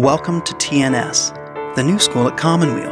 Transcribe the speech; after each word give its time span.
Welcome 0.00 0.40
to 0.44 0.54
TNS, 0.54 1.74
the 1.76 1.84
new 1.84 1.98
school 1.98 2.26
at 2.26 2.38
Commonweal, 2.38 2.88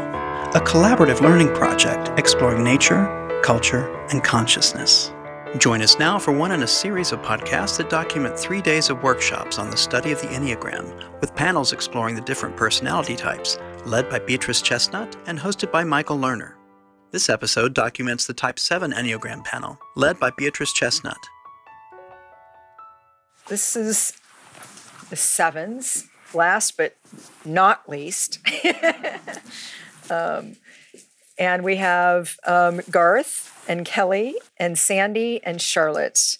a 0.55 0.61
collaborative 0.61 1.23
learning 1.23 1.55
project 1.55 2.11
exploring 2.19 2.63
nature, 2.63 3.41
culture, 3.43 3.91
and 4.11 4.23
consciousness. 4.23 5.11
Join 5.57 5.81
us 5.81 5.99
now 5.99 6.19
for 6.19 6.33
one 6.33 6.53
in 6.53 6.65
a 6.65 6.67
series 6.67 7.11
of 7.13 7.23
podcasts 7.23 7.79
that 7.79 7.89
document 7.89 8.39
three 8.39 8.61
days 8.61 8.91
of 8.91 9.03
workshops 9.03 9.59
on 9.59 9.71
the 9.71 9.77
study 9.79 10.13
of 10.13 10.21
the 10.21 10.27
Enneagram, 10.27 11.19
with 11.23 11.35
panels 11.35 11.73
exploring 11.73 12.15
the 12.15 12.21
different 12.21 12.59
personality 12.59 13.17
types, 13.17 13.57
led 13.87 14.11
by 14.11 14.19
Beatrice 14.19 14.61
Chestnut 14.61 15.17
and 15.27 15.39
hosted 15.39 15.73
by 15.73 15.85
Michael 15.85 16.19
Lerner. 16.19 16.57
This 17.11 17.31
episode 17.31 17.73
documents 17.73 18.27
the 18.27 18.35
Type 18.35 18.59
7 18.59 18.93
Enneagram 18.93 19.43
panel, 19.45 19.79
led 19.97 20.21
by 20.21 20.31
Beatrice 20.37 20.75
Chestnut. 20.75 21.17
This 23.49 23.77
is 23.77 24.13
the 25.09 25.17
sevens 25.17 26.07
last 26.35 26.77
but 26.77 26.97
not 27.45 27.89
least. 27.89 28.39
um, 30.11 30.57
and 31.39 31.63
we 31.63 31.77
have 31.77 32.37
um, 32.47 32.81
Garth 32.91 33.65
and 33.69 33.85
Kelly 33.85 34.37
and 34.57 34.79
Sandy 34.79 35.41
and 35.45 35.61
Charlotte. 35.61 36.39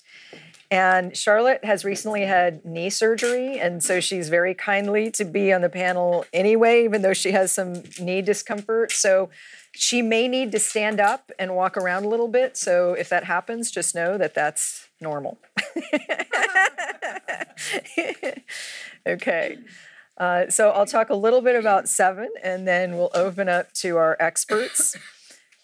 And 0.71 1.17
Charlotte 1.17 1.65
has 1.65 1.83
recently 1.83 2.27
had 2.27 2.63
knee 2.63 2.91
surgery, 2.91 3.59
and 3.59 3.83
so 3.83 4.01
she's 4.01 4.29
very 4.29 4.53
kindly 4.53 5.11
to 5.13 5.25
be 5.25 5.51
on 5.51 5.63
the 5.63 5.71
panel 5.71 6.27
anyway, 6.31 6.85
even 6.85 7.01
though 7.01 7.15
she 7.15 7.33
has 7.33 7.53
some 7.53 7.85
knee 7.99 8.21
discomfort. 8.21 8.93
So 8.93 9.31
she 9.73 10.03
may 10.03 10.29
need 10.29 10.53
to 10.53 10.59
stand 10.59 11.01
up 11.01 11.33
and 11.39 11.55
walk 11.55 11.79
around 11.79 12.05
a 12.05 12.09
little 12.09 12.29
bit. 12.29 12.59
So 12.59 12.93
if 12.93 13.09
that 13.09 13.25
happens, 13.25 13.71
just 13.71 13.95
know 13.95 14.19
that 14.19 14.35
that's 14.35 14.89
normal. 15.01 15.39
okay. 19.09 19.59
Uh, 20.17 20.51
so 20.51 20.71
I'll 20.71 20.87
talk 20.87 21.11
a 21.11 21.15
little 21.15 21.41
bit 21.41 21.57
about 21.57 21.89
seven 21.89 22.29
and 22.43 22.67
then 22.67 22.97
we'll 22.97 23.11
open 23.15 23.49
up 23.49 23.73
to 23.75 23.97
our 23.97 24.17
experts. 24.19 24.97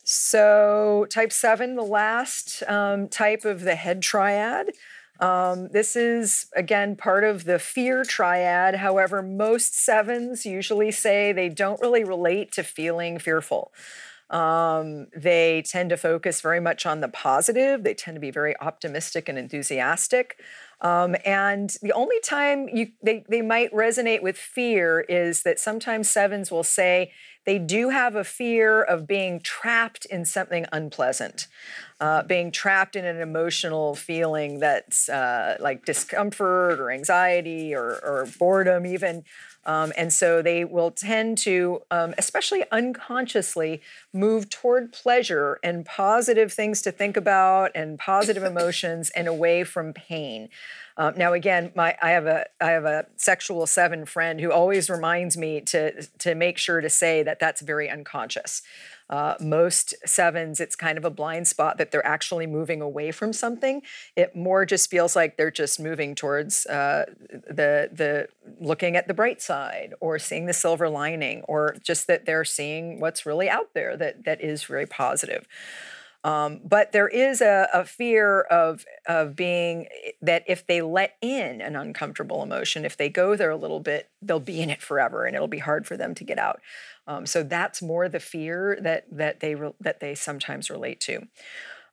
So, 0.06 1.06
type 1.08 1.32
seven, 1.32 1.76
the 1.76 1.82
last 1.82 2.62
um, 2.68 3.08
type 3.08 3.46
of 3.46 3.62
the 3.62 3.74
head 3.74 4.02
triad. 4.02 4.70
Um, 5.18 5.68
this 5.68 5.96
is, 5.96 6.46
again, 6.54 6.94
part 6.94 7.24
of 7.24 7.44
the 7.44 7.58
fear 7.58 8.04
triad. 8.04 8.76
However, 8.76 9.22
most 9.22 9.74
sevens 9.74 10.44
usually 10.44 10.90
say 10.90 11.32
they 11.32 11.48
don't 11.48 11.80
really 11.80 12.04
relate 12.04 12.52
to 12.52 12.62
feeling 12.62 13.18
fearful. 13.18 13.72
Um, 14.28 15.06
they 15.16 15.62
tend 15.62 15.90
to 15.90 15.96
focus 15.96 16.40
very 16.40 16.60
much 16.60 16.84
on 16.84 17.00
the 17.00 17.08
positive. 17.08 17.84
They 17.84 17.94
tend 17.94 18.16
to 18.16 18.20
be 18.20 18.30
very 18.30 18.54
optimistic 18.60 19.28
and 19.28 19.38
enthusiastic. 19.38 20.38
Um, 20.80 21.16
and 21.24 21.74
the 21.82 21.92
only 21.92 22.20
time 22.20 22.68
you 22.68 22.88
they, 23.02 23.24
they 23.28 23.42
might 23.42 23.72
resonate 23.72 24.22
with 24.22 24.36
fear 24.36 25.00
is 25.08 25.42
that 25.42 25.58
sometimes 25.58 26.10
sevens 26.10 26.50
will 26.50 26.64
say 26.64 27.12
they 27.46 27.58
do 27.58 27.90
have 27.90 28.14
a 28.16 28.24
fear 28.24 28.82
of 28.82 29.06
being 29.06 29.40
trapped 29.40 30.06
in 30.06 30.24
something 30.24 30.64
unpleasant, 30.72 31.46
uh, 32.00 32.22
being 32.22 32.50
trapped 32.50 32.96
in 32.96 33.04
an 33.04 33.20
emotional 33.20 33.94
feeling 33.94 34.60
that's 34.60 35.08
uh, 35.08 35.56
like 35.60 35.84
discomfort 35.84 36.80
or 36.80 36.90
anxiety 36.90 37.74
or, 37.74 38.00
or 38.02 38.28
boredom, 38.38 38.86
even. 38.86 39.24
Um, 39.66 39.92
and 39.96 40.12
so 40.12 40.42
they 40.42 40.64
will 40.64 40.90
tend 40.90 41.38
to, 41.38 41.82
um, 41.90 42.14
especially 42.18 42.64
unconsciously, 42.70 43.80
move 44.12 44.48
toward 44.50 44.92
pleasure 44.92 45.58
and 45.62 45.84
positive 45.84 46.52
things 46.52 46.82
to 46.82 46.92
think 46.92 47.16
about 47.16 47.70
and 47.74 47.98
positive 47.98 48.42
emotions 48.52 49.10
and 49.10 49.28
away 49.28 49.64
from 49.64 49.92
pain. 49.92 50.48
Um, 50.96 51.14
now, 51.16 51.32
again, 51.32 51.72
my 51.74 51.96
I 52.00 52.10
have 52.10 52.26
a 52.26 52.46
I 52.60 52.70
have 52.70 52.84
a 52.84 53.06
sexual 53.16 53.66
seven 53.66 54.04
friend 54.04 54.40
who 54.40 54.52
always 54.52 54.88
reminds 54.88 55.36
me 55.36 55.60
to 55.62 56.02
to 56.18 56.34
make 56.34 56.56
sure 56.56 56.80
to 56.80 56.90
say 56.90 57.22
that 57.24 57.40
that's 57.40 57.60
very 57.60 57.90
unconscious. 57.90 58.62
Uh, 59.10 59.34
most 59.38 59.94
sevens, 60.06 60.60
it's 60.60 60.74
kind 60.74 60.96
of 60.96 61.04
a 61.04 61.10
blind 61.10 61.46
spot 61.46 61.76
that 61.76 61.90
they're 61.90 62.06
actually 62.06 62.46
moving 62.46 62.80
away 62.80 63.10
from 63.10 63.32
something. 63.32 63.82
It 64.16 64.34
more 64.34 64.64
just 64.64 64.90
feels 64.90 65.14
like 65.14 65.36
they're 65.36 65.50
just 65.50 65.78
moving 65.78 66.14
towards 66.14 66.66
uh, 66.66 67.04
the 67.30 67.90
the 67.92 68.28
looking 68.60 68.96
at 68.96 69.06
the 69.06 69.14
bright 69.14 69.42
side 69.42 69.94
or 70.00 70.18
seeing 70.18 70.46
the 70.46 70.54
silver 70.54 70.88
lining, 70.88 71.42
or 71.42 71.76
just 71.82 72.06
that 72.06 72.24
they're 72.24 72.44
seeing 72.44 72.98
what's 72.98 73.26
really 73.26 73.50
out 73.50 73.74
there 73.74 73.96
that 73.96 74.24
that 74.24 74.40
is 74.40 74.64
very 74.64 74.86
positive. 74.86 75.46
Um, 76.24 76.60
but 76.64 76.92
there 76.92 77.06
is 77.06 77.42
a, 77.42 77.68
a, 77.74 77.84
fear 77.84 78.40
of 78.40 78.86
of 79.06 79.36
being 79.36 79.88
that 80.22 80.42
if 80.48 80.66
they 80.66 80.80
let 80.80 81.18
in 81.20 81.60
an 81.60 81.76
uncomfortable 81.76 82.42
emotion, 82.42 82.86
if 82.86 82.96
they 82.96 83.10
go 83.10 83.36
there 83.36 83.50
a 83.50 83.58
little 83.58 83.80
bit, 83.80 84.08
they'll 84.22 84.40
be 84.40 84.62
in 84.62 84.70
it 84.70 84.80
forever, 84.80 85.26
and 85.26 85.36
it'll 85.36 85.48
be 85.48 85.58
hard 85.58 85.86
for 85.86 85.98
them 85.98 86.14
to 86.14 86.24
get 86.24 86.38
out. 86.38 86.62
Um, 87.06 87.26
so 87.26 87.42
that's 87.42 87.82
more 87.82 88.08
the 88.08 88.20
fear 88.20 88.78
that 88.80 89.04
that 89.10 89.40
they 89.40 89.54
re- 89.54 89.74
that 89.80 90.00
they 90.00 90.14
sometimes 90.14 90.70
relate 90.70 91.00
to. 91.00 91.26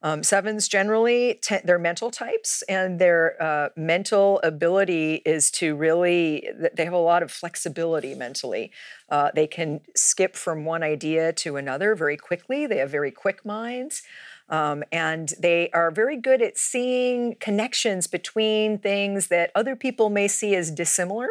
Um, 0.04 0.24
sevens 0.24 0.68
generally, 0.68 1.40
they're 1.64 1.78
mental 1.78 2.10
types, 2.10 2.64
and 2.64 2.98
their 2.98 3.42
uh, 3.42 3.70
mental 3.76 4.40
ability 4.44 5.22
is 5.26 5.52
to 5.52 5.76
really, 5.76 6.50
they 6.76 6.86
have 6.86 6.94
a 6.94 6.98
lot 6.98 7.22
of 7.22 7.32
flexibility 7.32 8.16
mentally. 8.16 8.72
Uh, 9.10 9.30
they 9.36 9.46
can 9.46 9.82
skip 9.96 10.36
from 10.36 10.66
one 10.66 10.82
idea 10.82 11.32
to 11.34 11.56
another 11.56 11.94
very 11.94 12.18
quickly. 12.18 12.66
They 12.66 12.78
have 12.78 12.90
very 12.90 13.12
quick 13.12 13.46
minds. 13.46 14.02
Um, 14.50 14.84
and 14.92 15.34
they 15.40 15.70
are 15.70 15.92
very 15.92 16.18
good 16.18 16.42
at 16.42 16.58
seeing 16.58 17.36
connections 17.36 18.08
between 18.08 18.80
things 18.80 19.28
that 19.28 19.52
other 19.56 19.76
people 19.76 20.10
may 20.10 20.28
see 20.28 20.56
as 20.56 20.72
dissimilar 20.72 21.30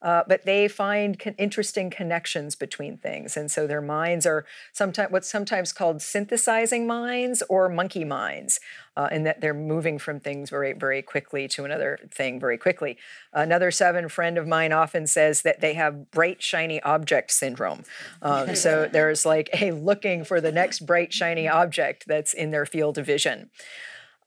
uh, 0.00 0.22
but 0.28 0.44
they 0.44 0.68
find 0.68 1.18
con- 1.18 1.34
interesting 1.38 1.90
connections 1.90 2.54
between 2.54 2.96
things. 2.96 3.36
And 3.36 3.50
so 3.50 3.66
their 3.66 3.80
minds 3.80 4.26
are 4.26 4.46
sometimes 4.72 5.10
what's 5.10 5.30
sometimes 5.30 5.72
called 5.72 6.00
synthesizing 6.00 6.86
minds 6.86 7.42
or 7.48 7.68
monkey 7.68 8.04
minds, 8.04 8.60
uh, 8.96 9.08
in 9.10 9.24
that 9.24 9.40
they're 9.40 9.54
moving 9.54 9.98
from 9.98 10.20
things 10.20 10.50
very, 10.50 10.72
very 10.72 11.02
quickly 11.02 11.48
to 11.48 11.64
another 11.64 11.98
thing 12.12 12.38
very 12.38 12.58
quickly. 12.58 12.96
Another 13.32 13.70
seven 13.70 14.08
friend 14.08 14.38
of 14.38 14.46
mine 14.46 14.72
often 14.72 15.06
says 15.06 15.42
that 15.42 15.60
they 15.60 15.74
have 15.74 16.10
bright, 16.10 16.42
shiny 16.42 16.80
object 16.82 17.32
syndrome. 17.32 17.82
Um, 18.22 18.54
so 18.54 18.88
there's 18.92 19.26
like 19.26 19.50
a 19.60 19.72
looking 19.72 20.24
for 20.24 20.40
the 20.40 20.52
next 20.52 20.80
bright, 20.80 21.12
shiny 21.12 21.48
object 21.48 22.04
that's 22.06 22.34
in 22.34 22.50
their 22.50 22.66
field 22.66 22.98
of 22.98 23.06
vision. 23.06 23.50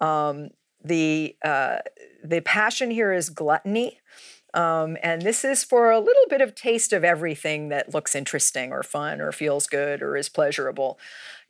Um, 0.01 0.49
the 0.83 1.35
uh, 1.43 1.77
the 2.23 2.41
passion 2.41 2.91
here 2.91 3.13
is 3.13 3.29
gluttony. 3.29 3.99
Um, 4.53 4.97
and 5.01 5.21
this 5.21 5.45
is 5.45 5.63
for 5.63 5.91
a 5.91 5.99
little 5.99 6.25
bit 6.29 6.41
of 6.41 6.55
taste 6.55 6.93
of 6.93 7.03
everything 7.03 7.69
that 7.69 7.93
looks 7.93 8.15
interesting 8.15 8.71
or 8.71 8.83
fun 8.83 9.21
or 9.21 9.31
feels 9.31 9.67
good 9.67 10.01
or 10.01 10.17
is 10.17 10.29
pleasurable. 10.29 10.99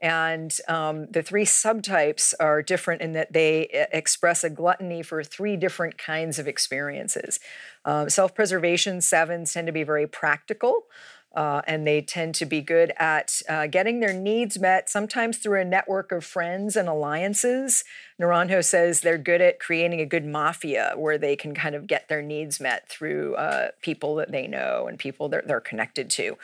And 0.01 0.55
um, 0.67 1.07
the 1.11 1.21
three 1.21 1.45
subtypes 1.45 2.33
are 2.39 2.61
different 2.63 3.01
in 3.01 3.13
that 3.13 3.33
they 3.33 3.87
express 3.91 4.43
a 4.43 4.49
gluttony 4.49 5.03
for 5.03 5.23
three 5.23 5.55
different 5.55 5.97
kinds 5.97 6.39
of 6.39 6.47
experiences. 6.47 7.39
Um, 7.85 8.09
Self 8.09 8.33
preservation 8.33 9.01
sevens 9.01 9.53
tend 9.53 9.67
to 9.67 9.73
be 9.73 9.83
very 9.83 10.07
practical. 10.07 10.85
Uh, 11.33 11.61
and 11.65 11.87
they 11.87 12.01
tend 12.01 12.35
to 12.35 12.45
be 12.45 12.59
good 12.59 12.91
at 12.97 13.41
uh, 13.47 13.65
getting 13.67 14.01
their 14.01 14.13
needs 14.13 14.59
met, 14.59 14.89
sometimes 14.89 15.37
through 15.37 15.61
a 15.61 15.65
network 15.65 16.11
of 16.11 16.25
friends 16.25 16.75
and 16.75 16.89
alliances. 16.89 17.85
Naranjo 18.19 18.63
says 18.63 18.99
they're 18.99 19.17
good 19.17 19.41
at 19.41 19.59
creating 19.59 20.01
a 20.01 20.05
good 20.05 20.25
mafia 20.25 20.93
where 20.97 21.17
they 21.17 21.37
can 21.37 21.55
kind 21.55 21.73
of 21.73 21.87
get 21.87 22.09
their 22.09 22.21
needs 22.21 22.59
met 22.59 22.89
through 22.89 23.35
uh, 23.35 23.69
people 23.81 24.15
that 24.15 24.31
they 24.31 24.45
know 24.45 24.87
and 24.87 24.99
people 24.99 25.29
that 25.29 25.47
they're 25.47 25.61
connected 25.61 26.09
to. 26.09 26.37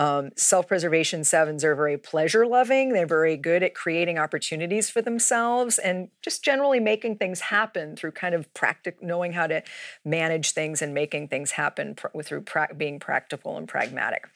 Um, 0.00 0.30
Self 0.34 0.66
preservation 0.66 1.24
sevens 1.24 1.62
are 1.62 1.74
very 1.74 1.98
pleasure 1.98 2.46
loving. 2.46 2.94
They're 2.94 3.06
very 3.06 3.36
good 3.36 3.62
at 3.62 3.74
creating 3.74 4.18
opportunities 4.18 4.88
for 4.88 5.02
themselves 5.02 5.78
and 5.78 6.08
just 6.22 6.42
generally 6.42 6.80
making 6.80 7.16
things 7.16 7.40
happen 7.40 7.96
through 7.96 8.12
kind 8.12 8.34
of 8.34 8.52
practic- 8.54 9.02
knowing 9.02 9.34
how 9.34 9.46
to 9.46 9.62
manage 10.02 10.52
things 10.52 10.80
and 10.80 10.94
making 10.94 11.28
things 11.28 11.50
happen 11.50 11.94
pr- 11.96 12.22
through 12.22 12.40
pra- 12.40 12.74
being 12.74 12.98
practical 12.98 13.58
and 13.58 13.68
pragmatic. 13.68 14.26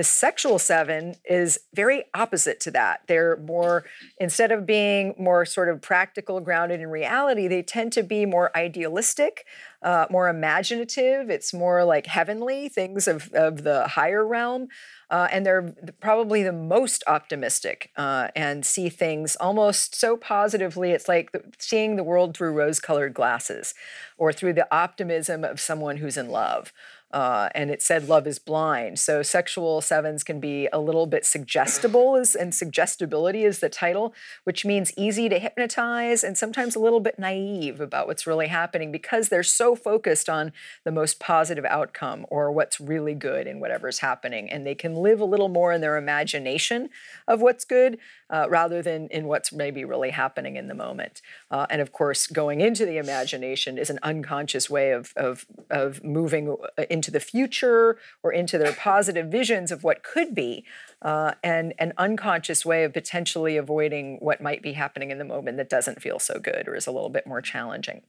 The 0.00 0.04
sexual 0.04 0.58
seven 0.58 1.16
is 1.26 1.60
very 1.74 2.04
opposite 2.14 2.58
to 2.60 2.70
that. 2.70 3.02
They're 3.06 3.36
more, 3.36 3.84
instead 4.18 4.50
of 4.50 4.64
being 4.64 5.14
more 5.18 5.44
sort 5.44 5.68
of 5.68 5.82
practical, 5.82 6.40
grounded 6.40 6.80
in 6.80 6.88
reality, 6.88 7.46
they 7.48 7.60
tend 7.60 7.92
to 7.92 8.02
be 8.02 8.24
more 8.24 8.50
idealistic, 8.56 9.44
uh, 9.82 10.06
more 10.08 10.30
imaginative. 10.30 11.28
It's 11.28 11.52
more 11.52 11.84
like 11.84 12.06
heavenly 12.06 12.70
things 12.70 13.06
of, 13.06 13.30
of 13.34 13.62
the 13.62 13.88
higher 13.88 14.26
realm. 14.26 14.68
Uh, 15.10 15.28
and 15.32 15.44
they're 15.44 15.74
probably 16.00 16.42
the 16.42 16.52
most 16.52 17.04
optimistic 17.06 17.90
uh, 17.96 18.28
and 18.34 18.64
see 18.64 18.88
things 18.88 19.36
almost 19.36 19.94
so 19.94 20.16
positively. 20.16 20.92
It's 20.92 21.08
like 21.08 21.30
seeing 21.58 21.96
the 21.96 22.04
world 22.04 22.34
through 22.34 22.52
rose 22.52 22.80
colored 22.80 23.12
glasses 23.12 23.74
or 24.16 24.32
through 24.32 24.54
the 24.54 24.72
optimism 24.74 25.44
of 25.44 25.60
someone 25.60 25.98
who's 25.98 26.16
in 26.16 26.30
love. 26.30 26.72
Uh, 27.12 27.48
and 27.54 27.70
it 27.70 27.82
said 27.82 28.08
love 28.08 28.26
is 28.26 28.38
blind. 28.38 28.98
So 28.98 29.22
sexual 29.22 29.80
sevens 29.80 30.22
can 30.22 30.38
be 30.38 30.68
a 30.72 30.78
little 30.78 31.06
bit 31.06 31.26
suggestible, 31.26 32.16
is, 32.16 32.34
and 32.34 32.54
suggestibility 32.54 33.44
is 33.44 33.58
the 33.58 33.68
title, 33.68 34.14
which 34.44 34.64
means 34.64 34.92
easy 34.96 35.28
to 35.28 35.38
hypnotize 35.38 36.22
and 36.22 36.38
sometimes 36.38 36.76
a 36.76 36.78
little 36.78 37.00
bit 37.00 37.18
naive 37.18 37.80
about 37.80 38.06
what's 38.06 38.26
really 38.26 38.46
happening 38.46 38.92
because 38.92 39.28
they're 39.28 39.42
so 39.42 39.74
focused 39.74 40.28
on 40.28 40.52
the 40.84 40.92
most 40.92 41.18
positive 41.18 41.64
outcome 41.64 42.26
or 42.28 42.52
what's 42.52 42.80
really 42.80 43.14
good 43.14 43.46
in 43.46 43.58
whatever's 43.58 43.98
happening. 43.98 44.50
And 44.50 44.66
they 44.66 44.74
can 44.74 44.94
live 44.94 45.20
a 45.20 45.24
little 45.24 45.48
more 45.48 45.72
in 45.72 45.80
their 45.80 45.96
imagination 45.96 46.90
of 47.26 47.40
what's 47.40 47.64
good 47.64 47.98
uh, 48.30 48.46
rather 48.48 48.80
than 48.80 49.08
in 49.08 49.26
what's 49.26 49.52
maybe 49.52 49.84
really 49.84 50.10
happening 50.10 50.56
in 50.56 50.68
the 50.68 50.74
moment. 50.74 51.20
Uh, 51.50 51.66
and 51.68 51.80
of 51.80 51.92
course, 51.92 52.26
going 52.26 52.60
into 52.60 52.86
the 52.86 52.96
imagination 52.96 53.76
is 53.76 53.90
an 53.90 53.98
unconscious 54.02 54.70
way 54.70 54.92
of, 54.92 55.12
of, 55.16 55.46
of 55.68 56.02
moving 56.04 56.56
uh, 56.78 56.84
into 56.88 57.10
the 57.10 57.20
future 57.20 57.98
or 58.22 58.32
into 58.32 58.56
their 58.56 58.72
positive 58.72 59.26
visions 59.26 59.72
of 59.72 59.82
what 59.82 60.02
could 60.02 60.34
be, 60.34 60.64
uh, 61.02 61.32
and 61.42 61.74
an 61.78 61.92
unconscious 61.98 62.64
way 62.64 62.84
of 62.84 62.92
potentially 62.92 63.56
avoiding 63.56 64.16
what 64.20 64.40
might 64.40 64.62
be 64.62 64.74
happening 64.74 65.10
in 65.10 65.18
the 65.18 65.24
moment 65.24 65.56
that 65.56 65.68
doesn't 65.68 66.00
feel 66.00 66.18
so 66.18 66.38
good 66.38 66.68
or 66.68 66.74
is 66.74 66.86
a 66.86 66.92
little 66.92 67.10
bit 67.10 67.26
more 67.26 67.42
challenging. 67.42 68.02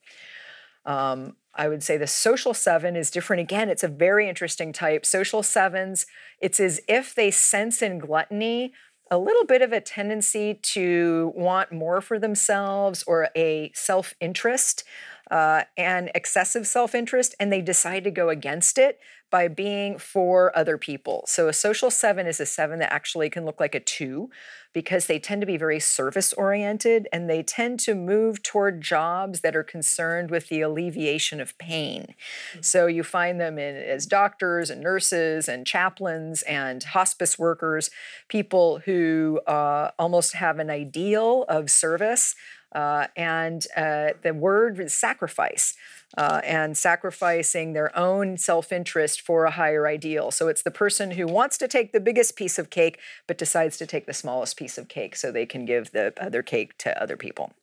Um, 0.86 1.36
I 1.54 1.68
would 1.68 1.84
say 1.84 1.98
the 1.98 2.08
social 2.08 2.54
seven 2.54 2.96
is 2.96 3.12
different. 3.12 3.42
Again, 3.42 3.70
it's 3.70 3.84
a 3.84 3.88
very 3.88 4.28
interesting 4.30 4.72
type. 4.72 5.06
Social 5.06 5.44
sevens, 5.44 6.06
it's 6.40 6.60
as 6.60 6.80
if 6.88 7.14
they 7.14 7.30
sense 7.30 7.82
in 7.82 8.00
gluttony 8.00 8.74
a 9.12 9.18
little 9.18 9.46
bit 9.46 9.62
of 9.62 9.74
a 9.74 9.82
tendency 9.82 10.56
to 10.56 11.34
want 11.36 11.72
more 11.72 12.00
for 12.00 12.18
themselves 12.18 13.04
or 13.06 13.30
a 13.36 13.72
self 13.76 14.14
interest 14.22 14.86
uh, 15.32 15.64
and 15.78 16.12
excessive 16.14 16.68
self 16.68 16.94
interest, 16.94 17.34
and 17.40 17.52
they 17.52 17.62
decide 17.62 18.04
to 18.04 18.12
go 18.12 18.30
against 18.30 18.78
it 18.78 19.00
by 19.32 19.48
being 19.48 19.98
for 19.98 20.56
other 20.56 20.78
people. 20.78 21.24
So 21.26 21.48
a 21.48 21.54
social 21.54 21.90
seven 21.90 22.28
is 22.28 22.42
a 22.42 22.46
seven 22.46 22.80
that 22.80 22.92
actually 22.92 23.30
can 23.30 23.46
look 23.46 23.62
like 23.62 23.74
a 23.74 23.80
two 23.80 24.30
because 24.74 25.08
they 25.08 25.20
tend 25.20 25.42
to 25.42 25.48
be 25.48 25.58
very 25.58 25.80
service 25.80 26.34
oriented 26.34 27.08
and 27.12 27.30
they 27.30 27.42
tend 27.42 27.80
to 27.82 27.96
move 27.96 28.44
toward 28.44 28.82
jobs 28.82 29.40
that 29.42 29.56
are 29.56 29.64
concerned 29.64 30.30
with 30.30 30.50
the 30.50 30.62
alleviation 30.62 31.40
of 31.40 31.58
pain. 31.58 32.14
Mm-hmm. 32.52 32.62
So 32.62 32.88
you 32.88 33.04
find 33.04 33.40
them 33.40 33.58
in, 33.58 33.76
as 33.76 34.06
doctors 34.06 34.70
and 34.70 34.82
nurses 34.82 35.48
and 35.48 35.66
chaplains 35.66 36.42
and 36.44 36.84
hospice 36.84 37.40
workers, 37.40 37.90
people 38.28 38.80
who 38.80 39.40
uh, 39.48 39.92
almost 39.98 40.34
have 40.34 40.60
an 40.60 40.70
ideal 40.70 41.46
of 41.48 41.70
service. 41.70 42.36
Uh, 42.74 43.08
and 43.16 43.68
uh, 43.76 44.10
the 44.24 44.34
word 44.34 44.80
is 44.80 44.94
sacrifice 44.94 45.76
uh, 46.18 46.42
and 46.44 46.78
sacrificing 46.78 47.74
their 47.74 47.98
own 47.98 48.38
self 48.38 48.72
interest 48.72 49.22
for 49.22 49.46
a 49.46 49.52
higher 49.52 49.88
ideal. 49.88 50.32
So 50.32 50.48
it's 50.48 50.62
the 50.62 50.72
person 50.72 51.12
who 51.12 51.28
wants 51.28 51.58
to 51.60 51.68
take 51.68 51.92
the 51.92 52.00
biggest 52.00 52.36
piece 52.36 52.60
of 52.60 52.70
cake, 52.70 53.00
but 53.28 53.38
decides 53.38 53.78
to 53.78 53.86
take 53.86 54.06
the 54.06 54.14
smallest 54.14 54.58
piece 54.58 54.78
of 54.78 54.88
cake 54.88 55.16
so 55.16 55.32
they 55.32 55.46
can 55.46 55.66
give 55.66 55.92
the 55.92 56.14
other 56.20 56.44
cake 56.44 56.78
to 56.80 57.02
other 57.02 57.18
people. 57.18 57.54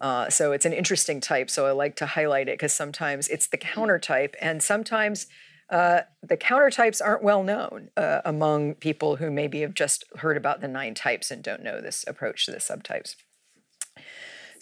Uh, 0.00 0.28
so 0.28 0.52
it's 0.52 0.66
an 0.66 0.72
interesting 0.72 1.20
type. 1.20 1.48
So 1.48 1.66
I 1.66 1.72
like 1.72 1.96
to 1.96 2.06
highlight 2.06 2.48
it 2.48 2.58
because 2.58 2.72
sometimes 2.72 3.28
it's 3.28 3.46
the 3.46 3.56
counter 3.56 3.98
type, 3.98 4.36
and 4.40 4.62
sometimes 4.62 5.26
uh, 5.70 6.02
the 6.22 6.36
counter 6.36 6.70
types 6.70 7.00
aren't 7.00 7.22
well 7.22 7.42
known 7.42 7.90
uh, 7.96 8.20
among 8.24 8.74
people 8.74 9.16
who 9.16 9.30
maybe 9.30 9.62
have 9.62 9.74
just 9.74 10.04
heard 10.18 10.36
about 10.36 10.60
the 10.60 10.68
nine 10.68 10.94
types 10.94 11.30
and 11.30 11.42
don't 11.42 11.62
know 11.62 11.80
this 11.80 12.04
approach 12.06 12.44
to 12.46 12.52
the 12.52 12.58
subtypes. 12.58 13.16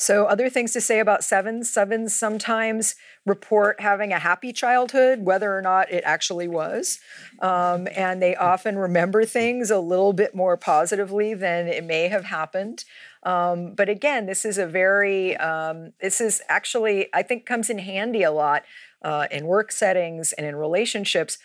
So, 0.05 0.27
other 0.27 0.51
things 0.51 0.75
to 0.75 0.83
say 0.83 1.01
about 1.01 1.25
sevens 1.25 1.71
sevens 1.71 2.15
sometimes 2.15 2.95
report 3.25 3.81
having 3.81 4.13
a 4.13 4.19
happy 4.19 4.53
childhood, 4.53 5.21
whether 5.21 5.57
or 5.57 5.63
not 5.63 5.91
it 5.91 6.05
actually 6.05 6.47
was. 6.47 6.99
Um, 7.41 7.89
and 7.97 8.21
they 8.21 8.37
often 8.37 8.77
remember 8.77 9.25
things 9.25 9.71
a 9.71 9.79
little 9.79 10.13
bit 10.13 10.35
more 10.35 10.59
positively 10.59 11.33
than 11.33 11.69
it 11.69 11.85
may 11.85 12.09
have 12.09 12.27
happened. 12.27 12.85
Um, 13.23 13.73
but 13.73 13.89
again, 13.89 14.27
this 14.27 14.45
is 14.45 14.59
a 14.59 14.67
very, 14.67 15.39
um, 15.39 15.95
this 16.03 16.21
is 16.21 16.43
actually, 16.51 17.09
I 17.15 17.23
think, 17.23 17.47
comes 17.47 17.71
in 17.71 17.79
handy 17.79 18.25
a 18.25 18.31
lot 18.31 18.65
uh, 19.01 19.27
in 19.31 19.47
work 19.47 19.73
settings 19.73 20.35
and 20.35 20.47
in 20.47 20.55
relationships 20.55 21.39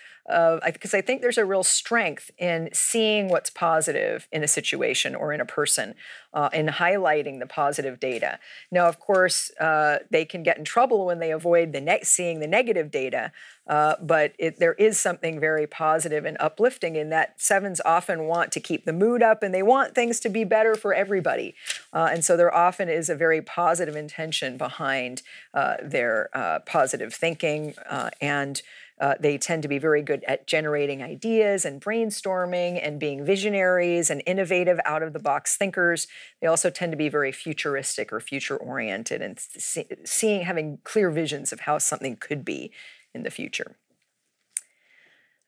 because 0.65 0.93
I 0.93 1.01
think 1.01 1.21
there's 1.21 1.37
a 1.37 1.45
real 1.45 1.63
strength 1.63 2.31
in 2.37 2.69
seeing 2.71 3.29
what's 3.29 3.49
positive 3.49 4.27
in 4.31 4.43
a 4.43 4.47
situation 4.47 5.15
or 5.15 5.33
in 5.33 5.41
a 5.41 5.45
person, 5.45 5.95
uh, 6.33 6.49
in 6.53 6.67
highlighting 6.67 7.39
the 7.39 7.47
positive 7.47 7.99
data. 7.99 8.39
Now, 8.71 8.87
of 8.87 8.99
course, 8.99 9.51
uh, 9.59 9.99
they 10.11 10.25
can 10.25 10.43
get 10.43 10.57
in 10.57 10.65
trouble 10.65 11.05
when 11.05 11.19
they 11.19 11.31
avoid 11.31 11.73
the 11.73 11.81
ne- 11.81 12.03
seeing 12.03 12.39
the 12.39 12.47
negative 12.47 12.91
data, 12.91 13.31
uh, 13.67 13.95
but 14.01 14.33
it, 14.37 14.59
there 14.59 14.73
is 14.73 14.99
something 14.99 15.39
very 15.39 15.65
positive 15.65 16.25
and 16.25 16.37
uplifting 16.39 16.95
in 16.95 17.09
that. 17.09 17.41
Sevens 17.41 17.81
often 17.83 18.25
want 18.25 18.51
to 18.51 18.59
keep 18.59 18.85
the 18.85 18.93
mood 18.93 19.23
up 19.23 19.41
and 19.41 19.53
they 19.53 19.63
want 19.63 19.95
things 19.95 20.19
to 20.19 20.29
be 20.29 20.43
better 20.43 20.75
for 20.75 20.93
everybody, 20.93 21.55
uh, 21.93 22.09
and 22.11 22.23
so 22.23 22.37
there 22.37 22.53
often 22.53 22.89
is 22.89 23.09
a 23.09 23.15
very 23.15 23.41
positive 23.41 23.95
intention 23.95 24.57
behind 24.57 25.23
uh, 25.53 25.77
their 25.81 26.29
positive 26.65 27.13
thinking 27.13 27.73
and. 28.21 28.61
Uh, 28.99 29.15
they 29.19 29.37
tend 29.37 29.61
to 29.61 29.69
be 29.69 29.77
very 29.77 30.01
good 30.01 30.23
at 30.27 30.45
generating 30.45 31.01
ideas 31.01 31.63
and 31.63 31.81
brainstorming 31.81 32.79
and 32.85 32.99
being 32.99 33.23
visionaries 33.23 34.09
and 34.09 34.21
innovative, 34.25 34.79
out 34.85 35.01
of 35.01 35.13
the 35.13 35.19
box 35.19 35.55
thinkers. 35.55 36.07
They 36.41 36.47
also 36.47 36.69
tend 36.69 36.91
to 36.91 36.97
be 36.97 37.09
very 37.09 37.31
futuristic 37.31 38.11
or 38.11 38.19
future 38.19 38.57
oriented 38.57 39.21
and 39.21 39.39
see, 39.39 39.85
seeing, 40.03 40.41
having 40.41 40.79
clear 40.83 41.11
visions 41.11 41.53
of 41.53 41.61
how 41.61 41.77
something 41.77 42.17
could 42.17 42.43
be 42.43 42.71
in 43.13 43.23
the 43.23 43.31
future. 43.31 43.77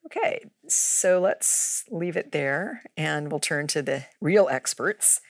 Okay, 0.06 0.46
so 0.68 1.20
let's 1.20 1.86
leave 1.90 2.18
it 2.18 2.32
there 2.32 2.84
and 2.98 3.32
we'll 3.32 3.40
turn 3.40 3.68
to 3.68 3.82
the 3.82 4.06
real 4.20 4.48
experts 4.50 5.22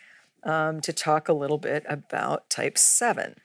um, 0.44 0.80
to 0.82 0.94
talk 0.94 1.28
a 1.28 1.34
little 1.34 1.58
bit 1.58 1.86
about 1.88 2.50
type 2.50 2.78
7. 2.78 3.36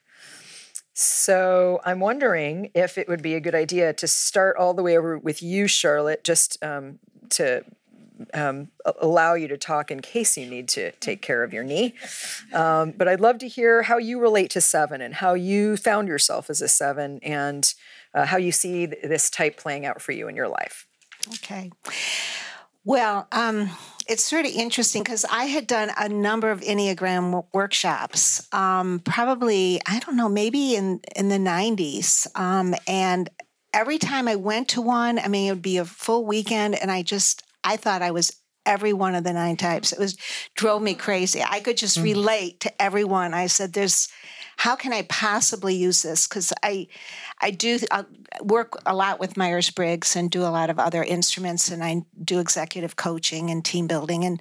So 0.99 1.83
I'm 1.85 2.01
wondering 2.01 2.71
if 2.75 2.97
it 2.97 3.07
would 3.07 3.21
be 3.21 3.35
a 3.35 3.41
good 3.41 3.55
idea 3.55 3.93
to 3.93 4.09
start 4.09 4.57
all 4.57 4.73
the 4.73 4.83
way 4.83 4.97
over 4.97 5.19
with 5.19 5.43
you, 5.43 5.67
Charlotte, 5.67 6.25
just 6.25 6.57
um, 6.65 7.01
to 7.31 7.67
um, 8.33 8.69
allow 8.99 9.35
you 9.35 9.47
to 9.49 9.59
talk 9.59 9.91
in 9.91 10.01
case 10.01 10.39
you 10.39 10.47
need 10.47 10.69
to 10.69 10.93
take 10.93 11.21
care 11.21 11.45
of 11.45 11.53
your 11.53 11.65
knee. 11.65 11.93
Um, 12.51 12.95
but 12.97 13.09
I'd 13.09 13.21
love 13.21 13.37
to 13.41 13.49
hear 13.49 13.83
how 13.83 13.99
you 13.99 14.19
relate 14.19 14.49
to 14.53 14.63
seven 14.63 15.03
and 15.03 15.13
how 15.13 15.35
you 15.35 15.77
found 15.77 16.09
yourself 16.09 16.49
as 16.49 16.63
a 16.63 16.69
seven 16.69 17.19
and 17.23 17.75
uh, 18.15 18.25
how 18.25 18.39
you 18.39 18.51
see 18.51 18.87
this 18.87 19.29
type 19.29 19.59
playing 19.59 19.85
out 19.85 20.01
for 20.01 20.13
you 20.13 20.29
in 20.29 20.35
your 20.35 20.49
life. 20.49 20.87
Okay. 21.29 21.73
Well, 22.85 23.29
um, 23.33 23.69
it's 24.09 24.25
sort 24.25 24.47
of 24.47 24.53
interesting 24.53 25.03
because 25.03 25.25
I 25.25 25.45
had 25.45 25.67
done 25.67 25.91
a 25.97 26.09
number 26.09 26.51
of 26.51 26.61
Enneagram 26.61 27.45
workshops, 27.53 28.47
um, 28.53 29.01
probably, 29.01 29.81
I 29.87 29.99
don't 29.99 30.17
know, 30.17 30.29
maybe 30.29 30.77
in, 30.77 31.01
in 31.15 31.29
the 31.29 31.39
90s. 31.39 32.27
Um, 32.39 32.75
and 32.87 33.29
every 33.75 33.99
time 33.99 34.29
I 34.29 34.37
went 34.37 34.69
to 34.71 34.81
one, 34.81 35.19
I 35.19 35.29
mean, 35.29 35.49
it 35.49 35.53
would 35.53 35.63
be 35.63 35.79
a 35.79 35.85
full 35.85 36.25
weekend, 36.25 36.77
and 36.77 36.91
I 36.91 37.03
just, 37.03 37.43
I 37.65 37.77
thought 37.77 38.03
I 38.03 38.13
was 38.13 38.33
every 38.65 38.93
one 38.93 39.15
of 39.15 39.25
the 39.25 39.33
nine 39.33 39.57
types. 39.57 39.93
It 39.93 39.99
was 39.99 40.17
drove 40.55 40.83
me 40.83 40.95
crazy. 40.95 41.43
I 41.43 41.61
could 41.61 41.77
just 41.77 41.99
mm. 41.99 42.05
relate 42.05 42.61
to 42.61 42.83
everyone. 42.83 43.33
I 43.33 43.47
said, 43.47 43.73
"There's 43.73 44.09
how 44.57 44.75
can 44.75 44.93
I 44.93 45.03
possibly 45.03 45.75
use 45.75 46.03
this? 46.03 46.27
Because 46.27 46.53
I, 46.63 46.89
I 47.41 47.51
do 47.51 47.79
I 47.91 48.05
work 48.43 48.81
a 48.87 48.95
lot 48.95 49.21
with 49.21 49.37
Myers 49.37 49.71
Briggs 49.71 50.17
and 50.17 50.31
do 50.31 50.43
a 50.43 50.49
lot 50.49 50.71
of 50.71 50.79
other 50.79 51.05
instruments, 51.05 51.71
and 51.71 51.85
I 51.85 52.03
do 52.25 52.41
executive 52.41 52.97
coaching 52.97 53.51
and 53.51 53.65
team 53.65 53.87
building. 53.87 54.25
And 54.25 54.41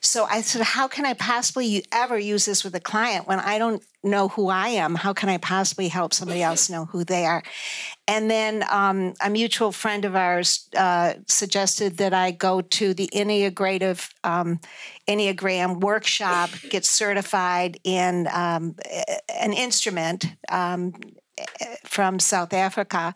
so 0.00 0.24
I 0.24 0.42
said, 0.42 0.62
how 0.62 0.88
can 0.88 1.06
I 1.06 1.14
possibly 1.14 1.84
ever 1.90 2.18
use 2.18 2.44
this 2.44 2.64
with 2.64 2.74
a 2.74 2.80
client 2.80 3.26
when 3.26 3.40
I 3.40 3.58
don't 3.58 3.82
know 4.06 4.28
who 4.28 4.48
I 4.48 4.68
am? 4.68 4.94
How 4.94 5.12
can 5.12 5.28
I 5.28 5.38
possibly 5.38 5.88
help 5.88 6.14
somebody 6.14 6.42
else 6.42 6.70
know 6.70 6.86
who 6.86 7.04
they 7.04 7.26
are? 7.26 7.42
And 8.08 8.30
then 8.30 8.64
um, 8.70 9.14
a 9.20 9.28
mutual 9.28 9.72
friend 9.72 10.04
of 10.04 10.14
ours 10.14 10.68
uh, 10.76 11.14
suggested 11.26 11.98
that 11.98 12.14
I 12.14 12.30
go 12.30 12.60
to 12.60 12.94
the 12.94 13.08
Enneagrative 13.12 14.10
um, 14.24 14.60
Enneagram 15.08 15.80
workshop, 15.80 16.50
get 16.70 16.84
certified 16.84 17.78
in 17.84 18.28
um, 18.32 18.76
an 19.28 19.52
instrument 19.52 20.26
um, 20.50 20.94
from 21.84 22.18
South 22.18 22.52
Africa. 22.52 23.14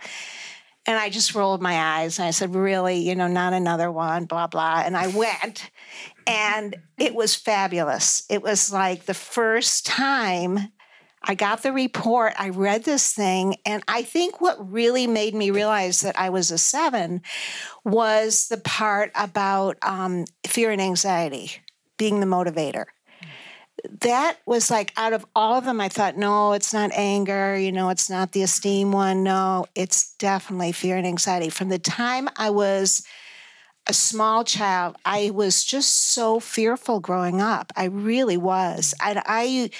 And 0.86 0.98
I 0.98 1.10
just 1.10 1.34
rolled 1.34 1.62
my 1.62 1.74
eyes 1.74 2.18
and 2.18 2.26
I 2.26 2.30
said, 2.30 2.54
Really, 2.54 2.96
you 2.96 3.14
know, 3.14 3.28
not 3.28 3.52
another 3.52 3.92
one, 3.92 4.24
blah, 4.24 4.46
blah. 4.46 4.82
And 4.84 4.96
I 4.96 5.08
went 5.08 5.70
and 6.26 6.76
it 6.98 7.14
was 7.14 7.34
fabulous. 7.34 8.24
It 8.28 8.42
was 8.42 8.72
like 8.72 9.04
the 9.04 9.14
first 9.14 9.86
time 9.86 10.72
I 11.22 11.34
got 11.34 11.62
the 11.62 11.72
report, 11.72 12.32
I 12.38 12.48
read 12.48 12.84
this 12.84 13.12
thing, 13.12 13.56
and 13.66 13.82
I 13.86 14.02
think 14.02 14.40
what 14.40 14.72
really 14.72 15.06
made 15.06 15.34
me 15.34 15.50
realize 15.50 16.00
that 16.00 16.18
I 16.18 16.30
was 16.30 16.50
a 16.50 16.58
seven 16.58 17.22
was 17.84 18.48
the 18.48 18.56
part 18.56 19.12
about 19.14 19.76
um, 19.82 20.24
fear 20.46 20.70
and 20.70 20.80
anxiety 20.80 21.52
being 21.98 22.20
the 22.20 22.26
motivator. 22.26 22.86
that 24.00 24.38
was 24.46 24.70
like 24.70 24.92
out 24.96 25.12
of 25.12 25.26
all 25.34 25.58
of 25.58 25.64
them, 25.64 25.80
I 25.80 25.88
thought, 25.88 26.16
no, 26.16 26.52
it's 26.52 26.72
not 26.72 26.90
anger, 26.92 27.56
you 27.56 27.72
know, 27.72 27.90
it's 27.90 28.10
not 28.10 28.32
the 28.32 28.42
esteem 28.42 28.92
one. 28.92 29.22
No, 29.22 29.66
it's 29.74 30.14
definitely 30.16 30.72
fear 30.72 30.96
and 30.96 31.06
anxiety. 31.06 31.50
From 31.50 31.68
the 31.68 31.78
time 31.78 32.28
I 32.36 32.50
was 32.50 33.04
a 33.86 33.92
small 33.92 34.44
child, 34.44 34.96
I 35.04 35.30
was 35.30 35.64
just 35.64 36.12
so 36.12 36.40
fearful 36.40 37.00
growing 37.00 37.40
up. 37.40 37.72
I 37.76 37.84
really 37.86 38.36
was. 38.36 38.94
I, 39.00 39.22
I 39.26 39.70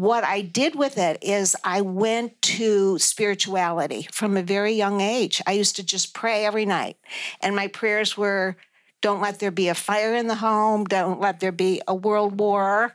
what 0.00 0.24
I 0.24 0.42
did 0.42 0.74
with 0.74 0.98
it 0.98 1.18
is 1.22 1.56
I 1.64 1.80
went 1.80 2.40
to 2.42 2.98
spirituality 2.98 4.06
from 4.12 4.36
a 4.36 4.42
very 4.42 4.74
young 4.74 5.00
age. 5.00 5.40
I 5.46 5.52
used 5.52 5.76
to 5.76 5.82
just 5.82 6.12
pray 6.12 6.44
every 6.44 6.66
night, 6.66 6.98
and 7.40 7.56
my 7.56 7.68
prayers 7.68 8.16
were 8.16 8.56
don't 9.00 9.20
let 9.20 9.38
there 9.38 9.50
be 9.50 9.68
a 9.68 9.74
fire 9.74 10.14
in 10.14 10.26
the 10.26 10.34
home. 10.34 10.84
Don't 10.84 11.20
let 11.20 11.38
there 11.40 11.52
be 11.52 11.80
a 11.86 11.94
world 11.94 12.40
war. 12.40 12.94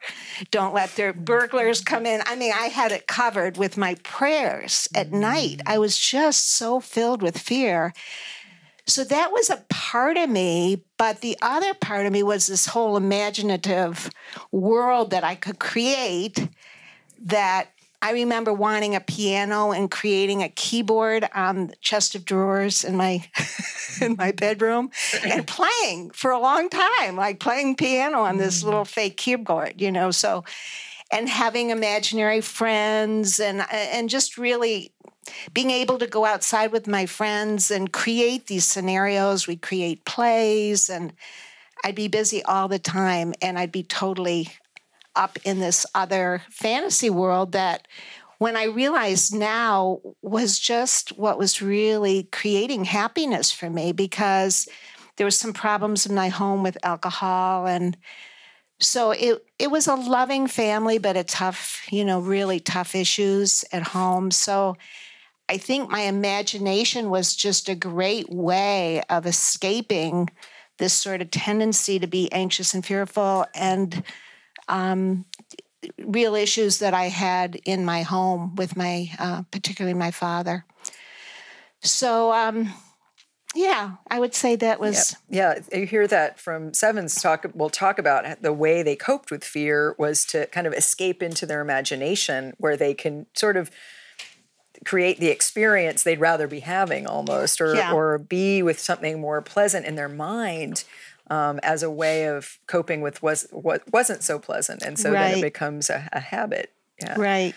Don't 0.49 0.73
let 0.73 0.95
there 0.95 1.13
burglars 1.13 1.81
come 1.81 2.05
in. 2.05 2.21
I 2.25 2.35
mean, 2.35 2.51
I 2.53 2.65
had 2.65 2.91
it 2.91 3.07
covered 3.07 3.55
with 3.55 3.77
my 3.77 3.95
prayers 4.03 4.89
at 4.93 5.11
night. 5.11 5.61
I 5.65 5.77
was 5.77 5.97
just 5.97 6.49
so 6.53 6.79
filled 6.79 7.21
with 7.21 7.37
fear. 7.37 7.93
So 8.87 9.03
that 9.05 9.31
was 9.31 9.49
a 9.49 9.63
part 9.69 10.17
of 10.17 10.29
me, 10.29 10.83
but 10.97 11.21
the 11.21 11.37
other 11.41 11.73
part 11.73 12.05
of 12.05 12.11
me 12.11 12.23
was 12.23 12.47
this 12.47 12.65
whole 12.65 12.97
imaginative 12.97 14.09
world 14.51 15.11
that 15.11 15.23
I 15.23 15.35
could 15.35 15.59
create 15.59 16.49
that 17.25 17.69
I 18.03 18.13
remember 18.13 18.51
wanting 18.51 18.95
a 18.95 18.99
piano 18.99 19.71
and 19.71 19.89
creating 19.89 20.41
a 20.41 20.49
keyboard 20.49 21.29
on 21.35 21.67
the 21.67 21.75
chest 21.81 22.15
of 22.15 22.25
drawers 22.25 22.83
in 22.83 22.95
my 22.95 23.23
in 24.01 24.15
my 24.17 24.31
bedroom 24.31 24.89
and 25.23 25.45
playing 25.45 26.09
for 26.11 26.31
a 26.31 26.39
long 26.39 26.69
time, 26.69 27.15
like 27.15 27.39
playing 27.39 27.75
piano 27.75 28.21
on 28.21 28.37
this 28.37 28.61
mm. 28.61 28.65
little 28.65 28.85
fake 28.85 29.17
keyboard, 29.17 29.79
you 29.79 29.91
know. 29.91 30.09
So 30.09 30.43
and 31.11 31.29
having 31.29 31.69
imaginary 31.69 32.41
friends 32.41 33.39
and 33.39 33.63
and 33.71 34.09
just 34.09 34.37
really 34.37 34.91
being 35.53 35.69
able 35.69 35.99
to 35.99 36.07
go 36.07 36.25
outside 36.25 36.71
with 36.71 36.87
my 36.87 37.05
friends 37.05 37.69
and 37.69 37.93
create 37.93 38.47
these 38.47 38.67
scenarios. 38.67 39.45
We 39.45 39.57
create 39.57 40.05
plays 40.05 40.89
and 40.89 41.13
I'd 41.83 41.95
be 41.95 42.07
busy 42.07 42.43
all 42.43 42.67
the 42.67 42.79
time 42.79 43.33
and 43.41 43.59
I'd 43.59 43.71
be 43.71 43.83
totally 43.83 44.49
up 45.15 45.37
in 45.43 45.59
this 45.59 45.85
other 45.93 46.43
fantasy 46.49 47.09
world 47.09 47.51
that 47.51 47.87
when 48.37 48.55
I 48.55 48.65
realized 48.65 49.35
now 49.35 49.99
was 50.21 50.57
just 50.57 51.09
what 51.17 51.37
was 51.37 51.61
really 51.61 52.23
creating 52.31 52.85
happiness 52.85 53.51
for 53.51 53.69
me 53.69 53.91
because 53.91 54.67
there 55.17 55.25
was 55.25 55.37
some 55.37 55.53
problems 55.53 56.05
in 56.05 56.15
my 56.15 56.29
home 56.29 56.63
with 56.63 56.83
alcohol. 56.83 57.67
And 57.67 57.95
so 58.79 59.11
it 59.11 59.45
it 59.59 59.69
was 59.69 59.85
a 59.85 59.93
loving 59.93 60.47
family 60.47 60.97
but 60.97 61.15
a 61.15 61.23
tough 61.23 61.81
you 61.91 62.03
know 62.03 62.19
really 62.19 62.59
tough 62.59 62.95
issues 62.95 63.63
at 63.71 63.83
home. 63.83 64.31
So 64.31 64.75
i 65.49 65.57
think 65.57 65.89
my 65.89 66.01
imagination 66.01 67.09
was 67.09 67.35
just 67.35 67.69
a 67.69 67.75
great 67.75 68.29
way 68.31 69.03
of 69.09 69.25
escaping 69.27 70.29
this 70.81 70.93
sort 70.93 71.21
of 71.21 71.29
tendency 71.31 71.99
to 71.99 72.07
be 72.07 72.29
anxious 72.33 72.73
and 72.73 72.83
fearful. 72.85 73.45
And 73.53 74.03
um, 74.71 75.25
real 75.99 76.35
issues 76.35 76.79
that 76.79 76.93
I 76.93 77.05
had 77.05 77.59
in 77.65 77.85
my 77.85 78.01
home 78.01 78.55
with 78.55 78.75
my, 78.75 79.11
uh, 79.19 79.43
particularly 79.51 79.93
my 79.93 80.11
father. 80.11 80.65
So, 81.81 82.31
um, 82.31 82.73
yeah, 83.53 83.95
I 84.09 84.19
would 84.19 84.33
say 84.33 84.55
that 84.55 84.79
was. 84.79 85.15
Yeah. 85.27 85.55
yeah, 85.71 85.79
you 85.79 85.85
hear 85.85 86.07
that 86.07 86.39
from 86.39 86.73
Sevens 86.73 87.21
talk. 87.21 87.45
We'll 87.53 87.69
talk 87.69 87.99
about 87.99 88.41
the 88.41 88.53
way 88.53 88.81
they 88.81 88.95
coped 88.95 89.29
with 89.29 89.43
fear 89.43 89.93
was 89.97 90.23
to 90.25 90.45
kind 90.47 90.67
of 90.67 90.73
escape 90.73 91.21
into 91.21 91.45
their 91.45 91.59
imagination, 91.59 92.53
where 92.57 92.77
they 92.77 92.93
can 92.93 93.25
sort 93.33 93.57
of 93.57 93.69
create 94.85 95.19
the 95.19 95.27
experience 95.27 96.01
they'd 96.01 96.19
rather 96.19 96.47
be 96.47 96.61
having 96.61 97.05
almost, 97.05 97.59
or 97.59 97.75
yeah. 97.75 97.91
or 97.91 98.17
be 98.17 98.63
with 98.63 98.79
something 98.79 99.19
more 99.19 99.41
pleasant 99.41 99.85
in 99.85 99.95
their 99.95 100.09
mind 100.09 100.85
um, 101.31 101.61
as 101.63 101.81
a 101.81 101.89
way 101.89 102.25
of 102.25 102.59
coping 102.67 102.99
with 102.99 103.23
was 103.23 103.47
what 103.51 103.81
wasn't 103.91 104.21
so 104.21 104.37
pleasant, 104.37 104.81
and 104.81 104.99
so 104.99 105.11
right. 105.11 105.29
then 105.29 105.37
it 105.39 105.41
becomes 105.41 105.89
a, 105.89 106.09
a 106.11 106.19
habit. 106.19 106.73
Yeah. 107.01 107.15
Right. 107.17 107.55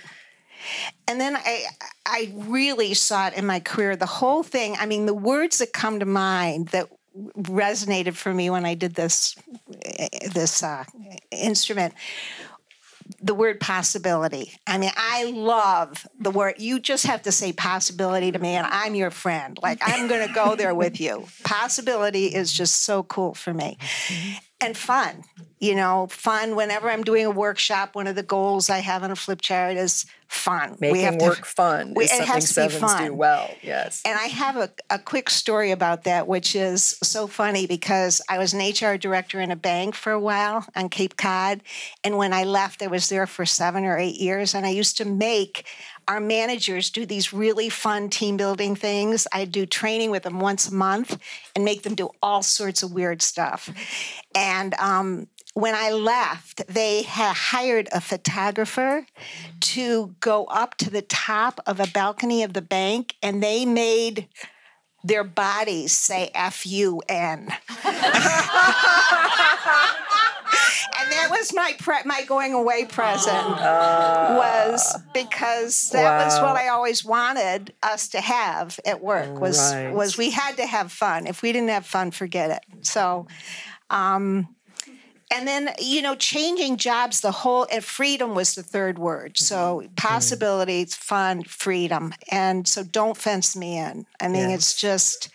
And 1.08 1.20
then 1.20 1.36
I 1.36 1.64
I 2.06 2.32
really 2.34 2.94
saw 2.94 3.26
it 3.26 3.34
in 3.34 3.44
my 3.44 3.58
career. 3.58 3.96
The 3.96 4.06
whole 4.06 4.44
thing. 4.44 4.76
I 4.78 4.86
mean, 4.86 5.06
the 5.06 5.14
words 5.14 5.58
that 5.58 5.72
come 5.72 5.98
to 5.98 6.06
mind 6.06 6.68
that 6.68 6.88
resonated 7.36 8.14
for 8.14 8.32
me 8.32 8.48
when 8.48 8.64
I 8.64 8.74
did 8.74 8.94
this 8.94 9.34
this 10.32 10.62
uh, 10.62 10.84
instrument 11.32 11.94
the 13.20 13.34
word 13.34 13.60
possibility. 13.60 14.52
I 14.66 14.78
mean, 14.78 14.92
I 14.96 15.24
love 15.24 16.06
the 16.18 16.30
word. 16.30 16.54
You 16.58 16.80
just 16.80 17.06
have 17.06 17.22
to 17.22 17.32
say 17.32 17.52
possibility 17.52 18.32
to 18.32 18.38
me, 18.38 18.50
and 18.50 18.66
I'm 18.68 18.94
your 18.94 19.10
friend. 19.10 19.58
Like, 19.62 19.80
I'm 19.82 20.08
going 20.08 20.26
to 20.26 20.32
go 20.32 20.56
there 20.56 20.74
with 20.74 21.00
you. 21.00 21.26
Possibility 21.44 22.26
is 22.26 22.52
just 22.52 22.82
so 22.84 23.02
cool 23.02 23.34
for 23.34 23.52
me. 23.52 23.78
And 24.60 24.76
fun, 24.76 25.24
you 25.58 25.74
know, 25.74 26.06
fun. 26.10 26.56
Whenever 26.56 26.88
I'm 26.88 27.02
doing 27.02 27.26
a 27.26 27.30
workshop, 27.30 27.94
one 27.94 28.06
of 28.06 28.16
the 28.16 28.22
goals 28.22 28.70
I 28.70 28.78
have 28.78 29.02
on 29.02 29.10
a 29.10 29.16
flip 29.16 29.42
chart 29.42 29.76
is 29.76 30.06
fun. 30.28 30.76
Making 30.80 30.92
we 30.92 31.02
have 31.02 31.16
work 31.16 31.38
to, 31.38 31.44
fun 31.44 31.94
we, 31.94 32.04
is 32.04 32.10
something 32.10 32.26
has 32.26 32.46
to 32.48 32.52
sevens 32.52 32.74
be 32.74 32.86
fun. 32.86 33.06
do 33.06 33.14
well. 33.14 33.50
Yes. 33.62 34.02
And 34.04 34.18
I 34.18 34.24
have 34.24 34.56
a, 34.56 34.70
a 34.90 34.98
quick 34.98 35.30
story 35.30 35.70
about 35.70 36.04
that, 36.04 36.26
which 36.26 36.56
is 36.56 36.96
so 37.02 37.26
funny 37.26 37.66
because 37.66 38.20
I 38.28 38.38
was 38.38 38.54
an 38.54 38.60
HR 38.60 38.96
director 38.96 39.40
in 39.40 39.50
a 39.50 39.56
bank 39.56 39.94
for 39.94 40.12
a 40.12 40.20
while 40.20 40.66
on 40.74 40.88
Cape 40.88 41.16
Cod. 41.16 41.62
And 42.02 42.16
when 42.16 42.32
I 42.32 42.44
left, 42.44 42.82
I 42.82 42.86
was 42.86 43.08
there 43.08 43.26
for 43.26 43.44
seven 43.46 43.84
or 43.84 43.98
eight 43.98 44.16
years. 44.16 44.54
And 44.54 44.64
I 44.66 44.70
used 44.70 44.96
to 44.98 45.04
make 45.04 45.66
our 46.08 46.20
managers 46.20 46.90
do 46.90 47.06
these 47.06 47.32
really 47.32 47.68
fun 47.68 48.10
team 48.10 48.36
building 48.36 48.76
things. 48.76 49.26
I 49.32 49.44
do 49.44 49.66
training 49.66 50.10
with 50.10 50.24
them 50.24 50.40
once 50.40 50.68
a 50.68 50.74
month 50.74 51.18
and 51.54 51.64
make 51.64 51.82
them 51.82 51.94
do 51.94 52.10
all 52.22 52.42
sorts 52.42 52.82
of 52.82 52.92
weird 52.92 53.22
stuff. 53.22 53.70
And 54.34 54.74
um, 54.74 55.28
when 55.54 55.74
I 55.74 55.90
left, 55.90 56.66
they 56.66 57.02
had 57.02 57.34
hired 57.34 57.88
a 57.92 58.00
photographer 58.00 59.06
to 59.60 60.14
go 60.20 60.44
up 60.46 60.76
to 60.78 60.90
the 60.90 61.02
top 61.02 61.60
of 61.66 61.80
a 61.80 61.86
balcony 61.86 62.42
of 62.42 62.52
the 62.52 62.62
bank 62.62 63.14
and 63.22 63.42
they 63.42 63.64
made 63.64 64.28
their 65.04 65.24
bodies 65.24 65.92
say 65.92 66.30
F 66.34 66.66
U 66.66 67.00
N. 67.08 67.52
and 70.98 71.12
that 71.12 71.28
was 71.30 71.52
my 71.54 71.74
pre- 71.78 72.04
my 72.04 72.24
going 72.24 72.52
away 72.52 72.84
present 72.84 73.36
uh, 73.36 74.34
was 74.36 74.98
because 75.12 75.90
that 75.90 76.18
wow. 76.18 76.24
was 76.24 76.40
what 76.40 76.56
I 76.56 76.68
always 76.68 77.04
wanted 77.04 77.72
us 77.82 78.08
to 78.08 78.20
have 78.20 78.78
at 78.84 79.02
work 79.02 79.40
was 79.40 79.74
right. 79.74 79.92
was 79.92 80.16
we 80.18 80.30
had 80.30 80.56
to 80.56 80.66
have 80.66 80.92
fun. 80.92 81.26
If 81.26 81.42
we 81.42 81.52
didn't 81.52 81.70
have 81.70 81.86
fun, 81.86 82.10
forget 82.10 82.50
it. 82.50 82.86
So 82.86 83.26
um, 83.90 84.48
and 85.34 85.48
then 85.48 85.70
you 85.78 86.02
know 86.02 86.14
changing 86.14 86.76
jobs 86.76 87.20
the 87.20 87.30
whole 87.30 87.66
and 87.70 87.84
freedom 87.84 88.34
was 88.34 88.54
the 88.54 88.62
third 88.62 88.98
word 88.98 89.36
so 89.36 89.82
mm-hmm. 89.82 89.94
possibilities 89.94 90.94
fun 90.94 91.42
freedom 91.44 92.12
and 92.30 92.66
so 92.68 92.82
don't 92.82 93.16
fence 93.16 93.56
me 93.56 93.78
in 93.78 94.06
i 94.20 94.28
mean 94.28 94.50
yes. 94.50 94.58
it's 94.58 94.80
just 94.80 95.30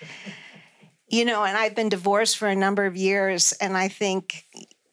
you 1.07 1.25
know 1.25 1.43
and 1.43 1.57
i've 1.57 1.75
been 1.75 1.89
divorced 1.89 2.37
for 2.37 2.47
a 2.47 2.55
number 2.55 2.85
of 2.85 2.95
years 2.95 3.51
and 3.53 3.75
i 3.75 3.87
think 3.87 4.45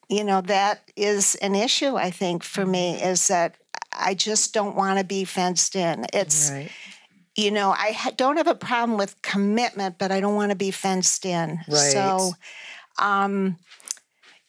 you 0.09 0.25
know 0.25 0.41
that 0.41 0.83
is 0.97 1.35
an 1.37 1.55
issue 1.55 1.97
i 1.97 2.11
think 2.11 2.43
for 2.43 2.65
me 2.65 2.95
mm-hmm. 2.95 3.09
is 3.09 3.29
that 3.29 3.57
i 3.93 4.15
just 4.15 4.53
don't 4.55 4.77
want 4.77 4.99
to 4.99 5.05
be 5.05 5.25
fenced 5.25 5.77
in 5.77 6.07
it's 6.13 6.51
right. 6.51 6.71
you 7.35 7.51
know 7.51 7.71
i 7.71 7.93
ha- 7.93 8.13
don't 8.17 8.37
have 8.37 8.47
a 8.47 8.55
problem 8.55 8.99
with 8.99 9.21
commitment 9.23 9.97
but 9.99 10.13
i 10.13 10.21
don't 10.21 10.35
want 10.35 10.51
to 10.51 10.57
be 10.57 10.71
fenced 10.71 11.25
in 11.25 11.59
right. 11.69 11.93
so 11.93 12.33
um 12.99 13.57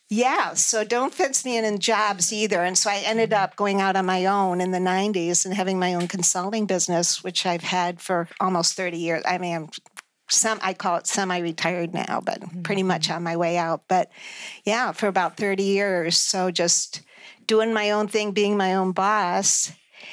yeah, 0.10 0.54
so 0.54 0.86
don't 0.86 1.14
fence 1.14 1.44
me 1.44 1.58
in 1.58 1.66
in 1.66 1.80
jobs 1.80 2.32
either. 2.32 2.64
And 2.64 2.78
so 2.78 2.90
I 2.90 3.02
ended 3.06 3.34
up 3.34 3.58
going 3.58 3.82
out 3.82 3.98
on 3.98 4.06
my 4.06 4.26
own 4.26 4.62
in 4.62 4.72
the 4.72 4.78
90s 4.78 5.46
and 5.46 5.54
having 5.54 5.80
my 5.80 5.96
own 5.96 6.08
consulting 6.08 6.66
business, 6.66 7.24
which 7.24 7.46
I've 7.46 7.64
had 7.64 8.00
for 8.00 8.30
almost 8.40 8.76
30 8.76 8.98
years. 8.98 9.24
I 9.26 9.38
mean, 9.38 9.56
I'm 9.56 9.70
some 10.30 10.60
I 10.62 10.74
call 10.74 10.98
it 10.98 11.08
semi-retired 11.08 11.94
now, 11.94 12.22
but 12.24 12.64
pretty 12.64 12.84
much 12.84 13.08
mm-hmm. 13.08 13.18
on 13.18 13.24
my 13.24 13.38
way 13.38 13.58
out. 13.58 13.84
But 13.88 14.12
yeah, 14.66 14.92
for 14.92 15.08
about 15.08 15.38
30 15.38 15.64
years. 15.64 16.18
So 16.18 16.52
just 16.52 17.02
doing 17.46 17.74
my 17.74 17.92
own 17.92 18.08
thing, 18.08 18.32
being 18.32 18.58
my 18.58 18.76
own 18.76 18.92
boss. 18.92 19.72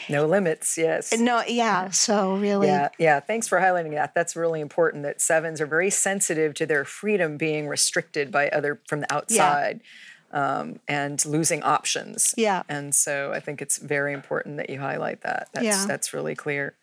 No 0.08 0.26
limits, 0.26 0.78
yes. 0.78 1.12
No, 1.18 1.42
yeah. 1.46 1.90
So 1.90 2.36
really, 2.36 2.68
yeah, 2.68 2.88
yeah. 2.98 3.20
Thanks 3.20 3.48
for 3.48 3.58
highlighting 3.58 3.92
that. 3.92 4.14
That's 4.14 4.34
really 4.34 4.60
important. 4.60 5.02
That 5.02 5.20
sevens 5.20 5.60
are 5.60 5.66
very 5.66 5.90
sensitive 5.90 6.54
to 6.54 6.66
their 6.66 6.84
freedom 6.84 7.36
being 7.36 7.68
restricted 7.68 8.30
by 8.30 8.48
other 8.48 8.80
from 8.88 9.00
the 9.00 9.12
outside. 9.12 9.80
Yeah. 9.82 9.88
Um, 10.32 10.80
and 10.88 11.24
losing 11.24 11.62
options. 11.62 12.34
Yeah. 12.36 12.64
And 12.68 12.92
so 12.92 13.30
I 13.32 13.38
think 13.38 13.62
it's 13.62 13.78
very 13.78 14.12
important 14.12 14.56
that 14.56 14.68
you 14.68 14.80
highlight 14.80 15.20
that. 15.20 15.48
That's 15.52 15.64
yeah. 15.64 15.84
that's 15.86 16.12
really 16.12 16.34
clear. 16.34 16.74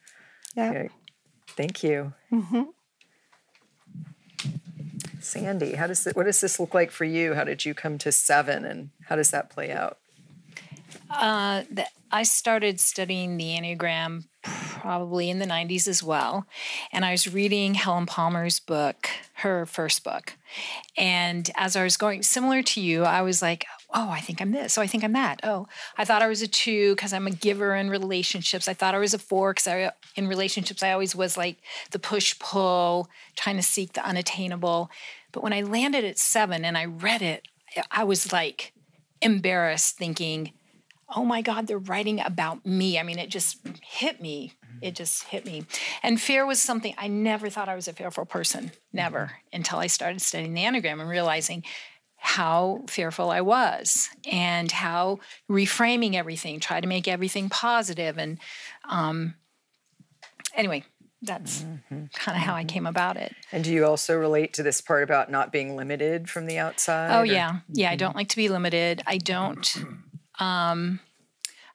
Yeah. 0.55 0.69
Okay. 0.69 0.89
Thank 1.47 1.83
you. 1.83 2.13
Mm-hmm. 2.31 2.61
Sandy, 5.19 5.73
how 5.73 5.87
does 5.87 6.05
it, 6.07 6.15
what 6.15 6.25
does 6.25 6.41
this 6.41 6.59
look 6.59 6.73
like 6.73 6.91
for 6.91 7.05
you? 7.05 7.35
How 7.35 7.43
did 7.43 7.65
you 7.65 7.73
come 7.73 7.97
to 7.99 8.11
seven, 8.11 8.65
and 8.65 8.89
how 9.05 9.15
does 9.15 9.31
that 9.31 9.49
play 9.49 9.71
out? 9.71 9.97
Uh, 11.09 11.63
the, 11.69 11.85
I 12.11 12.23
started 12.23 12.79
studying 12.79 13.37
the 13.37 13.55
Enneagram 13.55 14.25
probably 14.43 15.29
in 15.29 15.39
the 15.39 15.45
90s 15.45 15.87
as 15.87 16.03
well. 16.03 16.45
And 16.91 17.05
I 17.05 17.11
was 17.11 17.31
reading 17.31 17.75
Helen 17.75 18.05
Palmer's 18.05 18.59
book, 18.59 19.09
her 19.35 19.65
first 19.65 20.03
book. 20.03 20.33
And 20.97 21.49
as 21.55 21.75
I 21.75 21.83
was 21.83 21.97
going, 21.97 22.23
similar 22.23 22.63
to 22.63 22.81
you, 22.81 23.03
I 23.03 23.21
was 23.21 23.41
like, 23.41 23.65
oh, 23.93 24.09
I 24.09 24.19
think 24.19 24.41
I'm 24.41 24.51
this. 24.51 24.77
Oh, 24.77 24.81
I 24.81 24.87
think 24.87 25.03
I'm 25.03 25.13
that. 25.13 25.41
Oh, 25.43 25.67
I 25.97 26.05
thought 26.05 26.21
I 26.21 26.27
was 26.27 26.41
a 26.41 26.47
two 26.47 26.95
because 26.95 27.13
I'm 27.13 27.27
a 27.27 27.31
giver 27.31 27.75
in 27.75 27.89
relationships. 27.89 28.67
I 28.67 28.73
thought 28.73 28.95
I 28.95 28.99
was 28.99 29.13
a 29.13 29.19
four 29.19 29.53
because 29.53 29.67
I, 29.67 29.91
in 30.15 30.27
relationships, 30.27 30.81
I 30.81 30.91
always 30.91 31.15
was 31.15 31.37
like 31.37 31.57
the 31.91 31.99
push 31.99 32.37
pull, 32.39 33.09
trying 33.35 33.57
to 33.57 33.63
seek 33.63 33.93
the 33.93 34.05
unattainable. 34.05 34.89
But 35.31 35.43
when 35.43 35.53
I 35.53 35.61
landed 35.61 36.05
at 36.05 36.17
seven 36.17 36.63
and 36.65 36.77
I 36.77 36.85
read 36.85 37.21
it, 37.21 37.47
I 37.89 38.03
was 38.03 38.31
like 38.31 38.73
embarrassed, 39.21 39.97
thinking, 39.97 40.53
oh 41.15 41.25
my 41.25 41.41
God, 41.41 41.67
they're 41.67 41.77
writing 41.77 42.19
about 42.19 42.65
me. 42.65 42.97
I 42.97 43.03
mean, 43.03 43.19
it 43.19 43.29
just 43.29 43.59
hit 43.83 44.21
me. 44.21 44.53
Mm-hmm. 44.65 44.77
It 44.81 44.95
just 44.95 45.23
hit 45.25 45.45
me. 45.45 45.65
And 46.01 46.19
fear 46.19 46.45
was 46.45 46.61
something 46.61 46.95
I 46.97 47.07
never 47.07 47.49
thought 47.49 47.69
I 47.69 47.75
was 47.75 47.87
a 47.87 47.93
fearful 47.93 48.25
person, 48.25 48.71
never, 48.93 49.19
mm-hmm. 49.19 49.57
until 49.57 49.79
I 49.79 49.87
started 49.87 50.21
studying 50.21 50.53
the 50.53 50.63
Enneagram 50.63 51.01
and 51.01 51.09
realizing 51.09 51.63
how 52.23 52.83
fearful 52.87 53.31
I 53.31 53.41
was 53.41 54.07
and 54.31 54.71
how 54.71 55.19
reframing 55.49 56.13
everything, 56.13 56.59
try 56.59 56.79
to 56.79 56.85
make 56.87 57.07
everything 57.07 57.49
positive. 57.49 58.19
And 58.19 58.37
um, 58.87 59.33
anyway, 60.53 60.83
that's 61.23 61.63
mm-hmm. 61.63 62.05
kind 62.13 62.37
of 62.37 62.43
how 62.43 62.53
I 62.53 62.61
mm-hmm. 62.61 62.67
came 62.67 62.85
about 62.85 63.17
it. 63.17 63.33
And 63.51 63.63
do 63.63 63.73
you 63.73 63.85
also 63.85 64.15
relate 64.15 64.53
to 64.53 64.63
this 64.63 64.81
part 64.81 65.01
about 65.01 65.31
not 65.31 65.51
being 65.51 65.75
limited 65.75 66.29
from 66.29 66.45
the 66.45 66.59
outside? 66.59 67.09
Oh, 67.11 67.21
or? 67.21 67.25
yeah. 67.25 67.61
Yeah, 67.69 67.89
I 67.89 67.95
don't 67.95 68.11
mm-hmm. 68.11 68.19
like 68.19 68.29
to 68.29 68.37
be 68.37 68.49
limited. 68.49 69.01
I 69.07 69.17
don't. 69.17 69.77
Um, 70.39 70.99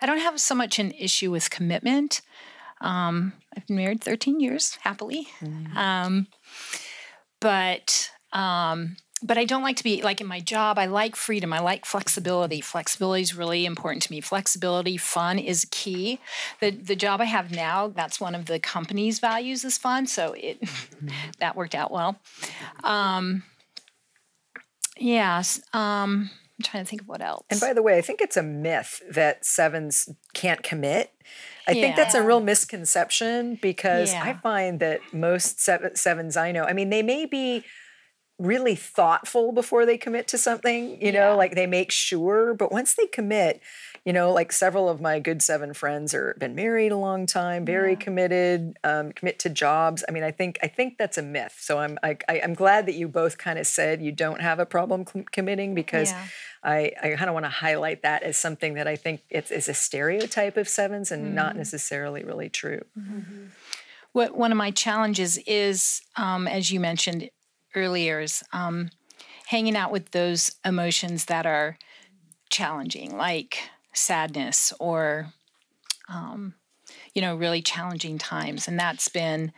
I 0.01 0.07
don't 0.07 0.19
have 0.19 0.41
so 0.41 0.55
much 0.55 0.79
an 0.79 0.93
issue 0.93 1.33
with 1.33 1.51
commitment. 1.51 2.23
Um, 2.81 3.33
I've 3.57 3.67
been 3.67 3.77
married 3.77 4.03
13 4.03 4.39
years 4.39 4.79
happily. 4.83 5.27
Mm-hmm. 5.41 5.77
Um, 5.77 6.27
but 7.41 8.11
um, 8.33 8.97
but 9.23 9.39
I 9.39 9.45
don't 9.45 9.63
like 9.63 9.77
to 9.77 9.85
be 9.85 10.03
like 10.03 10.21
in 10.21 10.27
my 10.27 10.41
job. 10.41 10.79
I 10.79 10.87
like 10.87 11.17
freedom. 11.17 11.53
I 11.53 11.61
like 11.61 11.87
flexibility. 11.87 12.61
Flexibility 12.61 13.23
is 13.23 13.35
really 13.35 13.65
important 13.65 14.03
to 14.05 14.13
me. 14.13 14.21
Flexibility, 14.21 14.97
fun 14.97 15.39
is 15.39 15.67
key. 15.71 16.21
The 16.61 16.71
the 16.71 16.97
job 16.97 17.21
I 17.21 17.25
have 17.25 17.51
now, 17.51 17.89
that's 17.89 18.21
one 18.21 18.35
of 18.35 18.47
the 18.47 18.59
company's 18.59 19.19
values 19.19 19.65
is 19.65 19.79
fun. 19.79 20.07
So 20.07 20.35
it 20.35 20.61
mm-hmm. 20.61 21.09
that 21.41 21.57
worked 21.57 21.75
out 21.75 21.91
well. 21.91 22.19
Um, 22.85 23.43
yes. 24.99 25.61
Um, 25.73 26.31
I'm 26.59 26.63
trying 26.63 26.85
to 26.85 26.89
think 26.89 27.03
of 27.03 27.09
what 27.09 27.21
else. 27.21 27.45
And 27.51 27.61
by 27.61 27.73
the 27.73 27.83
way, 27.83 27.99
I 27.99 28.01
think 28.01 28.21
it's 28.21 28.37
a 28.37 28.43
myth 28.43 29.03
that 29.11 29.45
sevens 29.45 30.09
can't 30.33 30.63
commit. 30.63 31.13
I 31.69 31.73
yeah. 31.73 31.83
think 31.83 31.97
that's 31.97 32.15
a 32.15 32.23
real 32.23 32.41
misconception 32.41 33.59
because 33.61 34.13
yeah. 34.13 34.23
I 34.23 34.35
find 34.35 34.81
that 34.81 35.01
most 35.13 35.61
sevens 35.61 36.37
I 36.37 36.53
know, 36.53 36.65
I 36.65 36.73
mean, 36.73 36.91
they 36.91 37.03
may 37.03 37.27
be 37.27 37.65
really 38.39 38.75
thoughtful 38.75 39.51
before 39.53 39.87
they 39.87 39.97
commit 39.97 40.29
to 40.29 40.39
something, 40.39 41.01
you 41.01 41.11
know, 41.11 41.37
like 41.37 41.55
they 41.55 41.67
make 41.67 41.91
sure, 41.91 42.53
but 42.53 42.71
once 42.71 42.95
they 42.95 43.07
commit, 43.07 43.63
you 44.05 44.13
know, 44.13 44.31
like 44.31 44.53
several 44.53 44.89
of 44.89 45.01
my 45.01 45.19
good 45.19 45.43
seven 45.43 45.73
friends 45.73 46.15
are 46.15 46.37
been 46.39 46.55
married 46.55 46.93
a 46.93 46.97
long 46.97 47.27
time, 47.27 47.65
very 47.65 47.93
yeah. 47.93 47.99
committed, 47.99 48.79
um, 48.85 49.13
commit 49.13 49.39
to 49.41 49.49
jobs. 49.49 50.05
I 50.09 50.13
mean, 50.13 50.23
I 50.23 50.31
think 50.31 50.59
I 50.63 50.69
think 50.69 50.99
that's 50.99 51.19
a 51.19 51.23
myth. 51.23 51.57
So 51.59 51.79
I'm 51.79 51.99
I, 52.03 52.19
I, 52.29 52.37
am 52.37 52.55
glad 52.55 52.87
that 52.87 52.95
you 52.95 53.09
both 53.09 53.39
kind 53.39 53.59
of 53.59 53.67
said 53.67 54.03
you 54.03 54.13
don't 54.13 54.41
have 54.41 54.59
a 54.59 54.67
problem 54.67 55.07
com- 55.07 55.25
committing 55.33 55.75
because 55.75 56.13
yeah. 56.13 56.27
I 56.63 56.93
I 57.03 57.09
kind 57.17 57.29
of 57.29 57.35
want 57.35 57.47
to 57.47 57.51
highlight 57.51 58.03
that 58.03 58.23
as 58.23 58.37
something 58.37 58.75
that 58.75 58.87
I 58.87 58.97
think 58.97 59.23
it's 59.31 59.51
is 59.51 59.69
a 59.69 59.75
stereotype 59.75 60.57
of 60.57 60.69
sevens 60.69 61.11
and 61.11 61.25
mm-hmm. 61.25 61.35
not 61.35 61.57
necessarily 61.57 62.23
really 62.23 62.49
true. 62.49 62.85
Mm-hmm. 62.97 63.47
What 64.13 64.37
one 64.37 64.53
of 64.53 64.57
my 64.57 64.71
challenges 64.71 65.37
is, 65.47 66.01
um, 66.17 66.47
as 66.47 66.71
you 66.71 66.81
mentioned, 66.81 67.29
earlier 67.77 68.21
is 68.21 68.43
um, 68.53 68.91
hanging 69.47 69.77
out 69.77 69.93
with 69.93 70.11
those 70.11 70.57
emotions 70.65 71.27
that 71.27 71.47
are 71.47 71.79
challenging, 72.51 73.17
like 73.17 73.59
sadness 73.93 74.73
or, 74.81 75.33
um, 76.09 76.55
you 77.15 77.23
know, 77.23 77.37
really 77.37 77.63
challenging 77.63 78.19
times. 78.19 78.67
And 78.67 78.79
that's 78.79 79.09
been, 79.09 79.53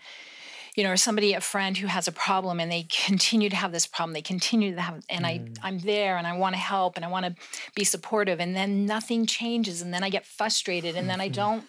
you 0.75 0.85
know, 0.85 0.93
or 0.93 0.97
somebody, 0.97 1.35
a 1.35 1.41
friend 1.41 1.77
who 1.77 1.89
has 1.89 2.07
a 2.07 2.13
problem 2.13 2.61
and 2.61 2.71
they 2.71 2.87
continue 2.89 3.51
to 3.51 3.57
have 3.57 3.73
this 3.73 3.87
problem, 3.87 4.13
they 4.13 4.23
continue 4.23 4.75
to 4.75 4.81
have, 4.81 5.03
and 5.11 5.25
mm. 5.25 5.59
I, 5.63 5.67
I'm 5.67 5.79
there 5.81 6.17
and 6.17 6.27
I 6.27 6.37
want 6.37 6.55
to 6.55 6.61
help 6.61 6.97
and 6.97 7.05
I 7.05 7.09
want 7.09 7.27
to 7.27 7.35
be 7.75 7.85
supportive, 7.85 8.41
and 8.41 8.55
then 8.55 8.87
nothing 8.87 9.27
changes, 9.27 9.83
and 9.83 9.93
then 9.93 10.05
I 10.05 10.11
get 10.11 10.25
frustrated, 10.25 10.95
and 10.97 11.11
then 11.11 11.21
I 11.21 11.27
mm-hmm. 11.27 11.35
don't, 11.35 11.65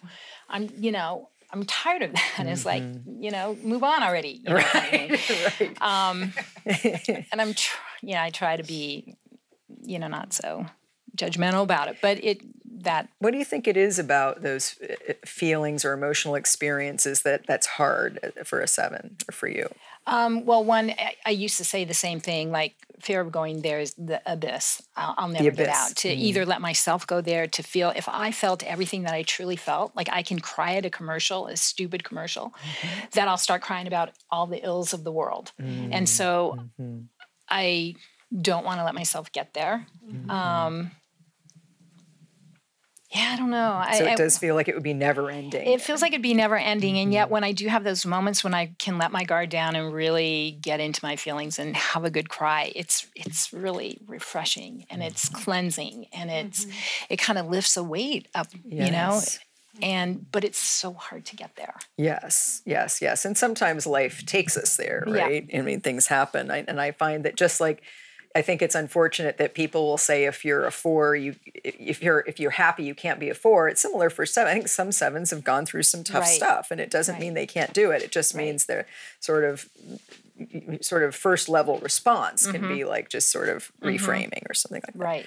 I'm, 0.47 0.69
you 0.77 0.91
know, 0.91 1.29
I'm 1.51 1.63
tired 1.65 2.03
of 2.03 2.13
that. 2.13 2.33
Mm-hmm. 2.37 2.47
It's 2.49 2.65
like, 2.65 2.83
mm-hmm. 2.83 3.23
you 3.23 3.31
know, 3.31 3.57
move 3.63 3.83
on 3.83 4.03
already. 4.03 4.41
You 4.43 4.49
know 4.49 4.55
right. 4.55 4.75
I 4.75 4.97
mean? 4.97 5.11
right. 5.59 5.81
Um, 5.81 6.33
and 7.31 7.41
I'm, 7.41 7.53
tr- 7.53 7.77
you 8.01 8.13
know, 8.13 8.21
I 8.21 8.29
try 8.29 8.55
to 8.55 8.63
be, 8.63 9.15
you 9.81 9.99
know, 9.99 10.07
not 10.07 10.33
so 10.33 10.65
judgmental 11.19 11.63
about 11.63 11.87
it, 11.87 11.97
but 12.01 12.23
it, 12.23 12.41
that. 12.83 13.09
What 13.19 13.31
do 13.31 13.37
you 13.37 13.45
think 13.45 13.67
it 13.67 13.77
is 13.77 13.99
about 13.99 14.41
those 14.41 14.75
uh, 14.81 15.13
feelings 15.25 15.83
or 15.85 15.93
emotional 15.93 16.35
experiences 16.35 17.21
that 17.23 17.45
that's 17.47 17.67
hard 17.67 18.19
uh, 18.23 18.43
for 18.43 18.61
a 18.61 18.67
seven 18.67 19.17
or 19.27 19.33
for 19.33 19.47
you? 19.47 19.69
Um, 20.07 20.45
well, 20.45 20.63
one, 20.63 20.91
I, 20.91 21.15
I, 21.25 21.29
used 21.29 21.57
to 21.57 21.63
say 21.63 21.83
the 21.83 21.93
same 21.93 22.19
thing, 22.19 22.51
like 22.51 22.73
fear 22.99 23.21
of 23.21 23.31
going 23.31 23.61
there 23.61 23.79
is 23.79 23.93
the 23.93 24.21
abyss. 24.25 24.81
I'll, 24.95 25.13
I'll 25.17 25.27
never 25.27 25.51
get 25.51 25.69
out. 25.69 25.95
To 25.97 26.07
mm. 26.07 26.17
either 26.17 26.45
let 26.45 26.61
myself 26.61 27.05
go 27.05 27.21
there, 27.21 27.45
to 27.47 27.61
feel, 27.61 27.91
if 27.95 28.09
I 28.09 28.31
felt 28.31 28.63
everything 28.63 29.03
that 29.03 29.13
I 29.13 29.21
truly 29.21 29.55
felt, 29.55 29.95
like 29.95 30.09
I 30.11 30.23
can 30.23 30.39
cry 30.39 30.75
at 30.75 30.85
a 30.85 30.89
commercial, 30.89 31.47
a 31.47 31.55
stupid 31.57 32.03
commercial, 32.03 32.55
mm-hmm. 32.55 33.05
that 33.11 33.27
I'll 33.27 33.37
start 33.37 33.61
crying 33.61 33.85
about 33.85 34.11
all 34.31 34.47
the 34.47 34.65
ills 34.65 34.93
of 34.93 35.03
the 35.03 35.11
world. 35.11 35.51
Mm-hmm. 35.61 35.93
And 35.93 36.09
so 36.09 36.57
mm-hmm. 36.79 37.01
I 37.47 37.93
don't 38.41 38.65
want 38.65 38.79
to 38.79 38.85
let 38.85 38.95
myself 38.95 39.31
get 39.31 39.53
there. 39.53 39.85
Mm-hmm. 40.07 40.31
Um, 40.31 40.91
yeah, 43.11 43.31
I 43.33 43.37
don't 43.37 43.49
know. 43.49 43.83
So 43.97 44.05
I, 44.05 44.11
it 44.11 44.17
does 44.17 44.37
feel 44.37 44.53
like 44.53 44.67
it 44.67 44.75
would 44.75 44.83
be 44.83 44.93
never 44.93 45.31
ending. 45.31 45.65
It 45.65 45.81
feels 45.81 46.03
like 46.03 46.11
it'd 46.11 46.21
be 46.21 46.35
never 46.35 46.55
ending. 46.55 46.99
And 46.99 47.11
yet, 47.11 47.25
mm-hmm. 47.25 47.33
when 47.33 47.43
I 47.43 47.53
do 47.53 47.67
have 47.67 47.83
those 47.83 48.05
moments 48.05 48.43
when 48.43 48.53
I 48.53 48.75
can 48.77 48.99
let 48.99 49.11
my 49.11 49.23
guard 49.23 49.49
down 49.49 49.75
and 49.75 49.91
really 49.91 50.59
get 50.61 50.79
into 50.79 51.03
my 51.03 51.15
feelings 51.15 51.57
and 51.57 51.75
have 51.75 52.05
a 52.05 52.11
good 52.11 52.29
cry, 52.29 52.71
it's 52.75 53.07
it's 53.15 53.51
really 53.51 53.99
refreshing 54.05 54.85
and 54.91 55.01
it's 55.01 55.27
mm-hmm. 55.27 55.43
cleansing 55.43 56.05
and 56.13 56.29
it's 56.29 56.65
mm-hmm. 56.65 57.05
it 57.09 57.17
kind 57.17 57.39
of 57.39 57.47
lifts 57.47 57.75
a 57.77 57.83
weight 57.83 58.27
up, 58.35 58.47
yes. 58.63 58.85
you 58.85 58.91
know. 58.91 59.21
And 59.81 60.31
but 60.31 60.43
it's 60.43 60.59
so 60.59 60.93
hard 60.93 61.25
to 61.25 61.35
get 61.35 61.55
there. 61.55 61.75
Yes, 61.97 62.61
yes, 62.65 63.01
yes. 63.01 63.25
And 63.25 63.35
sometimes 63.35 63.87
life 63.87 64.23
takes 64.25 64.55
us 64.55 64.77
there, 64.77 65.03
right? 65.07 65.47
Yeah. 65.49 65.59
I 65.59 65.61
mean, 65.63 65.81
things 65.81 66.07
happen, 66.07 66.51
I, 66.51 66.65
and 66.67 66.79
I 66.79 66.91
find 66.91 67.25
that 67.25 67.35
just 67.35 67.59
like 67.59 67.81
I 68.35 68.43
think 68.43 68.61
it's 68.61 68.75
unfortunate 68.75 69.37
that 69.37 69.55
people 69.55 69.87
will 69.87 69.97
say 69.97 70.25
if 70.25 70.45
you're 70.45 70.65
a 70.65 70.71
four, 70.71 71.15
you 71.15 71.35
if 71.63 72.03
you're 72.03 72.23
if 72.27 72.39
you're 72.39 72.51
happy, 72.51 72.83
you 72.83 72.93
can't 72.93 73.19
be 73.19 73.29
a 73.29 73.33
four. 73.33 73.67
It's 73.67 73.81
similar 73.81 74.09
for 74.09 74.25
seven. 74.25 74.51
I 74.51 74.53
think 74.53 74.67
some 74.67 74.91
sevens 74.91 75.31
have 75.31 75.43
gone 75.43 75.65
through 75.65 75.83
some 75.83 76.03
tough 76.03 76.23
right. 76.23 76.35
stuff, 76.35 76.69
and 76.69 76.79
it 76.79 76.91
doesn't 76.91 77.15
right. 77.15 77.21
mean 77.21 77.33
they 77.33 77.47
can't 77.47 77.73
do 77.73 77.89
it. 77.89 78.03
It 78.03 78.11
just 78.11 78.35
right. 78.35 78.45
means 78.45 78.65
they're 78.65 78.85
sort 79.19 79.45
of 79.45 79.67
sort 80.81 81.03
of 81.03 81.15
first 81.15 81.49
level 81.49 81.79
response 81.79 82.49
can 82.49 82.61
mm-hmm. 82.61 82.73
be 82.73 82.85
like 82.85 83.09
just 83.09 83.31
sort 83.31 83.49
of 83.49 83.71
mm-hmm. 83.81 83.87
reframing 83.87 84.29
mm-hmm. 84.29 84.51
or 84.51 84.53
something 84.53 84.81
like 84.85 84.93
that. 84.93 84.99
Right. 84.99 85.25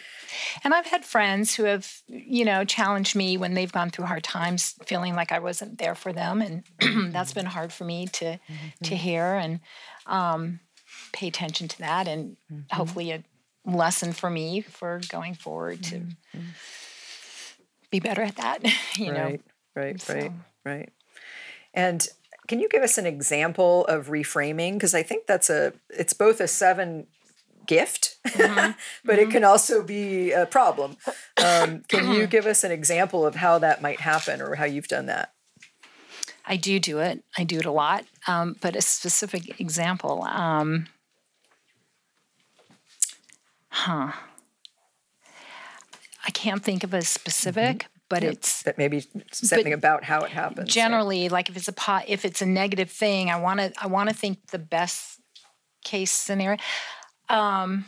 And 0.65 0.73
I've 0.73 0.87
had 0.87 1.05
friends 1.05 1.55
who 1.55 1.65
have, 1.65 2.03
you 2.07 2.45
know, 2.45 2.65
challenged 2.65 3.15
me 3.15 3.37
when 3.37 3.55
they've 3.55 3.73
gone 3.73 3.91
through 3.91 4.07
hard 4.07 4.25
times, 4.25 4.75
feeling 4.87 5.15
like 5.15 5.33
I 5.33 5.38
wasn't 5.38 5.79
there 5.79 5.95
for 5.95 6.12
them, 6.12 6.41
and 6.41 7.12
that's 7.12 7.33
been 7.33 7.47
hard 7.47 7.73
for 7.73 7.85
me 7.85 8.07
to 8.07 8.25
mm-hmm. 8.25 8.85
to 8.85 8.97
hear. 8.97 9.25
And 9.25 9.61
um, 10.07 10.61
pay 11.12 11.29
attention 11.29 11.68
to 11.68 11.79
that 11.79 12.09
and 12.09 12.37
mm-hmm. 12.53 12.75
hopefully 12.75 13.11
a 13.11 13.22
lesson 13.64 14.12
for 14.12 14.31
me 14.31 14.61
for 14.61 15.01
going 15.09 15.35
forward 15.35 15.83
to 15.83 15.96
mm-hmm. 15.96 16.40
be 17.90 18.01
better 18.01 18.22
at 18.22 18.37
that 18.37 18.61
you 18.96 19.12
right, 19.12 19.14
know 19.14 19.38
right 19.77 20.01
so. 20.01 20.14
right 20.14 20.33
right 20.64 20.92
and 21.75 22.09
can 22.48 22.59
you 22.59 22.68
give 22.68 22.83
us 22.83 22.98
an 22.98 23.07
example 23.07 23.85
of 23.87 24.09
reframing 24.09 24.75
because 24.75 24.94
i 24.94 25.03
think 25.03 25.27
that's 25.27 25.48
a 25.48 25.72
it's 25.90 26.12
both 26.12 26.40
a 26.40 26.48
seven 26.48 27.07
gift 27.66 28.16
mm-hmm. 28.27 28.72
but 29.05 29.18
mm-hmm. 29.18 29.29
it 29.29 29.31
can 29.31 29.44
also 29.44 29.83
be 29.83 30.33
a 30.33 30.46
problem 30.46 30.96
um, 31.42 31.85
can 31.88 32.12
you 32.12 32.27
give 32.27 32.46
us 32.46 32.64
an 32.64 32.72
example 32.72 33.25
of 33.25 33.37
how 33.37 33.59
that 33.59 33.81
might 33.81 34.01
happen 34.01 34.42
or 34.42 34.57
how 34.57 34.64
you've 34.64 34.88
done 34.88 35.07
that 35.07 35.33
I 36.44 36.57
do 36.57 36.81
do 36.81 36.98
it. 36.98 37.22
I 37.38 37.44
do 37.44 37.59
it 37.59 37.66
a 37.66 37.70
lot. 37.70 38.05
Um, 38.27 38.57
but 38.61 38.77
a 38.77 38.83
specific 38.83 39.61
example, 39.61 40.25
um, 40.25 40.87
Huh. 43.73 44.13
I 46.25 46.31
can't 46.31 46.63
think 46.63 46.85
of 46.85 46.93
a 46.93 47.01
specific, 47.01 47.79
mm-hmm. 47.79 47.89
but 48.11 48.23
yep. 48.23 48.35
it's 48.35 48.63
that 48.65 48.77
maybe 48.77 49.03
something 49.33 49.73
about 49.73 50.05
how 50.05 50.21
it 50.21 50.31
happens. 50.31 50.73
Generally, 50.73 51.31
like 51.31 51.49
if 51.49 51.57
it's 51.57 51.69
a 51.69 51.73
pot, 51.73 52.05
if 52.07 52.27
it's 52.27 52.43
a 52.43 52.47
negative 52.47 52.91
thing, 52.91 53.31
I 53.31 53.41
want 53.41 53.61
to 53.61 53.73
I 53.81 53.87
want 53.87 54.11
to 54.11 54.15
think 54.15 54.51
the 54.51 54.59
best 54.59 55.19
case 55.85 56.13
scenario. 56.13 56.59
Um, 57.31 57.87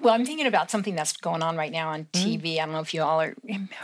well, 0.00 0.14
I'm 0.14 0.24
thinking 0.24 0.46
about 0.46 0.70
something 0.70 0.94
that's 0.94 1.12
going 1.16 1.42
on 1.42 1.56
right 1.56 1.70
now 1.72 1.90
on 1.90 2.06
Mm-hmm. 2.12 2.28
TV. 2.28 2.58
I 2.58 2.64
don't 2.64 2.72
know 2.72 2.80
if 2.80 2.94
you 2.94 3.02
all 3.02 3.20
are 3.20 3.34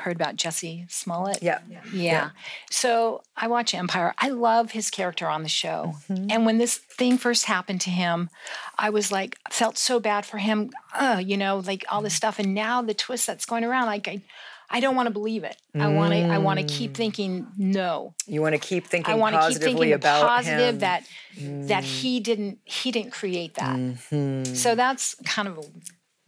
heard 0.02 0.16
about 0.16 0.36
Jussie 0.36 0.90
Smollett. 0.90 1.42
Yeah. 1.42 1.58
Yeah. 1.92 2.30
So 2.70 3.22
I 3.36 3.46
watch 3.48 3.74
Empire. 3.74 4.14
I 4.18 4.28
love 4.30 4.72
his 4.72 4.90
character 4.90 5.26
on 5.28 5.42
the 5.42 5.48
show. 5.48 5.94
Mm-hmm. 6.10 6.26
And 6.30 6.46
when 6.46 6.58
this 6.58 6.76
thing 6.76 7.18
first 7.18 7.44
happened 7.46 7.80
to 7.82 7.90
him, 7.90 8.30
I 8.78 8.90
was 8.90 9.10
like, 9.12 9.36
felt 9.50 9.76
so 9.78 10.00
bad 10.00 10.24
for 10.26 10.38
him, 10.38 10.70
uh, 10.94 11.20
you 11.24 11.36
know, 11.36 11.58
like 11.58 11.84
all 11.90 11.98
Mm-hmm. 11.98 12.04
this 12.04 12.14
stuff. 12.14 12.38
And 12.38 12.54
now 12.54 12.80
the 12.82 12.94
twist 12.94 13.26
that's 13.26 13.44
going 13.46 13.64
around, 13.64 13.86
like 13.86 14.08
I, 14.08 14.22
I 14.70 14.80
don't 14.80 14.94
want 14.94 15.06
to 15.06 15.10
believe 15.12 15.44
it. 15.44 15.56
I 15.74 15.88
want 15.88 16.12
to. 16.12 16.18
I 16.20 16.36
want 16.38 16.58
to 16.60 16.66
keep 16.66 16.94
thinking 16.94 17.46
no. 17.56 18.14
You 18.26 18.42
want 18.42 18.54
to 18.54 18.58
keep 18.58 18.86
thinking. 18.86 19.06
I 19.06 19.16
thinking 19.16 19.20
want 19.20 19.34
to 19.34 19.48
keep 19.58 19.62
thinking 19.62 19.92
about 19.94 20.26
positive 20.28 20.74
him. 20.74 20.78
that 20.80 21.04
that 21.68 21.84
he 21.84 22.20
didn't 22.20 22.58
he 22.64 22.90
didn't 22.90 23.12
create 23.12 23.54
that. 23.54 24.46
So 24.54 24.74
that's 24.74 25.14
kind 25.24 25.48
of 25.48 25.56
a, 25.58 25.62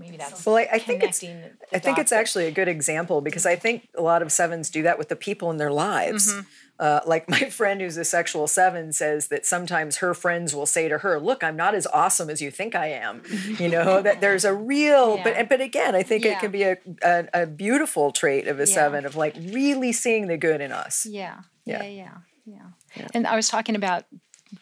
maybe 0.01 0.17
that's 0.17 0.45
Well, 0.45 0.57
I, 0.57 0.69
I 0.73 0.79
think 0.81 1.03
it's 1.05 1.21
the 1.21 1.53
I 1.73 1.79
think 1.79 1.99
it's 1.99 2.11
actually 2.13 2.47
a 2.47 2.51
good 2.51 2.67
example 2.69 3.21
because 3.21 3.47
I 3.47 3.55
think 3.57 3.89
a 3.97 4.03
lot 4.03 4.23
of 4.23 4.33
sevens 4.33 4.71
do 4.71 4.83
that 4.83 4.99
with 4.99 5.09
the 5.09 5.17
people 5.17 5.51
in 5.51 5.59
their 5.59 5.71
lives. 5.71 6.35
Uh, 6.79 7.01
like 7.07 7.29
my 7.29 7.39
friend 7.51 7.83
who's 7.83 7.99
a 7.99 8.05
sexual 8.07 8.47
seven 8.47 8.91
says 8.93 9.29
that 9.29 9.45
sometimes 9.45 9.99
her 9.99 10.15
friends 10.15 10.55
will 10.55 10.65
say 10.65 10.89
to 10.89 10.99
her, 10.99 11.21
"Look, 11.21 11.45
I'm 11.45 11.55
not 11.55 11.75
as 11.75 11.87
awesome 11.93 12.31
as 12.31 12.41
you 12.41 12.51
think 12.51 12.75
I 12.75 12.87
am." 12.87 13.23
You 13.61 13.69
know 13.69 14.01
that 14.01 14.23
there's 14.23 14.47
a 14.47 14.55
real, 14.55 15.17
Yeah. 15.17 15.25
but 15.25 15.49
but 15.51 15.61
again, 15.61 15.95
I 15.95 16.03
think 16.03 16.25
it 16.25 16.39
can 16.41 16.51
be 16.51 16.63
a, 16.63 16.79
a 17.03 17.29
a 17.43 17.47
beautiful 17.47 18.11
trait 18.13 18.49
of 18.49 18.59
a 18.59 18.63
Yeah. 18.67 18.75
seven 18.75 19.05
of 19.05 19.15
like 19.15 19.35
really 19.37 19.93
seeing 19.93 20.27
the 20.29 20.39
good 20.39 20.61
in 20.63 20.73
us. 20.73 21.05
Yeah. 21.05 21.41
Yeah. 21.67 21.83
Yeah. 21.83 22.11
Yeah. 22.47 22.67
Yeah. 22.97 23.09
And 23.15 23.27
I 23.27 23.37
was 23.37 23.49
talking 23.49 23.77
about 23.77 24.05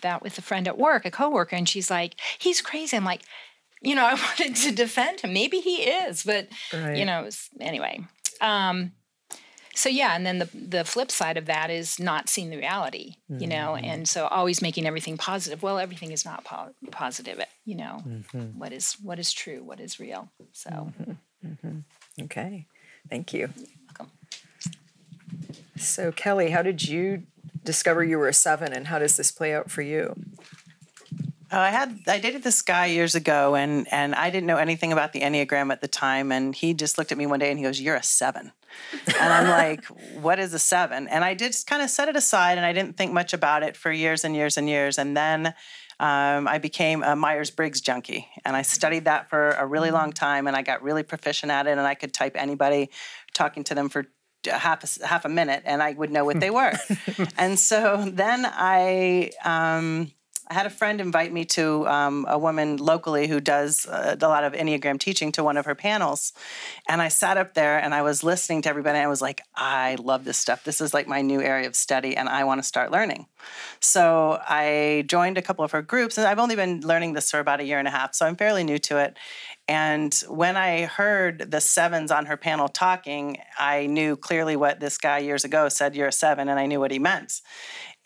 that 0.03 0.21
with 0.23 0.37
a 0.39 0.43
friend 0.43 0.67
at 0.69 0.77
work, 0.77 1.07
a 1.07 1.11
coworker, 1.11 1.57
and 1.57 1.69
she's 1.69 1.89
like, 1.91 2.15
he's 2.39 2.61
crazy. 2.61 2.97
I'm 2.97 3.05
like, 3.05 3.23
you 3.81 3.95
know, 3.95 4.05
I 4.07 4.15
wanted 4.15 4.57
to 4.57 4.73
defend 4.73 5.21
him. 5.21 5.33
Maybe 5.33 5.59
he 5.59 5.83
is, 5.83 6.23
but 6.25 6.49
Right. 6.73 6.97
you 6.97 7.05
know, 7.05 7.25
it's, 7.25 7.49
anyway. 7.61 8.01
Um, 8.41 8.93
so 9.79 9.89
yeah, 9.89 10.17
and 10.17 10.27
then 10.27 10.41
the 10.41 10.49
the 10.53 10.85
flip 10.85 11.09
side 11.09 11.37
of 11.37 11.47
that 11.47 11.71
is 11.71 12.01
not 12.01 12.29
seeing 12.29 12.51
the 12.51 12.57
reality, 12.57 13.15
you 13.29 13.37
mm-hmm. 13.37 13.49
know, 13.49 13.77
and 13.77 14.09
so 14.09 14.27
always 14.27 14.61
making 14.61 14.87
everything 14.87 15.17
positive. 15.17 15.63
Well, 15.63 15.79
everything 15.79 16.11
is 16.11 16.25
not 16.25 16.43
po- 16.43 16.75
positive, 16.91 17.41
you 17.65 17.77
know. 17.77 18.03
Mm-hmm. 18.05 18.59
What 18.59 18.73
is 18.73 18.95
what 19.01 19.21
is 19.21 19.33
true? 19.33 19.63
What 19.63 19.79
is 19.79 20.01
real? 20.01 20.33
So 20.51 20.93
mm-hmm. 21.47 21.79
Okay, 22.23 22.67
thank 23.09 23.33
you. 23.33 23.51
welcome. 23.87 24.11
So 25.77 26.11
Kelly, 26.11 26.51
how 26.51 26.63
did 26.63 26.89
you 26.89 27.23
discover 27.63 28.03
you 28.03 28.19
were 28.19 28.27
a 28.27 28.35
seven, 28.35 28.73
and 28.73 28.89
how 28.89 28.99
does 28.99 29.17
this 29.17 29.31
play 29.31 29.55
out 29.55 29.71
for 29.71 29.83
you? 29.83 30.17
Oh, 31.51 31.59
I 31.59 31.71
had 31.71 32.01
I 32.07 32.19
dated 32.19 32.43
this 32.43 32.61
guy 32.61 32.87
years 32.87 33.15
ago, 33.15 33.55
and 33.55 33.91
and 33.91 34.15
I 34.15 34.31
didn't 34.31 34.47
know 34.47 34.59
anything 34.59 34.93
about 34.93 35.13
the 35.13 35.21
enneagram 35.21 35.73
at 35.73 35.81
the 35.81 35.89
time, 35.89 36.31
and 36.31 36.55
he 36.55 36.75
just 36.75 36.99
looked 36.99 37.11
at 37.11 37.17
me 37.17 37.27
one 37.27 37.39
day 37.39 37.51
and 37.51 37.59
he 37.59 37.65
goes, 37.65 37.81
"You're 37.81 37.97
a 37.97 38.03
seven. 38.03 38.53
and 39.07 39.33
I'm 39.33 39.49
like, 39.49 39.85
"What 40.21 40.39
is 40.39 40.53
a 40.53 40.59
seven? 40.59 41.09
And 41.09 41.25
I 41.25 41.35
did 41.35 41.57
kind 41.67 41.83
of 41.83 41.89
set 41.89 42.09
it 42.09 42.17
aside, 42.17 42.59
and 42.59 42.67
I 42.67 42.73
didn't 42.73 42.97
think 42.97 43.13
much 43.13 43.33
about 43.33 43.63
it 43.63 43.77
for 43.77 43.91
years 43.91 44.25
and 44.25 44.35
years 44.35 44.57
and 44.57 44.69
years, 44.69 44.99
and 44.99 45.17
then. 45.17 45.55
Um, 46.01 46.47
I 46.47 46.59
became 46.59 47.03
a 47.03 47.17
Myers 47.17 47.51
Briggs 47.51 47.81
junkie, 47.81 48.29
and 48.45 48.55
I 48.55 48.63
studied 48.63 49.07
that 49.07 49.29
for 49.29 49.51
a 49.51 49.67
really 49.67 49.91
long 49.91 50.13
time, 50.13 50.47
and 50.47 50.55
I 50.55 50.63
got 50.63 50.81
really 50.81 51.03
proficient 51.03 51.51
at 51.51 51.67
it, 51.67 51.73
and 51.73 51.81
I 51.81 51.97
could 51.97 52.15
type 52.15 52.37
anybody, 52.37 52.91
talking 53.35 53.65
to 53.65 53.75
them 53.75 53.89
for 53.89 54.07
half 54.47 54.85
a, 54.85 55.07
half 55.07 55.25
a 55.25 55.29
minute, 55.29 55.63
and 55.65 55.83
I 55.83 55.93
would 55.95 56.13
know 56.13 56.25
what 56.25 56.39
they 56.39 56.51
were. 56.51 56.73
and 57.37 57.59
so 57.59 58.09
then 58.13 58.47
I 58.47 59.33
um, 59.45 60.13
I 60.51 60.55
had 60.55 60.65
a 60.65 60.71
friend 60.71 61.01
invite 61.01 61.31
me 61.31 61.45
to 61.47 61.87
um, 61.87 62.25
a 62.27 62.39
woman 62.39 62.79
locally 62.79 63.27
who 63.27 63.39
does 63.39 63.87
uh, 63.87 64.17
a 64.19 64.29
lot 64.29 64.45
of 64.45 64.55
Enneagram 64.55 64.99
teaching 64.99 65.31
to 65.33 65.45
one 65.45 65.59
of 65.59 65.67
her 65.67 65.75
panels. 65.75 66.33
And 66.89 67.03
I 67.03 67.09
sat 67.09 67.37
up 67.37 67.53
there 67.53 67.79
and 67.79 67.95
I 67.95 68.01
was 68.01 68.25
listening 68.25 68.63
to 68.63 68.71
everybody 68.71 68.97
and 68.97 69.05
I 69.05 69.09
was 69.09 69.21
like, 69.21 69.43
I 69.55 69.97
love 69.97 70.25
this 70.25 70.39
stuff. 70.39 70.65
This 70.65 70.81
is 70.81 70.95
like 70.95 71.07
my 71.07 71.21
new 71.21 71.43
area 71.43 71.67
of 71.67 71.77
study 71.77 72.17
and 72.17 72.31
I 72.31 72.45
want 72.45 72.61
to 72.61 72.67
start 72.67 72.91
learning. 72.91 73.27
So 73.81 74.41
I 74.49 75.05
joined 75.07 75.37
a 75.37 75.43
couple 75.43 75.65
of 75.65 75.73
her 75.73 75.83
groups 75.83 76.17
and 76.17 76.27
I've 76.27 76.39
only 76.39 76.57
been 76.57 76.81
learning 76.81 77.13
this 77.13 77.31
for 77.31 77.41
about 77.41 77.61
a 77.61 77.65
year 77.65 77.79
and 77.79 77.87
a 77.87 77.91
half. 77.91 78.15
So 78.15 78.25
I'm 78.25 78.37
fairly 78.37 78.65
new 78.65 78.79
to 78.79 78.99
it. 78.99 79.19
And 79.69 80.15
when 80.29 80.57
I 80.57 80.87
heard 80.87 81.51
the 81.51 81.61
sevens 81.61 82.11
on 82.11 82.25
her 82.27 82.39
panel 82.39 82.69
talking, 82.69 83.37
I 83.59 83.87
knew 83.87 84.17
clearly 84.17 84.57
what 84.57 84.81
this 84.81 84.97
guy 84.97 85.19
years 85.19 85.45
ago 85.45 85.69
said, 85.69 85.95
You're 85.95 86.09
a 86.09 86.13
seven, 86.13 86.49
and 86.49 86.59
I 86.59 86.65
knew 86.65 86.81
what 86.81 86.91
he 86.91 86.99
meant. 86.99 87.43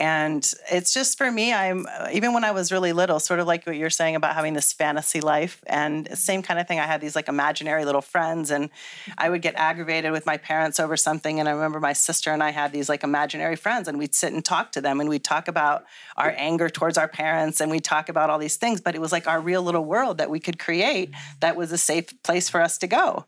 And 0.02 0.52
it's 0.68 0.92
just 0.92 1.16
for 1.16 1.30
me, 1.30 1.52
I'm 1.52 1.86
even 2.12 2.34
when 2.34 2.42
I 2.42 2.50
was 2.50 2.72
really 2.72 2.92
little, 2.92 3.20
sort 3.20 3.38
of 3.38 3.46
like 3.46 3.64
what 3.64 3.76
you're 3.76 3.88
saying 3.88 4.16
about 4.16 4.34
having 4.34 4.52
this 4.52 4.72
fantasy 4.72 5.20
life, 5.20 5.62
and 5.64 6.08
same 6.18 6.42
kind 6.42 6.58
of 6.58 6.66
thing. 6.66 6.80
I 6.80 6.86
had 6.86 7.00
these 7.00 7.14
like 7.14 7.28
imaginary 7.28 7.84
little 7.84 8.02
friends, 8.02 8.50
and 8.50 8.68
I 9.16 9.30
would 9.30 9.42
get 9.42 9.54
aggravated 9.54 10.10
with 10.10 10.26
my 10.26 10.38
parents 10.38 10.80
over 10.80 10.96
something. 10.96 11.38
And 11.38 11.48
I 11.48 11.52
remember 11.52 11.78
my 11.78 11.92
sister 11.92 12.32
and 12.32 12.42
I 12.42 12.50
had 12.50 12.72
these 12.72 12.88
like 12.88 13.04
imaginary 13.04 13.54
friends, 13.54 13.86
and 13.86 13.96
we'd 13.96 14.12
sit 14.12 14.32
and 14.32 14.44
talk 14.44 14.72
to 14.72 14.80
them, 14.80 14.98
and 14.98 15.08
we'd 15.08 15.22
talk 15.22 15.46
about 15.46 15.84
our 16.16 16.34
anger 16.36 16.68
towards 16.68 16.98
our 16.98 17.06
parents, 17.06 17.60
and 17.60 17.70
we'd 17.70 17.84
talk 17.84 18.08
about 18.08 18.28
all 18.28 18.40
these 18.40 18.56
things. 18.56 18.80
But 18.80 18.96
it 18.96 19.00
was 19.00 19.12
like 19.12 19.28
our 19.28 19.40
real 19.40 19.62
little 19.62 19.84
world 19.84 20.18
that 20.18 20.30
we 20.30 20.40
could 20.40 20.58
create 20.58 21.12
that 21.38 21.54
was 21.54 21.70
a 21.70 21.78
safe 21.78 22.20
place 22.24 22.48
for 22.48 22.60
us 22.60 22.76
to 22.78 22.88
go 22.88 23.24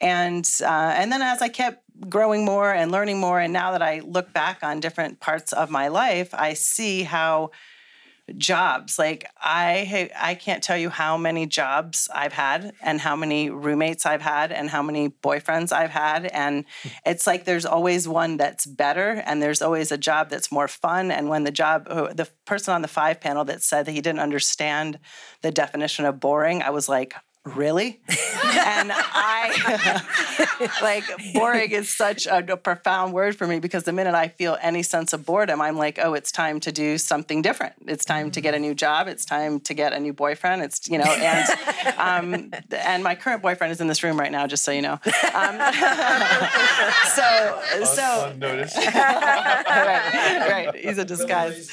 and 0.00 0.48
uh, 0.60 0.92
and 0.96 1.10
then 1.10 1.22
as 1.22 1.40
I 1.40 1.48
kept 1.48 1.83
growing 2.08 2.44
more 2.44 2.72
and 2.72 2.90
learning 2.90 3.18
more, 3.18 3.40
and 3.40 3.52
now 3.52 3.72
that 3.72 3.82
I 3.82 4.00
look 4.00 4.32
back 4.32 4.58
on 4.62 4.80
different 4.80 5.20
parts 5.20 5.52
of 5.52 5.70
my 5.70 5.88
life, 5.88 6.34
I 6.34 6.54
see 6.54 7.02
how 7.02 7.50
jobs 8.38 8.98
like 8.98 9.28
i 9.38 10.10
i 10.18 10.34
can't 10.34 10.62
tell 10.62 10.78
you 10.78 10.88
how 10.88 11.16
many 11.16 11.44
jobs 11.44 12.08
I've 12.14 12.32
had 12.32 12.72
and 12.80 13.00
how 13.00 13.14
many 13.16 13.50
roommates 13.50 14.06
I've 14.06 14.22
had 14.22 14.50
and 14.50 14.70
how 14.70 14.82
many 14.82 15.10
boyfriends 15.10 15.72
I've 15.72 15.90
had. 15.90 16.26
And 16.26 16.64
it's 17.06 17.26
like 17.26 17.44
there's 17.44 17.66
always 17.66 18.08
one 18.08 18.38
that's 18.38 18.64
better 18.64 19.22
and 19.26 19.42
there's 19.42 19.60
always 19.60 19.92
a 19.92 19.98
job 19.98 20.30
that's 20.30 20.50
more 20.50 20.68
fun. 20.68 21.10
And 21.10 21.28
when 21.28 21.44
the 21.44 21.50
job 21.50 21.86
uh, 21.90 22.14
the 22.14 22.28
person 22.46 22.72
on 22.72 22.82
the 22.82 22.88
5 22.88 23.20
panel 23.20 23.44
that 23.44 23.62
said 23.62 23.86
that 23.86 23.92
he 23.92 24.00
didn't 24.00 24.20
understand 24.20 24.98
the 25.42 25.50
definition 25.50 26.06
of 26.06 26.20
boring 26.20 26.62
I 26.62 26.70
was 26.70 26.88
like 26.88 27.14
really? 27.44 28.00
And 28.08 28.90
i 28.94 30.70
like 30.82 31.04
boring 31.34 31.70
is 31.70 31.90
such 31.90 32.26
a, 32.26 32.38
a 32.52 32.56
profound 32.56 33.12
word 33.12 33.36
for 33.36 33.46
me 33.46 33.60
because 33.60 33.82
the 33.82 33.92
minute 33.92 34.14
i 34.14 34.28
feel 34.28 34.56
any 34.62 34.82
sense 34.82 35.12
of 35.12 35.26
boredom 35.26 35.60
i'm 35.60 35.76
like 35.76 35.98
oh 36.02 36.14
it's 36.14 36.32
time 36.32 36.60
to 36.60 36.72
do 36.72 36.98
something 36.98 37.42
different. 37.42 37.74
It's 37.86 38.04
time 38.04 38.30
to 38.32 38.40
get 38.40 38.54
a 38.54 38.58
new 38.58 38.74
job. 38.74 39.08
It's 39.08 39.24
time 39.24 39.60
to 39.60 39.74
get 39.74 39.92
a 39.92 40.00
new 40.00 40.12
boyfriend. 40.12 40.62
It's 40.62 40.88
you 40.88 40.98
know 40.98 41.04
and 41.04 41.48
um, 41.98 42.52
and 42.70 43.04
my 43.04 43.14
current 43.14 43.42
boyfriend 43.42 43.72
is 43.72 43.80
in 43.80 43.86
this 43.86 44.02
room 44.02 44.18
right 44.18 44.32
now 44.32 44.46
just 44.46 44.64
so 44.64 44.72
you 44.72 44.82
know. 44.82 44.92
Um, 44.92 45.00
so 47.14 47.60
so 47.84 48.30
Unnoticed. 48.32 48.76
right 48.76 50.46
right. 50.50 50.76
He's 50.76 50.98
a 50.98 51.04
disguise. 51.04 51.70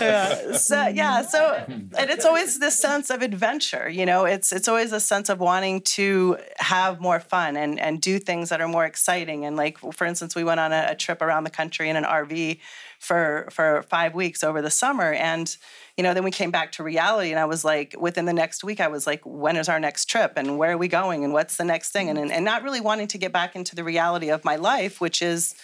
Yeah. 0.00 0.56
So 0.56 0.86
yeah, 0.94 1.22
so 1.22 1.64
and 1.68 2.10
it's 2.10 2.24
always 2.24 2.58
this 2.58 2.78
sense 2.78 3.10
of 3.10 3.22
adventure, 3.22 3.88
you 3.88 4.06
know. 4.06 4.24
It's 4.24 4.52
it's 4.52 4.68
always 4.68 4.92
a 4.92 5.00
sense 5.00 5.28
of 5.28 5.40
wanting 5.40 5.80
to 5.82 6.38
have 6.58 7.00
more 7.00 7.20
fun 7.20 7.56
and 7.56 7.78
and 7.78 8.00
do 8.00 8.18
things 8.18 8.48
that 8.48 8.60
are 8.60 8.68
more 8.68 8.84
exciting. 8.84 9.44
And 9.44 9.56
like 9.56 9.78
for 9.78 10.06
instance, 10.06 10.34
we 10.34 10.44
went 10.44 10.60
on 10.60 10.72
a, 10.72 10.88
a 10.90 10.94
trip 10.94 11.22
around 11.22 11.44
the 11.44 11.50
country 11.50 11.88
in 11.88 11.96
an 11.96 12.04
RV 12.04 12.58
for 12.98 13.48
for 13.50 13.82
five 13.88 14.14
weeks 14.14 14.44
over 14.44 14.62
the 14.62 14.70
summer, 14.70 15.12
and 15.12 15.56
you 15.96 16.04
know 16.04 16.14
then 16.14 16.24
we 16.24 16.30
came 16.30 16.50
back 16.50 16.72
to 16.72 16.82
reality. 16.82 17.30
And 17.30 17.40
I 17.40 17.46
was 17.46 17.64
like, 17.64 17.94
within 17.98 18.26
the 18.26 18.32
next 18.32 18.62
week, 18.62 18.80
I 18.80 18.88
was 18.88 19.06
like, 19.06 19.22
when 19.24 19.56
is 19.56 19.68
our 19.68 19.80
next 19.80 20.06
trip, 20.06 20.34
and 20.36 20.58
where 20.58 20.72
are 20.72 20.78
we 20.78 20.88
going, 20.88 21.24
and 21.24 21.32
what's 21.32 21.56
the 21.56 21.64
next 21.64 21.90
thing, 21.90 22.08
and 22.08 22.18
and, 22.18 22.30
and 22.30 22.44
not 22.44 22.62
really 22.62 22.80
wanting 22.80 23.08
to 23.08 23.18
get 23.18 23.32
back 23.32 23.56
into 23.56 23.74
the 23.74 23.84
reality 23.84 24.30
of 24.30 24.44
my 24.44 24.56
life, 24.56 25.00
which 25.00 25.20
is 25.20 25.54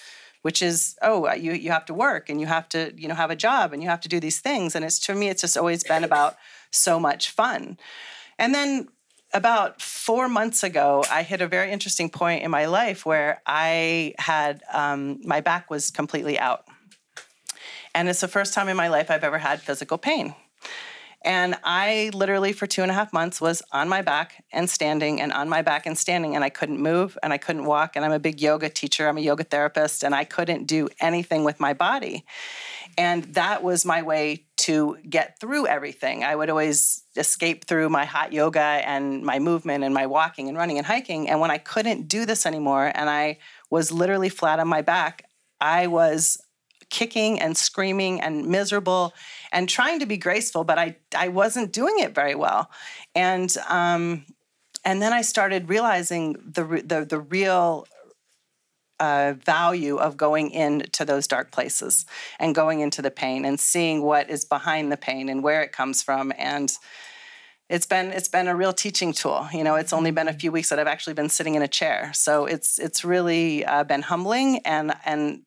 which 0.48 0.62
is 0.62 0.96
oh 1.02 1.30
you 1.34 1.52
you 1.52 1.70
have 1.70 1.84
to 1.84 1.92
work 1.92 2.30
and 2.30 2.40
you 2.40 2.46
have 2.46 2.66
to 2.70 2.90
you 2.96 3.06
know 3.06 3.14
have 3.14 3.30
a 3.30 3.36
job 3.36 3.74
and 3.74 3.82
you 3.82 3.88
have 3.90 4.00
to 4.00 4.08
do 4.08 4.18
these 4.18 4.40
things. 4.40 4.74
And 4.74 4.82
it's 4.82 4.98
to 5.00 5.14
me 5.14 5.28
it's 5.28 5.42
just 5.42 5.58
always 5.58 5.84
been 5.84 6.04
about 6.04 6.36
so 6.70 6.98
much 6.98 7.28
fun. 7.28 7.76
And 8.38 8.54
then 8.54 8.88
about 9.34 9.82
four 9.82 10.26
months 10.26 10.62
ago 10.62 11.04
i 11.10 11.22
hit 11.22 11.42
a 11.42 11.46
very 11.46 11.70
interesting 11.70 12.08
point 12.08 12.42
in 12.42 12.50
my 12.50 12.64
life 12.64 13.04
where 13.04 13.42
i 13.44 14.14
had 14.18 14.62
um, 14.72 15.20
my 15.22 15.42
back 15.42 15.68
was 15.68 15.90
completely 15.90 16.38
out. 16.38 16.64
And 17.94 18.08
it's 18.08 18.22
the 18.22 18.28
first 18.28 18.54
time 18.54 18.68
in 18.70 18.76
my 18.84 18.88
life 18.88 19.10
i've 19.10 19.24
ever 19.24 19.36
had 19.36 19.60
physical 19.60 19.98
pain 19.98 20.34
and 21.28 21.56
I 21.62 22.10
literally, 22.14 22.54
for 22.54 22.66
two 22.66 22.80
and 22.80 22.90
a 22.90 22.94
half 22.94 23.12
months, 23.12 23.38
was 23.38 23.60
on 23.70 23.86
my 23.86 24.00
back 24.00 24.42
and 24.50 24.68
standing 24.68 25.20
and 25.20 25.30
on 25.30 25.46
my 25.50 25.60
back 25.60 25.84
and 25.84 25.96
standing, 25.96 26.34
and 26.34 26.42
I 26.42 26.48
couldn't 26.48 26.80
move 26.80 27.18
and 27.22 27.34
I 27.34 27.36
couldn't 27.36 27.66
walk. 27.66 27.96
And 27.96 28.04
I'm 28.04 28.12
a 28.12 28.18
big 28.18 28.40
yoga 28.40 28.70
teacher, 28.70 29.06
I'm 29.06 29.18
a 29.18 29.20
yoga 29.20 29.44
therapist, 29.44 30.04
and 30.04 30.14
I 30.14 30.24
couldn't 30.24 30.64
do 30.64 30.88
anything 31.00 31.44
with 31.44 31.60
my 31.60 31.74
body. 31.74 32.24
And 32.96 33.24
that 33.34 33.62
was 33.62 33.84
my 33.84 34.00
way 34.00 34.46
to 34.68 34.96
get 35.06 35.38
through 35.38 35.66
everything. 35.66 36.24
I 36.24 36.34
would 36.34 36.48
always 36.48 37.02
escape 37.14 37.66
through 37.66 37.90
my 37.90 38.06
hot 38.06 38.32
yoga 38.32 38.60
and 38.60 39.22
my 39.22 39.38
movement 39.38 39.84
and 39.84 39.92
my 39.92 40.06
walking 40.06 40.48
and 40.48 40.56
running 40.56 40.78
and 40.78 40.86
hiking. 40.86 41.28
And 41.28 41.40
when 41.40 41.50
I 41.50 41.58
couldn't 41.58 42.08
do 42.08 42.24
this 42.24 42.46
anymore 42.46 42.90
and 42.94 43.10
I 43.10 43.36
was 43.68 43.92
literally 43.92 44.30
flat 44.30 44.60
on 44.60 44.68
my 44.68 44.80
back, 44.80 45.28
I 45.60 45.88
was 45.88 46.38
kicking 46.90 47.40
and 47.40 47.56
screaming 47.56 48.20
and 48.20 48.46
miserable 48.46 49.12
and 49.52 49.68
trying 49.68 50.00
to 50.00 50.06
be 50.06 50.16
graceful, 50.16 50.64
but 50.64 50.78
I 50.78 50.96
I 51.16 51.28
wasn't 51.28 51.72
doing 51.72 51.94
it 51.98 52.14
very 52.14 52.34
well. 52.34 52.70
And 53.14 53.54
um, 53.68 54.24
and 54.84 55.02
then 55.02 55.12
I 55.12 55.22
started 55.22 55.68
realizing 55.68 56.34
the 56.34 56.64
the 56.84 57.04
the 57.04 57.20
real 57.20 57.86
uh, 59.00 59.34
value 59.44 59.96
of 59.96 60.16
going 60.16 60.50
into 60.50 61.04
those 61.04 61.26
dark 61.26 61.52
places 61.52 62.04
and 62.38 62.54
going 62.54 62.80
into 62.80 63.02
the 63.02 63.10
pain 63.10 63.44
and 63.44 63.60
seeing 63.60 64.02
what 64.02 64.28
is 64.28 64.44
behind 64.44 64.90
the 64.90 64.96
pain 64.96 65.28
and 65.28 65.42
where 65.42 65.62
it 65.62 65.72
comes 65.72 66.02
from. 66.02 66.32
And 66.36 66.72
it's 67.68 67.86
been 67.86 68.10
it's 68.12 68.28
been 68.28 68.48
a 68.48 68.56
real 68.56 68.72
teaching 68.72 69.12
tool. 69.12 69.48
You 69.52 69.62
know 69.62 69.76
it's 69.76 69.92
only 69.92 70.10
been 70.10 70.28
a 70.28 70.32
few 70.32 70.50
weeks 70.50 70.70
that 70.70 70.78
i've 70.78 70.86
actually 70.86 71.14
been 71.14 71.28
sitting 71.28 71.54
in 71.54 71.62
a 71.62 71.68
chair. 71.68 72.10
So 72.14 72.46
it's 72.46 72.78
it's 72.78 73.04
really 73.04 73.64
uh, 73.64 73.84
been 73.84 74.02
humbling 74.02 74.60
and 74.64 74.94
and 75.04 75.42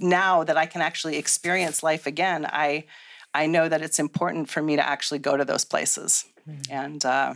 now 0.00 0.44
that 0.44 0.56
i 0.56 0.66
can 0.66 0.80
actually 0.80 1.16
experience 1.16 1.82
life 1.82 2.06
again 2.06 2.46
i 2.46 2.84
i 3.32 3.46
know 3.46 3.68
that 3.68 3.82
it's 3.82 3.98
important 3.98 4.48
for 4.48 4.62
me 4.62 4.76
to 4.76 4.86
actually 4.86 5.18
go 5.18 5.36
to 5.36 5.44
those 5.44 5.64
places 5.64 6.24
mm-hmm. 6.48 6.72
and 6.72 7.04
uh, 7.04 7.34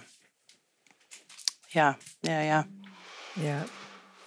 yeah 1.74 1.94
yeah 2.22 2.42
yeah 2.42 2.64
yeah 3.42 3.64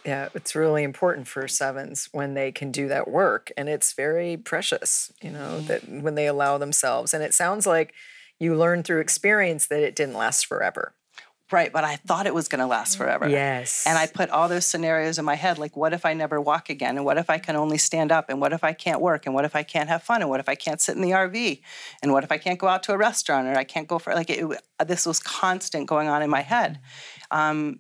yeah, 0.05 0.29
it's 0.33 0.55
really 0.55 0.83
important 0.83 1.27
for 1.27 1.47
sevens 1.47 2.09
when 2.11 2.33
they 2.33 2.51
can 2.51 2.71
do 2.71 2.87
that 2.87 3.07
work. 3.07 3.51
And 3.55 3.69
it's 3.69 3.93
very 3.93 4.37
precious, 4.37 5.11
you 5.21 5.29
know, 5.29 5.59
mm-hmm. 5.59 5.67
that 5.67 5.87
when 5.87 6.15
they 6.15 6.27
allow 6.27 6.57
themselves. 6.57 7.13
And 7.13 7.23
it 7.23 7.33
sounds 7.33 7.67
like 7.67 7.93
you 8.39 8.55
learn 8.55 8.83
through 8.83 8.99
experience 8.99 9.67
that 9.67 9.83
it 9.83 9.95
didn't 9.95 10.15
last 10.15 10.47
forever. 10.47 10.93
Right, 11.51 11.71
but 11.71 11.83
I 11.83 11.97
thought 11.97 12.27
it 12.27 12.33
was 12.33 12.47
going 12.47 12.59
to 12.59 12.65
last 12.65 12.97
forever. 12.97 13.27
Yes. 13.27 13.83
And 13.85 13.97
I 13.97 14.07
put 14.07 14.29
all 14.29 14.47
those 14.47 14.65
scenarios 14.65 15.19
in 15.19 15.25
my 15.25 15.35
head 15.35 15.57
like, 15.57 15.75
what 15.75 15.93
if 15.93 16.05
I 16.05 16.13
never 16.13 16.39
walk 16.39 16.69
again? 16.69 16.95
And 16.95 17.05
what 17.05 17.17
if 17.17 17.29
I 17.29 17.37
can 17.37 17.55
only 17.55 17.77
stand 17.77 18.11
up? 18.11 18.29
And 18.29 18.39
what 18.39 18.53
if 18.53 18.63
I 18.63 18.73
can't 18.73 19.01
work? 19.01 19.25
And 19.25 19.35
what 19.35 19.45
if 19.45 19.55
I 19.55 19.63
can't 19.63 19.89
have 19.89 20.03
fun? 20.03 20.21
And 20.21 20.29
what 20.29 20.39
if 20.39 20.47
I 20.47 20.55
can't 20.55 20.79
sit 20.79 20.95
in 20.95 21.01
the 21.01 21.11
RV? 21.11 21.61
And 22.01 22.13
what 22.13 22.23
if 22.23 22.31
I 22.31 22.37
can't 22.37 22.59
go 22.59 22.67
out 22.67 22.83
to 22.83 22.93
a 22.93 22.97
restaurant 22.97 23.47
or 23.47 23.57
I 23.57 23.63
can't 23.63 23.87
go 23.87 23.99
for 23.99 24.13
like 24.13 24.29
it, 24.29 24.45
this 24.85 25.05
was 25.05 25.19
constant 25.19 25.87
going 25.87 26.07
on 26.07 26.21
in 26.21 26.29
my 26.29 26.41
head. 26.41 26.79
Um, 27.31 27.79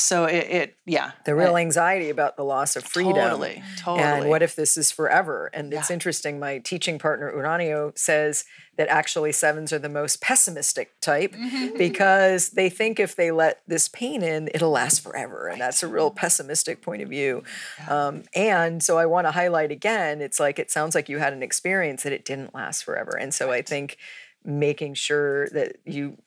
so 0.00 0.24
it, 0.24 0.46
it, 0.50 0.76
yeah. 0.86 1.12
The 1.24 1.34
real 1.34 1.56
anxiety 1.56 2.10
about 2.10 2.36
the 2.36 2.44
loss 2.44 2.76
of 2.76 2.84
freedom. 2.84 3.14
Totally 3.14 3.62
totally. 3.84 4.02
And 4.02 4.28
what 4.28 4.42
if 4.42 4.56
this 4.56 4.76
is 4.76 4.90
forever? 4.90 5.50
And 5.52 5.72
yeah. 5.72 5.78
it's 5.78 5.90
interesting 5.90 6.38
my 6.38 6.58
teaching 6.58 6.98
partner 6.98 7.32
uranio 7.32 7.96
says 7.96 8.44
that 8.76 8.88
actually 8.88 9.32
sevens 9.32 9.72
are 9.72 9.78
the 9.78 9.88
most 9.88 10.20
pessimistic 10.20 11.00
type 11.00 11.32
mm-hmm. 11.32 11.76
because 11.76 12.50
they 12.50 12.68
think 12.68 12.98
if 12.98 13.14
they 13.14 13.30
let 13.30 13.62
this 13.66 13.88
pain 13.88 14.22
in 14.22 14.48
it'll 14.54 14.70
last 14.70 15.00
forever. 15.02 15.48
And 15.48 15.60
that's 15.60 15.82
a 15.82 15.88
real 15.88 16.10
pessimistic 16.10 16.82
point 16.82 17.02
of 17.02 17.08
view. 17.08 17.42
Yeah. 17.78 18.06
um, 18.06 18.22
and 18.34 18.82
so 18.82 18.98
i 18.98 19.06
want 19.06 19.26
to 19.26 19.30
highlight 19.30 19.70
again 19.70 20.20
it's 20.20 20.40
like 20.40 20.58
it 20.58 20.70
sounds 20.70 20.94
like 20.94 21.08
you 21.08 21.18
had 21.18 21.32
an 21.32 21.42
experience 21.42 22.02
that 22.02 22.12
it 22.12 22.24
didn't 22.24 22.54
last 22.54 22.84
forever. 22.84 23.16
And 23.16 23.32
so 23.32 23.48
right. 23.48 23.58
i 23.58 23.62
think 23.62 23.98
making 24.44 24.94
sure 24.94 25.48
that 25.50 25.76
you 25.84 26.18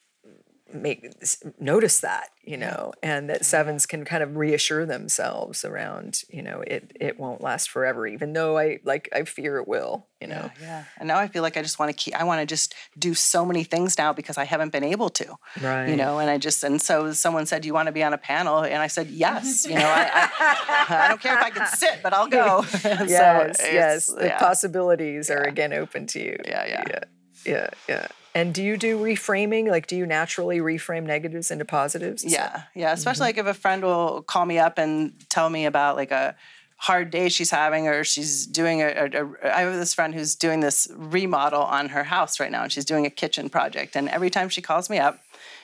make 0.73 1.13
notice 1.59 2.01
that 2.01 2.29
you 2.43 2.57
know 2.57 2.93
and 3.01 3.29
that 3.29 3.45
sevens 3.45 3.85
can 3.85 4.03
kind 4.03 4.21
of 4.21 4.35
reassure 4.35 4.85
themselves 4.85 5.63
around 5.63 6.21
you 6.29 6.41
know 6.41 6.61
it 6.61 6.91
it 6.99 7.19
won't 7.19 7.41
last 7.41 7.69
forever 7.69 8.05
even 8.05 8.33
though 8.33 8.57
i 8.57 8.79
like 8.83 9.09
i 9.13 9.23
fear 9.23 9.57
it 9.57 9.67
will 9.67 10.07
you 10.19 10.27
know? 10.27 10.49
Yeah, 10.59 10.67
yeah. 10.67 10.83
and 10.97 11.07
now 11.07 11.19
i 11.19 11.27
feel 11.27 11.43
like 11.43 11.57
i 11.57 11.61
just 11.61 11.79
want 11.79 11.89
to 11.89 11.93
keep 11.93 12.15
i 12.15 12.23
want 12.23 12.41
to 12.41 12.45
just 12.45 12.73
do 12.97 13.13
so 13.13 13.45
many 13.45 13.63
things 13.63 13.97
now 13.97 14.13
because 14.13 14.37
i 14.37 14.43
haven't 14.43 14.71
been 14.71 14.83
able 14.83 15.09
to 15.09 15.35
right. 15.61 15.89
you 15.89 15.95
know? 15.95 16.19
And 16.19 16.29
i 16.29 16.37
just 16.37 16.63
and 16.63 16.81
so 16.81 17.13
someone 17.13 17.45
said 17.45 17.61
do 17.61 17.67
you 17.67 17.73
want 17.73 17.87
to 17.87 17.91
be 17.91 18.03
on 18.03 18.13
a 18.13 18.17
panel? 18.17 18.59
And 18.59 18.81
i 18.81 18.87
said 18.87 19.09
yes 19.09 19.65
you 19.65 19.75
know 19.75 19.87
i 19.87 20.09
i, 20.13 21.05
I 21.05 21.07
don't 21.07 21.21
care 21.21 21.37
if 21.37 21.43
i 21.43 21.49
can 21.49 21.67
sit 21.67 21.99
but 22.03 22.13
i'll 22.13 22.27
go. 22.27 22.65
Yes 22.83 23.57
so 23.61 23.67
yes 23.67 24.05
the 24.07 24.25
yeah. 24.25 24.39
possibilities 24.39 25.29
are 25.29 25.43
again 25.43 25.73
open 25.73 26.07
to 26.07 26.19
you. 26.19 26.37
Yeah 26.45 26.65
yeah. 26.65 26.83
Yeah 26.87 26.99
yeah 27.45 27.69
yeah 27.87 28.07
and 28.37 28.53
do 28.53 28.61
you 28.61 28.77
do 28.77 28.99
reframing? 28.99 29.67
Like, 29.67 29.87
do 29.87 29.95
you 29.95 30.05
naturally 30.05 30.59
reframe 30.59 31.05
negatives 31.05 31.49
into 31.49 31.65
positives? 31.65 32.23
Yeah, 32.23 32.63
yeah. 32.75 32.91
Especially 32.91 33.29
mm-hmm. 33.31 33.39
like 33.39 33.49
if 33.49 33.57
a 33.57 33.59
friend 33.59 33.81
will 33.81 34.21
call 34.21 34.45
me 34.45 34.59
up 34.59 34.77
and 34.77 35.13
tell 35.27 35.49
me 35.49 35.65
about 35.65 35.95
like 35.95 36.11
a 36.11 36.35
hard 36.75 37.09
day 37.09 37.29
she's 37.29 37.49
having, 37.49 37.87
or 37.87 38.03
she's 38.03 38.45
doing 38.45 38.83
a, 38.83 38.89
a, 38.89 39.25
a. 39.25 39.57
I 39.57 39.61
have 39.61 39.73
this 39.73 39.95
friend 39.95 40.13
who's 40.13 40.35
doing 40.35 40.59
this 40.59 40.87
remodel 40.95 41.63
on 41.63 41.89
her 41.89 42.03
house 42.03 42.39
right 42.39 42.51
now, 42.51 42.61
and 42.61 42.71
she's 42.71 42.85
doing 42.85 43.07
a 43.07 43.09
kitchen 43.09 43.49
project. 43.49 43.95
And 43.95 44.07
every 44.07 44.29
time 44.29 44.49
she 44.49 44.61
calls 44.61 44.87
me 44.87 44.99
up, 44.99 45.19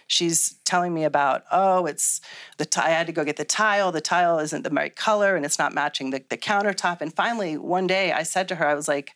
she's 0.08 0.56
telling 0.66 0.94
me 0.94 1.04
about 1.04 1.44
oh 1.52 1.86
it's 1.86 2.22
the 2.58 2.66
t- 2.66 2.82
i 2.82 2.88
I 2.88 2.90
had 2.90 3.08
to 3.08 3.14
go 3.14 3.24
get 3.24 3.38
the 3.38 3.46
tile 3.46 3.92
the 3.92 4.02
tile 4.02 4.38
isn't 4.40 4.64
the 4.64 4.70
right 4.70 4.94
color 4.94 5.36
and 5.36 5.46
it's 5.46 5.58
not 5.58 5.74
matching 5.74 6.10
the, 6.10 6.22
the 6.28 6.38
countertop 6.38 7.00
and 7.00 7.14
finally 7.14 7.58
one 7.58 7.88
day 7.88 8.12
i 8.12 8.24
said 8.24 8.48
to 8.50 8.56
her 8.56 8.68
i 8.68 8.74
was 8.74 8.88
like 8.88 9.16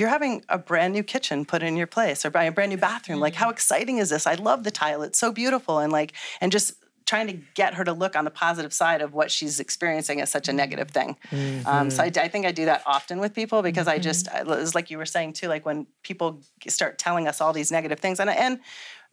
you're 0.00 0.08
having 0.08 0.44
a 0.48 0.58
brand 0.58 0.92
new 0.94 1.02
kitchen 1.02 1.44
put 1.44 1.62
in 1.62 1.76
your 1.76 1.86
place 1.86 2.24
or 2.24 2.30
buy 2.30 2.44
a 2.44 2.52
brand 2.52 2.70
new 2.70 2.78
bathroom. 2.78 3.20
Like, 3.20 3.34
how 3.34 3.50
exciting 3.50 3.98
is 3.98 4.10
this? 4.10 4.26
I 4.26 4.34
love 4.34 4.64
the 4.64 4.70
tile. 4.70 5.02
It's 5.02 5.18
so 5.18 5.30
beautiful. 5.30 5.78
And 5.78 5.92
like, 5.92 6.14
and 6.40 6.50
just 6.50 6.74
trying 7.06 7.26
to 7.26 7.32
get 7.54 7.74
her 7.74 7.82
to 7.82 7.92
look 7.92 8.14
on 8.14 8.24
the 8.24 8.30
positive 8.30 8.72
side 8.72 9.02
of 9.02 9.12
what 9.12 9.32
she's 9.32 9.58
experiencing 9.58 10.20
as 10.20 10.30
such 10.30 10.48
a 10.48 10.52
negative 10.52 10.92
thing. 10.92 11.16
Mm-hmm. 11.32 11.66
Um, 11.66 11.90
so 11.90 12.04
I, 12.04 12.06
I, 12.06 12.28
think 12.28 12.46
I 12.46 12.52
do 12.52 12.66
that 12.66 12.82
often 12.86 13.18
with 13.18 13.34
people 13.34 13.62
because. 13.62 13.88
I 13.88 13.98
just, 13.98 14.28
it's 14.32 14.74
like 14.76 14.90
you 14.90 14.98
were 14.98 15.06
saying 15.06 15.32
too, 15.32 15.48
like 15.48 15.66
when 15.66 15.88
people 16.04 16.40
start 16.68 16.98
telling 16.98 17.26
us 17.26 17.40
all 17.40 17.52
these 17.52 17.72
negative 17.72 17.98
things, 17.98 18.20
and 18.20 18.30
and 18.30 18.60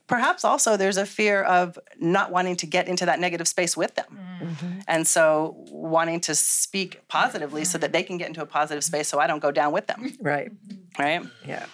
perhaps 0.08 0.44
also 0.44 0.78
there's 0.78 0.98
a 0.98 1.06
fear 1.06 1.44
of 1.44 1.78
not 2.00 2.32
wanting 2.32 2.56
to 2.58 2.66
get 2.66 2.88
into 2.88 3.06
that 3.06 3.20
negative 3.20 3.48
space 3.48 3.78
with 3.78 3.96
them. 3.96 4.20
Mm-hmm. 4.42 4.80
And 4.88 5.06
so 5.06 5.56
wanting 5.70 6.22
to 6.22 6.36
speak 6.36 7.08
positively 7.08 7.66
so 7.66 7.78
that 7.78 7.92
they 7.92 8.04
can 8.04 8.18
get 8.18 8.28
into 8.28 8.42
a 8.42 8.46
positive 8.46 8.84
space 8.84 9.08
so 9.08 9.20
I 9.20 9.28
don't 9.28 9.42
go 9.42 9.52
down 9.52 9.74
with 9.74 9.88
them. 9.88 10.12
Right. 10.22 10.52
Right? 10.98 11.22
Yeah. 11.46 11.66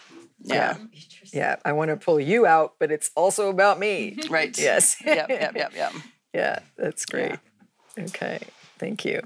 Yeah. 0.44 0.78
Yeah. 1.32 1.56
I 1.64 1.72
want 1.72 1.90
to 1.90 1.98
pull 1.98 2.20
you 2.20 2.46
out, 2.46 2.74
but 2.80 2.92
it's 2.92 3.12
also 3.16 3.50
about 3.50 3.80
me. 3.80 4.18
Right. 4.30 4.58
Yes. 4.58 4.98
yep, 5.06 5.30
yep, 5.30 5.56
yep, 5.56 5.74
yep. 5.76 5.94
Yeah, 6.34 6.60
that's 6.76 7.06
great. 7.06 7.38
Yeah. 7.98 8.06
Okay. 8.06 8.40
Thank 8.80 9.06
you. 9.06 9.22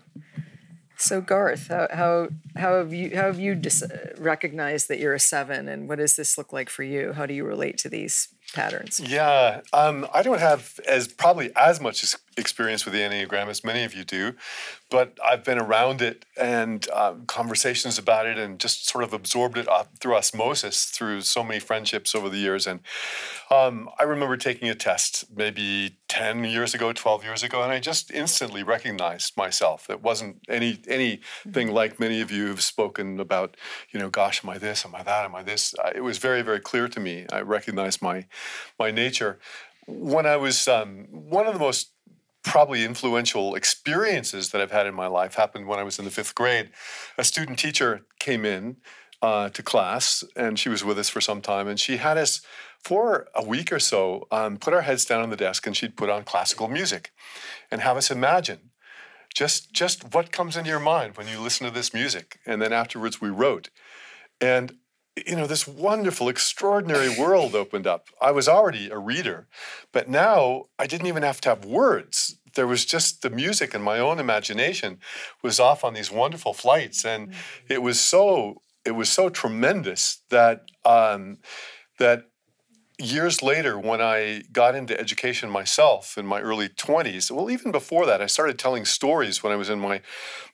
So 0.98 1.22
Garth, 1.22 1.68
how 1.68 1.88
how 1.92 2.30
how 2.56 2.78
have 2.80 2.92
you 2.92 3.16
how 3.16 3.28
have 3.28 3.40
you 3.40 3.54
dis- 3.54 3.84
recognized 4.18 4.88
that 4.90 5.00
you're 5.00 5.14
a 5.14 5.20
seven, 5.20 5.70
and 5.70 5.88
what 5.88 6.00
does 6.00 6.16
this 6.16 6.38
look 6.38 6.52
like 6.52 6.70
for 6.70 6.84
you? 6.84 7.14
How 7.14 7.28
do 7.28 7.36
you 7.36 7.46
relate 7.46 7.78
to 7.80 7.90
these 7.90 8.30
patterns? 8.54 9.00
Yeah, 9.00 9.62
um, 9.74 10.08
I 10.14 10.22
don't 10.22 10.40
have 10.40 10.80
as 10.88 11.08
probably 11.08 11.52
as 11.56 11.82
much 11.82 12.16
experience 12.38 12.86
with 12.86 12.94
the 12.94 13.00
Enneagram 13.02 13.48
as 13.48 13.64
many 13.64 13.84
of 13.84 13.94
you 13.94 14.04
do, 14.04 14.34
but 14.90 15.18
I've 15.24 15.44
been 15.44 15.58
around 15.58 16.02
it 16.02 16.26
and 16.38 16.88
um, 16.92 17.26
conversations 17.26 17.98
about 17.98 18.26
it 18.26 18.38
and 18.38 18.60
just 18.60 18.88
sort 18.88 19.04
of 19.04 19.12
absorbed 19.12 19.58
it 19.58 19.68
through 20.00 20.16
osmosis 20.16 20.86
through 20.86 21.22
so 21.22 21.44
many 21.44 21.60
friendships 21.60 22.16
over 22.16 22.30
the 22.30 22.38
years. 22.38 22.68
And 22.68 22.80
um, 23.50 23.90
I 24.00 24.04
remember 24.04 24.38
taking 24.38 24.70
a 24.70 24.76
test 24.76 25.26
maybe 25.36 25.98
10 26.08 26.46
years 26.46 26.74
ago, 26.74 26.94
12 26.94 27.24
years 27.24 27.44
ago, 27.44 27.64
and 27.64 27.72
I 27.72 27.80
just 27.80 28.12
instantly 28.12 28.64
recognized 28.64 29.36
myself. 29.36 29.90
It 29.90 30.02
wasn't 30.02 30.38
any 30.48 30.80
anything 30.88 31.72
like 31.74 32.00
many 32.00 32.22
of 32.22 32.32
you 32.32 32.48
have 32.48 32.62
spoken 32.62 33.20
about, 33.20 33.58
you 33.92 34.00
know, 34.00 34.10
gosh, 34.10 34.44
am 34.44 34.50
I 34.50 34.58
this, 34.58 34.86
am 34.86 34.96
I 34.96 35.04
that, 35.04 35.26
am 35.26 35.36
I 35.36 35.44
this? 35.44 35.76
It 35.94 36.02
was 36.02 36.18
very, 36.18 36.42
very 36.42 36.60
clear 36.60 36.88
to 36.88 37.00
me. 37.00 37.26
I 37.32 37.42
recognized 37.42 38.02
my 38.02 38.26
my 38.80 38.92
nature. 38.92 39.40
When 39.88 40.26
I 40.26 40.38
was 40.38 40.68
um, 40.68 41.08
one 41.12 41.48
of 41.48 41.54
the 41.54 41.60
most 41.60 41.92
probably 42.44 42.86
influential 42.86 43.56
experiences 43.56 44.52
that 44.52 44.62
I've 44.62 44.72
had 44.72 44.88
in 44.88 44.94
my 44.94 45.08
life 45.08 45.36
happened 45.36 45.68
when 45.68 45.80
I 45.80 45.84
was 45.84 46.00
in 46.00 46.06
the 46.06 46.12
fifth 46.12 46.34
grade. 46.34 46.70
A 47.18 47.24
student 47.24 47.60
teacher 47.60 48.06
came 48.20 48.46
in 48.46 48.78
uh, 49.22 49.50
to 49.50 49.62
class, 49.62 50.24
and 50.36 50.58
she 50.58 50.70
was 50.70 50.84
with 50.84 50.98
us 50.98 51.10
for 51.10 51.20
some 51.20 51.42
time, 51.42 51.68
and 51.68 51.80
she 51.80 51.98
had 51.98 52.18
us 52.18 52.42
for 52.84 53.28
a 53.36 53.44
week 53.44 53.72
or 53.72 53.80
so 53.80 54.28
um, 54.32 54.58
put 54.58 54.74
our 54.74 54.82
heads 54.82 55.04
down 55.04 55.22
on 55.22 55.30
the 55.30 55.36
desk, 55.36 55.68
and 55.68 55.76
she'd 55.76 55.98
put 55.98 56.10
on 56.10 56.24
classical 56.24 56.68
music, 56.68 57.12
and 57.70 57.82
have 57.82 57.98
us 57.98 58.10
imagine 58.10 58.72
just 59.36 59.72
just 59.74 60.14
what 60.16 60.32
comes 60.32 60.56
into 60.56 60.70
your 60.70 60.80
mind 60.80 61.18
when 61.18 61.28
you 61.28 61.40
listen 61.40 61.68
to 61.68 61.74
this 61.74 61.94
music, 61.94 62.40
and 62.46 62.62
then 62.62 62.72
afterwards 62.72 63.20
we 63.20 63.30
wrote, 63.30 63.70
and 64.40 64.78
you 65.26 65.36
know, 65.36 65.48
this 65.48 65.68
wonderful, 65.68 66.30
extraordinary 66.30 67.10
world 67.18 67.56
opened 67.56 67.88
up. 67.88 68.08
I 68.22 68.32
was 68.32 68.48
already 68.48 68.90
a 68.90 68.98
reader, 68.98 69.48
but 69.92 70.10
now 70.10 70.66
I 70.78 70.88
didn't 70.88 71.08
even 71.08 71.24
have 71.24 71.42
to 71.42 71.50
have 71.50 71.66
words. 71.66 72.38
There 72.56 72.68
was 72.68 72.86
just 72.86 73.22
the 73.22 73.30
music 73.30 73.74
and 73.74 73.84
my 73.84 74.00
own 74.00 74.20
imagination 74.20 75.00
was 75.44 75.60
off 75.60 75.84
on 75.84 75.94
these 75.94 76.12
wonderful 76.12 76.54
flights, 76.54 77.06
and 77.06 77.30
mm-hmm. 77.30 77.74
it 77.74 77.82
was 77.82 78.00
so 78.00 78.62
it 78.86 78.92
was 78.92 79.10
so 79.10 79.30
tremendous 79.30 80.22
that 80.30 80.66
um, 80.86 81.38
that 82.00 82.24
years 83.00 83.44
later, 83.44 83.78
when 83.78 84.02
I 84.02 84.44
got 84.52 84.76
into 84.76 85.00
education 85.00 85.50
myself 85.50 86.18
in 86.18 86.26
my 86.26 86.42
early 86.42 86.70
20s, 86.70 87.30
well, 87.30 87.50
even 87.50 87.72
before 87.72 88.06
that, 88.06 88.22
I 88.22 88.26
started 88.26 88.58
telling 88.58 88.86
stories 88.86 89.44
when 89.44 89.54
I 89.54 89.56
was 89.56 89.70
in 89.70 89.80
my 89.80 90.02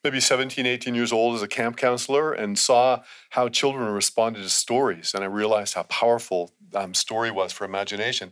maybe 0.04 0.20
17, 0.20 0.66
18 0.66 0.96
years 0.96 1.14
old 1.14 1.36
as 1.36 1.42
a 1.42 1.48
camp 1.48 1.78
counselor 1.78 2.34
and 2.34 2.60
saw 2.60 3.02
how 3.32 3.48
children 3.48 3.88
responded 3.88 4.44
to 4.44 4.50
stories. 4.50 5.14
And 5.14 5.24
I 5.24 5.28
realized 5.28 5.76
how 5.76 5.84
powerful 5.84 6.52
um, 6.74 6.94
story 6.94 7.32
was 7.32 7.54
for 7.54 7.66
imagination. 7.66 8.32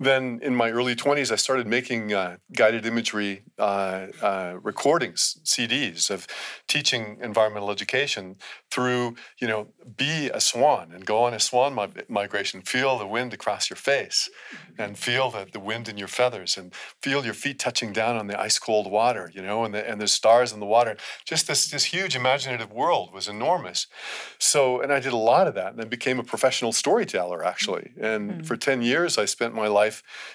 Then 0.00 0.38
in 0.42 0.54
my 0.54 0.70
early 0.70 0.94
20s, 0.94 1.32
I 1.32 1.36
started 1.36 1.66
making 1.66 2.12
uh, 2.12 2.36
guided 2.52 2.86
imagery 2.86 3.42
uh, 3.58 4.06
uh, 4.22 4.58
recordings, 4.62 5.40
CDs 5.44 6.08
of 6.08 6.26
teaching 6.68 7.18
environmental 7.20 7.70
education 7.70 8.36
through, 8.70 9.16
you 9.38 9.48
know, 9.48 9.68
be 9.96 10.30
a 10.32 10.40
swan 10.40 10.92
and 10.92 11.04
go 11.04 11.24
on 11.24 11.34
a 11.34 11.40
swan 11.40 11.74
mi- 11.74 12.02
migration, 12.08 12.62
feel 12.62 12.96
the 12.96 13.06
wind 13.06 13.34
across 13.34 13.68
your 13.68 13.76
face 13.76 14.30
and 14.78 14.96
feel 14.96 15.30
the, 15.30 15.46
the 15.52 15.58
wind 15.58 15.88
in 15.88 15.98
your 15.98 16.06
feathers 16.06 16.56
and 16.56 16.72
feel 17.02 17.24
your 17.24 17.34
feet 17.34 17.58
touching 17.58 17.92
down 17.92 18.16
on 18.16 18.28
the 18.28 18.40
ice 18.40 18.58
cold 18.58 18.88
water, 18.88 19.32
you 19.34 19.42
know, 19.42 19.64
and 19.64 19.74
the, 19.74 19.88
and 19.88 20.00
the 20.00 20.06
stars 20.06 20.52
in 20.52 20.60
the 20.60 20.66
water. 20.66 20.96
Just 21.24 21.48
this, 21.48 21.68
this 21.68 21.86
huge 21.86 22.14
imaginative 22.14 22.70
world 22.70 23.12
was 23.12 23.26
enormous. 23.26 23.88
So, 24.38 24.80
and 24.80 24.92
I 24.92 25.00
did 25.00 25.12
a 25.12 25.16
lot 25.16 25.48
of 25.48 25.54
that 25.54 25.72
and 25.72 25.80
I 25.80 25.84
became 25.86 26.20
a 26.20 26.24
professional 26.24 26.72
storyteller 26.72 27.44
actually. 27.44 27.90
And 28.00 28.46
for 28.46 28.56
10 28.56 28.82
years, 28.82 29.18
I 29.18 29.24
spent 29.24 29.54
my 29.54 29.66
life 29.66 29.87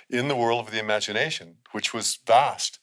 in 0.10 0.28
the 0.28 0.36
world 0.36 0.66
of 0.66 0.72
the 0.72 0.80
imagination, 0.80 1.58
which 1.72 1.94
was 1.94 2.20
vast. 2.26 2.80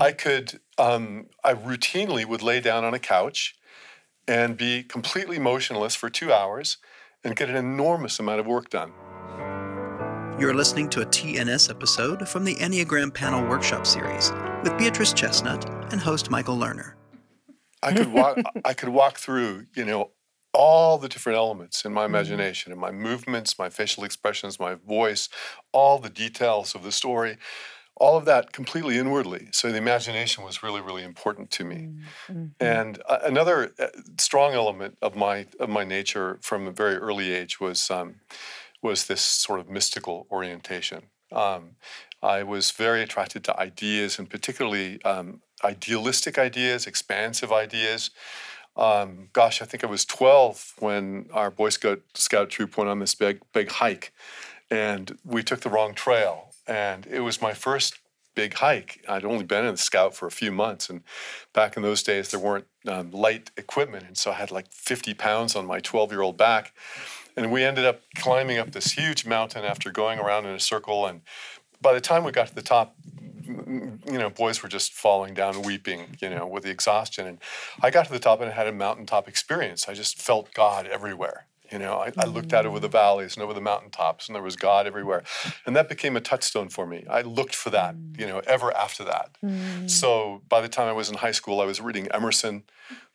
I 0.00 0.12
could, 0.12 0.60
um, 0.78 1.26
I 1.42 1.54
routinely 1.54 2.26
would 2.26 2.42
lay 2.42 2.60
down 2.60 2.84
on 2.84 2.92
a 2.92 2.98
couch 2.98 3.54
and 4.28 4.56
be 4.56 4.82
completely 4.82 5.38
motionless 5.38 5.94
for 5.94 6.10
two 6.10 6.32
hours 6.32 6.76
and 7.24 7.36
get 7.36 7.48
an 7.48 7.56
enormous 7.56 8.18
amount 8.18 8.40
of 8.40 8.46
work 8.46 8.68
done. 8.70 8.92
You're 10.38 10.54
listening 10.54 10.88
to 10.90 11.02
a 11.02 11.06
TNS 11.06 11.70
episode 11.70 12.28
from 12.28 12.44
the 12.44 12.54
Enneagram 12.56 13.14
Panel 13.14 13.46
Workshop 13.48 13.86
Series 13.86 14.32
with 14.62 14.76
Beatrice 14.76 15.12
Chestnut 15.12 15.68
and 15.92 16.00
host 16.00 16.30
Michael 16.30 16.56
Lerner. 16.56 16.94
I 17.82 17.92
could 17.92 18.12
walk. 18.12 18.38
I 18.64 18.74
could 18.74 18.88
walk 18.88 19.18
through, 19.18 19.66
you 19.74 19.84
know, 19.84 20.10
all 20.52 20.98
the 20.98 21.08
different 21.08 21.38
elements 21.38 21.84
in 21.84 21.92
my 21.92 22.04
imagination, 22.04 22.72
and 22.72 22.80
my 22.80 22.90
movements, 22.90 23.58
my 23.58 23.70
facial 23.70 24.04
expressions, 24.04 24.60
my 24.60 24.74
voice, 24.74 25.28
all 25.72 25.98
the 25.98 26.10
details 26.10 26.74
of 26.74 26.82
the 26.82 26.92
story, 26.92 27.38
all 27.96 28.16
of 28.16 28.24
that 28.24 28.52
completely 28.52 28.98
inwardly. 28.98 29.48
So 29.52 29.70
the 29.70 29.78
imagination 29.78 30.44
was 30.44 30.62
really, 30.62 30.80
really 30.80 31.04
important 31.04 31.50
to 31.52 31.64
me. 31.64 31.88
And 32.60 33.02
uh, 33.08 33.18
another 33.24 33.72
uh, 33.78 33.88
strong 34.18 34.54
element 34.54 34.98
of 35.00 35.14
my 35.16 35.46
of 35.60 35.68
my 35.68 35.84
nature 35.84 36.38
from 36.42 36.66
a 36.66 36.72
very 36.72 36.96
early 36.96 37.32
age 37.32 37.60
was 37.60 37.90
um, 37.90 38.16
was 38.82 39.06
this 39.06 39.20
sort 39.20 39.60
of 39.60 39.68
mystical 39.68 40.26
orientation. 40.30 41.04
Um, 41.30 41.76
I 42.22 42.42
was 42.42 42.70
very 42.70 43.02
attracted 43.02 43.42
to 43.44 43.58
ideas, 43.58 44.18
and 44.18 44.28
particularly 44.28 45.02
um, 45.04 45.42
idealistic 45.64 46.38
ideas, 46.38 46.86
expansive 46.86 47.52
ideas. 47.52 48.10
Um, 48.76 49.28
gosh, 49.32 49.60
I 49.60 49.64
think 49.64 49.84
I 49.84 49.86
was 49.86 50.04
12 50.04 50.74
when 50.78 51.28
our 51.32 51.50
Boy 51.50 51.68
Scout 51.68 52.00
Scout 52.14 52.50
troop 52.50 52.76
went 52.76 52.88
on 52.88 52.98
this 53.00 53.14
big 53.14 53.40
big 53.52 53.70
hike, 53.70 54.12
and 54.70 55.18
we 55.24 55.42
took 55.42 55.60
the 55.60 55.70
wrong 55.70 55.94
trail. 55.94 56.48
And 56.66 57.06
it 57.06 57.20
was 57.20 57.42
my 57.42 57.54
first 57.54 57.98
big 58.34 58.54
hike. 58.54 59.04
I'd 59.08 59.24
only 59.24 59.44
been 59.44 59.64
in 59.64 59.72
the 59.72 59.78
Scout 59.78 60.14
for 60.14 60.26
a 60.26 60.30
few 60.30 60.50
months, 60.50 60.88
and 60.88 61.02
back 61.52 61.76
in 61.76 61.82
those 61.82 62.02
days 62.02 62.30
there 62.30 62.40
weren't 62.40 62.66
um, 62.88 63.10
light 63.10 63.50
equipment, 63.56 64.06
and 64.06 64.16
so 64.16 64.30
I 64.30 64.34
had 64.34 64.50
like 64.50 64.70
50 64.70 65.14
pounds 65.14 65.54
on 65.54 65.66
my 65.66 65.80
12 65.80 66.10
year 66.10 66.22
old 66.22 66.36
back. 66.36 66.72
And 67.36 67.50
we 67.50 67.64
ended 67.64 67.86
up 67.86 68.02
climbing 68.16 68.58
up 68.58 68.72
this 68.72 68.92
huge 68.92 69.24
mountain 69.24 69.64
after 69.64 69.90
going 69.90 70.18
around 70.18 70.44
in 70.44 70.54
a 70.54 70.60
circle. 70.60 71.06
And 71.06 71.22
by 71.80 71.94
the 71.94 72.00
time 72.00 72.24
we 72.24 72.32
got 72.32 72.48
to 72.48 72.54
the 72.54 72.60
top, 72.60 72.94
you 73.46 74.18
know, 74.18 74.30
boys 74.30 74.62
were 74.62 74.68
just 74.68 74.92
falling 74.92 75.34
down, 75.34 75.62
weeping, 75.62 76.16
you 76.20 76.30
know, 76.30 76.46
with 76.46 76.64
the 76.64 76.70
exhaustion. 76.70 77.26
And 77.26 77.38
I 77.80 77.90
got 77.90 78.06
to 78.06 78.12
the 78.12 78.18
top 78.18 78.40
and 78.40 78.50
I 78.50 78.54
had 78.54 78.66
a 78.66 78.72
mountaintop 78.72 79.28
experience. 79.28 79.88
I 79.88 79.94
just 79.94 80.20
felt 80.20 80.52
God 80.54 80.86
everywhere. 80.86 81.46
You 81.72 81.78
know, 81.78 81.94
I, 81.96 82.12
I 82.18 82.26
looked 82.26 82.52
out 82.52 82.66
over 82.66 82.78
the 82.78 82.88
mm. 82.88 82.92
valleys 82.92 83.34
and 83.34 83.42
over 83.42 83.54
the 83.54 83.60
mountaintops, 83.60 84.28
and 84.28 84.36
there 84.36 84.42
was 84.42 84.56
God 84.56 84.86
everywhere. 84.86 85.22
And 85.64 85.74
that 85.74 85.88
became 85.88 86.16
a 86.16 86.20
touchstone 86.20 86.68
for 86.68 86.86
me. 86.86 87.06
I 87.08 87.22
looked 87.22 87.54
for 87.54 87.70
that, 87.70 87.96
mm. 87.96 88.20
you 88.20 88.26
know, 88.26 88.40
ever 88.46 88.76
after 88.76 89.04
that. 89.04 89.30
Mm. 89.42 89.88
So 89.88 90.42
by 90.48 90.60
the 90.60 90.68
time 90.68 90.88
I 90.88 90.92
was 90.92 91.08
in 91.08 91.16
high 91.16 91.32
school, 91.32 91.60
I 91.60 91.64
was 91.64 91.80
reading 91.80 92.08
Emerson. 92.08 92.64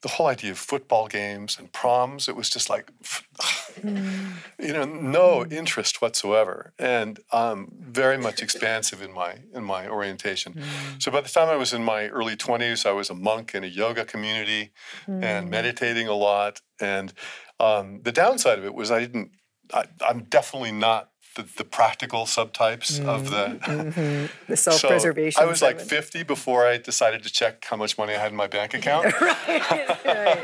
The 0.01 0.09
whole 0.09 0.27
idea 0.27 0.51
of 0.51 0.57
football 0.57 1.07
games 1.07 1.57
and 1.59 1.71
proms, 1.71 2.27
it 2.27 2.35
was 2.35 2.49
just 2.49 2.69
like, 2.69 2.91
you 3.83 4.73
know, 4.73 4.85
no 4.85 5.45
interest 5.45 6.01
whatsoever, 6.01 6.73
and 6.79 7.19
um, 7.31 7.71
very 7.79 8.17
much 8.17 8.41
expansive 8.41 9.01
in 9.01 9.13
my 9.13 9.39
in 9.53 9.63
my 9.63 9.87
orientation. 9.87 10.61
So 10.99 11.11
by 11.11 11.21
the 11.21 11.29
time 11.29 11.47
I 11.49 11.55
was 11.55 11.73
in 11.73 11.83
my 11.83 12.07
early 12.07 12.35
twenties, 12.35 12.85
I 12.85 12.91
was 12.91 13.09
a 13.09 13.15
monk 13.15 13.53
in 13.53 13.63
a 13.63 13.67
yoga 13.67 14.05
community 14.05 14.71
and 15.07 15.49
meditating 15.49 16.07
a 16.07 16.15
lot. 16.15 16.61
And 16.79 17.13
um, 17.59 18.01
the 18.03 18.11
downside 18.11 18.59
of 18.59 18.65
it 18.65 18.73
was 18.73 18.91
I 18.91 18.99
didn't. 18.99 19.31
I, 19.73 19.85
I'm 20.07 20.23
definitely 20.23 20.71
not 20.71 21.09
the, 21.35 21.43
the 21.57 21.63
practical 21.63 22.25
subtypes 22.25 23.03
of 23.03 23.29
the. 23.29 23.59
Mm, 23.61 23.93
mm-hmm. 23.93 24.51
The 24.51 24.57
self-preservation. 24.57 25.39
So 25.39 25.45
I 25.45 25.49
was 25.49 25.61
like 25.61 25.79
50 25.79 26.23
before 26.23 26.65
I 26.65 26.77
decided 26.77 27.23
to 27.23 27.29
check 27.31 27.63
how 27.65 27.77
much 27.77 27.97
money 27.97 28.13
I 28.13 28.19
had 28.19 28.31
in 28.31 28.37
my 28.37 28.47
bank 28.47 28.73
account. 28.73 29.05
right. 29.21 30.43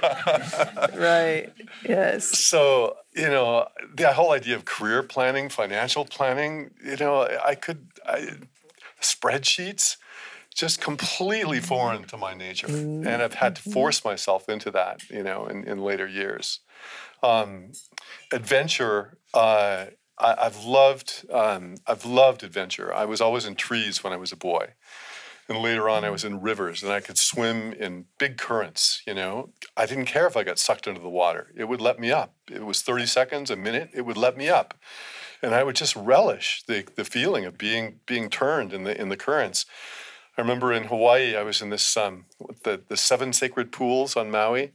right. 0.95 1.53
Yes. 1.87 2.25
so 2.25 2.97
you 3.15 3.27
know 3.27 3.67
the 3.95 4.13
whole 4.13 4.31
idea 4.31 4.55
of 4.55 4.65
career 4.65 5.03
planning 5.03 5.49
financial 5.49 6.05
planning 6.05 6.71
you 6.83 6.95
know 6.97 7.27
i 7.45 7.55
could 7.55 7.87
I, 8.05 8.37
spreadsheets 9.01 9.97
just 10.53 10.81
completely 10.81 11.59
foreign 11.59 12.03
to 12.05 12.17
my 12.17 12.33
nature 12.33 12.67
and 12.67 13.07
i've 13.07 13.35
had 13.35 13.55
to 13.57 13.61
mm-hmm. 13.61 13.71
force 13.71 14.03
myself 14.03 14.49
into 14.49 14.71
that 14.71 15.09
you 15.09 15.23
know 15.23 15.45
in, 15.45 15.63
in 15.65 15.79
later 15.79 16.07
years 16.07 16.59
um, 17.21 17.71
adventure 18.31 19.17
uh, 19.33 19.85
I, 20.17 20.35
i've 20.39 20.63
loved 20.63 21.25
um, 21.31 21.75
i've 21.87 22.05
loved 22.05 22.43
adventure 22.43 22.93
i 22.93 23.05
was 23.05 23.21
always 23.21 23.45
in 23.45 23.55
trees 23.55 24.03
when 24.03 24.13
i 24.13 24.17
was 24.17 24.31
a 24.31 24.37
boy 24.37 24.73
and 25.49 25.57
later 25.57 25.89
on, 25.89 26.05
I 26.05 26.09
was 26.09 26.23
in 26.23 26.41
rivers 26.41 26.83
and 26.83 26.91
I 26.91 27.01
could 27.01 27.17
swim 27.17 27.73
in 27.73 28.05
big 28.17 28.37
currents. 28.37 29.01
You 29.05 29.13
know, 29.13 29.49
I 29.75 29.85
didn't 29.85 30.05
care 30.05 30.25
if 30.25 30.37
I 30.37 30.43
got 30.43 30.57
sucked 30.57 30.87
into 30.87 31.01
the 31.01 31.09
water, 31.09 31.51
it 31.55 31.65
would 31.65 31.81
let 31.81 31.99
me 31.99 32.11
up. 32.11 32.33
It 32.49 32.65
was 32.65 32.81
30 32.81 33.05
seconds, 33.05 33.51
a 33.51 33.55
minute, 33.55 33.89
it 33.93 34.03
would 34.03 34.17
let 34.17 34.37
me 34.37 34.49
up. 34.49 34.73
And 35.41 35.53
I 35.53 35.63
would 35.63 35.75
just 35.75 35.95
relish 35.95 36.63
the, 36.67 36.85
the 36.95 37.03
feeling 37.03 37.43
of 37.43 37.57
being 37.57 37.99
being 38.05 38.29
turned 38.29 38.71
in 38.71 38.85
the 38.85 38.99
in 38.99 39.09
the 39.09 39.17
currents. 39.17 39.65
I 40.37 40.41
remember 40.41 40.71
in 40.71 40.85
Hawaii, 40.85 41.35
I 41.35 41.43
was 41.43 41.61
in 41.61 41.69
this 41.69 41.97
um, 41.97 42.25
the 42.63 42.81
the 42.87 42.95
seven 42.95 43.33
sacred 43.33 43.73
pools 43.73 44.15
on 44.15 44.31
Maui, 44.31 44.71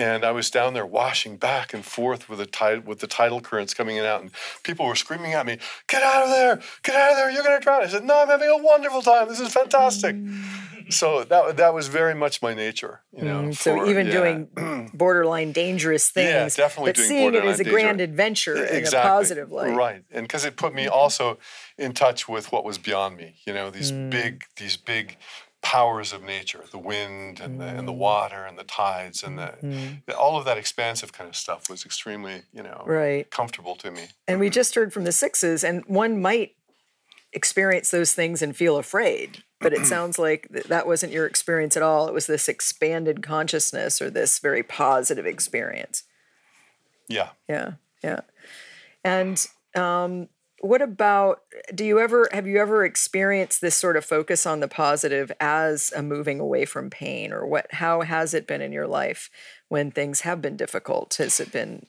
and 0.00 0.24
I 0.24 0.32
was 0.32 0.50
down 0.50 0.72
there 0.74 0.86
washing 0.86 1.36
back 1.36 1.74
and 1.74 1.84
forth 1.84 2.28
with 2.28 2.38
the 2.38 2.46
tide 2.46 2.86
with 2.86 3.00
the 3.00 3.06
tidal 3.06 3.40
currents 3.40 3.74
coming 3.74 3.96
in 3.96 4.02
and 4.04 4.08
out, 4.12 4.20
and 4.22 4.30
people 4.62 4.86
were 4.86 4.96
screaming 4.96 5.34
at 5.34 5.44
me, 5.46 5.58
"Get 5.86 6.02
out 6.02 6.22
of 6.24 6.30
there! 6.30 6.60
Get 6.82 6.94
out 6.96 7.10
of 7.12 7.16
there! 7.18 7.30
You're 7.30 7.42
going 7.42 7.58
to 7.58 7.62
drown!" 7.62 7.82
I 7.82 7.86
said, 7.88 8.04
"No, 8.04 8.22
I'm 8.22 8.28
having 8.28 8.48
a 8.48 8.56
wonderful 8.56 9.02
time. 9.02 9.28
This 9.28 9.40
is 9.40 9.52
fantastic." 9.52 10.16
So 10.88 11.22
that 11.24 11.56
that 11.58 11.72
was 11.74 11.86
very 11.88 12.14
much 12.14 12.42
my 12.42 12.52
nature, 12.54 13.02
you 13.12 13.24
know. 13.24 13.42
Mm, 13.42 13.54
so 13.56 13.76
for- 13.76 13.86
even 13.86 14.06
yeah. 14.06 14.12
doing 14.12 14.90
borderline 14.94 15.52
dangerous 15.52 16.10
things, 16.10 16.56
Yeah, 16.58 16.64
definitely 16.64 16.92
but 16.92 16.96
seeing 16.98 17.34
it 17.34 17.44
as 17.44 17.60
a 17.60 17.64
grand 17.64 18.00
adventure 18.00 18.56
in 18.56 18.74
a 18.74 18.78
exactly. 18.78 19.08
positive 19.08 19.52
light. 19.52 19.74
right? 19.76 20.02
And 20.10 20.24
because 20.26 20.44
it 20.44 20.56
put 20.56 20.74
me 20.74 20.88
also 20.88 21.38
in 21.78 21.92
touch 21.92 22.28
with 22.28 22.50
what 22.50 22.64
was 22.64 22.78
beyond 22.78 23.16
me, 23.16 23.36
you 23.46 23.52
know, 23.52 23.70
these 23.70 23.92
Mm. 23.92 24.10
big 24.10 24.44
these 24.56 24.76
big 24.76 25.16
powers 25.62 26.12
of 26.12 26.22
nature, 26.22 26.64
the 26.70 26.78
wind 26.78 27.38
and 27.40 27.60
the 27.60 27.66
and 27.66 27.86
the 27.86 27.92
Mm. 27.92 27.98
water 27.98 28.44
and 28.46 28.58
the 28.58 28.64
tides 28.64 29.22
and 29.22 29.38
the 29.38 29.54
Mm-hmm. 29.62 30.10
all 30.18 30.38
of 30.38 30.44
that 30.46 30.56
expansive 30.58 31.12
kind 31.12 31.28
of 31.28 31.36
stuff 31.36 31.68
was 31.68 31.84
extremely, 31.84 32.42
you 32.52 32.62
know, 32.62 32.82
Right. 32.86 33.30
comfortable 33.30 33.76
to 33.76 33.90
me. 33.90 34.08
And 34.26 34.40
we 34.40 34.48
just 34.50 34.74
heard 34.74 34.92
from 34.92 35.04
the 35.04 35.12
sixes, 35.12 35.62
and 35.62 35.84
one 35.86 36.20
might 36.20 36.56
experience 37.32 37.90
those 37.90 38.12
things 38.14 38.42
and 38.42 38.56
feel 38.56 38.76
afraid. 38.76 39.44
But 39.60 39.72
it 39.74 39.84
sounds 39.94 40.18
like 40.18 40.48
th- 40.52 40.64
that 40.64 40.86
wasn't 40.86 41.12
your 41.12 41.26
experience 41.26 41.76
at 41.76 41.82
all. 41.82 42.08
It 42.08 42.14
was 42.14 42.26
this 42.26 42.48
expanded 42.48 43.22
consciousness 43.22 44.00
or 44.02 44.08
this 44.10 44.38
very 44.38 44.62
positive 44.62 45.26
experience. 45.26 46.04
Yeah. 47.06 47.30
Yeah, 47.48 47.72
yeah. 48.02 48.20
And 49.04 49.46
um, 49.74 50.28
what 50.60 50.82
about? 50.82 51.42
Do 51.74 51.84
you 51.84 51.98
ever 51.98 52.28
have 52.32 52.46
you 52.46 52.58
ever 52.58 52.84
experienced 52.84 53.60
this 53.62 53.74
sort 53.74 53.96
of 53.96 54.04
focus 54.04 54.44
on 54.44 54.60
the 54.60 54.68
positive 54.68 55.32
as 55.40 55.90
a 55.96 56.02
moving 56.02 56.38
away 56.38 56.66
from 56.66 56.90
pain, 56.90 57.32
or 57.32 57.46
what? 57.46 57.72
How 57.72 58.02
has 58.02 58.34
it 58.34 58.46
been 58.46 58.60
in 58.60 58.70
your 58.70 58.86
life 58.86 59.30
when 59.68 59.90
things 59.90 60.20
have 60.20 60.42
been 60.42 60.56
difficult? 60.56 61.14
Has 61.14 61.40
it 61.40 61.50
been? 61.50 61.86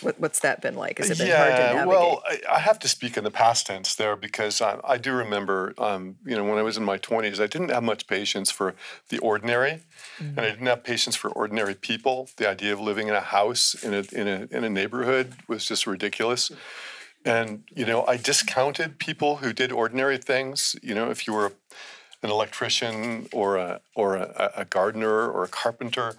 What, 0.00 0.18
what's 0.18 0.40
that 0.40 0.60
been 0.60 0.74
like? 0.74 0.98
Has 0.98 1.10
it 1.10 1.18
been 1.18 1.30
hard 1.30 1.50
to 1.50 1.60
yeah, 1.60 1.72
navigate? 1.72 1.88
well, 1.88 2.22
I, 2.28 2.40
I 2.56 2.58
have 2.58 2.78
to 2.80 2.88
speak 2.88 3.16
in 3.16 3.24
the 3.24 3.30
past 3.30 3.66
tense 3.66 3.94
there 3.94 4.16
because 4.16 4.60
I, 4.60 4.78
I 4.84 4.96
do 4.96 5.12
remember, 5.12 5.74
um, 5.78 6.16
you 6.24 6.36
know, 6.36 6.44
when 6.44 6.58
I 6.58 6.62
was 6.62 6.76
in 6.76 6.84
my 6.84 6.98
20s, 6.98 7.40
I 7.40 7.48
didn't 7.48 7.70
have 7.70 7.82
much 7.82 8.06
patience 8.06 8.50
for 8.50 8.76
the 9.08 9.18
ordinary, 9.18 9.80
and 10.18 10.38
I 10.38 10.50
didn't 10.50 10.66
have 10.66 10.84
patience 10.84 11.16
for 11.16 11.30
ordinary 11.30 11.74
people. 11.74 12.28
The 12.36 12.48
idea 12.48 12.72
of 12.72 12.80
living 12.80 13.08
in 13.08 13.14
a 13.14 13.20
house 13.20 13.74
in 13.74 13.94
a 13.94 14.04
in 14.12 14.26
a 14.26 14.48
in 14.56 14.64
a 14.64 14.70
neighborhood 14.70 15.34
was 15.46 15.64
just 15.64 15.86
ridiculous. 15.86 16.50
And 17.28 17.64
you 17.74 17.84
know, 17.84 18.04
I 18.06 18.16
discounted 18.16 18.98
people 18.98 19.36
who 19.36 19.52
did 19.52 19.70
ordinary 19.70 20.18
things. 20.18 20.74
You 20.82 20.94
know, 20.94 21.10
if 21.10 21.26
you 21.26 21.32
were 21.34 21.52
an 22.22 22.30
electrician 22.30 23.28
or 23.32 23.56
a 23.56 23.80
or 23.94 24.16
a, 24.16 24.52
a 24.56 24.64
gardener 24.64 25.28
or 25.28 25.44
a 25.44 25.48
carpenter, 25.48 26.14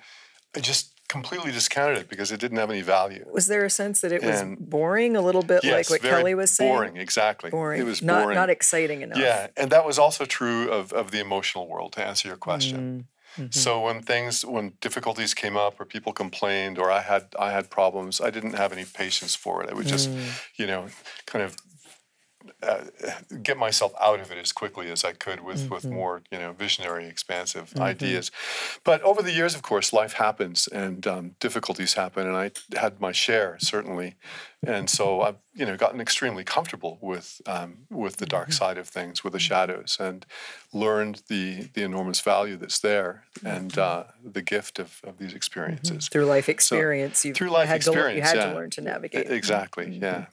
I 0.55 0.59
just 0.59 0.93
completely 1.09 1.51
discounted 1.51 1.97
it 1.97 2.07
because 2.07 2.31
it 2.31 2.39
didn't 2.39 2.57
have 2.57 2.69
any 2.69 2.81
value. 2.81 3.25
Was 3.33 3.47
there 3.47 3.65
a 3.65 3.69
sense 3.69 4.01
that 4.01 4.11
it 4.11 4.23
was 4.23 4.43
boring, 4.59 5.15
a 5.15 5.21
little 5.21 5.41
bit 5.41 5.63
like 5.63 5.89
what 5.89 6.01
Kelly 6.01 6.35
was 6.35 6.51
saying? 6.51 6.71
Boring, 6.71 6.97
exactly. 6.97 7.49
Boring. 7.49 7.81
It 7.81 7.85
was 7.85 8.03
not 8.03 8.23
boring. 8.23 8.35
not 8.35 8.51
exciting 8.51 9.01
enough. 9.01 9.17
Yeah, 9.17 9.47
and 9.57 9.71
that 9.71 9.85
was 9.85 9.97
also 9.97 10.25
true 10.25 10.69
of, 10.69 10.93
of 10.93 11.09
the 11.09 11.19
emotional 11.19 11.67
world, 11.67 11.93
to 11.93 12.05
answer 12.05 12.27
your 12.27 12.37
question. 12.37 12.77
Mm. 12.77 13.18
Mm-hmm. 13.39 13.59
So 13.63 13.81
when 13.85 14.01
things, 14.01 14.45
when 14.45 14.73
difficulties 14.81 15.33
came 15.33 15.55
up, 15.57 15.79
or 15.79 15.85
people 15.85 16.11
complained, 16.13 16.77
or 16.77 16.91
I 16.91 17.01
had 17.01 17.23
I 17.47 17.51
had 17.51 17.69
problems, 17.69 18.19
I 18.21 18.29
didn't 18.29 18.55
have 18.55 18.71
any 18.73 18.85
patience 18.85 19.33
for 19.43 19.63
it. 19.63 19.69
I 19.71 19.73
would 19.73 19.87
just, 19.87 20.09
Mm. 20.09 20.19
you 20.59 20.67
know, 20.67 20.87
kind 21.25 21.43
of 21.45 21.55
uh, 22.63 22.85
get 23.43 23.57
myself 23.57 23.93
out 24.01 24.19
of 24.21 24.31
it 24.31 24.37
as 24.37 24.51
quickly 24.53 24.89
as 24.91 25.03
I 25.03 25.13
could 25.13 25.39
with 25.39 25.69
with 25.69 25.83
Mm-hmm. 25.83 25.93
more, 25.99 26.21
you 26.31 26.39
know, 26.39 26.51
visionary, 26.53 27.05
expansive 27.07 27.67
ideas. 27.91 28.31
But 28.83 29.01
over 29.03 29.21
the 29.21 29.31
years, 29.39 29.55
of 29.55 29.61
course, 29.61 29.93
life 29.93 30.13
happens 30.13 30.67
and 30.67 31.05
um, 31.07 31.35
difficulties 31.39 31.93
happen, 31.95 32.27
and 32.27 32.37
I 32.45 32.51
had 32.79 32.99
my 32.99 33.11
share 33.13 33.57
certainly, 33.59 34.15
and 34.65 34.89
so 34.89 35.21
I've 35.21 35.37
you 35.53 35.65
know 35.65 35.77
gotten 35.77 36.01
extremely 36.01 36.43
comfortable 36.43 36.97
with 37.01 37.41
um, 37.45 37.79
with 37.89 38.17
the 38.17 38.25
dark 38.25 38.49
mm-hmm. 38.49 38.53
side 38.53 38.77
of 38.77 38.87
things, 38.87 39.23
with 39.23 39.33
the 39.33 39.39
mm-hmm. 39.39 39.47
shadows, 39.47 39.97
and 39.99 40.25
learned 40.73 41.23
the 41.27 41.69
the 41.73 41.83
enormous 41.83 42.19
value 42.19 42.57
that's 42.57 42.79
there 42.79 43.23
and 43.43 43.71
mm-hmm. 43.71 44.09
uh, 44.09 44.11
the 44.23 44.41
gift 44.41 44.79
of, 44.79 44.99
of 45.03 45.17
these 45.17 45.33
experiences. 45.33 46.09
Through 46.09 46.25
life 46.25 46.49
experience, 46.49 47.23
you 47.23 47.33
through 47.33 47.51
life 47.51 47.69
had 47.69 47.81
to, 47.81 47.91
you 47.91 48.21
had 48.21 48.35
yeah. 48.35 48.45
to 48.47 48.53
learn 48.53 48.69
to 48.71 48.81
navigate. 48.81 49.29
Exactly. 49.29 49.97
Yeah. 49.97 50.25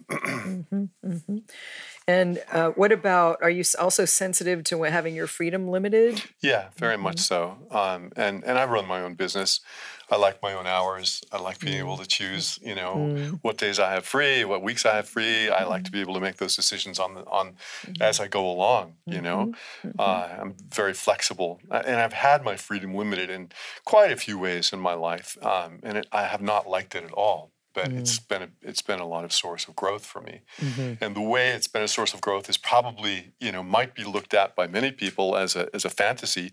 And 2.08 2.40
uh, 2.52 2.70
what 2.70 2.92
about? 2.92 3.38
Are 3.42 3.50
you 3.50 3.64
also 3.80 4.04
sensitive 4.04 4.62
to 4.64 4.82
having 4.82 5.16
your 5.16 5.26
freedom 5.26 5.68
limited? 5.68 6.22
Yeah, 6.40 6.68
very 6.76 6.96
much 6.96 7.18
so. 7.18 7.58
Um, 7.70 8.12
and 8.16 8.44
and 8.44 8.58
I 8.58 8.64
run 8.64 8.86
my 8.86 9.00
own 9.00 9.14
business. 9.14 9.60
I 10.08 10.16
like 10.16 10.40
my 10.40 10.52
own 10.52 10.68
hours. 10.68 11.24
I 11.32 11.40
like 11.40 11.58
being 11.58 11.78
able 11.78 11.96
to 11.96 12.06
choose, 12.06 12.60
you 12.62 12.76
know, 12.76 13.38
what 13.42 13.58
days 13.58 13.80
I 13.80 13.90
have 13.90 14.04
free, 14.04 14.44
what 14.44 14.62
weeks 14.62 14.86
I 14.86 14.94
have 14.94 15.08
free. 15.08 15.48
I 15.48 15.64
like 15.64 15.82
to 15.82 15.90
be 15.90 16.00
able 16.00 16.14
to 16.14 16.20
make 16.20 16.36
those 16.36 16.54
decisions 16.54 17.00
on 17.00 17.14
the 17.14 17.22
on 17.22 17.56
as 18.00 18.20
I 18.20 18.28
go 18.28 18.48
along. 18.48 18.94
You 19.06 19.20
know, 19.20 19.54
uh, 19.98 20.28
I'm 20.40 20.54
very 20.72 20.94
flexible, 20.94 21.60
and 21.70 21.96
I've 21.96 22.12
had 22.12 22.44
my 22.44 22.54
freedom 22.54 22.94
limited 22.94 23.30
in 23.30 23.50
quite 23.84 24.12
a 24.12 24.16
few 24.16 24.38
ways 24.38 24.72
in 24.72 24.78
my 24.78 24.94
life, 24.94 25.36
um, 25.42 25.80
and 25.82 25.98
it, 25.98 26.06
I 26.12 26.22
have 26.22 26.40
not 26.40 26.68
liked 26.68 26.94
it 26.94 27.02
at 27.02 27.12
all. 27.12 27.50
But 27.76 27.92
it's 27.92 28.18
mm. 28.18 28.28
been 28.28 28.42
a, 28.42 28.48
it's 28.62 28.80
been 28.80 29.00
a 29.00 29.06
lot 29.06 29.24
of 29.24 29.34
source 29.34 29.68
of 29.68 29.76
growth 29.76 30.06
for 30.06 30.22
me, 30.22 30.40
mm-hmm. 30.58 31.04
and 31.04 31.14
the 31.14 31.20
way 31.20 31.50
it's 31.50 31.68
been 31.68 31.82
a 31.82 31.88
source 31.88 32.14
of 32.14 32.22
growth 32.22 32.48
is 32.48 32.56
probably 32.56 33.34
you 33.38 33.52
know 33.52 33.62
might 33.62 33.94
be 33.94 34.02
looked 34.02 34.32
at 34.32 34.56
by 34.56 34.66
many 34.66 34.90
people 34.90 35.36
as 35.36 35.54
a 35.54 35.68
as 35.74 35.84
a 35.84 35.90
fantasy. 35.90 36.52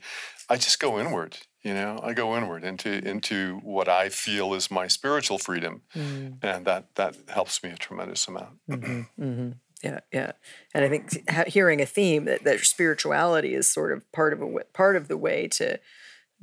I 0.49 0.57
just 0.57 0.81
go 0.81 0.99
inward, 0.99 1.37
you 1.61 1.73
know. 1.73 1.97
I 2.03 2.11
go 2.11 2.35
inward 2.35 2.65
into 2.65 2.91
into 3.07 3.61
what 3.63 3.87
I 3.87 4.09
feel 4.09 4.53
is 4.53 4.69
my 4.69 4.87
spiritual 4.87 5.37
freedom, 5.37 5.83
mm. 5.95 6.43
and 6.43 6.65
that 6.65 6.93
that 6.95 7.15
helps 7.29 7.63
me 7.63 7.69
a 7.69 7.77
tremendous 7.77 8.27
amount. 8.27 8.59
Mm-hmm, 8.69 9.23
mm-hmm. 9.23 9.49
Yeah, 9.81 9.99
yeah. 10.11 10.31
And 10.73 10.85
I 10.85 10.89
think 10.89 11.47
hearing 11.47 11.81
a 11.81 11.85
theme 11.85 12.25
that, 12.25 12.43
that 12.45 12.59
spirituality 12.61 13.53
is 13.53 13.67
sort 13.67 13.91
of 13.91 14.09
part 14.11 14.33
of 14.33 14.41
a 14.41 14.59
part 14.73 14.95
of 14.95 15.07
the 15.07 15.17
way 15.17 15.47
to 15.49 15.79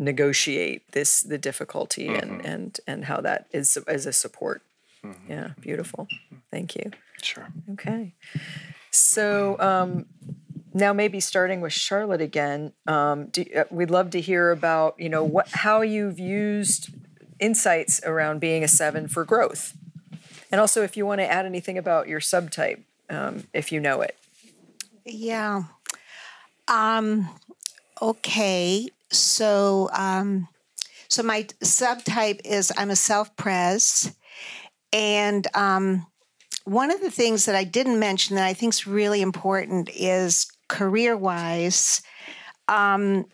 negotiate 0.01 0.93
this 0.93 1.21
the 1.21 1.39
difficulty 1.39 2.09
and 2.09 2.45
and 2.45 2.81
and 2.87 3.05
how 3.05 3.21
that 3.21 3.47
is 3.53 3.77
as 3.87 4.07
a 4.07 4.13
support. 4.13 4.63
Yeah, 5.29 5.51
beautiful. 5.61 6.09
Thank 6.51 6.77
you. 6.77 6.91
Sure. 7.23 7.49
Okay. 7.73 8.15
So 8.91 9.57
um, 9.61 10.07
now 10.75 10.93
maybe 10.93 11.21
starting 11.21 11.61
with 11.61 11.73
Charlotte 11.73 12.21
again, 12.21 12.73
um, 12.87 13.27
do, 13.27 13.45
uh, 13.57 13.65
we'd 13.71 13.91
love 13.91 14.11
to 14.11 14.21
hear 14.21 14.51
about 14.51 14.97
you 14.99 15.09
know 15.09 15.25
what 15.25 15.49
how 15.49 15.83
you've 15.83 16.19
used 16.19 16.91
insights 17.39 18.01
around 18.05 18.41
being 18.41 18.63
a 18.63 18.69
seven 18.69 19.09
for 19.09 19.25
growth, 19.25 19.75
and 20.51 20.61
also 20.61 20.83
if 20.83 20.97
you 20.97 21.07
want 21.07 21.21
to 21.21 21.31
add 21.31 21.47
anything 21.47 21.79
about 21.79 22.09
your 22.09 22.21
subtype, 22.21 22.81
um, 23.09 23.45
if 23.53 23.73
you 23.73 23.81
know 23.81 24.01
it. 24.03 24.17
Yeah. 25.05 25.65
Um, 26.69 27.29
okay. 28.01 28.89
So, 29.11 29.91
um, 29.93 30.49
so 31.09 31.23
my 31.23 31.43
subtype 31.63 32.41
is 32.45 32.73
I'm 32.77 32.91
a 32.91 32.97
self-pres, 32.97 34.15
and 34.93 35.47
um, 35.55 36.07
one 36.65 36.91
of 36.91 37.01
the 37.01 37.11
things 37.11 37.47
that 37.47 37.55
I 37.55 37.65
didn't 37.65 37.99
mention 37.99 38.37
that 38.37 38.47
I 38.47 38.53
think 38.55 38.75
is 38.75 38.87
really 38.87 39.23
important 39.23 39.89
is 39.95 40.47
career-wise. 40.69 42.03
Um, 42.69 43.25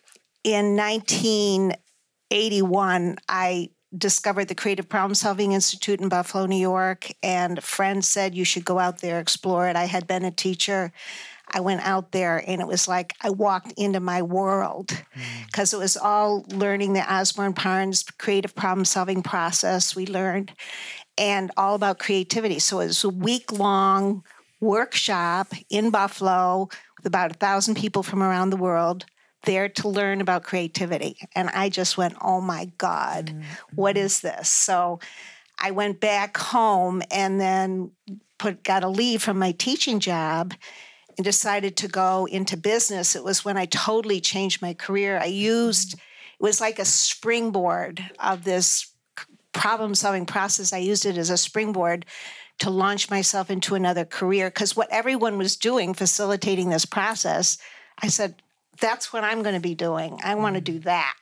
in 0.44 0.76
1981, 0.76 3.16
I 3.28 3.70
discovered 3.96 4.48
the 4.48 4.54
Creative 4.54 4.88
Problem 4.88 5.14
Solving 5.14 5.52
Institute 5.52 6.00
in 6.00 6.08
Buffalo, 6.08 6.46
New 6.46 6.56
York, 6.56 7.08
and 7.22 7.58
a 7.58 7.62
friend 7.62 8.04
said 8.04 8.34
you 8.34 8.44
should 8.44 8.64
go 8.64 8.78
out 8.78 9.00
there, 9.00 9.20
explore 9.20 9.68
it. 9.68 9.76
I 9.76 9.84
had 9.84 10.06
been 10.06 10.24
a 10.24 10.30
teacher. 10.30 10.92
I 11.52 11.60
went 11.60 11.82
out 11.82 12.12
there 12.12 12.42
and 12.44 12.60
it 12.60 12.66
was 12.66 12.88
like 12.88 13.14
I 13.22 13.30
walked 13.30 13.72
into 13.76 14.00
my 14.00 14.22
world 14.22 14.90
because 15.46 15.72
it 15.72 15.78
was 15.78 15.96
all 15.96 16.44
learning 16.48 16.92
the 16.92 17.12
Osborn 17.12 17.52
Parnes 17.52 18.04
creative 18.18 18.54
problem 18.54 18.84
solving 18.84 19.22
process 19.22 19.94
we 19.94 20.06
learned 20.06 20.52
and 21.18 21.50
all 21.56 21.74
about 21.74 21.98
creativity. 21.98 22.58
So 22.58 22.80
it 22.80 22.86
was 22.86 23.04
a 23.04 23.08
week 23.08 23.52
long 23.52 24.22
workshop 24.60 25.48
in 25.70 25.90
Buffalo 25.90 26.68
with 26.96 27.06
about 27.06 27.32
a 27.32 27.34
thousand 27.34 27.76
people 27.76 28.02
from 28.02 28.22
around 28.22 28.50
the 28.50 28.56
world 28.56 29.04
there 29.44 29.68
to 29.68 29.88
learn 29.88 30.20
about 30.20 30.42
creativity. 30.42 31.16
And 31.34 31.48
I 31.50 31.68
just 31.68 31.96
went, 31.96 32.16
oh 32.20 32.40
my 32.40 32.66
God, 32.78 33.26
mm-hmm. 33.26 33.42
what 33.74 33.96
is 33.96 34.20
this? 34.20 34.50
So 34.50 35.00
I 35.58 35.70
went 35.70 36.00
back 36.00 36.36
home 36.36 37.02
and 37.10 37.40
then 37.40 37.92
put 38.38 38.62
got 38.62 38.84
a 38.84 38.88
leave 38.88 39.22
from 39.22 39.38
my 39.38 39.52
teaching 39.52 40.00
job 40.00 40.52
and 41.16 41.24
decided 41.24 41.76
to 41.78 41.88
go 41.88 42.26
into 42.26 42.56
business. 42.56 43.16
It 43.16 43.24
was 43.24 43.44
when 43.44 43.56
I 43.56 43.64
totally 43.66 44.20
changed 44.20 44.60
my 44.60 44.74
career. 44.74 45.18
I 45.18 45.26
used 45.26 45.90
mm-hmm. 45.90 46.00
it 46.40 46.42
was 46.42 46.60
like 46.60 46.78
a 46.78 46.84
springboard 46.84 48.04
of 48.18 48.44
this 48.44 48.92
problem 49.56 49.94
solving 49.94 50.26
process. 50.26 50.72
I 50.72 50.78
used 50.78 51.06
it 51.06 51.16
as 51.16 51.30
a 51.30 51.36
springboard 51.36 52.04
to 52.58 52.70
launch 52.70 53.10
myself 53.10 53.50
into 53.50 53.74
another 53.74 54.04
career 54.04 54.48
because 54.48 54.76
what 54.76 54.88
everyone 54.90 55.38
was 55.38 55.56
doing 55.56 55.94
facilitating 55.94 56.68
this 56.68 56.84
process, 56.84 57.58
I 58.02 58.08
said, 58.08 58.36
that's 58.80 59.12
what 59.12 59.24
I'm 59.24 59.42
going 59.42 59.54
to 59.54 59.60
be 59.60 59.74
doing. 59.74 60.18
I 60.22 60.34
want 60.34 60.54
to 60.54 60.60
do 60.60 60.78
that. 60.80 61.16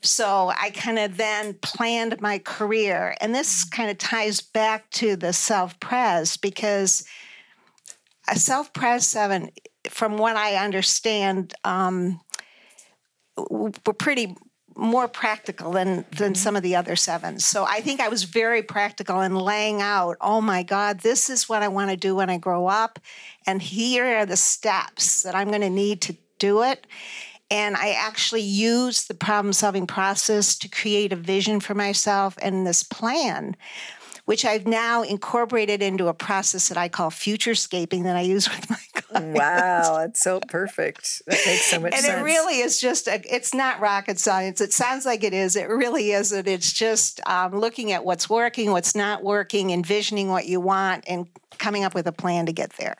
So 0.00 0.50
I 0.58 0.70
kind 0.70 0.98
of 0.98 1.16
then 1.16 1.54
planned 1.62 2.20
my 2.20 2.38
career. 2.38 3.14
And 3.20 3.34
this 3.34 3.64
kind 3.64 3.90
of 3.90 3.98
ties 3.98 4.40
back 4.40 4.90
to 4.92 5.14
the 5.14 5.32
self 5.32 5.78
pres 5.78 6.36
because 6.36 7.04
a 8.28 8.36
self 8.36 8.72
pres 8.72 9.06
seven, 9.06 9.50
from 9.88 10.16
what 10.16 10.36
I 10.36 10.56
understand, 10.56 11.54
um, 11.64 12.20
were 13.36 13.70
pretty 13.94 14.36
more 14.76 15.08
practical 15.08 15.72
than 15.72 16.04
than 16.10 16.32
mm-hmm. 16.32 16.34
some 16.34 16.56
of 16.56 16.62
the 16.62 16.76
other 16.76 16.96
sevens. 16.96 17.44
So 17.44 17.64
I 17.64 17.80
think 17.80 18.00
I 18.00 18.08
was 18.08 18.24
very 18.24 18.62
practical 18.62 19.20
in 19.20 19.34
laying 19.34 19.80
out, 19.80 20.16
oh 20.20 20.40
my 20.40 20.62
God, 20.62 21.00
this 21.00 21.28
is 21.30 21.48
what 21.48 21.62
I 21.62 21.68
want 21.68 21.90
to 21.90 21.96
do 21.96 22.14
when 22.14 22.30
I 22.30 22.38
grow 22.38 22.66
up. 22.66 22.98
And 23.46 23.60
here 23.60 24.18
are 24.18 24.26
the 24.26 24.36
steps 24.36 25.22
that 25.22 25.34
I'm 25.34 25.48
going 25.48 25.62
to 25.62 25.70
need 25.70 26.00
to 26.02 26.16
do 26.38 26.62
it. 26.62 26.86
And 27.50 27.76
I 27.76 27.90
actually 27.90 28.42
used 28.42 29.08
the 29.08 29.14
problem 29.14 29.52
solving 29.52 29.86
process 29.86 30.56
to 30.58 30.68
create 30.68 31.12
a 31.12 31.16
vision 31.16 31.60
for 31.60 31.74
myself 31.74 32.38
and 32.40 32.66
this 32.66 32.82
plan, 32.82 33.56
which 34.24 34.44
I've 34.44 34.66
now 34.66 35.02
incorporated 35.02 35.82
into 35.82 36.08
a 36.08 36.14
process 36.14 36.68
that 36.68 36.78
I 36.78 36.88
call 36.88 37.10
futurescaping 37.10 38.04
that 38.04 38.16
I 38.16 38.22
use 38.22 38.48
with 38.48 38.70
my. 38.70 38.78
Wow, 39.14 39.98
that's 40.00 40.22
so 40.22 40.40
perfect. 40.40 41.22
That 41.26 41.40
makes 41.46 41.66
so 41.66 41.80
much 41.80 41.92
and 41.92 42.02
sense. 42.02 42.14
And 42.14 42.22
it 42.22 42.24
really 42.24 42.58
is 42.58 42.80
just 42.80 43.08
a, 43.08 43.20
it's 43.34 43.54
not 43.54 43.80
rocket 43.80 44.18
science 44.18 44.60
it 44.60 44.72
sounds 44.72 45.04
like 45.04 45.24
it 45.24 45.34
is 45.34 45.56
it 45.56 45.68
really 45.68 46.12
isn't 46.12 46.46
it's 46.48 46.72
just 46.72 47.20
um, 47.26 47.58
looking 47.58 47.92
at 47.92 48.04
what's 48.04 48.28
working 48.30 48.70
what's 48.70 48.94
not 48.94 49.22
working 49.22 49.70
envisioning 49.70 50.28
what 50.28 50.46
you 50.46 50.60
want 50.60 51.04
and 51.08 51.28
coming 51.58 51.84
up 51.84 51.94
with 51.94 52.06
a 52.06 52.12
plan 52.12 52.46
to 52.46 52.52
get 52.52 52.72
there 52.78 52.96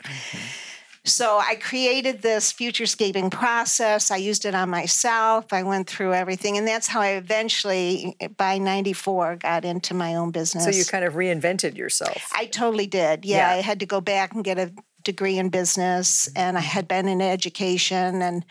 so 1.04 1.38
i 1.38 1.54
created 1.56 2.22
this 2.22 2.52
futurescaping 2.52 3.30
process 3.30 4.10
i 4.10 4.16
used 4.16 4.44
it 4.44 4.54
on 4.54 4.68
myself 4.70 5.52
i 5.52 5.62
went 5.62 5.88
through 5.88 6.12
everything 6.12 6.56
and 6.58 6.66
that's 6.66 6.86
how 6.86 7.00
i 7.00 7.10
eventually 7.10 8.16
by 8.36 8.58
94 8.58 9.36
got 9.36 9.64
into 9.64 9.94
my 9.94 10.14
own 10.14 10.30
business 10.30 10.64
so 10.64 10.70
you 10.70 10.84
kind 10.84 11.04
of 11.04 11.14
reinvented 11.14 11.76
yourself. 11.76 12.28
I 12.34 12.46
totally 12.46 12.86
did. 12.86 13.24
Yeah, 13.24 13.48
Yeah. 13.50 13.58
I 13.58 13.62
had 13.62 13.80
to 13.80 13.86
go 13.86 14.00
back 14.00 14.34
and 14.34 14.44
get 14.44 14.58
a 14.58 14.72
degree 15.02 15.38
in 15.38 15.48
business, 15.48 16.28
and 16.34 16.56
I 16.56 16.60
had 16.60 16.88
been 16.88 17.08
in 17.08 17.20
education, 17.20 18.22
and 18.22 18.44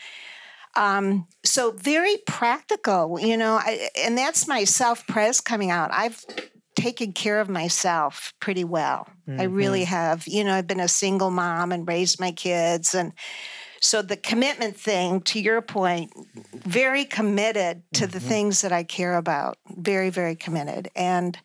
um, 0.74 1.26
so 1.44 1.72
very 1.72 2.16
practical, 2.26 3.18
you 3.20 3.36
know. 3.36 3.56
I, 3.56 3.88
and 3.98 4.16
that's 4.16 4.48
my 4.48 4.64
self 4.64 5.06
pres 5.06 5.40
coming 5.40 5.70
out. 5.70 5.90
I've 5.92 6.24
taken 6.74 7.12
care 7.12 7.40
of 7.40 7.48
myself 7.48 8.32
pretty 8.40 8.64
well. 8.64 9.06
I 9.38 9.44
really 9.44 9.84
have. 9.84 10.26
You 10.26 10.44
know, 10.44 10.54
I've 10.54 10.66
been 10.66 10.80
a 10.80 10.88
single 10.88 11.30
mom 11.30 11.72
and 11.72 11.86
raised 11.86 12.20
my 12.20 12.32
kids, 12.32 12.94
and 12.94 13.12
so 13.80 14.00
the 14.00 14.16
commitment 14.16 14.76
thing, 14.76 15.20
to 15.22 15.40
your 15.40 15.60
point, 15.60 16.12
very 16.52 17.04
committed 17.04 17.82
to 17.94 18.06
the 18.06 18.20
things 18.20 18.60
that 18.62 18.72
I 18.72 18.84
care 18.84 19.16
about. 19.16 19.58
Very, 19.76 20.10
very 20.10 20.36
committed, 20.36 20.90
and 20.94 21.38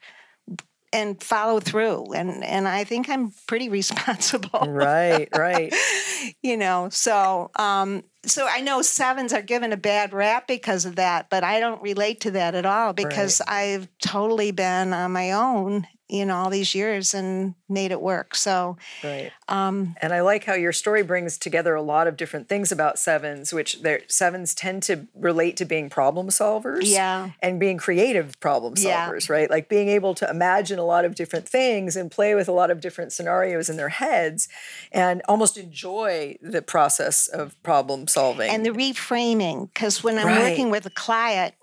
and 0.97 1.21
follow 1.21 1.59
through. 1.59 2.13
And 2.13 2.43
and 2.43 2.67
I 2.67 2.83
think 2.83 3.09
I'm 3.09 3.31
pretty 3.47 3.69
responsible. 3.79 4.67
Right, 4.67 5.29
right. 5.35 5.73
you 6.41 6.57
know, 6.57 6.89
so 6.89 7.51
um, 7.55 8.03
so 8.25 8.47
I 8.49 8.61
know 8.61 8.81
sevens 8.81 9.31
are 9.31 9.41
given 9.41 9.71
a 9.71 9.77
bad 9.77 10.11
rap 10.11 10.47
because 10.47 10.85
of 10.85 10.95
that, 10.97 11.29
but 11.29 11.43
I 11.43 11.59
don't 11.59 11.81
relate 11.81 12.21
to 12.21 12.31
that 12.31 12.55
at 12.55 12.65
all 12.65 12.93
because 12.93 13.41
I've 13.47 13.87
totally 14.01 14.51
been 14.51 14.91
on 14.93 15.11
my 15.11 15.31
own 15.31 15.87
you 16.09 16.25
know 16.25 16.35
all 16.37 16.49
these 16.49 16.73
years 16.73 17.13
and 17.13 17.53
made 17.69 17.91
it 17.91 18.01
work 18.01 18.33
so 18.35 18.77
Right. 19.03 19.31
um 19.49 19.95
And 20.01 20.13
I 20.13 20.21
like 20.21 20.45
how 20.45 20.53
your 20.53 20.71
story 20.73 21.03
brings 21.03 21.37
together 21.37 21.75
a 21.75 21.81
lot 21.81 22.07
of 22.07 22.15
different 22.17 22.47
things 22.49 22.71
about 22.71 22.97
sevens, 22.97 23.53
which 23.53 23.81
their 23.81 24.01
sevens 24.07 24.55
tend 24.55 24.83
to 24.83 25.07
relate 25.15 25.55
to 25.57 25.65
being 25.65 25.89
problem 25.89 26.29
solvers. 26.29 26.83
Yeah. 26.91 27.31
And 27.41 27.59
being 27.59 27.77
creative 27.77 28.39
problem 28.39 28.73
Yeah. 28.77 29.07
solvers, 29.09 29.29
right? 29.29 29.49
Like 29.49 29.67
being 29.69 29.89
able 29.89 30.13
to 30.15 30.29
imagine 30.29 30.79
a 30.79 30.85
lot 30.85 31.03
of 31.05 31.13
different 31.15 31.47
things 31.47 31.95
and 31.95 32.09
play 32.09 32.33
with 32.35 32.47
a 32.47 32.51
lot 32.53 32.71
of 32.71 32.79
different 32.79 33.11
scenarios 33.13 33.69
in 33.69 33.75
their 33.77 33.89
heads 33.89 34.47
and 34.91 35.21
almost 35.27 35.57
enjoy 35.57 36.37
the 36.41 36.61
process 36.61 37.27
of 37.27 37.61
problem 37.63 38.07
solving. 38.07 38.49
and 38.49 38.65
the 38.65 38.71
reframing 38.71 39.69
because 39.73 40.03
when 40.03 40.17
i'm 40.17 40.25
Right. 40.27 40.49
working 40.49 40.69
with 40.69 40.85
a 40.85 40.89
client 41.05 41.53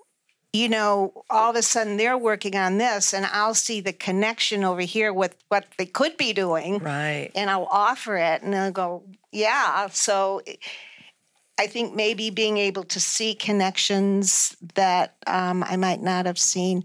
you 0.54 0.68
know 0.68 1.24
all 1.28 1.50
of 1.50 1.56
a 1.56 1.62
sudden 1.62 1.96
they're 1.96 2.16
working 2.16 2.56
on 2.56 2.78
this 2.78 3.12
and 3.12 3.26
i'll 3.26 3.54
see 3.54 3.80
the 3.80 3.92
connection 3.92 4.64
over 4.64 4.80
here 4.80 5.12
with 5.12 5.36
what 5.48 5.66
they 5.76 5.84
could 5.84 6.16
be 6.16 6.32
doing 6.32 6.78
right. 6.78 7.30
and 7.34 7.50
i'll 7.50 7.68
offer 7.70 8.16
it 8.16 8.40
and 8.40 8.54
they'll 8.54 8.70
go 8.70 9.02
yeah 9.32 9.88
so 9.88 10.40
i 11.58 11.66
think 11.66 11.94
maybe 11.94 12.30
being 12.30 12.56
able 12.56 12.84
to 12.84 13.00
see 13.00 13.34
connections 13.34 14.56
that 14.74 15.16
um, 15.26 15.64
i 15.64 15.76
might 15.76 16.00
not 16.00 16.24
have 16.24 16.38
seen 16.38 16.84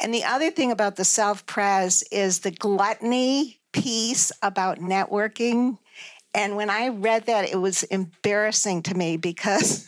and 0.00 0.14
the 0.14 0.24
other 0.24 0.50
thing 0.50 0.70
about 0.70 0.96
the 0.96 1.04
self-pres 1.04 2.04
is 2.12 2.40
the 2.40 2.52
gluttony 2.52 3.58
piece 3.72 4.30
about 4.42 4.78
networking 4.78 5.76
and 6.34 6.56
when 6.56 6.70
I 6.70 6.88
read 6.88 7.26
that, 7.26 7.48
it 7.48 7.56
was 7.56 7.82
embarrassing 7.84 8.82
to 8.84 8.94
me 8.94 9.16
because 9.16 9.86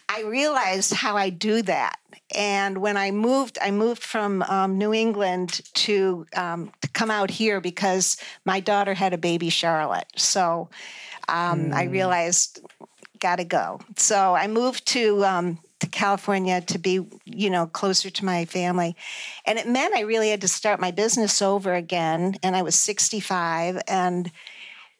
I 0.08 0.22
realized 0.22 0.92
how 0.92 1.16
I 1.16 1.30
do 1.30 1.62
that. 1.62 1.98
And 2.34 2.78
when 2.78 2.96
I 2.96 3.10
moved, 3.10 3.58
I 3.60 3.70
moved 3.70 4.02
from 4.02 4.42
um, 4.42 4.78
New 4.78 4.94
England 4.94 5.60
to 5.74 6.26
um, 6.36 6.72
to 6.80 6.88
come 6.88 7.10
out 7.10 7.30
here 7.30 7.60
because 7.60 8.16
my 8.44 8.60
daughter 8.60 8.94
had 8.94 9.12
a 9.12 9.18
baby 9.18 9.50
Charlotte. 9.50 10.06
So 10.16 10.70
um, 11.28 11.72
I 11.72 11.84
realized, 11.84 12.60
gotta 13.18 13.44
go. 13.44 13.80
So 13.96 14.34
I 14.34 14.46
moved 14.46 14.86
to 14.88 15.24
um, 15.24 15.58
to 15.80 15.88
California 15.88 16.60
to 16.60 16.78
be, 16.78 17.00
you 17.24 17.50
know, 17.50 17.66
closer 17.66 18.10
to 18.10 18.24
my 18.24 18.44
family, 18.44 18.94
and 19.44 19.58
it 19.58 19.68
meant 19.68 19.94
I 19.94 20.02
really 20.02 20.30
had 20.30 20.40
to 20.42 20.48
start 20.48 20.80
my 20.80 20.92
business 20.92 21.42
over 21.42 21.74
again. 21.74 22.36
And 22.42 22.54
I 22.54 22.62
was 22.62 22.76
65, 22.76 23.80
and 23.88 24.30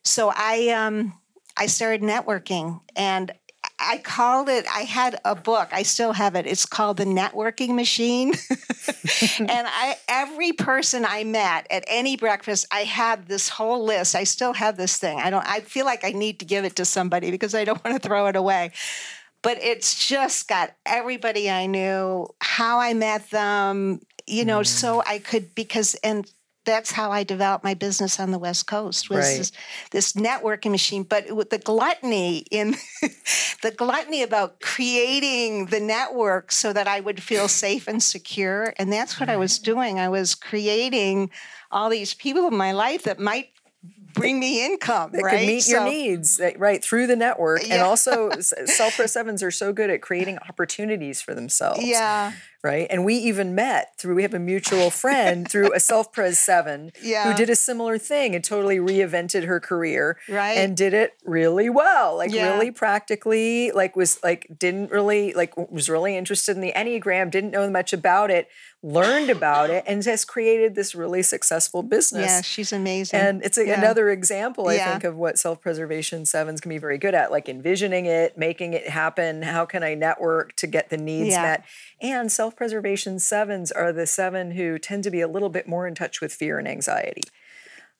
so 0.04 0.32
I 0.34 0.68
um 0.70 1.14
I 1.56 1.66
started 1.66 2.02
networking 2.02 2.80
and 2.96 3.32
I 3.78 3.98
called 3.98 4.48
it 4.48 4.66
I 4.72 4.82
had 4.82 5.20
a 5.24 5.34
book 5.34 5.68
I 5.72 5.82
still 5.82 6.12
have 6.12 6.34
it. 6.34 6.46
It's 6.46 6.66
called 6.66 6.96
the 6.96 7.04
networking 7.04 7.74
machine. 7.74 8.34
And 9.40 9.66
I 9.68 9.96
every 10.08 10.52
person 10.52 11.04
I 11.06 11.24
met 11.24 11.66
at 11.70 11.84
any 11.86 12.16
breakfast 12.16 12.66
I 12.70 12.80
had 12.80 13.26
this 13.26 13.48
whole 13.48 13.84
list. 13.84 14.14
I 14.14 14.24
still 14.24 14.54
have 14.54 14.76
this 14.76 14.98
thing. 14.98 15.18
I 15.20 15.30
don't 15.30 15.46
I 15.46 15.60
feel 15.60 15.84
like 15.84 16.04
I 16.04 16.10
need 16.12 16.40
to 16.40 16.44
give 16.44 16.64
it 16.64 16.76
to 16.76 16.84
somebody 16.84 17.30
because 17.30 17.54
I 17.54 17.64
don't 17.64 17.82
want 17.84 18.00
to 18.00 18.06
throw 18.06 18.26
it 18.26 18.36
away. 18.36 18.72
But 19.42 19.58
it's 19.62 20.06
just 20.06 20.48
got 20.48 20.72
everybody 20.84 21.50
I 21.50 21.66
knew 21.66 22.28
how 22.40 22.78
I 22.78 22.94
met 22.94 23.30
them 23.30 24.00
you 24.26 24.44
know 24.44 24.62
so 24.62 25.02
I 25.06 25.18
could 25.18 25.54
because 25.54 25.94
and 25.96 26.30
that's 26.64 26.92
how 26.92 27.10
I 27.10 27.24
developed 27.24 27.64
my 27.64 27.74
business 27.74 28.20
on 28.20 28.30
the 28.30 28.38
West 28.38 28.66
Coast 28.66 29.08
was 29.08 29.26
Right. 29.26 29.38
this, 29.38 29.52
this 29.90 30.12
networking 30.12 30.70
machine. 30.70 31.04
But 31.04 31.34
with 31.34 31.50
the 31.50 31.58
gluttony 31.58 32.44
in 32.50 32.76
the 33.62 33.70
gluttony 33.70 34.22
about 34.22 34.60
creating 34.60 35.66
the 35.66 35.80
network 35.80 36.52
so 36.52 36.72
that 36.72 36.86
I 36.86 37.00
would 37.00 37.22
feel 37.22 37.48
safe 37.66 37.88
and 37.88 38.02
secure. 38.02 38.74
And 38.78 38.92
that's 38.92 39.18
what 39.18 39.28
I 39.28 39.36
was 39.36 39.58
mm-hmm. 39.58 39.72
doing. 39.72 39.98
I 39.98 40.08
was 40.08 40.34
creating 40.34 41.30
all 41.70 41.88
these 41.88 42.14
people 42.14 42.46
in 42.46 42.56
my 42.56 42.72
life 42.72 43.04
that 43.04 43.18
might 43.18 43.50
bring 44.14 44.38
me 44.38 44.64
income, 44.66 45.12
that 45.12 45.22
right? 45.22 45.38
could 45.38 45.46
meet 45.46 45.68
your 45.68 45.84
needs 45.84 46.40
eh, 46.40 46.52
right 46.58 46.82
through 46.82 47.06
the 47.06 47.16
network 47.16 47.62
and 47.70 47.80
also 47.80 48.30
self 48.40 48.96
press 48.96 49.12
sevens 49.12 49.42
are 49.42 49.50
so 49.50 49.72
good 49.72 49.88
at 49.88 50.02
creating 50.02 50.38
opportunities 50.48 51.22
for 51.22 51.34
themselves 51.34 51.82
Yeah. 51.82 52.32
Right 52.62 52.86
and 52.90 53.04
we 53.04 53.14
even 53.14 53.54
met 53.54 53.94
through 53.98 54.14
we 54.14 54.22
have 54.22 54.34
a 54.34 54.38
mutual 54.38 54.90
friend 54.90 55.48
through 55.50 55.72
a 55.74 55.80
self 55.90 56.12
pres 56.12 56.38
seven 56.38 56.92
Yeah. 57.02 57.30
who 57.30 57.36
did 57.36 57.48
a 57.50 57.56
similar 57.56 57.98
thing 57.98 58.34
and 58.34 58.44
totally 58.44 58.78
reinvented 58.78 59.44
her 59.46 59.60
career 59.60 60.18
Right. 60.28 60.58
and 60.58 60.76
did 60.76 60.92
it 60.94 61.14
really 61.24 61.70
well 61.70 62.16
like 62.16 62.32
Yeah. 62.32 62.52
really 62.52 62.70
practically 62.70 63.70
like 63.72 63.96
was 63.96 64.22
like 64.22 64.46
didn't 64.58 64.90
really 64.90 65.32
like 65.32 65.56
was 65.70 65.88
really 65.88 66.16
interested 66.16 66.54
in 66.54 66.60
the 66.62 66.72
enneagram 66.76 67.30
didn't 67.30 67.50
know 67.50 67.68
much 67.70 67.92
about 67.92 68.30
it 68.30 68.48
learned 68.82 69.28
about 69.36 69.70
it 69.70 69.84
and 69.86 70.04
has 70.04 70.24
created 70.24 70.74
this 70.74 70.94
really 70.94 71.22
successful 71.22 71.82
business 71.82 72.24
Yeah, 72.26 72.40
she's 72.40 72.72
amazing. 72.72 73.20
and 73.20 73.44
it's 73.44 73.58
a, 73.58 73.66
Yeah. 73.66 73.78
another 73.78 74.08
example, 74.10 74.68
I 74.68 74.74
Yeah. 74.74 74.90
think, 74.92 75.04
of 75.04 75.16
what 75.16 75.38
self 75.38 75.60
preservation 75.60 76.24
sevens 76.24 76.60
can 76.60 76.70
be 76.70 76.78
very 76.78 76.96
good 76.98 77.14
at, 77.14 77.30
like 77.30 77.48
envisioning 77.48 78.06
it, 78.06 78.38
making 78.38 78.72
it 78.72 78.88
happen. 78.88 79.42
How 79.42 79.66
can 79.66 79.82
I 79.82 79.94
network 79.94 80.56
to 80.56 80.66
get 80.66 80.88
the 80.90 80.96
needs 80.96 81.30
Yeah. 81.30 81.42
met? 81.42 81.64
And 82.00 82.32
self 82.32 82.56
preservation 82.56 83.18
sevens 83.18 83.70
are 83.70 83.92
the 83.92 84.06
seven 84.06 84.52
who 84.52 84.78
tend 84.78 85.04
to 85.04 85.10
be 85.10 85.20
a 85.20 85.28
little 85.28 85.50
bit 85.50 85.68
more 85.68 85.86
in 85.86 85.94
touch 85.94 86.20
with 86.20 86.32
fear 86.32 86.58
and 86.58 86.66
anxiety. 86.66 87.22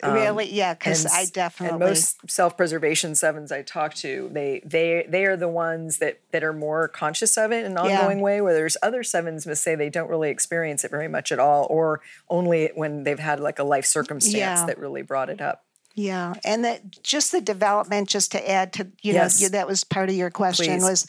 Um, 0.03 0.15
really, 0.15 0.51
yeah, 0.53 0.75
because 0.75 1.07
I 1.07 1.27
definitely 1.27 1.75
and 1.75 1.81
most 1.81 2.31
self-preservation 2.31 3.15
sevens 3.15 3.53
I 3.53 3.63
talk 3.63 3.95
to, 3.97 4.29
they 4.33 4.61
they 4.65 5.07
they 5.09 5.25
are 5.27 5.37
the 5.37 5.49
ones 5.49 5.99
that 5.99 6.21
that 6.33 6.43
are 6.45 6.53
more 6.53 6.89
conscious 6.89 7.37
of 7.37 7.53
it 7.53 7.65
in 7.65 7.77
an 7.77 7.85
Yeah. 7.85 7.99
ongoing 8.01 8.21
way. 8.21 8.41
Where 8.41 8.55
there's 8.55 8.77
other 8.83 9.03
sevens 9.03 9.47
must 9.47 9.63
say 9.63 9.75
they 9.75 9.91
don't 9.91 10.09
really 10.09 10.31
experience 10.31 10.85
it 10.85 10.91
very 10.91 11.09
much 11.09 11.33
at 11.33 11.39
all, 11.39 11.67
or 11.71 12.01
only 12.29 12.71
when 12.75 13.05
they've 13.05 13.19
had 13.19 13.41
like 13.41 13.59
a 13.59 13.65
life 13.65 13.85
circumstance 13.87 14.35
Yeah. 14.61 14.67
that 14.67 14.79
really 14.79 15.03
brought 15.03 15.31
it 15.31 15.41
up. 15.41 15.65
Yeah, 15.97 16.35
and 16.45 16.65
that 16.65 17.03
just 17.03 17.33
the 17.33 17.41
development, 17.41 18.09
just 18.09 18.33
to 18.33 18.51
add 18.51 18.73
to 18.75 18.85
you 19.03 19.13
Yes. 19.13 19.41
know, 19.41 19.45
you- 19.47 19.51
that 19.51 19.67
was 19.67 19.83
part 19.85 20.09
of 20.09 20.15
your 20.15 20.31
question 20.31 20.79
Please. 20.79 20.83
was. 20.85 21.07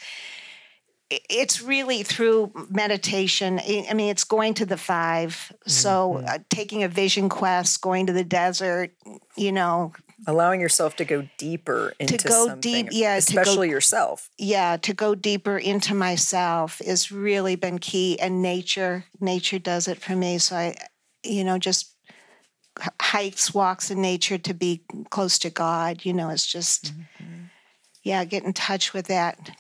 It's 1.30 1.62
really 1.62 2.04
through 2.04 2.52
meditation. 2.70 3.60
I 3.60 3.94
mean, 3.94 4.10
it's 4.10 4.24
going 4.24 4.54
to 4.56 4.66
the 4.66 4.78
5 4.78 5.52
So, 5.68 6.16
Mm-hmm. 6.18 6.26
uh, 6.28 6.38
taking 6.50 6.84
a 6.84 6.88
vision 6.88 7.28
quest, 7.30 7.82
going 7.82 8.08
to 8.08 8.14
the 8.14 8.24
desert, 8.24 8.94
you 9.36 9.52
know, 9.52 9.92
allowing 10.28 10.62
yourself 10.62 10.96
to 10.98 11.06
go 11.06 11.28
deeper 11.38 11.94
into 12.00 12.18
to 12.18 12.28
go 12.28 12.48
something, 12.48 12.86
deep- 12.86 12.90
yeah, 12.92 13.20
to 13.20 13.34
go- 13.34 13.42
especially 13.42 13.70
yourself. 13.70 14.30
yeah, 14.38 14.78
to 14.78 14.94
go 14.94 15.16
deeper 15.16 15.58
into 15.58 15.94
myself 15.96 16.80
has 16.86 17.12
really 17.12 17.56
been 17.56 17.80
key. 17.80 18.18
And 18.20 18.42
nature, 18.42 19.06
nature 19.20 19.60
does 19.60 19.88
it 19.88 20.00
for 20.02 20.16
me. 20.16 20.38
So 20.38 20.56
I, 20.56 20.76
you 21.24 21.44
know, 21.44 21.58
just 21.58 21.96
hikes, 23.02 23.54
walks 23.54 23.92
in 23.92 24.02
nature 24.02 24.38
to 24.38 24.54
be 24.54 24.84
close 25.10 25.38
to 25.40 25.50
God. 25.50 26.06
You 26.06 26.14
know, 26.14 26.30
it's 26.30 26.46
just, 26.48 26.94
yeah, 28.04 28.24
get 28.26 28.44
in 28.44 28.54
touch 28.54 28.94
with 28.94 29.08
that 29.08 29.52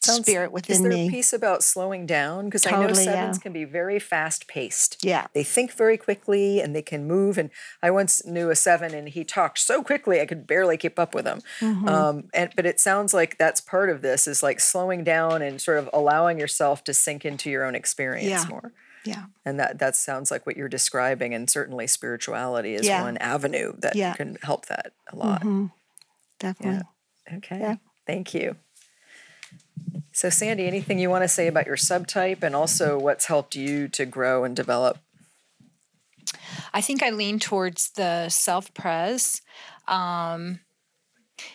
spirit 0.00 0.52
within 0.52 0.82
me. 0.82 0.88
Is 0.88 0.94
there 0.94 0.98
me. 1.04 1.08
a 1.08 1.10
piece 1.10 1.32
about 1.32 1.62
slowing 1.62 2.06
down? 2.06 2.46
Because 2.46 2.66
I 2.66 2.70
know 2.72 2.92
sevens 2.92 3.36
yeah. 3.38 3.42
can 3.42 3.52
be 3.52 3.64
very 3.64 3.98
fast 3.98 4.46
paced. 4.46 5.04
Yeah. 5.04 5.26
They 5.34 5.42
think 5.42 5.72
very 5.72 5.96
quickly 5.96 6.60
and 6.60 6.74
they 6.74 6.82
can 6.82 7.06
move. 7.06 7.38
And 7.38 7.50
I 7.82 7.90
once 7.90 8.24
knew 8.24 8.50
a 8.50 8.56
seven 8.56 8.94
and 8.94 9.08
he 9.08 9.24
talked 9.24 9.58
so 9.58 9.82
quickly 9.82 10.20
I 10.20 10.26
could 10.26 10.46
barely 10.46 10.76
keep 10.76 10.98
up 10.98 11.14
with 11.14 11.26
him. 11.26 11.40
Mm-hmm. 11.60 11.88
Um, 11.88 12.24
and 12.32 12.50
but 12.56 12.66
it 12.66 12.80
sounds 12.80 13.12
like 13.12 13.38
that's 13.38 13.60
part 13.60 13.90
of 13.90 14.02
this 14.02 14.26
is 14.26 14.42
like 14.42 14.60
slowing 14.60 15.04
down 15.04 15.42
and 15.42 15.60
sort 15.60 15.78
of 15.78 15.90
allowing 15.92 16.38
yourself 16.38 16.84
to 16.84 16.94
sink 16.94 17.24
into 17.24 17.50
your 17.50 17.64
own 17.64 17.74
experience 17.74 18.28
Yeah. 18.28 18.46
more. 18.48 18.72
yeah. 19.04 19.24
And 19.44 19.58
that 19.60 19.78
that 19.78 19.96
sounds 19.96 20.30
like 20.30 20.46
what 20.46 20.56
you're 20.56 20.68
describing, 20.68 21.34
and 21.34 21.48
certainly 21.48 21.86
spirituality 21.86 22.74
is 22.74 22.86
Yeah. 22.86 23.02
one 23.02 23.16
avenue 23.18 23.72
that 23.78 23.94
can 24.16 24.36
help 24.42 24.66
that 24.66 24.92
a 25.12 25.16
lot. 25.16 25.42
Definitely. 26.38 26.82
Okay. 27.32 27.58
Yeah. 27.60 27.76
Thank 28.06 28.34
you. 28.34 28.56
So, 30.12 30.30
Sandy, 30.30 30.66
anything 30.66 30.98
you 30.98 31.10
want 31.10 31.24
to 31.24 31.28
say 31.28 31.46
about 31.46 31.66
your 31.66 31.76
subtype 31.76 32.42
and 32.42 32.54
also 32.56 32.98
what's 32.98 33.26
helped 33.26 33.54
you 33.54 33.88
to 33.88 34.06
grow 34.06 34.44
and 34.44 34.56
develop? 34.56 34.98
I 36.72 36.80
think 36.80 37.02
I 37.02 37.10
lean 37.10 37.38
towards 37.38 37.90
the 37.92 38.28
self 38.28 38.72
pres 38.74 39.42
um, 39.88 40.60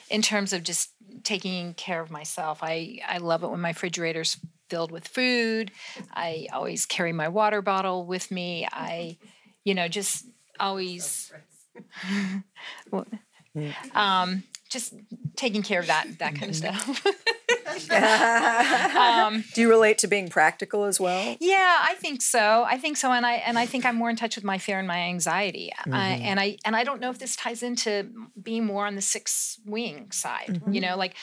in 0.09 0.21
terms 0.21 0.53
of 0.53 0.63
just 0.63 0.91
taking 1.23 1.73
care 1.73 2.01
of 2.01 2.11
myself. 2.11 2.59
I, 2.61 2.99
I 3.07 3.17
love 3.17 3.43
it 3.43 3.49
when 3.49 3.61
my 3.61 3.69
refrigerator's 3.69 4.37
filled 4.69 4.91
with 4.91 5.07
food. 5.07 5.71
I 6.13 6.47
always 6.53 6.85
carry 6.85 7.13
my 7.13 7.27
water 7.27 7.61
bottle 7.61 8.05
with 8.05 8.31
me. 8.31 8.67
I, 8.71 9.17
you 9.63 9.73
know, 9.75 9.87
just 9.87 10.25
always 10.59 11.31
um, 13.95 14.43
just 14.69 14.93
taking 15.35 15.63
care 15.63 15.79
of 15.79 15.87
that 15.87 16.07
that 16.19 16.35
kind 16.35 16.49
of 16.49 16.55
Mm-hmm. 16.55 16.79
stuff. 16.81 17.05
um, 18.97 19.43
Do 19.53 19.61
you 19.61 19.69
relate 19.69 19.97
to 19.99 20.07
being 20.07 20.29
practical 20.29 20.85
as 20.85 20.99
well? 20.99 21.37
yeah, 21.39 21.77
I 21.81 21.95
think 21.95 22.21
so. 22.21 22.63
I 22.67 22.77
think 22.77 22.97
so, 22.97 23.11
and 23.11 23.25
I 23.25 23.33
and 23.33 23.57
I 23.57 23.65
think 23.65 23.85
I'm 23.85 23.95
more 23.95 24.09
in 24.09 24.15
touch 24.15 24.35
with 24.35 24.45
my 24.45 24.57
fear 24.57 24.79
and 24.79 24.87
my 24.87 24.99
anxiety. 24.99 25.71
Uh, 25.87 25.95
and 25.95 26.39
I 26.39 26.57
and 26.65 26.75
I 26.75 26.83
don't 26.83 27.01
know 27.01 27.09
if 27.09 27.19
this 27.19 27.35
ties 27.35 27.63
into 27.63 28.09
being 28.41 28.65
more 28.65 28.85
on 28.85 28.95
the 28.95 29.01
six 29.01 29.59
wing 29.65 30.11
side. 30.11 30.61
You 30.69 30.81
know, 30.81 30.95
like 30.97 31.15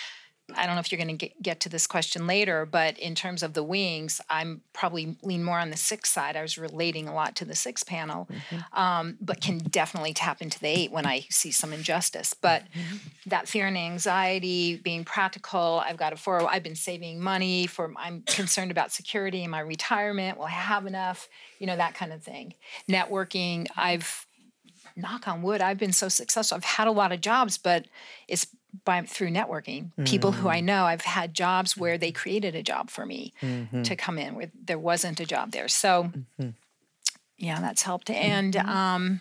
I 0.57 0.67
don't 0.67 0.77
know 0.77 0.81
if 0.81 0.91
you're 0.91 0.99
going 1.05 1.19
to 1.19 1.27
get, 1.27 1.43
get 1.43 1.61
to 1.61 1.69
this 1.69 1.87
question 1.87 2.27
later, 2.27 2.65
but 2.65 2.99
in 2.99 3.15
terms 3.15 3.43
of 3.43 3.53
the 3.53 3.63
wings, 3.63 4.21
I'm 4.31 4.63
probably 4.73 5.17
lean 5.23 5.45
more 5.45 5.59
on 5.59 5.71
the 5.71 5.77
six 5.77 6.11
side. 6.11 6.37
I 6.37 6.43
was 6.43 6.57
relating 6.57 7.07
a 7.07 7.15
lot 7.15 7.37
to 7.37 7.45
the 7.45 7.55
six 7.55 7.83
panel, 7.83 8.29
um, 8.73 9.19
but 9.21 9.43
can 9.43 9.59
definitely 9.59 10.15
tap 10.15 10.41
into 10.41 10.59
the 10.59 10.69
eight 10.69 10.91
when 10.91 11.07
I 11.07 11.27
see 11.29 11.51
some 11.51 11.73
injustice. 11.73 12.33
But 12.33 12.63
that 13.27 13.47
fear 13.47 13.67
and 13.67 13.77
anxiety, 13.77 14.77
being 14.77 15.05
practical, 15.05 15.83
I've 15.85 15.99
got 15.99 16.15
a 16.15 16.17
four. 16.17 16.49
I've 16.49 16.63
been 16.63 16.75
saving 16.75 17.21
money 17.21 17.67
for. 17.67 17.93
I'm 17.99 18.23
concerned 18.23 18.71
about 18.71 18.91
security 18.91 19.45
in 19.45 19.51
my 19.51 19.61
retirement. 19.61 20.39
Will 20.39 20.47
I 20.47 20.51
have 20.51 20.87
enough? 20.87 21.29
You 21.59 21.67
know 21.67 21.77
that 21.77 21.95
kind 21.95 22.13
of 22.13 22.23
thing. 22.23 22.55
Networking. 22.89 23.67
I've 23.77 24.27
knock 24.97 25.29
on 25.29 25.43
wood. 25.43 25.61
I've 25.61 25.79
been 25.79 25.93
so 25.93 26.09
successful. 26.09 26.57
I've 26.57 26.65
had 26.65 26.89
a 26.89 26.93
lot 26.93 27.13
of 27.13 27.21
jobs, 27.21 27.57
but 27.59 27.87
it's 28.27 28.47
by 28.85 29.01
through 29.03 29.31
networking. 29.31 29.91
People 30.05 30.33
who 30.33 30.49
I 30.49 30.61
know, 30.61 30.85
I've 30.85 31.03
had 31.03 31.35
jobs 31.35 31.77
where 31.77 31.97
they 31.99 32.13
created 32.13 32.55
a 32.55 32.63
job 32.63 32.91
for 32.91 33.07
me 33.07 33.33
to 33.85 33.97
come 33.97 34.19
in 34.19 34.35
where 34.35 34.51
there 34.65 34.79
wasn't 34.79 35.21
a 35.21 35.25
job 35.27 35.53
there. 35.53 35.69
So 35.69 36.13
yeah, 37.37 37.61
that's 37.61 37.83
helped. 37.83 38.11
And 38.11 38.57
um, 38.57 39.21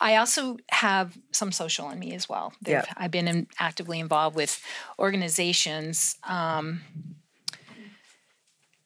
I 0.00 0.16
also 0.16 0.58
have 0.70 1.16
some 1.32 1.50
social 1.50 1.90
in 1.90 1.98
me 1.98 2.14
as 2.14 2.28
well. 2.28 2.52
Yeah. 2.64 2.84
I've 2.96 3.10
been 3.10 3.26
in, 3.26 3.46
actively 3.58 3.98
involved 4.00 4.36
with 4.36 4.62
organizations. 4.98 6.16
Um, 6.24 6.82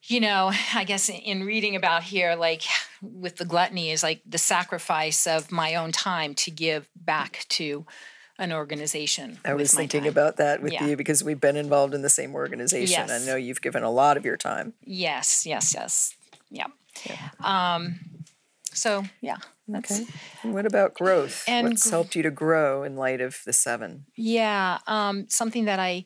you 0.04 0.20
know, 0.20 0.50
I 0.74 0.84
guess 0.84 1.08
in- 1.08 1.16
in 1.16 1.44
reading 1.44 1.76
about 1.76 2.02
here, 2.02 2.34
like 2.34 2.62
with 3.02 3.36
the 3.36 3.44
gluttony, 3.44 3.90
is 3.90 4.02
like 4.02 4.20
the 4.26 4.38
sacrifice 4.38 5.26
of 5.26 5.52
my 5.52 5.74
own 5.74 5.92
time 5.92 6.34
to 6.36 6.50
give 6.50 6.88
back 6.96 7.44
to 7.50 7.86
an 8.42 8.52
organization. 8.52 9.38
I 9.44 9.54
was 9.54 9.72
thinking 9.72 10.02
time. 10.02 10.10
about 10.10 10.36
that 10.36 10.62
with 10.62 10.72
Yeah. 10.72 10.86
you 10.86 10.96
because 10.96 11.22
we've 11.24 11.40
been 11.40 11.56
involved 11.56 11.94
in 11.94 12.02
the 12.02 12.10
same 12.10 12.34
organization. 12.34 13.10
I 13.10 13.18
know 13.18 13.36
you've 13.36 13.62
given 13.62 13.82
a 13.82 13.90
lot 13.90 14.16
of 14.16 14.24
your 14.24 14.36
time. 14.36 14.74
Yes, 14.84 15.46
yes, 15.46 15.74
yes. 15.74 16.14
Yeah. 16.50 16.66
Um, 17.40 18.00
so 18.72 19.04
yeah, 19.20 19.36
Okay. 19.74 20.04
And 20.42 20.52
what 20.52 20.66
about 20.66 20.92
growth? 20.94 21.44
And 21.46 21.68
What's 21.68 21.84
gr- 21.84 21.90
helped 21.90 22.16
you 22.16 22.22
to 22.24 22.30
grow 22.30 22.82
in 22.82 22.96
light 22.96 23.20
of 23.20 23.40
the 23.46 23.52
seven? 23.52 24.04
Yeah, 24.16 24.78
um, 24.86 25.26
something 25.28 25.64
that 25.66 25.78
I 25.78 26.04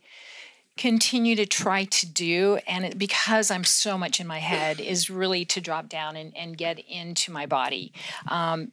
continue 0.76 1.34
to 1.36 1.46
try 1.46 1.84
to 1.84 2.06
do, 2.06 2.58
and 2.68 2.84
it, 2.84 2.98
because 2.98 3.50
I'm 3.50 3.64
so 3.64 3.96
much 3.96 4.20
in 4.20 4.26
my 4.26 4.38
head, 4.40 4.78
is 4.78 5.08
really 5.08 5.44
to 5.46 5.60
drop 5.60 5.88
down 5.88 6.16
and, 6.16 6.36
and 6.36 6.56
get 6.56 6.78
into 6.78 7.32
my 7.32 7.46
body. 7.46 7.92
Um, 8.28 8.72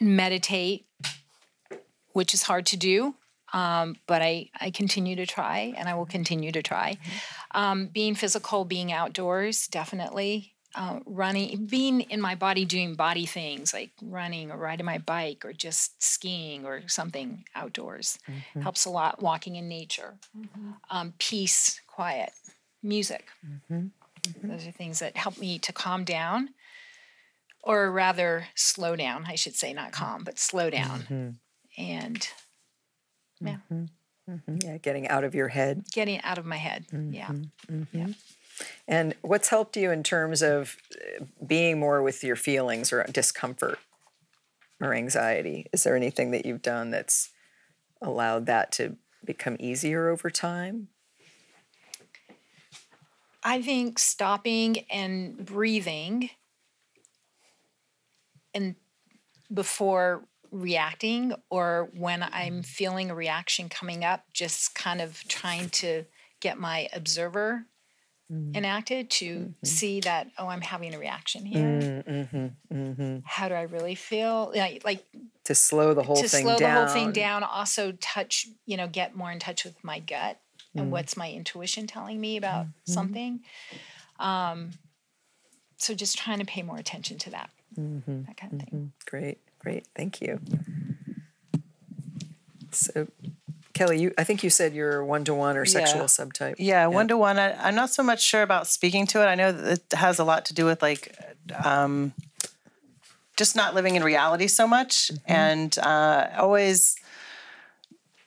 meditate, 0.00 0.86
which 2.18 2.34
is 2.34 2.42
hard 2.42 2.66
to 2.66 2.76
do, 2.76 3.14
um, 3.52 3.96
but 4.06 4.20
I, 4.22 4.50
I 4.60 4.70
continue 4.70 5.16
to 5.16 5.26
try, 5.36 5.72
and 5.78 5.88
I 5.88 5.94
will 5.94 6.06
continue 6.18 6.52
to 6.52 6.62
try. 6.62 6.88
Um, 7.52 7.86
being 7.98 8.14
physical, 8.16 8.64
being 8.64 8.92
outdoors, 8.92 9.68
definitely. 9.68 10.54
Uh, 10.74 10.98
running, 11.06 11.66
being 11.66 12.02
in 12.14 12.20
my 12.20 12.34
body, 12.34 12.64
doing 12.66 12.94
body 12.94 13.24
things 13.26 13.72
like 13.72 13.90
running 14.02 14.50
or 14.52 14.58
riding 14.58 14.84
my 14.84 14.98
bike 14.98 15.44
or 15.46 15.52
just 15.54 16.02
skiing 16.02 16.66
or 16.66 16.82
something 16.88 17.44
outdoors 17.54 18.18
helps 18.62 18.84
a 18.84 18.90
lot. 18.90 19.22
Walking 19.22 19.56
in 19.56 19.66
nature, 19.68 20.12
um, 20.90 21.14
peace, 21.18 21.80
quiet, 21.86 22.32
music. 22.82 23.24
Those 24.42 24.66
are 24.66 24.72
things 24.72 24.98
that 24.98 25.16
help 25.16 25.38
me 25.38 25.58
to 25.60 25.72
calm 25.72 26.04
down, 26.04 26.50
or 27.62 27.90
rather 27.90 28.48
slow 28.54 28.94
down. 28.94 29.24
I 29.26 29.36
should 29.36 29.56
say, 29.56 29.72
not 29.72 29.90
calm, 29.92 30.22
but 30.22 30.38
slow 30.38 30.68
down, 30.70 31.38
and 31.78 32.28
yeah, 33.40 33.56
mm-hmm. 33.72 33.84
Mm-hmm. 34.30 34.56
Yeah, 34.62 34.78
getting 34.78 35.08
out 35.08 35.24
of 35.24 35.34
your 35.34 35.48
head. 35.48 35.84
getting 35.92 36.20
out 36.22 36.36
of 36.36 36.44
my 36.44 36.56
head. 36.56 36.86
Mm-hmm. 36.92 37.14
Yeah. 37.14 37.32
yeah. 37.92 38.08
And 38.86 39.14
what's 39.22 39.48
helped 39.48 39.76
you 39.76 39.90
in 39.90 40.02
terms 40.02 40.42
of 40.42 40.76
uh, 40.94 41.24
being 41.46 41.78
more 41.78 42.02
with 42.02 42.22
your 42.22 42.36
feelings 42.36 42.92
or 42.92 43.04
discomfort 43.04 43.78
or 44.80 44.92
anxiety? 44.92 45.66
Is 45.72 45.84
there 45.84 45.96
anything 45.96 46.32
that 46.32 46.44
you've 46.44 46.62
done 46.62 46.90
that's 46.90 47.30
allowed 48.02 48.46
that 48.46 48.72
to 48.72 48.96
become 49.24 49.56
easier 49.58 50.08
over 50.08 50.28
time? 50.28 50.88
I 53.42 53.62
think 53.62 53.98
stopping 53.98 54.84
and 54.90 55.44
breathing 55.46 56.30
and 58.52 58.74
before 59.52 60.24
reacting 60.50 61.32
or 61.50 61.88
when 61.94 62.22
I'm 62.22 62.30
mm-hmm. 62.30 62.60
feeling 62.60 63.10
a 63.10 63.14
reaction 63.14 63.68
coming 63.68 64.04
up, 64.04 64.24
just 64.32 64.74
kind 64.74 65.00
of 65.00 65.22
trying 65.28 65.70
to 65.70 66.04
get 66.40 66.58
my 66.58 66.88
observer 66.92 67.66
mm-hmm. 68.32 68.54
enacted 68.54 69.10
to 69.10 69.38
mm-hmm. 69.38 69.50
see 69.64 70.00
that, 70.00 70.28
oh, 70.38 70.46
I'm 70.46 70.60
having 70.60 70.94
a 70.94 70.98
reaction 70.98 71.44
here. 71.44 72.02
How 73.24 73.48
do 73.48 73.54
I 73.54 73.62
really 73.62 73.94
feel? 73.94 74.52
Like, 74.54 74.84
like 74.84 75.04
To 75.44 75.54
slow 75.54 75.94
the 75.94 76.02
whole 76.02 76.16
to 76.16 76.28
thing 76.28 76.44
slow 76.44 76.58
down. 76.58 76.74
the 76.74 76.80
whole 76.80 76.94
thing 76.94 77.12
down. 77.12 77.42
also 77.42 77.92
touch 77.92 78.46
you 78.66 78.76
know 78.76 78.88
get 78.88 79.16
more 79.16 79.30
in 79.30 79.38
touch 79.38 79.64
with 79.64 79.82
my 79.82 79.98
gut 79.98 80.38
and 80.74 80.92
what's 80.92 81.16
my 81.16 81.30
intuition 81.30 81.86
telling 81.86 82.20
me 82.20 82.36
about 82.36 82.66
something. 82.84 83.40
Um, 84.20 84.70
so 85.76 85.94
just 85.94 86.18
trying 86.18 86.38
to 86.38 86.44
pay 86.44 86.62
more 86.62 86.76
attention 86.76 87.18
to 87.18 87.30
that 87.30 87.50
that 87.76 88.36
kind 88.36 88.52
of 88.52 88.68
thing. 88.68 88.92
Great, 89.06 89.38
great. 89.68 89.86
Thank 89.94 90.20
you. 90.20 90.40
So, 92.70 93.08
Kelly, 93.74 94.00
you 94.00 94.12
I 94.18 94.24
think 94.24 94.42
you 94.42 94.50
said 94.50 94.72
you're 94.74 95.04
one 95.04 95.24
to 95.24 95.34
one 95.34 95.56
or 95.56 95.64
sexual 95.66 96.00
Yeah. 96.00 96.06
subtype. 96.06 96.54
Yeah, 96.58 96.86
one 96.86 97.08
to 97.08 97.16
one. 97.16 97.38
I'm 97.38 97.74
not 97.74 97.90
so 97.90 98.02
much 98.02 98.22
sure 98.22 98.42
about 98.42 98.66
speaking 98.66 99.06
to 99.08 99.22
it. 99.22 99.26
I 99.26 99.34
know 99.34 99.52
that 99.52 99.72
it 99.92 99.96
has 99.96 100.18
a 100.18 100.24
lot 100.24 100.44
to 100.46 100.54
do 100.54 100.64
with 100.64 100.80
like 100.82 101.14
um, 101.64 102.12
just 103.36 103.54
not 103.56 103.74
living 103.74 103.94
in 103.96 104.02
reality 104.02 104.46
so 104.48 104.66
much, 104.66 105.10
and 105.26 105.76
uh, 105.78 106.28
always. 106.38 106.96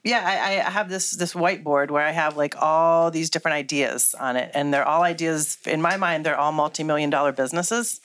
Yeah, 0.04 0.24
I, 0.26 0.66
I 0.66 0.70
have 0.72 0.90
this 0.90 1.12
this 1.12 1.34
whiteboard 1.34 1.92
where 1.92 2.04
I 2.04 2.12
have 2.12 2.36
like 2.36 2.56
all 2.60 3.12
these 3.12 3.30
different 3.30 3.54
ideas 3.54 4.16
on 4.20 4.36
it, 4.36 4.50
and 4.56 4.74
they're 4.74 4.88
all 4.88 5.04
ideas 5.04 5.60
in 5.68 5.80
my 5.80 5.96
mind. 5.98 6.26
They're 6.26 6.40
all 6.40 6.52
multi 6.52 6.84
million 6.84 7.12
dollar 7.12 7.32
businesses. 7.32 8.02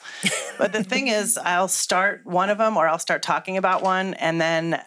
but 0.59 0.73
the 0.73 0.83
thing 0.83 1.07
is, 1.07 1.39
I'll 1.39 1.67
start 1.67 2.21
one 2.23 2.51
of 2.51 2.59
them, 2.59 2.77
or 2.77 2.87
I'll 2.87 2.99
start 2.99 3.23
talking 3.23 3.57
about 3.57 3.81
one, 3.81 4.13
and 4.15 4.39
then 4.39 4.79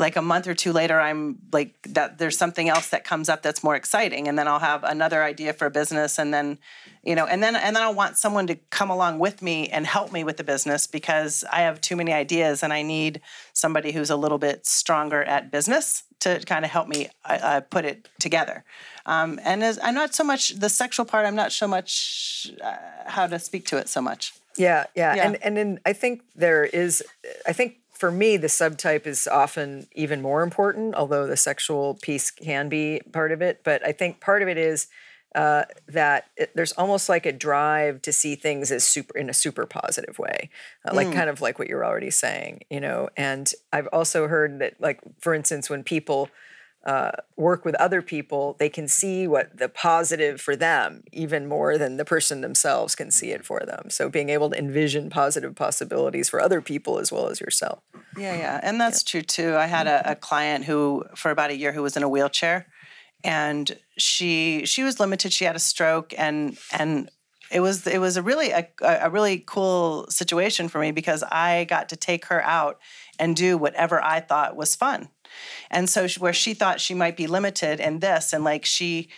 like 0.00 0.16
a 0.16 0.22
month 0.22 0.48
or 0.48 0.54
two 0.54 0.72
later 0.72 0.98
i'm 1.00 1.38
like 1.52 1.70
that 1.82 2.18
there's 2.18 2.36
something 2.36 2.68
else 2.68 2.88
that 2.88 3.04
comes 3.04 3.28
up 3.28 3.42
that's 3.42 3.62
more 3.62 3.76
exciting 3.76 4.26
and 4.26 4.38
then 4.38 4.48
i'll 4.48 4.58
have 4.58 4.82
another 4.84 5.22
idea 5.22 5.52
for 5.52 5.66
a 5.66 5.70
business 5.70 6.18
and 6.18 6.34
then 6.34 6.58
you 7.04 7.14
know 7.14 7.26
and 7.26 7.42
then 7.42 7.54
and 7.54 7.76
then 7.76 7.82
i'll 7.82 7.94
want 7.94 8.16
someone 8.16 8.46
to 8.46 8.56
come 8.70 8.90
along 8.90 9.18
with 9.18 9.42
me 9.42 9.68
and 9.68 9.86
help 9.86 10.10
me 10.12 10.24
with 10.24 10.36
the 10.36 10.44
business 10.44 10.86
because 10.86 11.44
i 11.52 11.60
have 11.60 11.80
too 11.80 11.94
many 11.94 12.12
ideas 12.12 12.62
and 12.62 12.72
i 12.72 12.82
need 12.82 13.20
somebody 13.52 13.92
who's 13.92 14.10
a 14.10 14.16
little 14.16 14.38
bit 14.38 14.66
stronger 14.66 15.22
at 15.22 15.50
business 15.50 16.02
to 16.18 16.38
kind 16.40 16.64
of 16.64 16.70
help 16.70 16.86
me 16.88 17.08
uh, 17.24 17.60
put 17.70 17.84
it 17.84 18.08
together 18.18 18.64
um, 19.06 19.38
and 19.44 19.62
as 19.62 19.78
i'm 19.82 19.94
not 19.94 20.14
so 20.14 20.24
much 20.24 20.50
the 20.58 20.68
sexual 20.68 21.06
part 21.06 21.24
i'm 21.26 21.36
not 21.36 21.52
so 21.52 21.68
much 21.68 22.50
uh, 22.64 22.76
how 23.06 23.26
to 23.26 23.38
speak 23.38 23.64
to 23.66 23.76
it 23.76 23.88
so 23.88 24.00
much 24.00 24.32
Yeah, 24.56 24.84
yeah, 24.96 25.14
Yeah. 25.14 25.26
and 25.26 25.36
and 25.44 25.56
then 25.56 25.80
I 25.86 25.92
think 25.94 26.22
there 26.34 26.64
is. 26.82 27.02
I 27.46 27.52
think 27.54 27.76
for 28.00 28.10
me, 28.10 28.38
the 28.38 28.46
subtype 28.46 29.06
is 29.06 29.28
often 29.28 29.86
even 29.94 30.22
more 30.22 30.42
important, 30.42 30.94
although 30.94 31.26
the 31.26 31.36
sexual 31.36 31.98
piece 32.00 32.30
can 32.30 32.70
be 32.70 33.02
part 33.12 33.30
of 33.30 33.42
it. 33.42 33.60
But 33.62 33.86
I 33.86 33.92
think 33.92 34.20
part 34.20 34.40
of 34.40 34.48
it 34.48 34.56
is 34.56 34.86
uh, 35.34 35.64
that 35.86 36.28
it, 36.34 36.50
there's 36.54 36.72
almost 36.72 37.10
like 37.10 37.26
a 37.26 37.32
drive 37.32 38.00
to 38.00 38.10
see 38.10 38.36
things 38.36 38.72
as 38.72 38.84
super 38.84 39.18
in 39.18 39.28
a 39.28 39.34
super 39.34 39.66
positive 39.66 40.18
way, 40.18 40.48
uh, 40.86 40.94
like 40.94 41.12
kind 41.12 41.28
of 41.28 41.42
like 41.42 41.58
what 41.58 41.68
you're 41.68 41.84
already 41.84 42.10
saying, 42.10 42.62
you 42.70 42.80
know. 42.80 43.10
And 43.18 43.52
I've 43.70 43.88
also 43.92 44.28
heard 44.28 44.60
that, 44.60 44.80
like 44.80 45.00
for 45.20 45.34
instance, 45.34 45.68
when 45.68 45.84
people 45.84 46.30
uh, 46.84 47.10
work 47.36 47.64
with 47.64 47.74
other 47.74 48.00
people, 48.00 48.56
they 48.58 48.70
can 48.70 48.88
see 48.88 49.28
what 49.28 49.58
the 49.58 49.68
positive 49.68 50.40
for 50.40 50.56
them 50.56 51.02
even 51.12 51.46
more 51.46 51.76
than 51.76 51.98
the 51.98 52.04
person 52.06 52.40
themselves 52.40 52.94
can 52.94 53.10
see 53.10 53.32
it 53.32 53.44
for 53.44 53.60
them. 53.66 53.90
So 53.90 54.08
being 54.08 54.30
able 54.30 54.50
to 54.50 54.58
envision 54.58 55.10
positive 55.10 55.54
possibilities 55.54 56.30
for 56.30 56.40
other 56.40 56.62
people 56.62 56.98
as 56.98 57.12
well 57.12 57.28
as 57.28 57.40
yourself. 57.40 57.80
Yeah, 58.16 58.34
yeah, 58.34 58.60
and 58.62 58.80
that's 58.80 59.02
true 59.02 59.22
too. 59.22 59.56
I 59.56 59.66
had 59.66 59.86
a, 59.86 60.12
a 60.12 60.14
client 60.14 60.64
who, 60.64 61.04
for 61.14 61.30
about 61.30 61.50
a 61.50 61.56
year, 61.56 61.72
who 61.72 61.82
was 61.82 61.96
in 61.96 62.02
a 62.02 62.08
wheelchair, 62.08 62.66
and 63.22 63.78
she 63.98 64.64
she 64.64 64.82
was 64.82 64.98
limited. 64.98 65.32
She 65.32 65.44
had 65.44 65.56
a 65.56 65.60
stroke, 65.60 66.14
and 66.16 66.56
and 66.72 67.10
it 67.50 67.60
was 67.60 67.86
it 67.86 67.98
was 67.98 68.16
a 68.16 68.22
really 68.22 68.50
a, 68.50 68.66
a 68.80 69.10
really 69.10 69.44
cool 69.46 70.06
situation 70.08 70.68
for 70.68 70.80
me 70.80 70.92
because 70.92 71.22
I 71.24 71.64
got 71.64 71.90
to 71.90 71.96
take 71.96 72.26
her 72.26 72.42
out 72.42 72.78
and 73.18 73.36
do 73.36 73.58
whatever 73.58 74.02
I 74.02 74.20
thought 74.20 74.56
was 74.56 74.74
fun. 74.74 75.08
And 75.70 75.88
so 75.88 76.08
where 76.18 76.32
she 76.32 76.54
thought 76.54 76.80
she 76.80 76.94
might 76.94 77.16
be 77.16 77.26
limited 77.26 77.80
in 77.80 78.00
this 78.00 78.32
and 78.32 78.44
like 78.44 78.64
she 78.64 79.08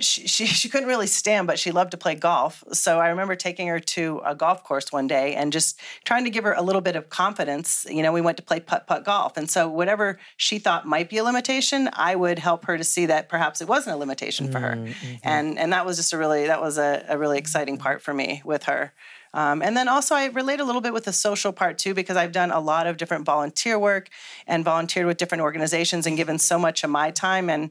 she, 0.00 0.26
she, 0.26 0.46
she 0.46 0.68
couldn't 0.68 0.88
really 0.88 1.06
stand, 1.06 1.46
but 1.46 1.58
she 1.58 1.70
loved 1.70 1.90
to 1.92 1.96
play 1.96 2.14
golf. 2.14 2.64
So 2.72 2.98
I 2.98 3.08
remember 3.08 3.36
taking 3.36 3.68
her 3.68 3.80
to 3.80 4.20
a 4.24 4.34
golf 4.34 4.64
course 4.64 4.92
one 4.92 5.06
day 5.06 5.34
and 5.34 5.52
just 5.52 5.80
trying 6.04 6.24
to 6.24 6.30
give 6.30 6.44
her 6.44 6.52
a 6.52 6.62
little 6.62 6.80
bit 6.80 6.96
of 6.96 7.08
confidence. 7.08 7.86
You 7.88 8.02
know, 8.02 8.12
we 8.12 8.20
went 8.20 8.36
to 8.38 8.42
play 8.42 8.60
putt 8.60 8.86
putt 8.86 9.04
golf. 9.04 9.36
And 9.36 9.50
so 9.50 9.68
whatever 9.68 10.18
she 10.36 10.58
thought 10.58 10.86
might 10.86 11.08
be 11.08 11.18
a 11.18 11.24
limitation, 11.24 11.88
I 11.92 12.14
would 12.14 12.38
help 12.38 12.64
her 12.66 12.78
to 12.78 12.84
see 12.84 13.06
that 13.06 13.28
perhaps 13.28 13.60
it 13.60 13.68
wasn't 13.68 13.96
a 13.96 13.98
limitation 13.98 14.50
for 14.50 14.60
her. 14.60 14.76
Mm-hmm. 14.76 15.14
And 15.22 15.58
and 15.58 15.72
that 15.72 15.86
was 15.86 15.96
just 15.96 16.12
a 16.12 16.18
really 16.18 16.46
that 16.46 16.60
was 16.60 16.78
a, 16.78 17.04
a 17.08 17.18
really 17.18 17.38
exciting 17.38 17.78
part 17.78 18.02
for 18.02 18.14
me 18.14 18.42
with 18.44 18.64
her. 18.64 18.92
Um, 19.34 19.62
and 19.62 19.76
then 19.76 19.88
also, 19.88 20.14
I 20.14 20.26
relate 20.26 20.60
a 20.60 20.64
little 20.64 20.80
bit 20.80 20.92
with 20.92 21.04
the 21.04 21.12
social 21.12 21.52
part 21.52 21.78
too, 21.78 21.94
because 21.94 22.16
I've 22.16 22.32
done 22.32 22.50
a 22.50 22.60
lot 22.60 22.86
of 22.86 22.96
different 22.96 23.24
volunteer 23.24 23.78
work 23.78 24.08
and 24.46 24.64
volunteered 24.64 25.06
with 25.06 25.16
different 25.16 25.42
organizations 25.42 26.06
and 26.06 26.16
given 26.16 26.38
so 26.38 26.58
much 26.58 26.84
of 26.84 26.90
my 26.90 27.10
time. 27.10 27.50
And 27.50 27.70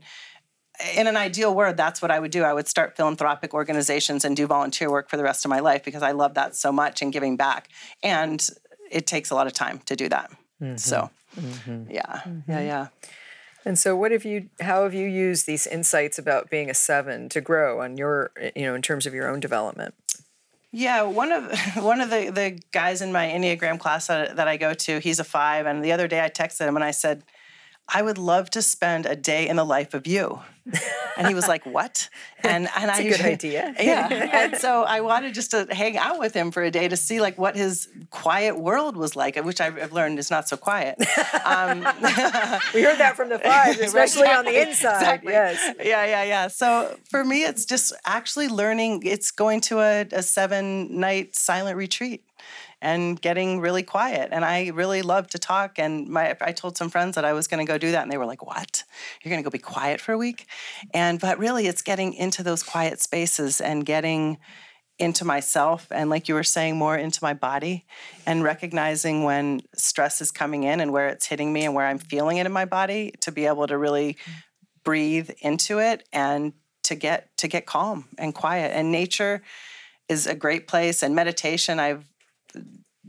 in 0.95 1.07
an 1.07 1.17
ideal 1.17 1.53
world, 1.53 1.77
that's 1.77 2.01
what 2.01 2.11
I 2.11 2.19
would 2.19 2.31
do. 2.31 2.43
I 2.43 2.53
would 2.53 2.67
start 2.67 2.95
philanthropic 2.95 3.53
organizations 3.53 4.25
and 4.25 4.35
do 4.35 4.47
volunteer 4.47 4.91
work 4.91 5.09
for 5.09 5.17
the 5.17 5.23
rest 5.23 5.45
of 5.45 5.49
my 5.49 5.59
life 5.59 5.83
because 5.83 6.03
I 6.03 6.11
love 6.11 6.33
that 6.35 6.55
so 6.55 6.71
much 6.71 7.01
and 7.01 7.11
giving 7.13 7.37
back. 7.37 7.69
And 8.03 8.47
it 8.91 9.07
takes 9.07 9.29
a 9.29 9.35
lot 9.35 9.47
of 9.47 9.53
time 9.53 9.79
to 9.85 9.95
do 9.95 10.09
that. 10.09 10.31
Mm-hmm. 10.61 10.77
So, 10.77 11.09
mm-hmm. 11.37 11.91
yeah, 11.91 12.21
mm-hmm. 12.25 12.51
yeah, 12.51 12.61
yeah. 12.61 12.87
And 13.65 13.79
so, 13.79 13.95
what 13.95 14.11
have 14.11 14.23
you? 14.23 14.49
How 14.61 14.83
have 14.83 14.93
you 14.93 15.07
used 15.07 15.47
these 15.47 15.65
insights 15.65 16.19
about 16.19 16.51
being 16.51 16.69
a 16.69 16.73
seven 16.73 17.29
to 17.29 17.41
grow 17.41 17.81
on 17.81 17.97
your, 17.97 18.31
you 18.55 18.63
know, 18.63 18.75
in 18.75 18.83
terms 18.83 19.07
of 19.07 19.13
your 19.13 19.27
own 19.27 19.39
development? 19.39 19.95
Yeah, 20.77 21.03
one 21.03 21.31
of 21.31 21.57
one 21.77 22.01
of 22.01 22.09
the 22.09 22.29
the 22.31 22.59
guys 22.73 23.01
in 23.01 23.13
my 23.13 23.27
Enneagram 23.27 23.79
class 23.79 24.07
that, 24.07 24.35
that 24.35 24.49
I 24.49 24.57
go 24.57 24.73
to, 24.73 24.99
he's 24.99 25.19
a 25.19 25.23
five, 25.23 25.65
and 25.65 25.83
the 25.83 25.93
other 25.93 26.05
day 26.05 26.21
I 26.21 26.29
texted 26.29 26.67
him 26.67 26.75
and 26.75 26.83
I 26.83 26.91
said, 26.91 27.23
I 27.87 28.01
would 28.01 28.17
love 28.17 28.49
to 28.51 28.61
spend 28.61 29.05
a 29.05 29.15
day 29.15 29.47
in 29.47 29.55
the 29.57 29.63
life 29.63 29.93
of 29.93 30.07
you. 30.07 30.39
And 31.15 31.27
he 31.27 31.35
was 31.35 31.47
like, 31.47 31.63
"What?" 31.65 32.09
And 32.43 32.67
and 32.75 32.89
That's 32.89 32.99
I 32.99 33.03
a 33.03 33.09
good 33.09 33.21
idea. 33.21 33.75
Yeah. 33.79 34.07
and 34.33 34.57
so 34.57 34.83
I 34.83 35.01
wanted 35.01 35.35
just 35.35 35.51
to 35.51 35.67
hang 35.69 35.95
out 35.95 36.17
with 36.17 36.33
him 36.33 36.49
for 36.51 36.63
a 36.63 36.71
day 36.71 36.87
to 36.87 36.97
see 36.97 37.21
like 37.21 37.37
what 37.37 37.55
his 37.55 37.87
quiet 38.09 38.57
world 38.59 38.97
was 38.97 39.15
like, 39.15 39.35
which 39.37 39.61
I've 39.61 39.93
learned 39.93 40.17
is 40.17 40.31
not 40.31 40.49
so 40.49 40.57
quiet. 40.57 40.97
Um, 41.45 41.81
we 42.73 42.81
heard 42.81 42.97
that 42.97 43.13
from 43.15 43.29
the 43.29 43.37
five, 43.37 43.79
especially 43.79 44.23
right, 44.23 44.39
on 44.39 44.45
the 44.45 44.59
inside. 44.59 44.95
Exactly. 44.95 45.33
Yes. 45.33 45.75
Yeah, 45.77 46.05
yeah, 46.05 46.23
yeah. 46.23 46.47
So 46.47 46.97
for 47.11 47.23
me, 47.23 47.43
it's 47.43 47.65
just 47.65 47.93
actually 48.03 48.47
learning. 48.47 49.03
It's 49.05 49.29
going 49.29 49.61
to 49.61 49.81
a, 49.81 50.07
a 50.11 50.23
seven 50.23 50.99
night 50.99 51.35
silent 51.35 51.77
retreat 51.77 52.24
and 52.85 53.19
getting 53.19 53.59
really 53.61 53.81
quiet. 53.81 54.29
And 54.31 54.45
I 54.45 54.67
really 54.67 55.01
love 55.01 55.25
to 55.29 55.39
talk. 55.39 55.79
And 55.79 56.07
my 56.07 56.37
I 56.39 56.51
told 56.51 56.77
some 56.77 56.91
friends 56.91 57.15
that 57.15 57.25
I 57.25 57.33
was 57.33 57.47
going 57.47 57.65
to 57.65 57.69
go 57.69 57.79
do 57.79 57.91
that, 57.91 58.03
and 58.03 58.11
they 58.11 58.17
were 58.17 58.27
like, 58.27 58.45
"What? 58.45 58.83
You're 59.21 59.31
going 59.31 59.43
to 59.43 59.43
go 59.43 59.51
be 59.51 59.57
quiet 59.57 59.99
for 59.99 60.13
a 60.13 60.17
week?" 60.17 60.45
And 60.93 61.19
but 61.19 61.39
really, 61.39 61.65
it's 61.65 61.81
getting 61.81 62.13
into 62.13 62.43
those 62.43 62.61
quiet 62.61 63.01
spaces 63.01 63.59
and 63.59 63.85
getting 63.85 64.37
into 64.97 65.25
myself 65.25 65.87
and 65.91 66.09
like 66.09 66.29
you 66.29 66.35
were 66.35 66.43
saying 66.43 66.77
more 66.77 66.95
into 66.95 67.19
my 67.21 67.33
body 67.33 67.85
and 68.25 68.45
recognizing 68.45 69.25
when 69.25 69.59
stress 69.75 70.21
is 70.21 70.31
coming 70.31 70.63
in 70.63 70.79
and 70.79 70.93
where 70.93 71.09
it's 71.09 71.25
hitting 71.25 71.51
me 71.51 71.65
and 71.65 71.75
where 71.75 71.85
I'm 71.85 71.97
feeling 71.97 72.37
it 72.37 72.45
in 72.45 72.53
my 72.53 72.63
body 72.63 73.13
to 73.19 73.29
be 73.29 73.45
able 73.45 73.67
to 73.67 73.77
really 73.77 74.15
breathe 74.85 75.31
into 75.41 75.79
it 75.79 76.07
and 76.13 76.53
to 76.83 76.95
get 76.95 77.35
to 77.39 77.49
get 77.49 77.65
calm 77.65 78.05
and 78.17 78.33
quiet 78.33 78.71
and 78.73 78.89
nature 78.89 79.41
is 80.07 80.27
a 80.27 80.35
great 80.35 80.65
place 80.65 81.03
and 81.03 81.13
meditation 81.13 81.77
I've 81.77 82.05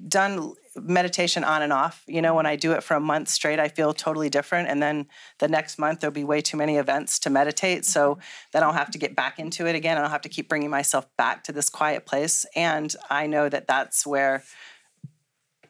done 0.09 0.55
meditation 0.77 1.45
on 1.45 1.63
and 1.63 1.73
off. 1.73 2.03
You 2.07 2.23
know, 2.23 2.35
when 2.35 2.47
I 2.47 2.57
do 2.57 2.73
it 2.73 2.83
for 2.83 2.95
a 2.95 3.01
month 3.01 3.29
straight, 3.29 3.59
I 3.59 3.69
feel 3.69 3.93
totally 3.93 4.29
different. 4.29 4.69
And 4.69 4.83
then 4.83 5.07
the 5.39 5.49
next 5.49 5.79
month, 5.79 6.01
there'll 6.01 6.13
be 6.13 6.25
way 6.25 6.41
too 6.41 6.57
many 6.57 6.77
events 6.77 7.19
to 7.21 7.31
meditate. 7.31 7.85
So 7.85 8.13
mm-hmm. 8.13 8.21
then 8.53 8.63
I'll 8.63 8.73
have 8.73 8.91
to 8.91 8.99
get 8.99 9.17
back 9.17 9.39
into 9.39 9.67
it 9.67 9.75
again. 9.75 9.97
And 9.97 10.05
I'll 10.05 10.13
have 10.13 10.23
to 10.23 10.29
keep 10.29 10.49
bringing 10.49 10.71
myself 10.71 11.07
back 11.17 11.45
to 11.45 11.53
this 11.53 11.69
quiet 11.69 12.07
place. 12.07 12.45
And 12.55 12.95
I 13.09 13.27
know 13.27 13.49
that 13.49 13.67
that's 13.67 14.07
where 14.07 14.43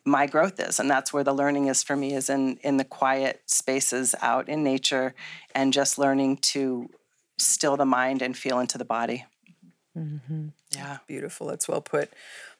my 0.04 0.26
growth 0.26 0.60
is 0.60 0.78
and 0.78 0.88
that's 0.88 1.12
where 1.12 1.24
the 1.24 1.34
learning 1.34 1.66
is 1.66 1.82
for 1.82 1.96
me 1.96 2.14
is 2.14 2.30
in 2.30 2.56
in 2.62 2.76
the 2.76 2.84
quiet 2.84 3.42
spaces 3.46 4.14
out 4.22 4.48
in 4.48 4.62
nature 4.62 5.16
and 5.52 5.72
just 5.72 5.98
learning 5.98 6.36
to 6.36 6.88
still 7.38 7.76
the 7.76 7.84
mind 7.84 8.22
and 8.22 8.36
feel 8.36 8.60
into 8.60 8.78
the 8.78 8.84
body 8.84 9.24
mm-hmm. 9.98 10.46
yeah 10.70 10.98
beautiful 11.08 11.48
that's 11.48 11.66
well 11.66 11.80
put 11.80 12.12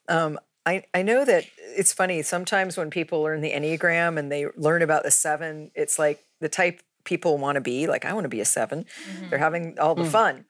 um, 0.08 0.38
I, 0.66 0.82
I 0.92 1.02
know 1.02 1.24
that 1.24 1.44
it's 1.58 1.92
funny. 1.92 2.22
Sometimes 2.22 2.76
when 2.76 2.90
people 2.90 3.22
learn 3.22 3.40
the 3.40 3.52
Enneagram 3.52 4.18
and 4.18 4.30
they 4.30 4.46
learn 4.56 4.82
about 4.82 5.04
the 5.04 5.12
seven, 5.12 5.70
it's 5.74 5.98
like 5.98 6.24
the 6.40 6.48
type 6.48 6.82
people 7.04 7.38
want 7.38 7.54
to 7.54 7.60
be. 7.60 7.86
Like, 7.86 8.04
I 8.04 8.12
want 8.12 8.24
to 8.24 8.28
be 8.28 8.40
a 8.40 8.44
7 8.44 8.84
they 8.84 8.84
mm-hmm. 8.84 9.30
They're 9.30 9.38
having 9.38 9.78
all 9.78 9.94
the 9.94 10.02
mm. 10.02 10.08
fun. 10.08 10.44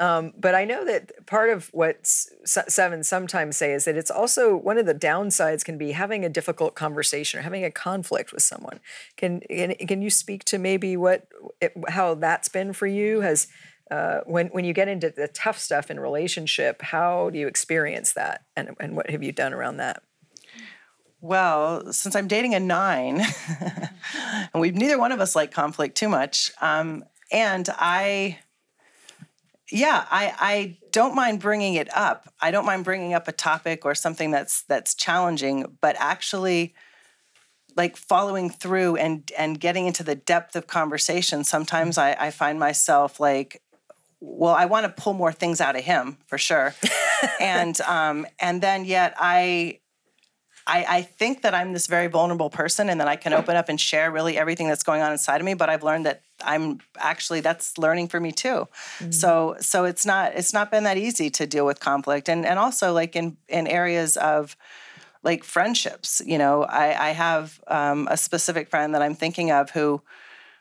Um, 0.00 0.32
but 0.38 0.54
I 0.54 0.64
know 0.64 0.84
that 0.84 1.26
part 1.26 1.50
of 1.50 1.68
what 1.72 1.98
seven 2.04 3.02
sometimes 3.02 3.56
say 3.56 3.72
is 3.72 3.84
that 3.84 3.96
it's 3.96 4.12
also 4.12 4.56
one 4.56 4.78
of 4.78 4.86
the 4.86 4.94
downsides 4.94 5.64
can 5.64 5.76
be 5.76 5.90
having 5.90 6.24
a 6.24 6.28
difficult 6.28 6.76
conversation 6.76 7.40
or 7.40 7.42
having 7.42 7.64
a 7.64 7.70
conflict 7.70 8.32
with 8.32 8.44
someone. 8.44 8.78
Can 9.16 9.40
can, 9.40 9.74
can 9.74 10.00
you 10.00 10.08
speak 10.10 10.44
to 10.44 10.58
maybe 10.58 10.96
what 10.96 11.26
it, 11.60 11.72
how 11.88 12.14
that's 12.14 12.48
been 12.48 12.72
for 12.72 12.86
you? 12.86 13.22
Has 13.22 13.48
uh, 13.90 14.20
when 14.26 14.48
when 14.48 14.64
you 14.64 14.72
get 14.72 14.88
into 14.88 15.10
the 15.10 15.28
tough 15.28 15.58
stuff 15.58 15.90
in 15.90 15.98
relationship, 15.98 16.82
how 16.82 17.30
do 17.30 17.38
you 17.38 17.46
experience 17.46 18.12
that, 18.12 18.44
and 18.56 18.70
and 18.80 18.96
what 18.96 19.10
have 19.10 19.22
you 19.22 19.32
done 19.32 19.52
around 19.52 19.78
that? 19.78 20.02
Well, 21.20 21.92
since 21.92 22.14
I'm 22.14 22.28
dating 22.28 22.54
a 22.54 22.60
nine, 22.60 23.20
and 24.52 24.60
we 24.60 24.70
neither 24.70 24.98
one 24.98 25.12
of 25.12 25.20
us 25.20 25.34
like 25.34 25.50
conflict 25.50 25.96
too 25.96 26.08
much, 26.08 26.52
um, 26.60 27.04
and 27.32 27.68
I, 27.76 28.38
yeah, 29.70 30.04
I 30.10 30.34
I 30.38 30.78
don't 30.92 31.14
mind 31.14 31.40
bringing 31.40 31.74
it 31.74 31.88
up. 31.96 32.32
I 32.40 32.50
don't 32.50 32.66
mind 32.66 32.84
bringing 32.84 33.14
up 33.14 33.26
a 33.26 33.32
topic 33.32 33.84
or 33.84 33.94
something 33.94 34.30
that's 34.30 34.62
that's 34.62 34.94
challenging, 34.94 35.78
but 35.80 35.96
actually 35.98 36.74
like 37.78 37.96
following 37.96 38.50
through 38.50 38.96
and 38.96 39.30
and 39.38 39.58
getting 39.58 39.86
into 39.86 40.02
the 40.02 40.16
depth 40.16 40.56
of 40.56 40.66
conversation 40.66 41.44
sometimes 41.44 41.96
I, 41.96 42.12
I 42.18 42.30
find 42.32 42.58
myself 42.58 43.20
like 43.20 43.62
well, 44.20 44.54
I 44.54 44.66
want 44.66 44.84
to 44.84 45.02
pull 45.02 45.14
more 45.14 45.32
things 45.32 45.60
out 45.60 45.76
of 45.76 45.84
him 45.84 46.18
for 46.26 46.38
sure. 46.38 46.74
and 47.40 47.80
um, 47.82 48.26
and 48.40 48.60
then 48.60 48.84
yet 48.84 49.14
I, 49.18 49.80
I 50.66 50.84
I 50.88 51.02
think 51.02 51.42
that 51.42 51.54
I'm 51.54 51.72
this 51.72 51.86
very 51.86 52.08
vulnerable 52.08 52.50
person 52.50 52.88
and 52.88 53.00
that 53.00 53.08
I 53.08 53.16
can 53.16 53.32
open 53.32 53.56
up 53.56 53.68
and 53.68 53.80
share 53.80 54.10
really 54.10 54.36
everything 54.36 54.68
that's 54.68 54.82
going 54.82 55.02
on 55.02 55.12
inside 55.12 55.40
of 55.40 55.44
me. 55.44 55.54
But 55.54 55.70
I've 55.70 55.84
learned 55.84 56.06
that 56.06 56.22
I'm 56.42 56.80
actually 56.98 57.40
that's 57.40 57.78
learning 57.78 58.08
for 58.08 58.18
me 58.18 58.32
too. 58.32 58.68
Mm-hmm. 58.98 59.12
So 59.12 59.56
so 59.60 59.84
it's 59.84 60.04
not 60.04 60.34
it's 60.34 60.52
not 60.52 60.70
been 60.70 60.84
that 60.84 60.98
easy 60.98 61.30
to 61.30 61.46
deal 61.46 61.64
with 61.64 61.78
conflict 61.78 62.28
and 62.28 62.44
and 62.44 62.58
also 62.58 62.92
like 62.92 63.14
in 63.14 63.36
in 63.48 63.66
areas 63.66 64.16
of 64.16 64.56
like 65.22 65.44
friendships. 65.44 66.22
You 66.26 66.38
know, 66.38 66.64
I 66.64 67.08
I 67.08 67.10
have 67.10 67.60
um, 67.68 68.08
a 68.10 68.16
specific 68.16 68.68
friend 68.68 68.94
that 68.94 69.02
I'm 69.02 69.14
thinking 69.14 69.52
of 69.52 69.70
who 69.70 70.02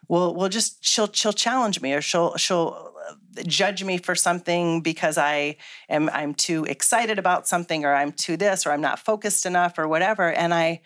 will 0.07 0.33
will 0.35 0.49
just 0.49 0.83
she'll 0.85 1.11
she'll 1.11 1.33
challenge 1.33 1.81
me 1.81 1.93
or 1.93 2.01
she'll 2.01 2.35
she'll 2.37 2.93
uh, 3.09 3.43
judge 3.45 3.83
me 3.83 3.97
for 3.97 4.15
something 4.15 4.81
because 4.81 5.17
I 5.17 5.57
am 5.89 6.09
I'm 6.09 6.33
too 6.33 6.65
excited 6.65 7.19
about 7.19 7.47
something 7.47 7.85
or 7.85 7.93
I'm 7.93 8.11
too 8.11 8.37
this 8.37 8.65
or 8.65 8.71
I'm 8.71 8.81
not 8.81 8.99
focused 8.99 9.45
enough 9.45 9.77
or 9.77 9.87
whatever. 9.87 10.31
And 10.31 10.53
I 10.53 10.81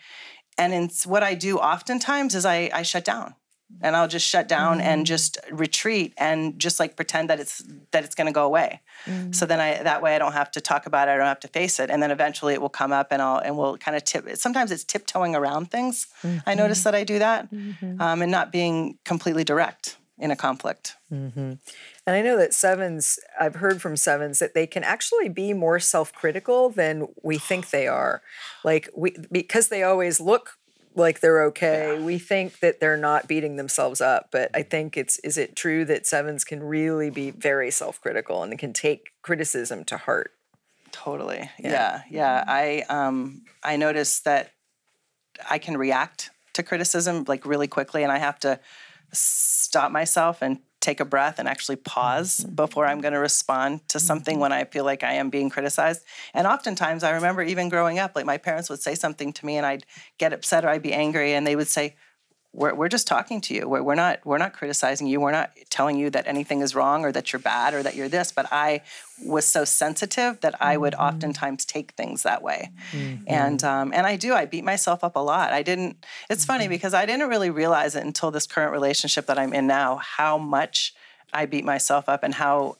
and 0.58 0.72
it's 0.72 1.06
what 1.06 1.22
I 1.22 1.34
do 1.34 1.58
oftentimes 1.58 2.34
is 2.34 2.44
I 2.44 2.70
I 2.72 2.82
shut 2.82 3.04
down 3.04 3.34
and 3.80 3.96
I'll 3.96 4.08
just 4.08 4.26
shut 4.26 4.48
down 4.48 4.78
mm-hmm. 4.78 4.86
and 4.86 5.06
just 5.06 5.38
retreat 5.50 6.14
and 6.16 6.58
just 6.58 6.78
like 6.78 6.96
pretend 6.96 7.30
that 7.30 7.40
it's 7.40 7.62
that 7.90 8.04
it's 8.04 8.14
going 8.14 8.26
to 8.26 8.32
go 8.32 8.44
away. 8.44 8.80
Mm-hmm. 9.06 9.32
So 9.32 9.46
then 9.46 9.60
I 9.60 9.82
that 9.82 10.02
way 10.02 10.14
I 10.14 10.18
don't 10.18 10.32
have 10.32 10.50
to 10.52 10.60
talk 10.60 10.86
about 10.86 11.08
it. 11.08 11.12
I 11.12 11.16
don't 11.16 11.26
have 11.26 11.40
to 11.40 11.48
face 11.48 11.80
it. 11.80 11.90
And 11.90 12.02
then 12.02 12.10
eventually 12.10 12.54
it 12.54 12.60
will 12.60 12.68
come 12.68 12.92
up 12.92 13.08
and 13.10 13.22
I'll 13.22 13.38
and 13.38 13.56
we'll 13.56 13.78
kind 13.78 13.96
of 13.96 14.04
tip. 14.04 14.28
Sometimes 14.36 14.70
it's 14.70 14.84
tiptoeing 14.84 15.34
around 15.34 15.70
things. 15.70 16.06
Mm-hmm. 16.22 16.48
I 16.48 16.54
notice 16.54 16.84
that 16.84 16.94
I 16.94 17.04
do 17.04 17.18
that 17.18 17.52
mm-hmm. 17.52 18.00
um, 18.00 18.22
and 18.22 18.30
not 18.30 18.52
being 18.52 18.98
completely 19.04 19.44
direct 19.44 19.96
in 20.18 20.30
a 20.30 20.36
conflict. 20.36 20.94
Mm-hmm. 21.12 21.54
And 22.06 22.16
I 22.16 22.22
know 22.22 22.36
that 22.36 22.54
sevens, 22.54 23.18
I've 23.40 23.56
heard 23.56 23.82
from 23.82 23.96
sevens 23.96 24.38
that 24.38 24.54
they 24.54 24.66
can 24.66 24.84
actually 24.84 25.28
be 25.28 25.52
more 25.52 25.80
self 25.80 26.12
critical 26.12 26.68
than 26.70 27.08
we 27.22 27.38
think 27.38 27.70
they 27.70 27.88
are. 27.88 28.22
Like, 28.64 28.88
we, 28.96 29.16
because 29.30 29.68
they 29.68 29.82
always 29.82 30.20
look 30.20 30.58
like 30.94 31.20
they're 31.20 31.44
okay, 31.44 31.96
yeah. 31.96 32.04
we 32.04 32.18
think 32.18 32.60
that 32.60 32.80
they're 32.80 32.96
not 32.96 33.28
beating 33.28 33.56
themselves 33.56 34.00
up. 34.00 34.28
But 34.30 34.50
I 34.54 34.62
think 34.62 34.96
it's, 34.96 35.18
is 35.20 35.38
it 35.38 35.56
true 35.56 35.84
that 35.86 36.06
sevens 36.06 36.44
can 36.44 36.62
really 36.62 37.10
be 37.10 37.30
very 37.30 37.70
self 37.70 38.00
critical 38.00 38.42
and 38.42 38.58
can 38.58 38.72
take 38.72 39.12
criticism 39.22 39.84
to 39.84 39.96
heart? 39.96 40.32
Totally. 40.90 41.50
Yeah. 41.58 41.70
yeah. 41.70 42.02
Yeah. 42.10 42.44
I, 42.46 42.84
um, 42.88 43.42
I 43.62 43.76
noticed 43.76 44.24
that 44.24 44.50
I 45.48 45.58
can 45.58 45.76
react 45.76 46.30
to 46.54 46.62
criticism 46.62 47.24
like 47.26 47.46
really 47.46 47.68
quickly 47.68 48.02
and 48.02 48.12
I 48.12 48.18
have 48.18 48.38
to 48.40 48.60
stop 49.12 49.90
myself 49.90 50.42
and 50.42 50.58
take 50.82 51.00
a 51.00 51.04
breath 51.06 51.38
and 51.38 51.48
actually 51.48 51.76
pause 51.76 52.40
mm-hmm. 52.40 52.54
before 52.54 52.86
I'm 52.86 53.00
going 53.00 53.14
to 53.14 53.20
respond 53.20 53.88
to 53.88 53.98
something 53.98 54.34
mm-hmm. 54.34 54.42
when 54.42 54.52
I 54.52 54.64
feel 54.64 54.84
like 54.84 55.02
I 55.02 55.14
am 55.14 55.30
being 55.30 55.48
criticized. 55.48 56.04
And 56.34 56.46
oftentimes, 56.46 57.02
I 57.02 57.12
remember 57.12 57.42
even 57.42 57.70
growing 57.70 57.98
up, 57.98 58.12
like 58.14 58.26
my 58.26 58.36
parents 58.36 58.68
would 58.68 58.82
say 58.82 58.94
something 58.94 59.32
to 59.32 59.46
me 59.46 59.56
and 59.56 59.64
I'd 59.64 59.86
get 60.18 60.34
upset 60.34 60.64
or 60.64 60.68
I'd 60.68 60.82
be 60.82 60.92
angry, 60.92 61.32
and 61.32 61.46
they 61.46 61.56
would 61.56 61.68
say, 61.68 61.94
we're, 62.54 62.74
we're 62.74 62.88
just 62.88 63.06
talking 63.06 63.40
to 63.42 63.54
you. 63.54 63.66
We're, 63.68 63.82
we're 63.82 63.94
not 63.94 64.20
we're 64.26 64.36
not 64.38 64.52
criticizing 64.52 65.06
you. 65.06 65.20
We're 65.20 65.32
not 65.32 65.52
telling 65.70 65.96
you 65.98 66.10
that 66.10 66.26
anything 66.26 66.60
is 66.60 66.74
wrong 66.74 67.04
or 67.04 67.10
that 67.12 67.32
you're 67.32 67.40
bad 67.40 67.72
or 67.72 67.82
that 67.82 67.94
you're 67.96 68.10
this. 68.10 68.30
But 68.30 68.46
I 68.52 68.82
was 69.24 69.46
so 69.46 69.64
sensitive 69.64 70.40
that 70.42 70.60
I 70.60 70.76
would 70.76 70.92
Mm-hmm. 70.92 71.02
oftentimes 71.02 71.64
take 71.64 71.92
things 71.92 72.22
that 72.24 72.42
way, 72.42 72.70
and 73.26 73.64
um, 73.64 73.92
and 73.94 74.06
I 74.06 74.16
do. 74.16 74.34
I 74.34 74.44
beat 74.44 74.64
myself 74.64 75.02
up 75.02 75.16
a 75.16 75.20
lot. 75.20 75.52
I 75.52 75.62
didn't. 75.62 76.04
It's 76.28 76.44
funny 76.44 76.64
Mm-hmm. 76.64 76.70
because 76.72 76.92
I 76.94 77.06
didn't 77.06 77.28
really 77.28 77.48
realize 77.50 77.96
it 77.96 78.04
until 78.04 78.30
this 78.30 78.46
current 78.46 78.72
relationship 78.72 79.26
that 79.26 79.38
I'm 79.38 79.54
in 79.54 79.66
now. 79.66 79.96
How 79.96 80.36
much 80.36 80.94
I 81.32 81.46
beat 81.46 81.64
myself 81.64 82.08
up 82.08 82.22
and 82.22 82.34
how 82.34 82.76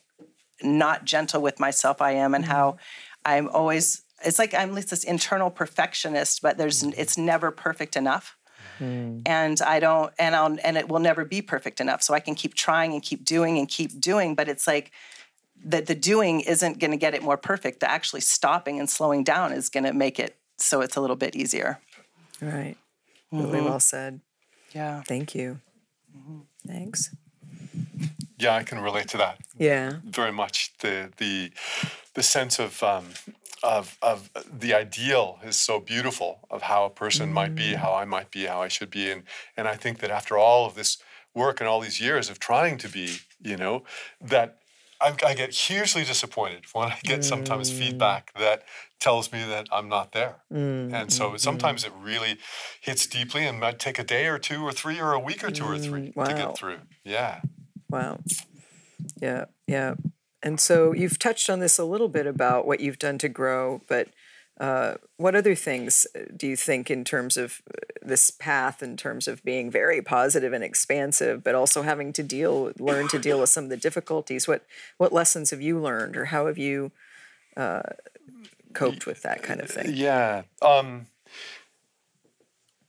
not 0.63 1.05
gentle 1.07 1.41
with 1.41 1.59
myself 1.59 2.03
I 2.03 2.13
am, 2.13 2.35
and 2.35 2.45
how 2.45 2.77
I'm 3.25 3.49
always. 3.49 4.03
It's 4.25 4.39
like 4.39 4.53
I'm 4.55 4.75
like 4.75 4.87
this 4.87 5.03
internal 5.05 5.51
perfectionist, 5.51 6.43
but 6.43 6.59
there's 6.59 6.83
it's 6.83 7.17
never 7.17 7.51
perfect 7.51 7.97
enough 7.97 8.37
Mm. 8.83 9.23
and 9.27 9.63
I 9.63 9.79
don't 9.79 10.13
and 10.19 10.35
I'll 10.35 10.57
and 10.65 10.77
it 10.77 10.89
will 10.89 10.99
never 10.99 11.25
be 11.25 11.41
perfect 11.41 11.81
enough. 11.81 12.03
So 12.03 12.15
I 12.15 12.21
can 12.21 12.35
keep 12.35 12.55
trying 12.55 12.93
and 12.95 13.03
keep 13.03 13.25
doing 13.25 13.59
and 13.59 13.69
keep 13.69 14.01
doing, 14.01 14.35
but 14.35 14.49
it's 14.49 14.67
like 14.67 14.91
that 15.65 15.87
the 15.87 15.95
doing 15.95 16.41
isn't 16.41 16.81
going 16.81 16.91
to 16.91 16.97
get 16.97 17.15
it 17.15 17.23
more 17.23 17.37
perfect. 17.37 17.79
The 17.81 17.89
actually 17.89 18.23
stopping 18.23 18.81
and 18.81 18.91
slowing 18.91 19.23
down 19.23 19.53
is 19.53 19.69
going 19.69 19.85
to 19.85 19.93
make 19.93 20.19
it 20.19 20.37
so 20.59 20.81
it's 20.81 20.97
a 20.97 21.01
little 21.01 21.17
bit 21.17 21.37
easier. 21.37 21.79
Right. 22.41 22.77
Really 23.31 23.59
mm-hmm. 23.59 23.65
well 23.67 23.81
said. 23.81 24.21
Yeah. 24.73 25.03
Thank 25.03 25.35
you. 25.35 25.61
Mm-hmm. 26.17 26.41
Thanks. 26.67 27.15
Yeah, 28.39 28.57
I 28.57 28.65
can 28.65 28.81
relate 28.81 29.09
to 29.09 29.19
that 29.19 29.39
Yeah. 29.57 30.01
very 30.05 30.33
much. 30.33 30.73
The 30.81 31.11
the 31.19 31.53
the 32.15 32.23
sense 32.23 32.59
of 32.59 32.83
um, 32.83 33.11
of 33.63 33.99
of 34.03 34.31
the 34.53 34.75
ideal 34.75 35.39
is 35.45 35.57
so 35.57 35.81
beautiful 35.81 36.47
of 36.51 36.63
how 36.63 36.85
a 36.85 36.91
person 36.91 37.33
might 37.33 37.55
be, 37.55 37.75
how 37.75 37.95
I 37.95 38.05
might 38.05 38.31
be, 38.31 38.47
how 38.47 38.63
I 38.63 38.69
should 38.69 38.91
be, 38.91 39.11
and 39.11 39.23
and 39.57 39.69
I 39.69 39.75
think 39.75 39.99
that 39.99 40.11
after 40.11 40.37
all 40.37 40.67
of 40.67 40.75
this 40.75 40.99
work 41.35 41.61
and 41.61 41.69
all 41.69 41.81
these 41.81 42.01
years 42.01 42.29
of 42.29 42.39
trying 42.39 42.79
to 42.79 42.89
be, 42.89 43.19
you 43.41 43.57
know, 43.57 43.85
that. 44.21 44.59
I, 45.05 45.17
I 45.27 45.35
get 45.35 45.53
hugely 45.53 46.05
disappointed 46.05 46.63
when 46.73 46.93
I 46.93 46.99
get 47.03 47.25
sometimes 47.25 47.73
feedback 47.73 48.33
mm. 48.35 48.39
that 48.39 48.63
tells 49.01 49.33
me 49.33 49.45
that 49.45 49.67
I'm 49.73 49.89
not 49.89 50.13
there. 50.13 50.37
Mm, 50.53 50.93
and 50.95 51.13
so 51.13 51.31
mm, 51.31 51.41
sometimes 51.41 51.83
it 51.83 51.91
really 52.01 52.39
hits 52.81 53.09
deeply 53.09 53.45
and 53.45 53.59
might 53.59 53.81
take 53.81 53.99
a 53.99 54.05
day 54.05 54.29
or 54.29 54.39
two 54.39 54.63
or 54.63 54.71
three 54.71 55.01
or 55.01 55.13
a 55.13 55.19
week 55.19 55.43
or 55.43 55.51
two 55.51 55.65
or 55.65 55.77
three 55.77 56.13
to 56.13 56.35
get 56.35 56.57
through. 56.57 56.79
Yeah. 57.03 57.41
Wow. 57.91 58.21
Yeah, 59.21 59.47
yeah. 59.67 59.95
And 60.43 60.59
so 60.59 60.93
you've 60.93 61.19
touched 61.19 61.49
on 61.49 61.61
this 61.61 61.79
a 61.79 61.85
little 61.85 62.09
bit 62.09 62.27
about 62.27 62.67
what 62.67 62.81
you've 62.81 62.99
done 62.99 63.19
to 63.19 63.29
grow, 63.29 63.81
but 63.87 64.09
uh, 64.61 64.95
what 65.17 65.35
other 65.35 65.55
things 65.55 66.07
uh, 66.15 66.21
do 66.37 66.47
you 66.47 66.57
think 66.57 66.91
in 66.91 67.05
terms 67.05 67.37
of 67.37 67.63
uh, 67.69 67.79
this 68.03 68.31
path, 68.31 68.83
in 68.83 68.97
terms 68.97 69.27
of 69.27 69.43
being 69.45 69.71
very 69.71 70.03
positive 70.03 70.53
and 70.53 70.63
expansive, 70.63 71.43
but 71.43 71.55
also 71.55 71.83
having 71.83 72.13
to 72.13 72.23
deal, 72.23 72.73
learn 72.79 73.09
to 73.09 73.19
deal 73.19 73.41
with 73.41 73.51
some 73.51 73.65
of 73.65 73.71
the 73.71 73.77
difficulties? 73.77 74.47
What 74.47 74.65
what 74.99 75.13
lessons 75.13 75.51
have 75.51 75.63
you 75.63 75.81
learned, 75.81 76.17
or 76.17 76.27
how 76.27 76.47
have 76.47 76.59
you 76.59 76.93
uh, 77.57 77.83
coped 78.75 79.07
with 79.07 79.23
that 79.23 79.43
kind 79.43 79.61
of 79.61 79.71
thing? 79.71 79.93
Yeah. 79.95 80.43
Um, 80.61 81.07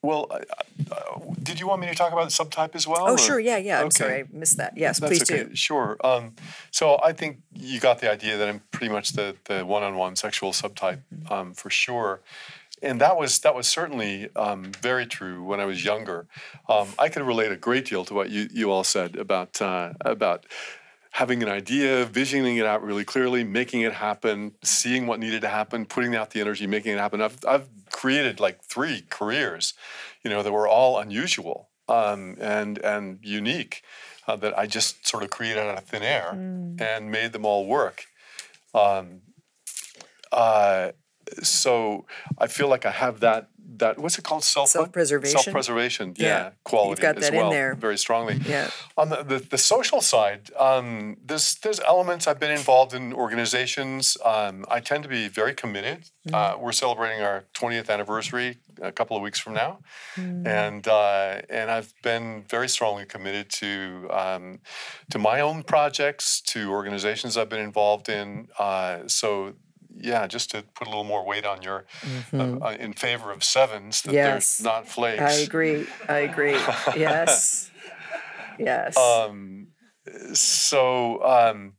well, 0.03 0.27
I- 0.31 0.43
uh, 0.91 1.19
did 1.41 1.59
you 1.59 1.67
want 1.67 1.81
me 1.81 1.87
to 1.87 1.95
talk 1.95 2.11
about 2.13 2.25
the 2.29 2.43
subtype 2.43 2.75
as 2.75 2.85
well? 2.87 3.05
Oh, 3.07 3.13
or- 3.13 3.17
sure. 3.17 3.39
Yeah, 3.39 3.57
yeah. 3.57 3.79
I'm 3.79 3.87
Okay. 3.87 3.97
sorry, 4.03 4.19
I 4.21 4.25
missed 4.31 4.57
that. 4.57 4.73
Yes, 4.77 4.99
That's 4.99 5.09
please 5.09 5.21
okay. 5.31 5.45
do. 5.49 5.55
Sure. 5.55 5.97
Um, 6.03 6.35
so 6.71 6.99
I 7.03 7.13
think 7.13 7.37
you 7.53 7.79
got 7.79 7.99
the 7.99 8.11
idea 8.11 8.37
that 8.37 8.47
I'm 8.47 8.61
pretty 8.71 8.91
much 8.93 9.13
the 9.13 9.35
the 9.45 9.65
one-on-one 9.65 10.15
sexual 10.15 10.51
subtype 10.51 10.99
Mm-hmm. 11.13 11.33
um, 11.33 11.53
for 11.53 11.69
sure, 11.69 12.19
and 12.81 12.99
that 13.01 13.17
was 13.17 13.39
that 13.39 13.55
was 13.55 13.67
certainly 13.67 14.29
um, 14.35 14.71
very 14.81 15.05
true 15.05 15.43
when 15.43 15.59
I 15.59 15.65
was 15.65 15.83
younger. 15.85 16.27
Um, 16.67 16.87
I 16.99 17.07
could 17.09 17.23
relate 17.23 17.51
a 17.51 17.55
great 17.67 17.85
deal 17.85 18.03
to 18.05 18.13
what 18.13 18.29
you 18.29 18.47
you 18.53 18.71
all 18.71 18.83
said 18.83 19.15
about 19.15 19.61
uh, 19.61 19.93
about 20.01 20.45
having 21.13 21.43
an 21.43 21.49
idea, 21.49 22.05
visioning 22.05 22.57
it 22.57 22.65
out 22.65 22.83
really 22.83 23.05
clearly, 23.05 23.43
making 23.43 23.81
it 23.81 23.93
happen, 23.93 24.51
seeing 24.63 25.05
what 25.05 25.19
needed 25.19 25.41
to 25.41 25.47
happen, 25.47 25.85
putting 25.85 26.15
out 26.15 26.31
the 26.31 26.41
energy, 26.41 26.65
making 26.65 26.91
it 26.91 26.97
happen. 26.97 27.21
I've, 27.21 27.37
I've 27.47 27.69
created 27.91 28.39
like 28.39 28.63
three 28.63 29.03
careers, 29.09 29.75
you 30.23 30.31
know, 30.31 30.41
that 30.41 30.51
were 30.51 30.67
all 30.67 30.97
unusual 30.97 31.69
um, 31.87 32.35
and 32.39 32.79
and 32.79 33.19
unique 33.21 33.83
uh, 34.27 34.35
that 34.37 34.57
I 34.57 34.65
just 34.65 35.07
sort 35.07 35.23
of 35.23 35.29
created 35.29 35.59
out 35.59 35.77
of 35.77 35.83
thin 35.83 36.01
air 36.01 36.31
and 36.79 37.11
made 37.11 37.31
them 37.31 37.45
all 37.45 37.67
work. 37.67 38.05
Um, 38.73 39.21
uh, 40.31 40.93
so 41.43 42.05
I 42.39 42.47
feel 42.47 42.67
like 42.67 42.85
I 42.87 42.91
have 42.91 43.19
that 43.19 43.49
that 43.77 43.97
what's 43.97 44.17
it 44.19 44.23
called 44.23 44.43
self 44.43 44.69
Self-preservation? 44.69 45.39
self 45.39 45.51
preservation 45.51 46.13
yeah, 46.17 46.27
Yeah. 46.27 46.49
quality 46.63 47.01
got 47.01 47.17
as 47.17 47.29
that 47.29 47.33
in 47.33 47.49
there. 47.49 47.75
very 47.75 47.97
strongly 47.97 48.35
Yeah. 48.45 48.69
on 48.97 49.09
the, 49.09 49.23
the, 49.23 49.39
the 49.39 49.57
social 49.57 50.01
side, 50.01 50.51
um, 50.57 51.17
there's 51.25 51.55
there's 51.63 51.79
elements 51.81 52.27
I've 52.27 52.39
been 52.39 52.51
involved 52.51 52.93
in 52.93 53.13
organizations. 53.13 54.17
Um, 54.23 54.65
I 54.69 54.79
tend 54.79 55.03
to 55.03 55.09
be 55.09 55.27
very 55.27 55.53
committed. 55.53 56.09
Uh, 56.31 56.55
we're 56.59 56.71
celebrating 56.71 57.21
our 57.21 57.45
20th 57.53 57.89
anniversary 57.89 58.57
a 58.81 58.91
couple 58.91 59.15
of 59.17 59.23
weeks 59.23 59.39
from 59.39 59.53
now, 59.53 59.79
and 60.17 60.87
uh, 60.87 61.41
and 61.49 61.69
I've 61.71 61.93
been 62.01 62.43
very 62.49 62.69
strongly 62.69 63.05
committed 63.05 63.49
to 63.61 64.07
um, 64.11 64.59
to 65.11 65.19
my 65.19 65.41
own 65.41 65.63
projects, 65.63 66.41
to 66.53 66.71
organizations 66.71 67.37
I've 67.37 67.49
been 67.49 67.59
involved 67.71 68.09
in. 68.09 68.47
Uh, 68.59 68.99
so. 69.07 69.53
Yeah, 69.95 70.27
just 70.27 70.51
to 70.51 70.63
put 70.75 70.87
a 70.87 70.89
little 70.89 71.03
more 71.03 71.25
weight 71.25 71.45
on 71.45 71.61
your, 71.61 71.85
uh, 72.33 72.57
uh, 72.61 72.75
in 72.79 72.93
favor 72.93 73.31
of 73.31 73.43
sevens, 73.43 74.01
that 74.03 74.13
Yes. 74.13 74.57
they're 74.57 74.71
not 74.73 74.87
flakes. 74.87 75.21
I 75.21 75.33
agree. 75.33 75.85
I 76.09 76.17
agree. 76.19 76.57
Yes. 76.95 77.69
Yes. 78.59 78.95
Um, 78.95 79.69
so, 80.33 81.23
um, 81.25 81.73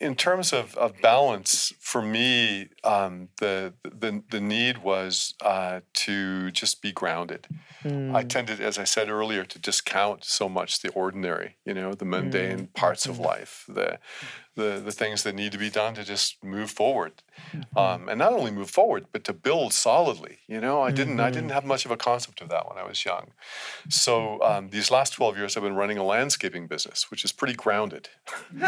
in 0.00 0.14
terms 0.14 0.52
of, 0.52 0.74
of 0.76 1.00
balance, 1.02 1.72
for 1.78 2.00
me, 2.02 2.68
um, 2.84 3.28
the, 3.38 3.74
the 3.82 4.22
the 4.30 4.40
need 4.40 4.78
was 4.78 5.34
uh, 5.42 5.80
to 5.92 6.50
just 6.52 6.82
be 6.82 6.92
grounded. 6.92 7.46
I 7.84 8.24
tended, 8.24 8.60
as 8.60 8.78
I 8.78 8.84
said 8.84 9.08
earlier, 9.10 9.44
to 9.44 9.58
discount 9.60 10.24
so 10.24 10.48
much 10.48 10.80
the 10.80 10.90
ordinary, 10.90 11.56
you 11.64 11.72
know, 11.72 11.92
the 11.94 12.04
mundane 12.04 12.66
parts 12.74 13.06
of 13.06 13.20
life, 13.20 13.64
the, 13.68 14.00
the 14.56 14.80
the 14.84 14.92
things 14.92 15.22
that 15.22 15.34
need 15.34 15.52
to 15.52 15.58
be 15.58 15.70
done 15.70 15.94
to 15.94 16.04
just 16.04 16.42
move 16.42 16.70
forward, 16.70 17.22
um, 17.76 18.08
and 18.08 18.18
not 18.18 18.32
only 18.32 18.50
move 18.50 18.70
forward, 18.70 19.06
but 19.12 19.22
to 19.24 19.32
build 19.32 19.72
solidly. 19.72 20.38
You 20.48 20.60
know, 20.60 20.82
I 20.82 20.90
didn't 20.90 21.20
I 21.20 21.30
didn't 21.30 21.50
have 21.50 21.64
much 21.64 21.84
of 21.84 21.90
a 21.90 21.96
concept 21.96 22.40
of 22.40 22.48
that 22.48 22.68
when 22.68 22.78
I 22.78 22.86
was 22.88 23.04
young. 23.04 23.32
So 23.88 24.42
um, 24.42 24.68
these 24.70 24.90
last 24.90 25.12
twelve 25.12 25.36
years, 25.36 25.56
I've 25.56 25.62
been 25.62 25.76
running 25.76 25.98
a 25.98 26.04
landscaping 26.04 26.66
business, 26.66 27.10
which 27.10 27.24
is 27.24 27.32
pretty 27.32 27.54
grounded. 27.54 28.08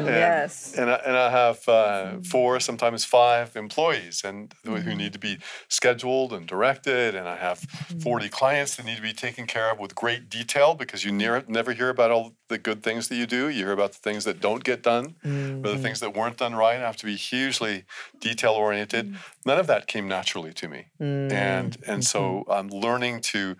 And- 0.00 0.06
yes. 0.06 0.74
and 0.76 0.90
I, 0.90 0.94
and 1.06 1.16
I 1.16 1.30
have 1.30 1.68
uh, 1.68 2.18
four, 2.28 2.58
sometimes 2.60 3.04
five 3.04 3.54
employees, 3.56 4.22
and 4.24 4.52
who 4.64 4.76
who 4.76 4.94
need 4.94 5.12
to 5.12 5.18
be 5.18 5.38
scheduled 5.68 6.32
and 6.32 6.46
directed. 6.46 7.14
And 7.14 7.28
I 7.28 7.36
have 7.36 7.58
forty 8.02 8.28
clients 8.28 8.76
that 8.76 8.84
need 8.86 8.96
to 8.96 9.02
be 9.02 9.12
taken 9.12 9.46
care 9.46 9.70
of 9.70 9.78
with 9.78 9.94
great 9.94 10.28
detail 10.28 10.74
because 10.74 11.04
you 11.04 11.12
near, 11.12 11.44
never 11.48 11.72
hear 11.72 11.88
about 11.90 12.10
all 12.10 12.34
the 12.50 12.58
good 12.58 12.82
things 12.82 13.08
that 13.08 13.16
you 13.16 13.26
do. 13.26 13.48
You 13.48 13.64
hear 13.64 13.72
about 13.72 13.92
the 13.92 13.98
things 13.98 14.24
that 14.24 14.40
don't 14.40 14.62
get 14.62 14.82
done, 14.82 15.14
or 15.24 15.28
the 15.28 15.30
mm-hmm. 15.30 15.82
things 15.82 16.00
that 16.00 16.14
weren't 16.14 16.36
done 16.36 16.54
right. 16.54 16.76
I 16.76 16.80
have 16.80 16.98
to 16.98 17.06
be 17.06 17.16
hugely 17.16 17.84
detail 18.18 18.52
oriented. 18.52 19.12
Mm. 19.12 19.16
None 19.46 19.58
of 19.58 19.66
that 19.68 19.86
came 19.86 20.06
naturally 20.06 20.52
to 20.52 20.68
me, 20.68 20.86
mm. 21.00 21.32
and 21.32 21.78
and 21.86 22.04
so 22.04 22.20
mm-hmm. 22.20 22.52
I'm 22.52 22.68
learning 22.68 23.22
to 23.32 23.56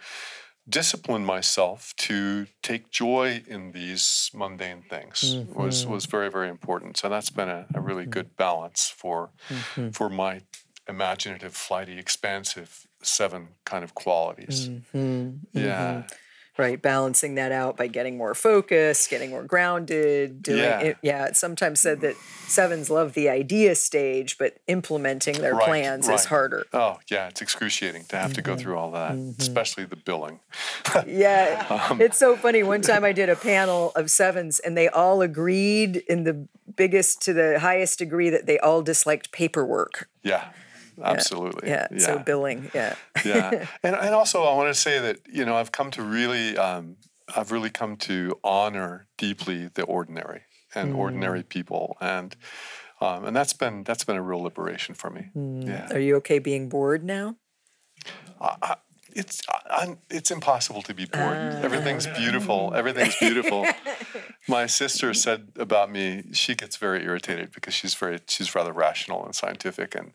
discipline 0.69 1.25
myself 1.25 1.95
to 1.97 2.47
take 2.63 2.91
joy 2.91 3.43
in 3.47 3.73
these 3.73 4.31
mundane 4.35 4.83
things 4.89 5.37
was 5.55 5.83
mm-hmm. 5.83 5.93
was 5.93 6.05
very 6.07 6.31
very 6.31 6.51
important. 6.51 6.99
So 6.99 7.09
that's 7.09 7.31
been 7.31 7.49
a, 7.49 7.67
a 7.75 7.81
really 7.81 8.07
good 8.07 8.37
balance 8.37 8.93
for 8.95 9.31
for 9.93 10.11
my 10.11 10.43
imaginative, 10.89 11.55
flighty, 11.55 11.99
expansive 11.99 12.87
seven 13.03 13.49
kind 13.65 13.83
of 13.85 13.95
qualities. 13.95 14.69
Yeah. 15.53 16.03
Right 16.61 16.81
balancing 16.83 17.35
that 17.37 17.53
out 17.53 17.77
by 17.77 17.87
getting 17.87 18.17
more 18.19 18.35
focused 18.35 19.09
getting 19.11 19.31
more 19.31 19.43
grounded 19.43 20.43
doing 20.43 20.59
Yeah. 20.63 20.81
it 20.81 20.97
yeah 21.03 21.27
it's 21.27 21.39
sometimes 21.41 21.81
said 21.81 22.01
that 22.03 22.17
sevens 22.47 22.91
love 22.91 23.15
the 23.15 23.29
idea 23.29 23.75
stage 23.75 24.37
but 24.39 24.59
implementing 24.67 25.41
their 25.41 25.55
Right, 25.55 25.67
plans 25.67 26.09
right. 26.09 26.15
is 26.19 26.27
harder 26.27 26.67
Oh 26.73 26.99
yeah, 27.09 27.29
it's 27.29 27.41
excruciating 27.41 28.05
to 28.11 28.17
have 28.17 28.33
to 28.35 28.43
go 28.43 28.57
through 28.57 28.77
all 28.77 28.91
that, 28.93 29.13
especially 29.39 29.85
the 29.87 29.97
billing. 29.97 30.41
yeah 31.07 31.67
Um, 31.91 32.01
it's 32.01 32.19
so 32.19 32.37
funny 32.37 32.63
one 32.63 32.83
time 32.83 33.05
i 33.05 33.13
did 33.13 33.29
a 33.29 33.37
panel 33.37 33.93
of 33.97 34.11
sevens 34.11 34.59
and 34.61 34.77
they 34.77 34.89
all 34.89 35.23
agreed 35.23 35.97
in 36.09 36.25
the 36.25 36.47
biggest 36.77 37.23
to 37.23 37.33
the 37.33 37.59
highest 37.61 37.99
degree 37.99 38.31
that 38.31 38.47
they 38.47 38.59
all 38.59 38.83
disliked 38.83 39.33
paperwork 39.33 40.09
Yeah, 40.23 40.45
absolutely. 41.03 41.69
yeah, 41.69 41.89
so 41.99 42.19
billing. 42.19 42.71
Yeah. 42.75 42.95
Yeah, 43.25 43.67
and 43.83 43.97
and 43.97 44.15
also 44.15 44.43
I 44.45 44.55
want 44.55 44.69
to 44.75 44.81
say 44.81 44.99
that 44.99 45.19
you 45.31 45.45
know 45.45 45.57
I've 45.57 45.73
come 45.73 45.91
to 45.93 46.03
really 46.03 46.57
um, 46.57 46.97
I've 47.35 47.53
really 47.53 47.71
come 47.71 47.97
to 47.99 48.39
honor 48.43 49.09
deeply 49.19 49.69
the 49.73 49.85
ordinary 49.85 50.43
and 50.75 50.95
ordinary 50.95 51.43
people, 51.43 51.97
and 52.01 52.35
um, 53.01 53.25
and 53.25 53.37
that's 53.37 53.53
been 53.53 53.85
that's 53.85 54.05
been 54.05 54.17
a 54.17 54.23
real 54.23 54.43
liberation 54.43 54.95
for 54.95 55.11
me. 55.11 55.31
Yeah, 55.35 55.93
are 55.93 55.99
you 55.99 56.17
okay 56.17 56.39
being 56.39 56.69
bored 56.69 57.05
now 57.05 57.37
it's 59.15 59.43
uh, 59.49 59.95
it's 60.09 60.31
impossible 60.31 60.83
to 60.83 60.95
be 60.95 61.05
bored. 61.05 61.55
Everything's 61.63 62.07
beautiful. 62.07 62.73
Everything's 62.75 63.17
beautiful. 63.17 63.67
My 64.49 64.67
sister 64.67 65.13
said 65.15 65.49
about 65.57 65.91
me, 65.91 66.25
she 66.33 66.55
gets 66.55 66.77
very 66.77 67.05
irritated 67.05 67.53
because 67.53 67.75
she's 67.75 67.95
very 67.95 68.21
she's 68.27 68.55
rather 68.55 68.73
rational 68.73 69.25
and 69.25 69.35
scientific, 69.35 69.95
and 69.95 70.13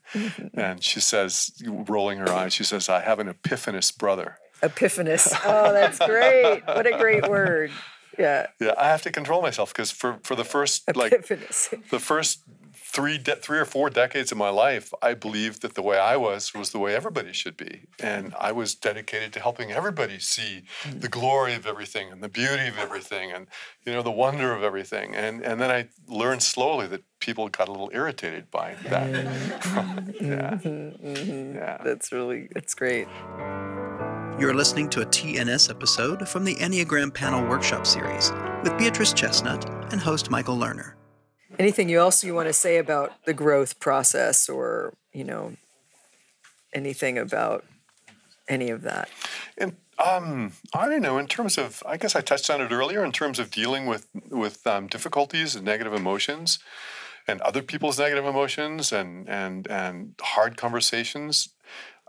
and 0.53 0.83
she 0.83 0.99
says, 0.99 1.51
rolling 1.65 2.17
her 2.19 2.29
eyes, 2.29 2.53
she 2.53 2.63
says, 2.63 2.89
"I 2.89 3.01
have 3.01 3.19
an 3.19 3.27
epiphanous 3.27 3.95
brother." 3.95 4.37
Epiphanous. 4.61 5.33
Oh, 5.45 5.71
that's 5.73 5.99
great. 5.99 6.65
What 6.65 6.87
a 6.87 6.97
great 6.97 7.27
word. 7.29 7.71
Yeah. 8.17 8.47
Yeah, 8.59 8.73
I 8.77 8.87
have 8.87 9.01
to 9.03 9.11
control 9.11 9.41
myself 9.41 9.73
because 9.73 9.91
for 9.91 10.19
for 10.23 10.35
the 10.35 10.45
first 10.45 10.95
like 10.95 11.11
Epiphanous. 11.11 11.89
the 11.89 11.99
first 11.99 12.39
three 12.95 13.17
de- 13.17 13.35
three 13.35 13.59
or 13.59 13.65
four 13.65 13.89
decades 13.89 14.31
of 14.31 14.37
my 14.37 14.49
life, 14.49 14.93
I 15.01 15.13
believed 15.13 15.61
that 15.63 15.75
the 15.75 15.81
way 15.81 15.99
I 15.99 16.15
was 16.15 16.53
was 16.53 16.71
the 16.71 16.79
way 16.79 16.95
everybody 16.95 17.33
should 17.33 17.57
be, 17.57 17.87
and 17.99 18.33
I 18.39 18.53
was 18.53 18.73
dedicated 18.73 19.33
to 19.33 19.41
helping 19.41 19.73
everybody 19.73 20.17
see 20.19 20.63
hmm. 20.83 20.99
the 20.99 21.09
glory 21.09 21.55
of 21.55 21.67
everything 21.67 22.09
and 22.11 22.23
the 22.23 22.29
beauty 22.29 22.67
of 22.67 22.77
everything, 22.77 23.33
and 23.33 23.47
you 23.85 23.91
know 23.91 24.01
the 24.01 24.11
wonder 24.11 24.53
of 24.53 24.63
everything. 24.63 25.13
And 25.13 25.43
and 25.43 25.59
then 25.59 25.69
I 25.69 25.89
learned 26.07 26.41
slowly 26.41 26.87
that 26.87 27.03
people 27.19 27.49
got 27.49 27.67
a 27.67 27.71
little 27.71 27.91
irritated 27.93 28.49
by 28.49 28.75
that. 28.85 29.09
yeah. 30.21 30.51
Mm-hmm, 30.55 31.07
mm-hmm. 31.07 31.55
yeah. 31.55 31.77
That's 31.83 32.13
really, 32.13 32.47
that's 32.53 32.73
great. 32.73 33.07
You're 34.39 34.53
listening 34.53 34.89
to 34.89 35.01
a 35.01 35.05
TNS 35.05 35.69
episode 35.69 36.27
from 36.27 36.43
the 36.43 36.55
Enneagram 36.55 37.13
Panel 37.13 37.47
Workshop 37.49 37.85
Series 37.85 38.31
with 38.63 38.77
Beatrice 38.77 39.13
Chestnut 39.13 39.67
and 39.91 39.99
host 39.99 40.29
Michael 40.29 40.57
Lerner. 40.57 40.93
Anything 41.58 41.89
you 41.89 41.99
else 41.99 42.24
you 42.24 42.34
want 42.34 42.47
to 42.47 42.53
say 42.53 42.78
about 42.78 43.14
the 43.26 43.34
growth 43.34 43.80
process 43.80 44.49
or, 44.49 44.93
you 45.14 45.24
know, 45.24 45.53
anything 46.74 47.18
about 47.18 47.64
any 48.47 48.70
of 48.70 48.82
that? 48.84 49.10
And 49.58 49.76
um, 49.97 50.51
I 50.74 50.89
don't 50.89 51.01
know. 51.01 51.18
In 51.18 51.28
terms 51.28 51.58
of, 51.58 51.82
I 51.86 51.97
guess 51.97 52.16
I 52.16 52.22
touched 52.22 52.49
on 52.49 52.62
it 52.62 52.72
earlier. 52.72 53.03
In 53.03 53.12
terms 53.12 53.39
of 53.39 53.49
dealing 53.49 53.86
with 53.86 54.08
with 54.30 54.66
um, 54.68 54.88
difficulties 54.88 55.56
and 55.56 55.66
negative 55.66 55.93
emotions, 55.93 56.60
and 57.28 57.41
other 57.41 57.62
people's 57.62 57.97
negative 57.97 58.26
emotions, 58.26 58.91
and 58.91 59.30
and 59.30 59.68
and 59.68 60.16
hard 60.22 60.58
conversations, 60.58 61.49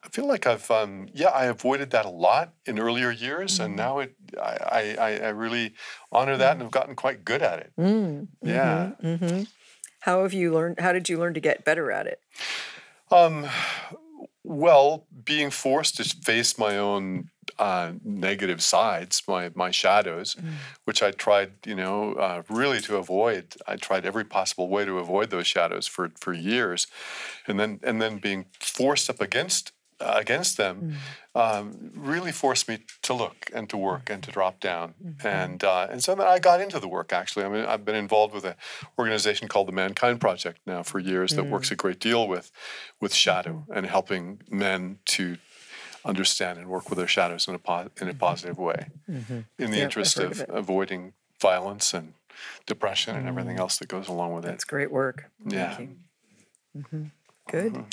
I 0.07 0.09
feel 0.11 0.27
like 0.27 0.47
I've 0.47 0.71
um, 0.71 1.09
yeah 1.13 1.29
I 1.29 1.47
avoided 1.47 1.91
that 1.91 2.07
a 2.07 2.11
lot 2.11 2.55
in 2.65 2.79
earlier 2.79 3.11
years, 3.11 3.59
and 3.59 3.75
now 3.75 3.99
it 3.99 4.15
I, 4.41 4.97
I 4.99 5.19
I 5.25 5.29
really 5.31 5.75
honor 6.13 6.37
that 6.37 6.53
and 6.53 6.63
have 6.63 6.71
gotten 6.71 6.95
quite 6.95 7.25
good 7.25 7.43
at 7.43 7.59
it. 7.59 7.73
Yeah. 8.43 8.93
How 10.01 10.23
have 10.23 10.33
you 10.33 10.55
learned, 10.55 10.79
how 10.79 10.93
did 10.93 11.09
you 11.09 11.19
learn 11.19 11.35
to 11.35 11.41
get 11.41 11.65
better 11.65 11.91
at 11.91 12.07
it? 12.07 12.21
Um, 13.11 13.49
well, 14.45 15.05
being 15.25 15.51
forced 15.51 15.97
to 15.97 16.05
face 16.05 16.57
my 16.57 16.79
own 16.79 17.31
uh, 17.59 17.93
negative 18.05 18.63
sides, 18.63 19.23
my 19.27 19.51
my 19.57 19.73
shadows, 19.73 20.37
which 20.85 21.03
I 21.03 21.11
tried, 21.11 21.53
you 21.65 21.75
know, 21.75 22.15
uh, 22.15 22.43
really 22.49 22.81
to 22.83 22.97
avoid. 22.97 23.57
I 23.67 23.75
tried 23.75 24.07
every 24.07 24.25
possible 24.25 24.69
way 24.69 24.85
to 24.85 24.99
avoid 24.99 25.31
those 25.31 25.49
shadows 25.49 25.89
for 25.89 26.13
for 26.21 26.33
years, 26.33 26.87
and 27.49 27.59
then 27.59 27.81
and 27.83 28.01
then 28.01 28.19
being 28.19 28.47
forced 28.61 29.11
up 29.11 29.21
against 29.21 29.73
Uh, 29.99 30.13
against 30.17 30.59
them 30.59 30.95
mm. 31.35 31.41
um, 31.41 31.91
really 31.95 32.31
forced 32.31 32.69
me 32.69 32.81
to 33.01 33.15
look 33.15 33.51
and 33.55 33.71
to 33.71 33.79
work 33.79 34.11
and 34.11 34.23
to 34.23 34.31
drop 34.31 34.61
down. 34.61 34.93
Mm-hmm. 35.03 35.27
And 35.27 35.65
uh, 35.65 35.87
and 35.91 36.05
so 36.05 36.15
then 36.15 36.27
I 36.27 36.39
got 36.39 36.61
into 36.61 36.79
the 36.79 36.87
work. 36.87 37.15
Actually, 37.15 37.47
I 37.47 37.49
mean, 37.49 37.65
I've 37.65 37.87
been 37.87 37.95
involved 37.95 38.35
with 38.35 38.45
an 38.45 38.57
organization 38.99 39.49
called 39.49 39.69
the 39.69 39.73
Mankind 39.73 40.21
Project 40.21 40.61
now 40.67 40.83
for 40.83 40.99
years 40.99 41.33
that 41.33 41.47
works 41.47 41.71
mm. 41.71 41.73
a 41.73 41.77
great 41.77 41.99
deal 41.99 42.29
with 42.29 42.53
with 43.01 43.15
shadow 43.15 43.53
mm-hmm. 43.53 43.73
and 43.73 43.87
helping 43.87 44.43
men 44.51 44.99
to 45.17 45.39
understand 46.05 46.59
and 46.59 46.69
work 46.69 46.91
with 46.91 46.99
their 46.99 47.09
shadows 47.09 47.49
in 47.49 47.55
a 47.55 47.59
po- 47.59 47.89
in 47.99 48.09
a 48.09 48.11
mm-hmm. 48.11 48.19
positive 48.19 48.59
way, 48.59 48.89
in 49.59 49.71
the 49.71 49.81
interest 49.81 50.19
of 50.19 50.43
of 50.43 50.51
avoiding 50.51 51.15
violence 51.41 51.95
and 51.95 52.13
depression 52.67 53.17
and 53.17 53.27
everything 53.27 53.57
mm. 53.57 53.61
else 53.61 53.79
that 53.79 53.89
goes 53.89 54.09
along 54.09 54.35
with 54.35 54.45
it. 54.45 54.49
That's 54.49 54.65
great 54.65 54.93
work. 54.93 55.31
Yeah. 55.47 55.79
You. 55.81 57.11
Good. 57.51 57.85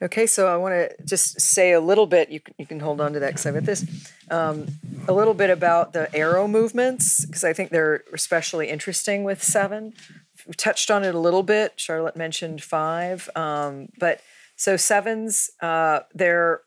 Okay, 0.00 0.26
so 0.26 0.46
I 0.46 0.56
want 0.56 0.74
to 0.74 1.04
just 1.04 1.40
say 1.40 1.72
a 1.72 1.80
little 1.80 2.06
bit. 2.06 2.30
You 2.30 2.38
can, 2.38 2.54
you 2.56 2.66
can 2.66 2.78
hold 2.78 3.00
on 3.00 3.14
to 3.14 3.20
that 3.20 3.28
because 3.28 3.46
I've 3.46 3.54
got 3.54 3.64
this. 3.64 3.84
Um, 4.30 4.68
a 5.08 5.12
little 5.12 5.34
bit 5.34 5.50
about 5.50 5.92
the 5.92 6.14
arrow 6.14 6.46
movements 6.46 7.24
because 7.24 7.42
I 7.42 7.52
think 7.52 7.70
they're 7.70 8.04
especially 8.12 8.68
interesting 8.68 9.24
with 9.24 9.42
seven. 9.42 9.94
We 10.46 10.54
touched 10.54 10.90
on 10.90 11.02
it 11.02 11.16
a 11.16 11.18
little 11.18 11.42
bit. 11.42 11.72
Charlotte 11.76 12.16
mentioned 12.16 12.62
five, 12.62 13.28
um, 13.34 13.88
but 13.98 14.20
so 14.54 14.76
sevens 14.76 15.50
uh, 15.60 16.00
they're 16.14 16.60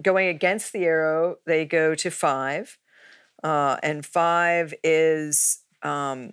going 0.00 0.28
against 0.28 0.72
the 0.72 0.84
arrow. 0.84 1.36
They 1.44 1.66
go 1.66 1.94
to 1.94 2.10
five, 2.10 2.78
uh, 3.44 3.76
and 3.82 4.04
five 4.04 4.72
is 4.82 5.58
um, 5.82 6.32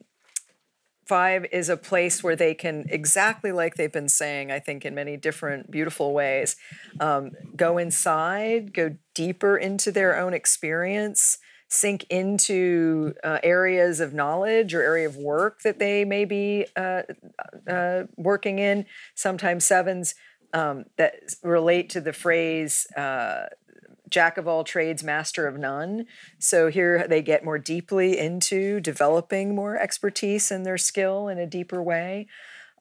five 1.07 1.45
is 1.51 1.69
a 1.69 1.77
place 1.77 2.23
where 2.23 2.35
they 2.35 2.53
can 2.53 2.85
exactly 2.89 3.51
like 3.51 3.75
they've 3.75 3.91
been 3.91 4.09
saying 4.09 4.51
i 4.51 4.59
think 4.59 4.85
in 4.85 4.95
many 4.95 5.17
different 5.17 5.69
beautiful 5.69 6.13
ways 6.13 6.55
um, 6.99 7.31
go 7.55 7.77
inside 7.77 8.73
go 8.73 8.95
deeper 9.13 9.57
into 9.57 9.91
their 9.91 10.17
own 10.17 10.33
experience 10.33 11.37
sink 11.67 12.05
into 12.09 13.13
uh, 13.23 13.39
areas 13.43 13.99
of 13.99 14.13
knowledge 14.13 14.73
or 14.73 14.81
area 14.81 15.07
of 15.07 15.17
work 15.17 15.61
that 15.63 15.79
they 15.79 16.05
may 16.05 16.25
be 16.25 16.65
uh, 16.75 17.01
uh, 17.67 18.03
working 18.15 18.59
in. 18.59 18.85
Sometimes 19.15 19.65
sevens 19.65 20.15
um, 20.53 20.85
that 20.97 21.15
relate 21.43 21.89
to 21.89 22.01
the 22.01 22.13
phrase 22.13 22.87
uh, 22.95 23.47
jack 24.09 24.37
of 24.37 24.47
all 24.47 24.63
trades, 24.63 25.03
master 25.03 25.47
of 25.47 25.57
none. 25.57 26.05
So 26.39 26.69
here 26.69 27.07
they 27.07 27.21
get 27.21 27.43
more 27.43 27.57
deeply 27.57 28.17
into 28.17 28.79
developing 28.79 29.55
more 29.55 29.77
expertise 29.77 30.51
in 30.51 30.63
their 30.63 30.77
skill 30.77 31.27
in 31.27 31.37
a 31.37 31.47
deeper 31.47 31.81
way. 31.81 32.27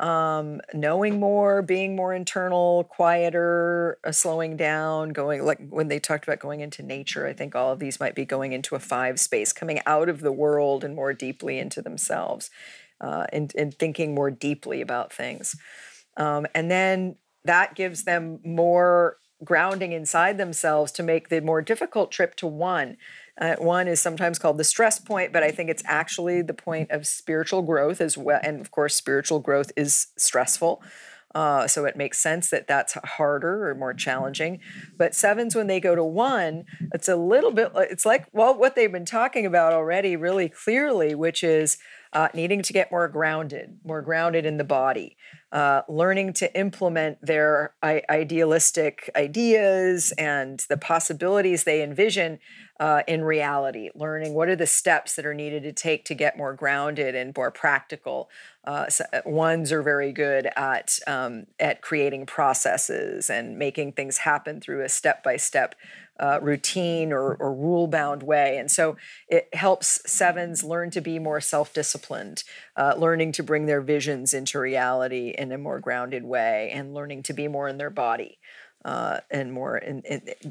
Um, 0.01 0.61
knowing 0.73 1.21
more, 1.21 1.63
being 1.63 1.95
more 1.95 2.13
internal, 2.13 2.83
quieter, 2.83 3.99
uh, 4.05 4.11
slowing 4.11 4.57
down, 4.57 5.11
going 5.11 5.45
like 5.45 5.61
when 5.69 5.87
they 5.87 6.01
talked 6.01 6.25
about 6.25 6.41
going 6.41 6.61
into 6.61 6.83
nature, 6.83 7.29
I 7.29 7.33
think 7.33 7.55
all 7.55 7.71
of 7.71 7.79
these 7.79 8.01
might 8.01 8.17
be 8.17 8.25
going 8.25 8.53
into 8.53 8.75
a 8.75 8.81
five 8.81 9.21
space, 9.21 9.53
coming 9.53 9.81
out 9.87 10.09
of 10.09 10.21
the 10.21 10.33
world 10.33 10.83
and 10.83 10.97
more 10.97 11.13
deeply 11.13 11.61
into 11.61 11.81
themselves, 11.81 12.51
uh, 13.01 13.27
and, 13.33 13.55
and 13.57 13.73
thinking 13.73 14.17
more 14.17 14.33
deeply 14.33 14.81
about 14.81 15.13
things. 15.13 15.55
Um, 16.17 16.47
and 16.57 16.69
then 16.69 17.15
that 17.45 17.77
gives 17.77 18.03
them 18.03 18.41
more 18.45 19.19
grounding 19.43 19.93
inside 19.93 20.39
themselves 20.39 20.93
to 20.93 21.03
make 21.03 21.29
the 21.29 21.41
more 21.41 21.63
difficult 21.63 22.13
trip 22.13 22.35
to 22.37 22.47
one. 22.47 22.97
Uh, 23.41 23.57
one 23.57 23.89
is 23.89 24.01
sometimes 24.01 24.39
called 24.39 24.59
the 24.59 24.65
stress 24.65 24.99
point, 24.99 25.33
but 25.33 25.43
I 25.43 25.51
think 25.51 25.69
it's 25.69 25.83
actually 25.87 26.43
the 26.43 26.55
point 26.55 26.91
of 26.91 27.07
spiritual 27.07 27.63
growth 27.63 28.01
as 28.01 28.17
well. 28.17 28.41
And 28.43 28.61
of 28.61 28.71
course, 28.71 28.95
spiritual 28.95 29.41
growth 29.41 29.73
is 29.77 30.09
stressful. 30.17 30.83
Uh, 31.35 31.67
so 31.67 31.85
it 31.85 31.97
makes 31.97 32.19
sense 32.19 32.49
that 32.51 32.69
that's 32.69 32.93
harder 32.93 33.69
or 33.69 33.75
more 33.75 33.93
challenging. 33.93 34.61
But 34.97 35.17
sevens, 35.17 35.57
when 35.57 35.67
they 35.67 35.81
go 35.81 35.97
to 35.97 36.05
one, 36.05 36.65
it's 36.93 37.09
a 37.09 37.17
little 37.17 37.51
bit, 37.51 37.73
it's 37.75 38.07
like, 38.07 38.27
well, 38.33 38.57
what 38.57 38.77
they've 38.77 38.93
been 38.93 39.05
talking 39.05 39.45
about 39.45 39.73
already 39.73 40.15
really 40.15 40.49
clearly, 40.49 41.15
which 41.17 41.43
is 41.43 41.77
uh, 42.15 42.29
needing 42.33 42.63
to 42.63 42.73
get 42.73 42.91
more 42.93 43.09
grounded, 43.09 43.79
more 43.85 44.01
grounded 44.01 44.47
in 44.47 44.57
the 44.57 44.65
body, 44.65 45.17
uh, 45.51 45.83
learning 45.89 46.33
to 46.33 46.59
implement 46.59 47.19
their 47.21 47.75
I- 47.83 48.03
idealistic 48.09 49.11
ideas 49.17 50.13
and 50.17 50.65
the 50.69 50.77
possibilities 50.77 51.65
they 51.65 51.83
envision 51.83 52.39
uh, 52.81 53.03
in 53.07 53.23
reality, 53.23 53.91
learning 53.95 54.35
what 54.35 54.49
are 54.49 54.57
the 54.57 54.67
steps 54.67 55.15
that 55.15 55.27
are 55.27 55.35
needed 55.35 55.63
to 55.63 55.73
take 55.73 56.05
to 56.05 56.15
get 56.15 56.37
more 56.37 56.55
grounded 56.55 57.15
and 57.15 57.33
more 57.37 57.51
practical. 57.51 58.29
Uh, 58.65 58.89
so 58.89 59.05
ones 59.25 59.71
are 59.71 59.83
very 59.83 60.13
good 60.13 60.49
at 60.57 60.99
um, 61.07 61.47
at 61.61 61.83
creating 61.83 62.27
processes 62.27 63.31
and 63.31 63.59
making 63.59 63.93
things 63.93 64.19
happen 64.19 64.61
through 64.61 64.83
a 64.83 64.89
step 64.89 65.23
by 65.23 65.37
step 65.37 65.75
routine 66.43 67.13
or, 67.13 67.35
or 67.35 67.53
rule 67.53 67.87
bound 67.87 68.23
way. 68.23 68.57
And 68.59 68.71
so 68.71 68.97
it 69.29 69.49
helps 69.53 70.01
sevens 70.11 70.63
learn 70.63 70.91
to 70.91 71.01
be 71.01 71.19
more 71.19 71.41
self 71.41 71.73
disciplined, 71.73 72.45
uh, 72.77 72.95
learning 72.97 73.33
to 73.33 73.43
bring 73.43 73.67
their 73.67 73.81
visions 73.81 74.33
into 74.33 74.59
reality 74.59 75.35
in 75.37 75.51
a 75.53 75.59
more 75.59 75.81
grounded 75.81 76.25
way, 76.25 76.71
and 76.73 76.95
learning 76.95 77.23
to 77.25 77.33
be 77.33 77.49
more 77.49 77.69
in 77.69 77.79
their 77.79 77.91
body 77.91 78.39
uh, 78.85 79.21
and 79.31 79.53
more 79.53 79.79
in, 79.79 80.03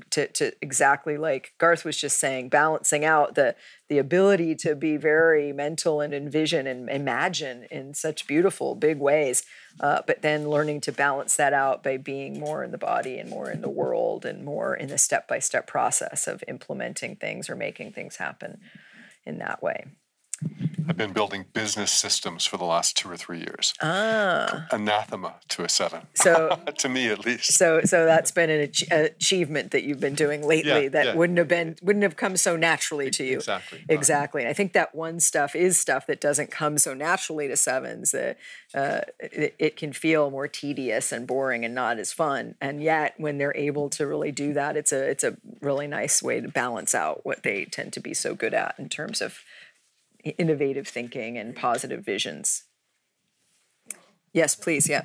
to, 0.10 0.28
to 0.28 0.52
exactly 0.62 1.18
like 1.18 1.54
Garth 1.60 1.86
was 1.86 1.98
just 1.98 2.20
saying, 2.20 2.50
balancing 2.50 3.06
out 3.06 3.36
the 3.36 3.56
the 3.90 4.00
ability 4.00 4.56
to 4.56 4.76
be 4.76 4.98
very 4.98 5.54
mental 5.54 6.02
and 6.02 6.16
envision 6.16 6.66
and 6.66 6.90
imagine 6.90 7.68
in 7.70 7.94
such 7.94 8.26
beautiful 8.26 8.74
big 8.74 8.98
ways, 8.98 9.44
uh, 9.82 10.02
but 10.08 10.24
then 10.24 10.50
learning 10.50 10.82
to 10.82 10.92
balance 10.92 11.36
that 11.36 11.54
out 11.54 11.84
by 11.84 11.98
being 11.98 12.40
more 12.40 12.64
in 12.64 12.72
the 12.72 12.78
body 12.78 13.20
and 13.20 13.30
more 13.30 13.52
in 13.52 13.62
the 13.62 13.70
world 13.70 14.26
and 14.26 14.44
more 14.44 14.74
in 14.76 14.88
the 14.88 14.98
step 14.98 15.28
by 15.28 15.38
step 15.38 15.68
process 15.68 16.28
of 16.28 16.44
implementing 16.48 17.16
things 17.16 17.50
or 17.50 17.56
making 17.56 17.92
things 17.92 18.16
happen 18.16 18.60
in 19.26 19.38
that 19.38 19.62
way. 19.62 19.86
I've 20.86 20.98
been 20.98 21.14
building 21.14 21.46
business 21.54 21.92
systems 21.94 22.46
for 22.46 22.58
the 22.58 22.66
last 22.66 22.98
two 22.98 23.10
or 23.10 23.16
three 23.16 23.38
years. 23.40 23.74
Ah, 23.82 24.68
Anathema 24.70 25.36
to 25.50 25.64
a 25.64 25.70
seven, 25.70 26.08
so 26.14 26.60
to 26.78 26.90
me 26.90 27.08
at 27.08 27.26
least. 27.26 27.54
so 27.54 27.82
so 27.86 28.06
that's 28.06 28.32
been 28.32 28.50
an 28.50 28.60
ach- 28.62 28.92
achievement 28.92 29.72
that 29.72 29.84
you've 29.84 30.02
been 30.02 30.14
doing 30.14 30.46
lately 30.46 30.84
Yeah, 30.84 30.90
that 30.90 31.06
yeah. 31.06 31.16
wouldn't 31.16 31.38
have 31.40 31.48
been 31.48 31.78
wouldn't 31.82 32.04
have 32.04 32.18
come 32.18 32.36
so 32.36 32.58
naturally 32.58 33.10
to 33.12 33.24
you. 33.24 33.38
Exactly. 33.38 33.78
right. 33.80 33.98
Exactly. 33.98 34.46
I 34.46 34.52
think 34.54 34.74
that 34.74 34.94
one 34.94 35.22
stuff 35.22 35.56
is 35.56 35.80
stuff 35.80 36.06
that 36.08 36.20
doesn't 36.20 36.52
come 36.52 36.78
so 36.78 36.94
naturally 36.94 37.48
to 37.48 37.56
sevens. 37.56 38.12
That 38.12 38.38
uh, 38.74 39.02
it, 39.20 39.56
it 39.58 39.78
can 39.78 39.94
feel 39.94 40.30
more 40.32 40.50
tedious 40.50 41.14
and 41.14 41.26
boring 41.26 41.64
and 41.64 41.74
not 41.74 41.98
as 41.98 42.12
fun. 42.12 42.56
And 42.60 42.84
yet, 42.84 43.14
when 43.18 43.38
they're 43.38 43.56
able 43.56 43.90
to 43.92 44.06
really 44.06 44.34
do 44.34 44.52
that, 44.54 44.76
it's 44.76 44.92
a 44.92 45.02
it's 45.10 45.24
a 45.24 45.38
really 45.62 45.88
nice 45.88 46.22
way 46.22 46.42
to 46.42 46.50
balance 46.50 46.94
out 46.94 47.26
what 47.26 47.44
they 47.44 47.64
tend 47.66 47.94
to 47.94 48.02
be 48.02 48.14
so 48.14 48.36
good 48.36 48.54
at 48.54 48.76
in 48.78 48.90
terms 48.90 49.22
of 49.22 49.40
innovative 50.24 50.88
thinking 50.88 51.38
and 51.38 51.56
positive 51.56 52.04
visions. 52.04 52.64
Yes, 54.34 54.56
please. 54.56 54.90
Yeah. 54.90 55.04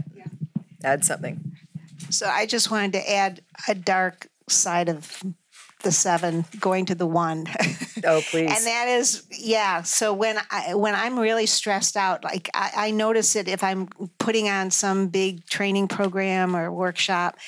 Add 0.82 1.04
something. 1.04 1.56
So 2.10 2.26
I 2.26 2.46
just 2.46 2.70
wanted 2.70 2.92
to 2.92 3.10
add 3.10 3.42
a 3.66 3.74
dark 3.74 4.28
side 4.48 4.88
of 4.88 5.22
the 5.82 5.92
seven 5.92 6.44
going 6.58 6.86
to 6.86 6.94
the 6.94 7.06
one. 7.06 7.46
Oh, 8.04 8.20
please. 8.30 8.50
and 8.56 8.66
that 8.66 8.88
is 8.88 9.26
yeah 9.30 9.82
so 9.82 10.12
when 10.12 10.38
i 10.50 10.74
when 10.74 10.94
i'm 10.94 11.18
really 11.18 11.46
stressed 11.46 11.96
out 11.96 12.24
like 12.24 12.48
I, 12.54 12.70
I 12.76 12.90
notice 12.90 13.36
it 13.36 13.48
if 13.48 13.62
i'm 13.62 13.88
putting 14.18 14.48
on 14.48 14.70
some 14.70 15.08
big 15.08 15.46
training 15.46 15.88
program 15.88 16.56
or 16.56 16.70
workshop 16.72 17.38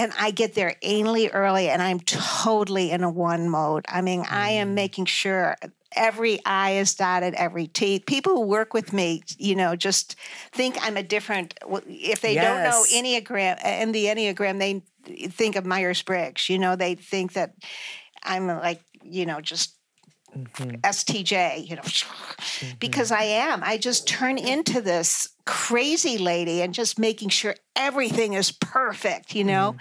and 0.00 0.12
i 0.18 0.30
get 0.30 0.54
there 0.54 0.74
anally 0.82 1.28
early 1.32 1.68
and 1.68 1.82
i'm 1.82 2.00
totally 2.00 2.90
in 2.90 3.04
a 3.04 3.10
one 3.10 3.48
mode. 3.48 3.84
I 3.88 4.00
mean 4.00 4.24
i 4.28 4.50
am 4.50 4.70
mm. 4.70 4.74
making 4.74 5.04
sure 5.04 5.56
every 5.94 6.40
i 6.46 6.72
is 6.72 6.94
dotted 6.94 7.34
every 7.34 7.66
t. 7.66 8.00
People 8.00 8.34
who 8.34 8.46
work 8.46 8.72
with 8.72 8.92
me 8.92 9.22
you 9.38 9.54
know 9.54 9.76
just 9.76 10.16
think 10.52 10.76
i'm 10.80 10.96
a 10.96 11.02
different 11.02 11.54
if 11.86 12.20
they 12.20 12.34
don't 12.34 12.64
know 12.64 12.84
enneagram 12.92 13.56
uh, 13.56 13.68
and 13.68 13.94
the 13.94 14.06
enneagram 14.06 14.58
they 14.58 14.82
think 15.28 15.56
of 15.56 15.64
myers-briggs. 15.64 16.48
You 16.48 16.58
know 16.58 16.76
they 16.76 16.94
think 16.94 17.34
that 17.34 17.54
i'm 18.22 18.46
like 18.46 18.80
you 19.02 19.26
know 19.26 19.40
just 19.40 19.79
STJ, 20.34 21.68
you 21.68 21.76
know, 21.76 21.82
because 22.80 23.10
I 23.12 23.22
am. 23.24 23.62
I 23.64 23.76
just 23.76 24.06
turn 24.08 24.38
into 24.38 24.80
this 24.80 25.28
crazy 25.44 26.18
lady 26.18 26.62
and 26.62 26.72
just 26.74 26.98
making 26.98 27.30
sure 27.30 27.54
everything 27.74 28.34
is 28.34 28.52
perfect, 28.52 29.34
you 29.34 29.44
know? 29.44 29.76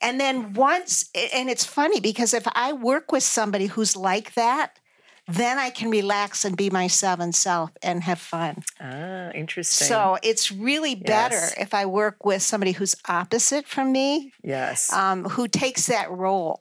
And 0.00 0.20
then 0.20 0.52
once, 0.54 1.10
and 1.34 1.48
it's 1.48 1.64
funny 1.64 2.00
because 2.00 2.34
if 2.34 2.46
I 2.54 2.72
work 2.72 3.12
with 3.12 3.22
somebody 3.22 3.66
who's 3.66 3.96
like 3.96 4.34
that, 4.34 4.78
then 5.28 5.58
I 5.58 5.70
can 5.70 5.90
relax 5.90 6.44
and 6.44 6.56
be 6.56 6.70
my 6.70 6.86
seven 6.86 7.32
self 7.32 7.70
and 7.82 8.04
have 8.04 8.20
fun. 8.20 8.62
ah, 8.80 9.30
interesting. 9.34 9.88
So 9.88 10.18
it's 10.22 10.52
really 10.52 10.94
better 10.94 11.34
Yes. 11.34 11.54
if 11.58 11.74
I 11.74 11.84
work 11.86 12.24
with 12.24 12.42
somebody 12.42 12.70
who's 12.72 12.94
opposite 13.08 13.66
from 13.66 13.90
me 13.90 14.32
yes. 14.44 14.92
um, 14.92 15.24
who 15.24 15.48
takes 15.48 15.86
that 15.86 16.10
role. 16.12 16.60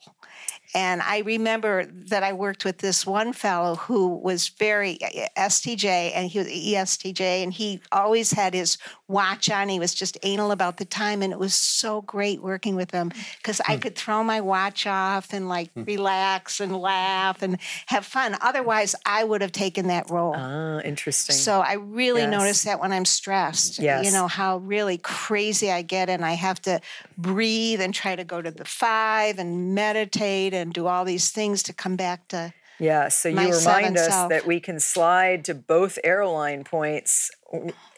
And 0.75 1.01
I 1.01 1.19
remember 1.19 1.85
that 1.85 2.21
I 2.21 2.33
worked 2.33 2.65
with 2.65 2.79
this 2.79 3.05
one 3.05 3.31
fellow 3.31 3.75
who 3.75 4.17
was 4.17 4.49
very 4.49 5.01
uh, 5.01 5.29
STJ 5.37 6.11
and 6.13 6.29
he 6.29 6.37
was 6.37 6.47
ESTJ, 6.49 7.21
and 7.43 7.53
he 7.53 7.79
always 7.93 8.31
had 8.31 8.53
his 8.53 8.77
watch 9.07 9.49
on. 9.49 9.69
He 9.69 9.79
was 9.79 9.93
just 9.93 10.17
anal 10.23 10.51
about 10.51 10.77
the 10.77 10.85
time, 10.85 11.21
and 11.21 11.31
it 11.31 11.39
was 11.39 11.53
so 11.53 12.01
great 12.01 12.41
working 12.41 12.75
with 12.75 12.91
him 12.91 13.11
because 13.37 13.61
I 13.67 13.77
could 13.77 13.95
throw 13.95 14.23
my 14.23 14.41
watch 14.41 14.87
off 14.87 15.33
and 15.33 15.47
like 15.47 15.69
relax 15.75 16.59
and 16.59 16.75
laugh 16.75 17.41
and 17.41 17.57
have 17.87 18.05
fun. 18.05 18.35
Otherwise, 18.41 18.95
I 19.05 19.23
would 19.23 19.41
have 19.41 19.51
taken 19.51 19.87
that 19.87 20.09
role. 20.09 20.33
ah, 20.35 20.79
interesting. 20.81 21.35
So 21.35 21.61
I 21.61 21.73
really 21.73 22.21
Yes. 22.21 22.31
notice 22.31 22.63
that 22.63 22.79
when 22.79 22.91
I'm 22.91 23.05
stressed, 23.05 23.79
Yes. 23.79 24.05
you 24.05 24.11
know, 24.11 24.27
how 24.27 24.57
really 24.57 24.97
crazy 24.97 25.71
I 25.71 25.81
get 25.81 26.09
and 26.09 26.25
I 26.25 26.33
have 26.33 26.61
to 26.63 26.81
breathe 27.17 27.81
and 27.81 27.93
try 27.93 28.15
to 28.15 28.23
go 28.23 28.41
to 28.41 28.51
the 28.51 28.65
five 28.65 29.39
and 29.39 29.75
meditate 29.75 30.53
and 30.53 30.73
do 30.73 30.87
all 30.87 31.05
these 31.05 31.29
things 31.29 31.61
to 31.63 31.73
come 31.73 31.95
back 31.95 32.27
to 32.29 32.53
Yeah, 32.79 33.07
so 33.07 33.29
you 33.29 33.37
remind 33.55 33.97
us 33.97 34.07
self. 34.09 34.29
that 34.29 34.45
we 34.45 34.59
can 34.59 34.79
slide 34.81 35.45
to 35.45 35.53
both 35.53 35.97
arrow 36.03 36.31
line 36.31 36.63
points 36.65 37.31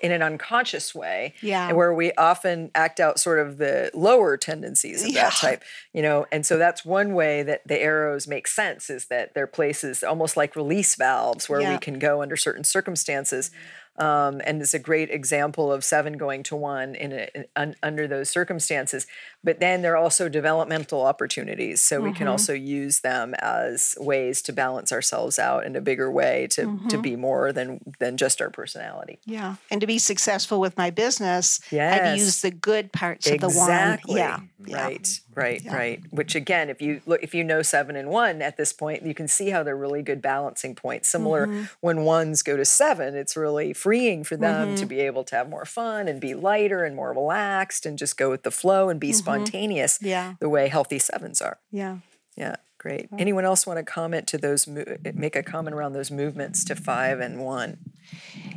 in 0.02 0.12
an 0.12 0.22
unconscious 0.22 0.94
way, 0.94 1.34
Yeah. 1.42 1.72
where 1.72 1.94
we 1.94 2.12
often 2.14 2.70
act 2.76 3.00
out 3.00 3.20
sort 3.20 3.40
of 3.40 3.58
the 3.58 3.90
lower 3.94 4.38
tendencies 4.38 5.04
of 5.04 5.10
Yeah. 5.10 5.24
that 5.24 5.34
type, 5.34 5.64
you 5.94 6.02
know, 6.02 6.26
and 6.32 6.46
so 6.46 6.58
that's 6.58 6.86
one 6.86 7.14
way 7.14 7.44
that 7.44 7.62
the 7.68 7.80
arrows 7.82 8.28
make 8.28 8.48
sense 8.48 8.90
is 8.90 9.06
that 9.08 9.34
they're 9.34 9.48
places 9.48 10.04
almost 10.04 10.38
like 10.38 10.56
release 10.56 10.96
valves 10.96 11.50
where 11.50 11.62
we 11.72 11.78
can 11.80 11.98
go 12.00 12.22
under 12.22 12.36
certain 12.38 12.64
circumstances. 12.64 13.52
Um, 14.00 14.42
and 14.46 14.62
it's 14.62 14.76
a 14.76 14.80
great 14.80 15.10
example 15.10 15.72
of 15.74 15.84
seven 15.84 16.18
going 16.18 16.44
to 16.44 16.56
one 16.56 16.94
in, 16.94 17.12
a, 17.12 17.30
in 17.34 17.46
un, 17.56 17.76
under 17.82 18.08
those 18.08 18.30
circumstances. 18.30 19.08
But 19.48 19.62
then 19.62 19.82
there 19.82 19.94
are 19.94 20.04
also 20.08 20.28
developmental 20.28 21.02
opportunities, 21.12 21.80
so 21.82 22.02
we 22.02 22.10
Mm-hmm. 22.10 22.18
can 22.18 22.28
also 22.28 22.54
use 22.54 23.00
them 23.00 23.34
as 23.40 23.96
ways 23.98 24.42
to 24.44 24.52
balance 24.54 24.92
ourselves 24.92 25.40
out 25.40 25.66
in 25.66 25.76
a 25.78 25.82
bigger 25.90 26.12
way 26.12 26.48
to 26.52 26.62
Mm-hmm. 26.68 26.88
to 26.90 26.98
be 26.98 27.16
more 27.16 27.54
than 27.54 27.80
than 28.00 28.18
just 28.18 28.42
our 28.42 28.50
personality. 28.50 29.20
yeah, 29.26 29.56
and 29.72 29.80
to 29.82 29.88
be 29.88 30.00
successful 30.00 30.60
with 30.60 30.76
my 30.84 30.90
business, 30.90 31.62
I've 31.68 31.78
Yes. 31.78 32.20
used 32.20 32.42
the 32.44 32.52
good 32.52 32.92
parts 32.92 33.26
of 33.28 33.40
the 33.40 33.48
Exactly. 33.48 34.20
one. 34.20 34.20
Yeah, 34.20 34.40
yeah. 34.66 34.84
Right. 34.84 35.08
Right. 35.44 35.62
Right. 35.82 36.00
Which 36.10 36.34
again, 36.36 36.68
if 36.70 36.82
you 36.82 37.02
look, 37.06 37.22
if 37.24 37.34
you 37.38 37.44
know 37.44 37.62
seven 37.62 37.96
and 37.96 38.10
one 38.10 38.42
at 38.42 38.58
this 38.58 38.74
point, 38.74 39.04
you 39.04 39.14
can 39.14 39.28
see 39.28 39.50
how 39.54 39.62
they're 39.64 39.78
really 39.78 40.02
good 40.02 40.22
balancing 40.22 40.74
points. 40.76 41.08
Similar 41.08 41.46
Mm-hmm. 41.48 41.64
when 41.88 41.98
ones 42.20 42.42
go 42.42 42.58
to 42.58 42.66
seven, 42.66 43.16
it's 43.16 43.38
really 43.38 43.72
freeing 43.74 44.24
for 44.30 44.36
them 44.36 44.70
Mm-hmm. 44.70 44.76
to 44.82 44.86
be 44.88 45.00
able 45.10 45.24
to 45.30 45.36
have 45.38 45.48
more 45.48 45.66
fun 45.66 46.08
and 46.10 46.20
be 46.20 46.34
lighter 46.34 46.84
and 46.84 46.96
more 46.96 47.12
relaxed 47.14 47.86
and 47.86 47.98
just 48.04 48.18
go 48.18 48.28
with 48.34 48.44
the 48.44 48.52
flow 48.52 48.90
and 48.90 49.00
be 49.00 49.14
spontaneous. 49.14 49.37
Mm-hmm. 49.40 50.06
Yeah. 50.06 50.34
The 50.40 50.50
way 50.50 50.68
healthy 50.68 51.00
sevens 51.00 51.42
are. 51.42 51.60
Yeah. 51.72 52.00
Yeah. 52.36 52.58
Great. 52.80 53.10
Anyone 53.18 53.44
else 53.44 53.66
want 53.66 53.80
to 53.80 53.84
comment 53.84 54.28
to 54.28 54.38
those? 54.38 54.68
Make 54.68 55.36
a 55.36 55.42
comment 55.42 55.76
around 55.76 55.94
those 55.94 56.12
movements 56.12 56.64
to 56.66 56.76
five 56.76 57.20
and 57.20 57.40
one. 57.44 57.80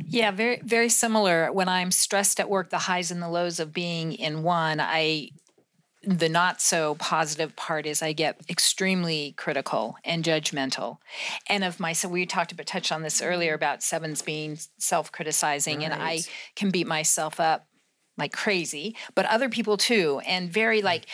Yeah, 0.05 0.29
very 0.29 0.61
very 0.63 0.89
similar. 0.89 1.51
When 1.51 1.67
I'm 1.67 1.91
stressed 1.91 2.39
at 2.39 2.47
work, 2.47 2.69
the 2.69 2.77
highs 2.77 3.09
and 3.09 3.21
the 3.21 3.27
lows 3.27 3.59
of 3.59 3.73
being 3.73 4.13
in 4.13 4.43
one, 4.43 4.79
I 4.79 5.31
the 6.03 6.29
not 6.29 6.61
so 6.61 6.95
positive 6.95 7.55
part 7.55 7.85
is 7.85 8.01
I 8.01 8.13
get 8.13 8.39
extremely 8.49 9.33
critical 9.37 9.97
and 10.03 10.23
judgmental. 10.23 10.97
And 11.47 11.63
of 11.63 11.79
myself, 11.79 12.13
we 12.13 12.25
talked 12.25 12.51
about 12.51 12.67
touched 12.67 12.91
on 12.91 13.01
this 13.01 13.21
earlier 13.21 13.53
about 13.53 13.83
sevens 13.83 14.21
being 14.21 14.59
self-criticizing 14.77 15.83
and 15.83 15.93
I 15.93 16.21
can 16.55 16.69
beat 16.69 16.87
myself 16.87 17.39
up 17.39 17.67
like 18.21 18.33
crazy, 18.33 18.95
but 19.15 19.25
other 19.25 19.49
people 19.49 19.77
too, 19.77 20.21
and 20.27 20.49
very 20.49 20.81
like 20.81 21.07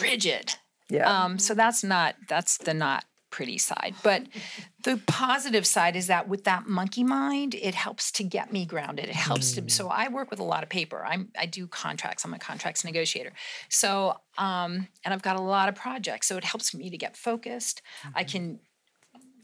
rigid. 0.00 0.56
Yeah. 0.90 1.24
Um, 1.24 1.38
so 1.38 1.54
that's 1.54 1.84
not 1.84 2.16
that's 2.28 2.58
the 2.58 2.74
not 2.74 3.04
pretty 3.30 3.58
side. 3.58 3.94
But 4.02 4.26
the 4.82 5.00
positive 5.06 5.66
side 5.66 5.96
is 5.96 6.08
that 6.08 6.28
with 6.28 6.44
that 6.44 6.68
monkey 6.68 7.04
mind, 7.04 7.54
it 7.54 7.74
helps 7.74 8.10
to 8.12 8.24
get 8.24 8.52
me 8.52 8.66
grounded. 8.66 9.06
It 9.06 9.14
helps 9.14 9.52
to 9.52 9.70
so 9.70 9.88
I 9.88 10.08
work 10.08 10.30
with 10.30 10.40
a 10.40 10.44
lot 10.44 10.62
of 10.64 10.68
paper. 10.68 11.04
I'm 11.04 11.28
I 11.38 11.46
do 11.46 11.68
contracts. 11.68 12.24
I'm 12.24 12.34
a 12.34 12.38
contracts 12.38 12.84
negotiator. 12.84 13.32
So 13.68 14.16
um, 14.36 14.88
and 15.04 15.14
I've 15.14 15.22
got 15.22 15.36
a 15.36 15.42
lot 15.42 15.68
of 15.68 15.76
projects. 15.76 16.26
So 16.26 16.36
it 16.36 16.44
helps 16.44 16.74
me 16.74 16.90
to 16.90 16.98
get 16.98 17.16
focused. 17.16 17.82
I 18.14 18.24
can 18.24 18.58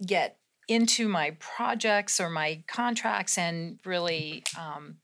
get 0.04 0.36
into 0.66 1.08
my 1.08 1.36
projects 1.40 2.20
or 2.20 2.30
my 2.30 2.62
contracts 2.68 3.36
and 3.36 3.80
really 3.84 4.44
um, 4.56 4.98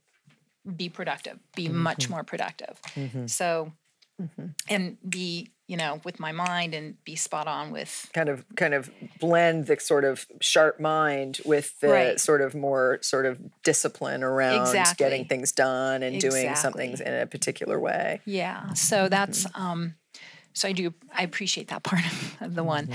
be 0.77 0.89
productive, 0.89 1.39
be 1.55 1.67
mm-hmm. 1.67 1.79
much 1.79 2.09
more 2.09 2.25
productive. 2.25 2.81
Mm-hmm. 2.95 3.27
So 3.27 3.73
mm-hmm. 4.21 4.47
and 4.69 4.97
be 5.09 5.51
you 5.69 5.77
know 5.77 6.01
with 6.05 6.21
my 6.21 6.33
mind 6.33 6.75
and 6.75 7.03
be 7.05 7.17
spot 7.17 7.49
on 7.49 7.73
with 7.73 8.09
kind 8.12 8.29
of 8.29 8.45
kind 8.57 8.75
of 8.75 8.91
blend 9.21 9.67
the 9.67 9.79
sort 9.81 10.05
of 10.05 10.27
sharp 10.41 10.81
mind 10.81 11.41
with 11.45 11.79
the 11.81 11.89
Right. 11.89 12.21
sort 12.21 12.41
of 12.41 12.55
more 12.55 12.99
sort 13.03 13.27
of 13.27 13.41
discipline 13.62 14.23
around 14.23 14.62
Exactly. 14.62 15.05
getting 15.05 15.25
things 15.27 15.53
done 15.53 16.03
and 16.03 16.21
doing 16.21 16.55
something 16.55 16.93
in 16.93 17.14
a 17.14 17.27
particular 17.27 17.81
way. 17.81 18.21
Yeah. 18.25 18.73
So 18.75 19.09
that's 19.09 19.47
um 19.55 19.95
so 20.57 20.66
I 20.68 20.72
do 20.72 20.95
I 21.14 21.22
appreciate 21.22 21.68
that 21.68 21.83
part 21.83 22.03
of, 22.41 22.54
the 22.54 22.64
one. 22.64 22.88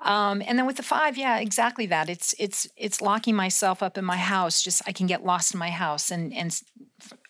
Um 0.00 0.42
and 0.46 0.58
then 0.58 0.66
with 0.66 0.76
the 0.76 0.82
5, 0.82 1.16
yeah, 1.16 1.38
exactly 1.38 1.86
that. 1.86 2.10
It's 2.10 2.34
it's 2.38 2.68
it's 2.76 3.00
locking 3.00 3.34
myself 3.34 3.82
up 3.82 3.96
in 3.96 4.04
my 4.04 4.18
house. 4.18 4.62
Just 4.62 4.82
I 4.86 4.92
can 4.92 5.06
get 5.06 5.24
lost 5.24 5.54
in 5.54 5.58
my 5.58 5.70
house 5.70 6.10
and 6.10 6.32
and 6.34 6.60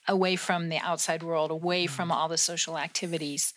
away 0.08 0.34
from 0.34 0.70
the 0.70 0.78
outside 0.78 1.22
world, 1.22 1.52
away 1.52 1.86
from 1.86 2.10
all 2.10 2.28
the 2.28 2.36
social 2.36 2.76
activities. 2.76 3.54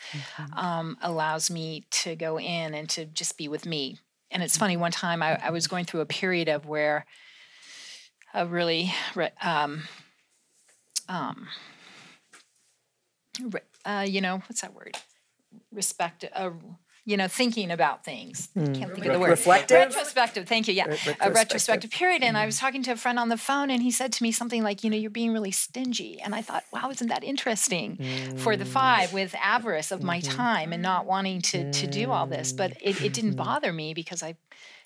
Um 0.56 0.98
allows 1.02 1.50
me 1.50 1.86
to 2.04 2.16
go 2.16 2.40
in 2.40 2.76
and 2.76 2.88
to 2.90 3.06
just 3.06 3.36
be 3.36 3.48
with 3.48 3.66
me. 3.66 3.98
And 4.30 4.44
it's 4.44 4.58
funny 4.58 4.78
one 4.78 4.92
time 4.92 5.24
I, 5.24 5.48
I 5.48 5.50
was 5.50 5.66
going 5.66 5.86
through 5.86 6.02
a 6.02 6.06
period 6.06 6.48
of 6.48 6.68
where 6.68 7.08
a 8.36 8.46
really 8.46 8.94
um 9.42 9.82
um 11.08 11.48
uh, 13.86 14.06
you 14.08 14.22
know 14.22 14.44
what's 14.48 14.62
that 14.62 14.76
word 14.76 14.96
respect 15.72 16.26
uh, 16.34 16.52
you 17.10 17.18
know, 17.18 17.28
thinking 17.28 17.72
about 17.72 18.06
things. 18.06 18.50
I 18.56 18.66
can't 18.66 18.94
think 18.94 19.06
of 19.06 19.14
the 19.14 19.20
word. 19.20 19.32
Reflective? 19.32 19.78
Retrospective. 19.78 20.48
Thank 20.48 20.68
you. 20.68 20.76
Yeah, 20.76 20.86
a 20.86 20.90
retrospective. 20.90 21.36
retrospective 21.36 21.92
period. 21.92 22.22
And 22.22 22.38
I 22.38 22.46
was 22.46 22.60
hmm. 22.60 22.66
talking 22.66 22.84
to 22.84 22.92
a 22.92 22.96
friend 22.96 23.18
on 23.18 23.30
the 23.30 23.38
phone, 23.38 23.72
and 23.72 23.82
he 23.82 23.90
said 23.90 24.14
to 24.14 24.24
me 24.24 24.32
something 24.32 24.62
like, 24.62 24.84
"You 24.84 24.92
know, 24.92 24.98
you're 24.98 25.10
being 25.10 25.34
really 25.34 25.50
stingy." 25.50 26.22
And 26.22 26.36
I 26.36 26.44
thought, 26.44 26.66
"Wow, 26.72 26.92
isn't 26.92 27.08
that 27.08 27.24
interesting?" 27.24 27.98
For 28.38 28.56
the 28.56 28.64
hmm. 28.64 28.70
five, 28.70 29.12
with 29.12 29.34
avarice 29.42 29.92
of 29.92 30.04
my 30.04 30.20
mm-hmm. 30.20 30.38
time 30.38 30.72
and 30.72 30.84
not 30.84 31.08
wanting 31.08 31.42
to 31.42 31.72
to 31.72 31.88
do 31.88 32.12
all 32.12 32.28
this, 32.28 32.54
but 32.54 32.74
it, 32.80 33.02
it 33.02 33.14
didn't 33.14 33.36
bother 33.36 33.74
me 33.74 33.94
because 33.96 34.22
I. 34.22 34.36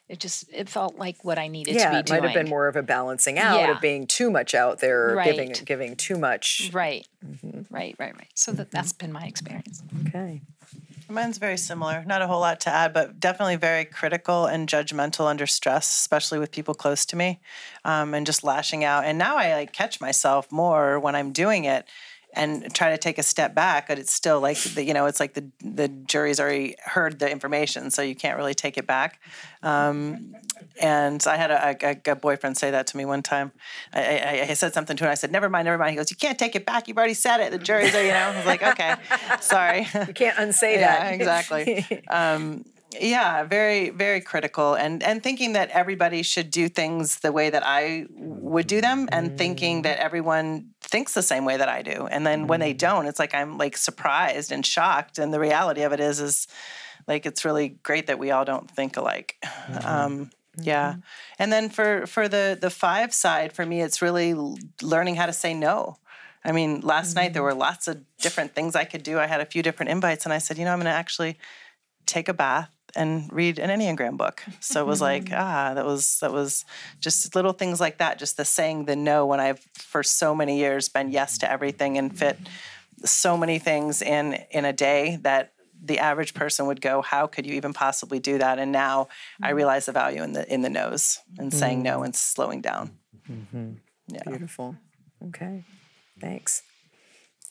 It 0.09 0.19
just 0.19 0.49
it 0.53 0.67
felt 0.67 0.97
like 0.97 1.23
what 1.23 1.39
I 1.39 1.47
needed 1.47 1.75
yeah, 1.75 1.85
to 1.85 1.89
be 1.91 1.97
it 1.99 2.05
doing. 2.05 2.21
might 2.21 2.27
have 2.27 2.35
been 2.35 2.49
more 2.49 2.67
of 2.67 2.75
a 2.75 2.83
balancing 2.83 3.39
out 3.39 3.61
Yeah. 3.61 3.71
of 3.71 3.81
being 3.81 4.05
too 4.05 4.29
much 4.29 4.53
out 4.53 4.79
there, 4.79 5.17
or 5.17 5.23
giving 5.23 5.47
Right. 5.47 5.65
giving 5.65 5.95
too 5.95 6.17
much. 6.17 6.69
Right, 6.73 7.07
mm-hmm. 7.25 7.52
Right, 7.73 7.95
right, 7.99 8.15
right. 8.15 8.31
So 8.35 8.51
that 8.53 8.71
that's 8.71 8.93
been 8.93 9.11
my 9.11 9.23
experience. 9.25 9.81
Okay. 10.07 10.41
Mine's 11.09 11.37
very 11.37 11.57
similar. 11.57 12.03
Not 12.05 12.21
a 12.21 12.27
whole 12.27 12.39
lot 12.39 12.61
to 12.61 12.69
add, 12.69 12.93
but 12.93 13.19
definitely 13.19 13.57
very 13.57 13.83
critical 13.83 14.45
and 14.45 14.69
judgmental 14.69 15.27
under 15.27 15.45
stress, 15.45 15.89
especially 15.89 16.39
with 16.39 16.51
people 16.51 16.73
close 16.73 17.05
to 17.07 17.15
me, 17.15 17.39
um, 17.83 18.13
and 18.13 18.25
just 18.25 18.43
lashing 18.43 18.83
out. 18.83 19.03
And 19.05 19.17
now 19.17 19.37
I 19.37 19.53
like 19.53 19.73
catch 19.73 19.99
myself 19.99 20.51
more 20.51 20.99
when 20.99 21.15
I'm 21.15 21.33
doing 21.33 21.65
it 21.65 21.85
and 22.33 22.73
try 22.73 22.89
to 22.89 22.97
take 22.97 23.17
a 23.17 23.23
step 23.23 23.53
back, 23.53 23.87
but 23.87 23.99
it's 23.99 24.11
still 24.11 24.39
like 24.39 24.57
the, 24.57 24.83
you 24.83 24.93
know, 24.93 25.05
it's 25.05 25.19
like 25.19 25.33
the 25.33 25.49
the 25.63 25.87
jury's 25.87 26.39
already 26.39 26.75
heard 26.83 27.19
the 27.19 27.29
information, 27.29 27.91
so 27.91 28.01
you 28.01 28.15
can't 28.15 28.37
really 28.37 28.53
take 28.53 28.77
it 28.77 28.87
back. 28.87 29.21
Um, 29.61 30.35
and 30.81 31.23
I 31.27 31.37
had 31.37 31.51
a, 31.51 31.77
a, 32.07 32.11
a 32.11 32.15
boyfriend 32.15 32.57
say 32.57 32.71
that 32.71 32.87
to 32.87 32.97
me 32.97 33.05
one 33.05 33.21
time. 33.21 33.51
I, 33.93 34.01
I, 34.01 34.47
I 34.49 34.53
said 34.53 34.73
something 34.73 34.97
to 34.97 35.05
him. 35.05 35.11
I 35.11 35.15
said, 35.15 35.31
"Never 35.31 35.49
mind, 35.49 35.65
never 35.65 35.77
mind." 35.77 35.91
He 35.91 35.97
goes, 35.97 36.09
"You 36.09 36.17
can't 36.17 36.39
take 36.39 36.55
it 36.55 36.65
back. 36.65 36.87
You've 36.87 36.97
already 36.97 37.13
said 37.13 37.39
it. 37.39 37.51
The 37.51 37.57
jury's, 37.57 37.93
are, 37.95 38.03
you 38.03 38.09
know." 38.09 38.15
I 38.15 38.37
was 38.37 38.45
like, 38.45 38.63
"Okay, 38.63 38.95
sorry." 39.39 39.87
You 40.07 40.13
can't 40.13 40.37
unsay 40.37 40.79
yeah, 40.79 41.03
that. 41.03 41.13
exactly. 41.13 42.03
um, 42.09 42.65
yeah, 42.99 43.43
very, 43.43 43.89
very 43.89 44.21
critical, 44.21 44.73
and 44.75 45.03
and 45.03 45.23
thinking 45.23 45.53
that 45.53 45.69
everybody 45.69 46.23
should 46.23 46.51
do 46.51 46.69
things 46.69 47.19
the 47.19 47.31
way 47.31 47.49
that 47.49 47.63
I 47.65 48.05
would 48.11 48.67
do 48.67 48.81
them, 48.81 49.09
and 49.11 49.37
thinking 49.37 49.83
that 49.83 49.99
everyone 49.99 50.72
thinks 50.93 51.15
the 51.15 51.23
same 51.23 51.43
way 51.43 51.57
that 51.57 51.67
I 51.67 51.81
do, 51.81 52.07
and 52.11 52.23
then 52.23 52.45
when 52.45 52.59
they 52.59 52.75
mm. 52.75 52.77
don't, 52.77 53.07
it's 53.07 53.17
like 53.17 53.33
I'm 53.33 53.57
like 53.57 53.75
surprised 53.75 54.51
and 54.51 54.63
shocked, 54.63 55.17
and 55.17 55.33
the 55.33 55.39
reality 55.39 55.81
of 55.81 55.91
it 55.91 55.99
is, 55.99 56.19
is 56.19 56.47
like 57.07 57.25
it's 57.25 57.43
really 57.43 57.69
great 57.81 58.05
that 58.05 58.19
we 58.19 58.29
all 58.29 58.45
don't 58.45 58.69
think 58.69 58.95
alike. 58.95 59.35
Mm-hmm. 59.43 59.87
Um, 59.87 60.29
yeah, 60.61 60.91
mm-hmm. 60.91 60.99
and 61.39 61.51
then 61.51 61.69
for 61.69 62.05
for 62.05 62.27
the 62.27 62.55
the 62.61 62.69
five 62.69 63.11
side, 63.11 63.53
for 63.53 63.65
me, 63.65 63.81
it's 63.81 64.03
really 64.03 64.35
learning 64.83 65.15
how 65.15 65.25
to 65.25 65.33
say 65.33 65.55
no. 65.55 65.97
I 66.45 66.51
mean, 66.51 66.81
last 66.81 67.15
night 67.15 67.33
there 67.33 67.41
mm-hmm. 67.41 67.57
were 67.57 67.65
lots 67.65 67.87
of 67.87 68.03
different 68.19 68.53
things 68.53 68.75
I 68.75 68.83
could 68.83 69.01
do. 69.01 69.17
I 69.17 69.25
had 69.25 69.41
a 69.41 69.47
few 69.47 69.63
different 69.63 69.89
invites, 69.89 70.25
and 70.25 70.33
I 70.33 70.37
said, 70.37 70.59
you 70.59 70.65
know, 70.65 70.73
I'm 70.73 70.77
going 70.77 70.85
to 70.85 70.91
actually 70.91 71.39
take 72.05 72.29
a 72.29 72.35
bath 72.35 72.69
and 72.95 73.31
read 73.31 73.59
an 73.59 73.69
enneagram 73.69 74.17
book. 74.17 74.43
So 74.59 74.81
it 74.81 74.87
was 74.87 75.01
like, 75.01 75.29
ah, 75.31 75.73
that 75.73 75.85
was 75.85 76.19
that 76.19 76.31
was 76.31 76.65
just 76.99 77.35
little 77.35 77.53
things 77.53 77.79
like 77.79 77.97
that. 77.97 78.19
Just 78.19 78.37
the 78.37 78.45
saying 78.45 78.85
the 78.85 78.95
no 78.95 79.25
when 79.25 79.39
I've 79.39 79.59
for 79.73 80.03
so 80.03 80.35
many 80.35 80.57
years 80.57 80.89
been 80.89 81.11
yes 81.11 81.37
to 81.39 81.51
everything 81.51 81.97
and 81.97 82.17
fit 82.17 82.37
so 83.05 83.37
many 83.37 83.59
things 83.59 84.01
in 84.01 84.33
in 84.51 84.65
a 84.65 84.73
day 84.73 85.17
that 85.21 85.53
the 85.85 85.99
average 85.99 86.33
person 86.33 86.65
would 86.67 86.79
go, 86.79 87.01
how 87.01 87.27
could 87.27 87.45
you 87.45 87.55
even 87.55 87.73
possibly 87.73 88.19
do 88.19 88.37
that? 88.37 88.57
And 88.57 88.71
now 88.71 89.09
I 89.41 89.47
mm-hmm. 89.47 89.57
realize 89.57 89.85
the 89.85 89.91
value 89.91 90.23
in 90.23 90.33
the 90.33 90.51
in 90.51 90.61
the 90.61 90.69
no's 90.69 91.19
and 91.37 91.53
saying 91.53 91.83
no 91.83 91.99
mm. 91.99 92.05
and 92.05 92.15
slowing 92.15 92.61
down. 92.61 92.91
Mm-hmm. 93.29 93.73
Yeah. 94.07 94.23
Beautiful. 94.25 94.77
Okay. 95.27 95.63
Thanks. 96.19 96.63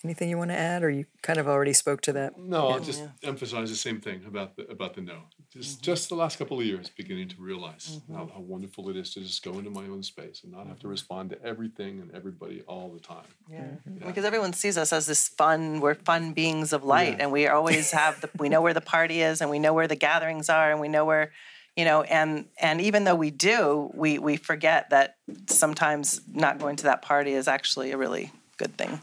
Anything 0.04 0.28
you 0.28 0.38
want 0.38 0.50
to 0.50 0.58
add, 0.58 0.82
or 0.82 0.90
you 0.90 1.06
kind 1.22 1.38
of 1.38 1.46
already 1.46 1.72
spoke 1.72 2.00
to 2.02 2.12
that? 2.14 2.36
No, 2.38 2.68
I'll 2.68 2.80
just 2.80 3.04
emphasize 3.22 3.70
the 3.70 3.76
same 3.76 4.00
thing 4.00 4.24
about 4.26 4.56
the 4.56 4.66
about 4.68 4.94
the 4.94 5.00
no. 5.00 5.22
Just 5.52 5.72
Mm-hmm. 5.72 5.82
just 5.82 6.08
the 6.08 6.14
last 6.14 6.38
couple 6.38 6.58
of 6.58 6.64
years, 6.64 6.90
beginning 6.96 7.28
to 7.28 7.36
realize 7.38 8.00
mm-hmm. 8.00 8.14
how, 8.14 8.30
how 8.34 8.40
wonderful 8.40 8.88
it 8.88 8.96
is 8.96 9.12
to 9.14 9.20
just 9.20 9.44
go 9.44 9.58
into 9.58 9.70
my 9.70 9.84
own 9.84 10.02
space 10.02 10.40
and 10.42 10.52
not 10.52 10.66
have 10.66 10.78
to 10.78 10.84
mm-hmm. 10.84 10.90
respond 10.90 11.30
to 11.30 11.42
everything 11.44 12.00
and 12.00 12.10
everybody 12.14 12.62
all 12.66 12.88
the 12.88 13.00
time. 13.00 13.26
Yeah. 13.50 13.60
Mm-hmm. 13.60 14.06
Because 14.06 14.24
everyone 14.24 14.54
sees 14.54 14.78
us 14.78 14.92
as 14.92 15.06
this 15.06 15.28
fun, 15.28 15.80
we're 15.80 15.94
fun 15.94 16.32
beings 16.32 16.72
of 16.72 16.84
light, 16.84 17.16
and 17.20 17.30
we 17.30 17.46
always 17.48 17.90
have 17.92 18.20
the, 18.22 18.30
we 18.38 18.48
know 18.48 18.62
where 18.62 18.74
the 18.74 18.80
party 18.80 19.20
is, 19.20 19.40
and 19.40 19.50
we 19.50 19.58
know 19.58 19.74
where 19.74 19.86
the 19.86 19.96
gatherings 19.96 20.48
are, 20.48 20.70
and 20.70 20.80
we 20.80 20.88
know 20.88 21.04
where, 21.04 21.32
you 21.76 21.84
know, 21.84 22.02
and 22.02 22.46
and 22.58 22.80
even 22.80 23.04
though 23.04 23.14
we 23.14 23.30
do, 23.30 23.90
we 23.94 24.18
we 24.18 24.36
forget 24.36 24.90
that 24.90 25.16
sometimes 25.48 26.22
not 26.32 26.58
going 26.58 26.76
to 26.76 26.84
that 26.84 27.02
party 27.02 27.32
is 27.32 27.46
actually 27.46 27.92
a 27.92 27.98
really 27.98 28.32
good 28.56 28.76
thing. 28.76 29.00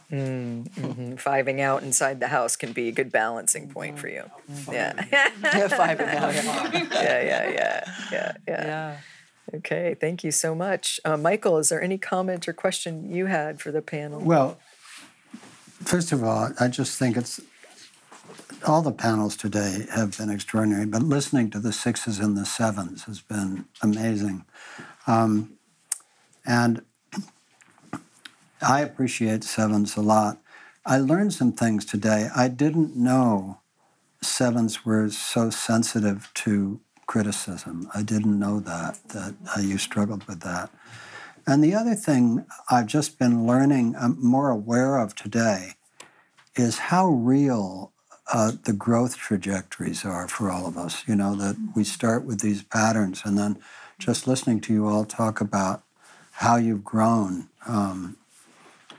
Fiving 1.17 1.59
out 1.59 1.83
inside 1.83 2.19
the 2.19 2.27
house 2.27 2.55
can 2.55 2.71
be 2.71 2.87
a 2.87 2.91
good 2.91 3.11
balancing 3.11 3.69
point 3.69 3.99
for 3.99 4.07
you. 4.07 4.29
Yeah. 4.71 4.93
Five 5.69 5.99
and 5.99 6.09
out. 6.09 6.33
yeah, 6.73 7.21
yeah, 7.21 7.49
yeah, 7.49 7.93
yeah, 8.11 8.33
yeah. 8.47 8.65
Yeah. 8.65 8.97
Okay, 9.55 9.95
thank 9.99 10.23
you 10.23 10.31
so 10.31 10.53
much. 10.53 10.99
Uh, 11.03 11.17
Michael, 11.17 11.57
is 11.57 11.69
there 11.69 11.81
any 11.81 11.97
comment 11.97 12.47
or 12.47 12.53
question 12.53 13.11
you 13.11 13.25
had 13.25 13.59
for 13.59 13.71
the 13.71 13.81
panel? 13.81 14.21
Well, 14.21 14.59
first 15.83 16.11
of 16.11 16.23
all, 16.23 16.51
I 16.59 16.67
just 16.67 16.99
think 16.99 17.17
it's 17.17 17.41
all 18.67 18.81
the 18.81 18.91
panels 18.91 19.35
today 19.35 19.87
have 19.93 20.17
been 20.17 20.29
extraordinary, 20.29 20.85
but 20.85 21.01
listening 21.01 21.49
to 21.51 21.59
the 21.59 21.73
sixes 21.73 22.19
and 22.19 22.37
the 22.37 22.45
sevens 22.45 23.05
has 23.05 23.21
been 23.21 23.65
amazing. 23.81 24.45
Um, 25.07 25.57
and 26.45 26.83
I 28.61 28.81
appreciate 28.81 29.43
sevens 29.43 29.95
a 29.95 30.01
lot. 30.01 30.39
I 30.85 30.97
learned 30.97 31.33
some 31.33 31.53
things 31.53 31.85
today. 31.85 32.29
I 32.35 32.47
didn't 32.47 32.95
know 32.95 33.59
sevens 34.21 34.85
were 34.85 35.09
so 35.09 35.49
sensitive 35.49 36.29
to 36.35 36.79
criticism. 37.07 37.89
I 37.95 38.03
didn't 38.03 38.37
know 38.37 38.59
that, 38.59 38.99
that 39.09 39.35
uh, 39.55 39.61
you 39.61 39.77
struggled 39.77 40.25
with 40.25 40.41
that. 40.41 40.69
And 41.47 41.63
the 41.63 41.73
other 41.73 41.95
thing 41.95 42.45
I've 42.69 42.85
just 42.85 43.17
been 43.17 43.47
learning, 43.47 43.95
I'm 43.99 44.23
more 44.23 44.49
aware 44.49 44.97
of 44.97 45.15
today, 45.15 45.73
is 46.55 46.77
how 46.77 47.07
real 47.07 47.91
uh, 48.31 48.51
the 48.63 48.73
growth 48.73 49.17
trajectories 49.17 50.05
are 50.05 50.27
for 50.27 50.51
all 50.51 50.67
of 50.67 50.77
us. 50.77 51.03
You 51.07 51.15
know, 51.15 51.33
that 51.35 51.55
we 51.75 51.83
start 51.83 52.25
with 52.25 52.41
these 52.41 52.61
patterns, 52.61 53.23
and 53.25 53.37
then 53.37 53.57
just 53.97 54.27
listening 54.27 54.61
to 54.61 54.73
you 54.73 54.87
all 54.87 55.05
talk 55.05 55.41
about 55.41 55.83
how 56.33 56.57
you've 56.57 56.83
grown 56.83 57.49
um, 57.67 58.17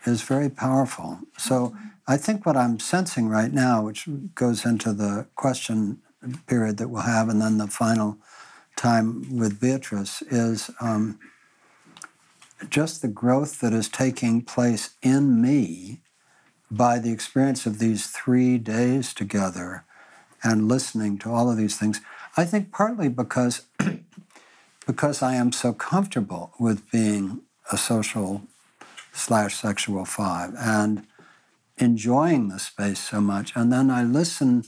is 0.07 0.23
very 0.23 0.49
powerful. 0.49 1.21
So 1.37 1.77
I 2.07 2.17
think 2.17 2.47
what 2.47 2.57
I'm 2.57 2.79
sensing 2.79 3.29
right 3.29 3.53
now, 3.53 3.83
which 3.83 4.09
goes 4.35 4.65
into 4.65 4.93
the 4.93 5.27
question 5.37 6.01
period 6.47 6.77
that 6.79 6.89
we'll 6.89 7.03
have, 7.03 7.29
and 7.29 7.41
then 7.41 7.59
the 7.59 7.67
final 7.67 8.19
time 8.77 9.37
with 9.37 9.61
Beatrice, 9.61 10.23
is. 10.23 10.71
Um, 10.81 11.19
just 12.69 13.01
the 13.01 13.09
growth 13.09 13.61
that 13.61 13.73
is 13.73 13.89
taking 13.89 14.43
place 14.43 14.91
in 15.03 15.41
me 15.41 16.03
by 16.71 16.99
the 16.99 17.13
experience 17.13 17.67
of 17.67 17.79
these 17.79 18.07
three 18.07 18.59
days 18.59 19.15
together 19.15 19.85
and 20.43 20.69
listening 20.69 21.19
to 21.19 21.33
all 21.33 21.51
of 21.51 21.57
these 21.57 21.77
things. 21.77 22.01
I 22.37 22.45
think 22.45 22.71
partly 22.73 23.09
because 23.09 23.63
because 24.87 25.23
I 25.23 25.35
am 25.35 25.53
so 25.53 25.73
comfortable 25.73 26.53
with 26.59 26.91
being 26.91 27.43
a 27.73 27.77
social 27.77 28.43
slash 29.13 29.57
sexual 29.57 30.05
five 30.05 30.55
and 30.59 31.07
enjoying 31.79 32.49
the 32.49 32.59
space 32.59 33.01
so 33.01 33.21
much. 33.21 33.53
And 33.57 33.73
then 33.73 33.91
I 33.91 34.05
listen 34.05 34.65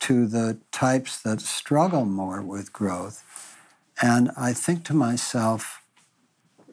to 0.00 0.26
the 0.26 0.58
types 0.72 1.20
that 1.22 1.40
struggle 1.40 2.04
more 2.04 2.42
with 2.42 2.72
growth. 2.72 3.56
And 4.00 4.30
I 4.36 4.52
think 4.52 4.84
to 4.86 4.94
myself, 4.94 5.82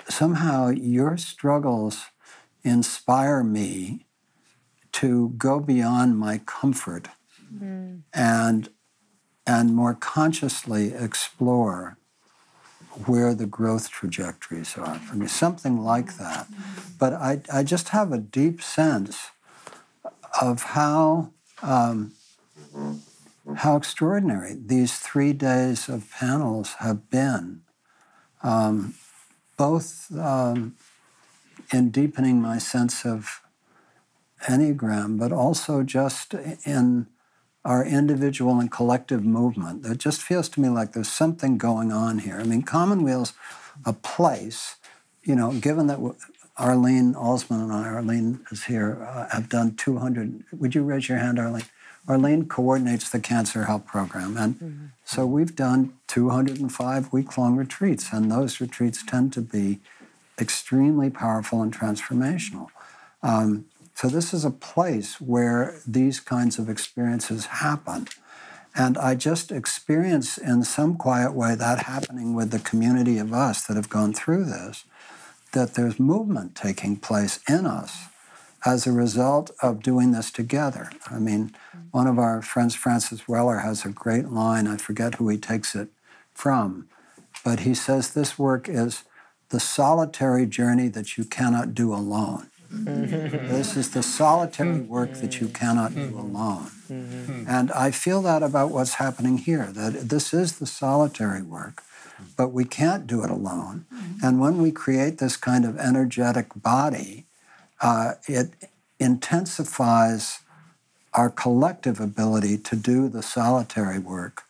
somehow 0.07 0.69
your 0.69 1.17
struggles 1.17 2.05
inspire 2.63 3.43
me 3.43 4.07
to 4.93 5.29
go 5.37 5.59
beyond 5.59 6.17
my 6.17 6.39
comfort 6.45 7.09
mm. 7.53 8.01
and 8.13 8.69
and 9.45 9.75
more 9.75 9.95
consciously 9.95 10.93
explore 10.93 11.98
where 13.05 13.33
the 13.33 13.45
growth 13.45 13.89
trajectories 13.89 14.77
are. 14.77 14.95
For 14.99 15.15
me 15.15 15.27
something 15.27 15.83
like 15.83 16.17
that. 16.17 16.47
But 16.97 17.13
i, 17.13 17.41
I 17.51 17.63
just 17.63 17.89
have 17.89 18.11
a 18.11 18.17
deep 18.17 18.61
sense 18.61 19.29
of 20.41 20.63
how 20.63 21.31
um, 21.61 22.13
how 23.57 23.75
extraordinary 23.75 24.55
these 24.57 24.99
three 24.99 25.33
days 25.33 25.89
of 25.89 26.09
panels 26.11 26.75
have 26.79 27.09
been 27.09 27.61
um, 28.43 28.93
both 29.57 30.11
um, 30.17 30.75
in 31.73 31.89
deepening 31.89 32.41
my 32.41 32.57
sense 32.57 33.05
of 33.05 33.41
Enneagram, 34.47 35.19
but 35.19 35.31
also 35.31 35.83
just 35.83 36.33
in 36.65 37.07
our 37.65 37.85
individual 37.85 38.59
and 38.59 38.71
collective 38.71 39.23
movement. 39.23 39.85
It 39.85 39.97
just 39.97 40.21
feels 40.21 40.49
to 40.49 40.61
me 40.61 40.69
like 40.69 40.93
there's 40.93 41.11
something 41.11 41.57
going 41.57 41.91
on 41.91 42.19
here. 42.19 42.39
I 42.39 42.43
mean, 42.43 42.61
Commonweal's 42.61 43.33
a 43.85 43.93
place, 43.93 44.77
you 45.23 45.35
know, 45.35 45.51
given 45.53 45.87
that 45.87 45.99
Arlene 46.57 47.13
Alsman 47.13 47.61
and 47.61 47.71
I, 47.71 47.87
Arlene 47.87 48.39
is 48.51 48.65
here, 48.65 49.03
uh, 49.07 49.29
have 49.29 49.49
done 49.49 49.75
200. 49.75 50.43
Would 50.51 50.75
you 50.75 50.83
raise 50.83 51.07
your 51.09 51.17
hand, 51.17 51.39
Arlene? 51.39 51.65
Arlene 52.07 52.47
coordinates 52.47 53.09
the 53.09 53.19
Cancer 53.19 53.65
Help 53.65 53.85
Program. 53.85 54.35
And 54.35 54.91
so 55.05 55.25
we've 55.25 55.55
done 55.55 55.93
205 56.07 57.13
week 57.13 57.37
long 57.37 57.55
retreats, 57.55 58.11
and 58.11 58.31
those 58.31 58.59
retreats 58.59 59.03
tend 59.05 59.31
to 59.33 59.41
be 59.41 59.79
extremely 60.39 61.09
powerful 61.09 61.61
and 61.61 61.73
transformational. 61.73 62.69
Um, 63.21 63.65
so, 64.01 64.07
this 64.07 64.33
is 64.33 64.45
a 64.45 64.49
place 64.49 65.19
where 65.19 65.81
these 65.85 66.21
kinds 66.21 66.57
of 66.57 66.69
experiences 66.69 67.47
happen. 67.47 68.07
And 68.73 68.97
I 68.97 69.13
just 69.15 69.51
experience 69.51 70.37
in 70.37 70.63
some 70.63 70.95
quiet 70.95 71.33
way 71.33 71.53
that 71.55 71.83
happening 71.83 72.33
with 72.33 72.51
the 72.51 72.59
community 72.59 73.17
of 73.17 73.33
us 73.33 73.65
that 73.65 73.75
have 73.75 73.89
gone 73.89 74.13
through 74.13 74.45
this, 74.45 74.85
that 75.51 75.73
there's 75.73 75.99
movement 75.99 76.55
taking 76.55 76.95
place 76.95 77.41
in 77.49 77.65
us 77.65 78.05
as 78.65 78.87
a 78.87 78.93
result 78.93 79.51
of 79.61 79.83
doing 79.83 80.11
this 80.11 80.31
together. 80.31 80.91
I 81.11 81.19
mean, 81.19 81.53
one 81.91 82.07
of 82.07 82.17
our 82.17 82.41
friends, 82.41 82.75
Francis 82.75 83.27
Weller, 83.27 83.57
has 83.57 83.83
a 83.83 83.89
great 83.89 84.29
line. 84.29 84.65
I 84.65 84.77
forget 84.77 85.15
who 85.15 85.27
he 85.27 85.37
takes 85.37 85.75
it 85.75 85.89
from, 86.33 86.87
but 87.43 87.59
he 87.61 87.73
says 87.73 88.13
this 88.13 88.39
work 88.39 88.69
is 88.69 89.03
the 89.49 89.59
solitary 89.59 90.45
journey 90.45 90.87
that 90.87 91.17
you 91.17 91.25
cannot 91.25 91.73
do 91.73 91.93
alone. 91.93 92.48
Mm-hmm. 92.71 93.47
this 93.47 93.75
is 93.75 93.91
the 93.91 94.03
solitary 94.03 94.81
work 94.81 95.13
that 95.15 95.41
you 95.41 95.47
cannot 95.47 95.95
do 95.95 96.07
mm-hmm. 96.07 96.19
alone. 96.19 96.71
Mm-hmm. 96.89 97.45
And 97.47 97.71
I 97.71 97.91
feel 97.91 98.21
that 98.21 98.43
about 98.43 98.71
what's 98.71 98.95
happening 98.95 99.39
here, 99.39 99.67
that 99.71 100.09
this 100.09 100.33
is 100.33 100.59
the 100.59 100.67
solitary 100.67 101.41
work, 101.41 101.83
but 102.37 102.49
we 102.49 102.65
can't 102.65 103.07
do 103.07 103.23
it 103.23 103.31
alone. 103.31 103.85
And 104.23 104.39
when 104.39 104.61
we 104.61 104.71
create 104.71 105.17
this 105.17 105.35
kind 105.37 105.65
of 105.65 105.77
energetic 105.79 106.47
body, 106.55 107.25
uh, 107.81 108.13
it 108.27 108.51
intensifies 108.99 110.39
our 111.13 111.29
collective 111.29 111.99
ability 111.99 112.57
to 112.57 112.75
do 112.75 113.09
the 113.09 113.23
solitary 113.23 113.99
work 113.99 114.43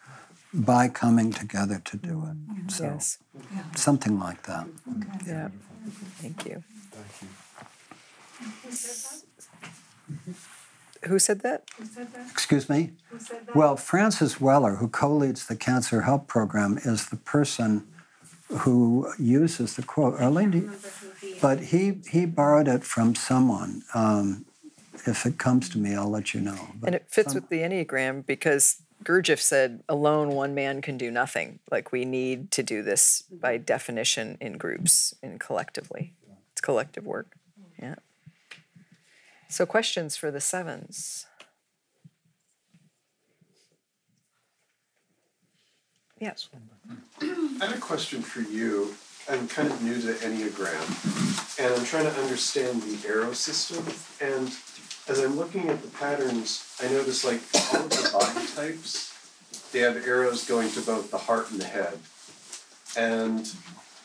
by 0.54 0.88
coming 0.90 1.32
together 1.32 1.82
to 1.86 1.98
do 1.98 2.26
it. 2.26 2.72
So, 2.72 2.84
Yes. 2.84 3.18
something 3.76 4.20
like 4.20 4.44
that. 4.44 4.68
Yeah. 5.26 5.50
Thank 6.22 6.46
you. 6.46 6.64
Thank 6.91 7.22
you. 7.22 7.28
Who 11.06 11.18
said 11.18 11.41
that? 11.41 11.64
Excuse 12.30 12.70
me? 12.70 12.91
Well, 13.56 13.78
Francis 13.78 14.40
Weller, 14.41 14.76
who 14.76 14.88
co 14.90 15.16
leads 15.16 15.48
the 15.48 15.56
Cancer 15.56 16.02
Help 16.02 16.28
Program, 16.28 16.78
is 16.84 17.07
the 17.10 17.16
person 17.16 17.88
who 18.49 19.11
uses 19.18 19.76
the 19.76 19.84
quote. 19.84 20.20
Arlene, 20.20 20.52
do 20.52 20.57
you- 20.60 20.72
but 21.41 21.60
he, 21.60 21.99
he 22.10 22.26
borrowed 22.26 22.68
it 22.68 22.84
from 22.84 23.16
someone. 23.16 23.84
Um, 23.94 24.45
if 25.06 25.26
it 25.26 25.38
comes 25.38 25.70
to 25.70 25.78
me, 25.78 25.95
I'll 25.95 26.10
let 26.10 26.34
you 26.34 26.41
know. 26.41 26.70
But 26.76 26.88
And 26.88 26.95
it 26.95 27.06
fits 27.10 27.34
with 27.34 27.48
the 27.49 27.60
Enneagram 27.60 28.26
because 28.26 28.82
Gurdjieff 29.03 29.40
said, 29.40 29.84
alone 29.88 30.30
one 30.32 30.53
man 30.53 30.82
can 30.82 30.98
do 30.98 31.10
nothing. 31.11 31.60
Like 31.72 31.91
we 31.94 32.03
need 32.03 32.52
to 32.52 32.64
do 32.64 32.84
this 32.84 33.24
by 33.32 33.57
definition 33.57 34.38
in 34.41 34.57
groups 34.57 35.14
and 35.24 35.40
collectively. 35.40 36.14
It's 36.52 36.60
collective 36.61 37.06
work. 37.06 37.36
Yeah. 37.82 37.95
So, 39.50 39.66
questions 39.66 40.16
for 40.16 40.30
the 40.30 40.40
sevens? 40.40 41.26
Yes. 46.20 46.50
I 47.20 47.66
have 47.66 47.76
a 47.76 47.80
question 47.80 48.22
for 48.22 48.42
you. 48.42 48.94
I'm 49.28 49.48
kind 49.48 49.72
of 49.72 49.82
new 49.82 50.00
to 50.02 50.14
Enneagram, 50.26 51.60
and 51.60 51.74
I'm 51.74 51.86
trying 51.86 52.04
to 52.04 52.22
understand 52.22 52.84
the 52.84 53.08
arrow 53.08 53.34
system. 53.34 53.86
And 54.22 54.52
as 55.08 55.20
I'm 55.20 55.36
looking 55.36 55.68
at 55.70 55.82
the 55.82 55.88
patterns, 55.90 56.76
I 56.82 56.88
notice 56.90 57.26
like 57.26 57.42
all 57.74 57.84
of 57.84 57.90
the 57.90 58.10
body 58.12 58.48
types, 58.56 59.14
they 59.72 59.80
have 59.80 59.98
arrows 59.98 60.46
going 60.48 60.70
to 60.72 60.82
both 60.82 61.10
the 61.10 61.18
heart 61.18 61.50
and 61.52 61.60
the 61.60 61.66
head. 61.66 61.98
And 62.98 63.52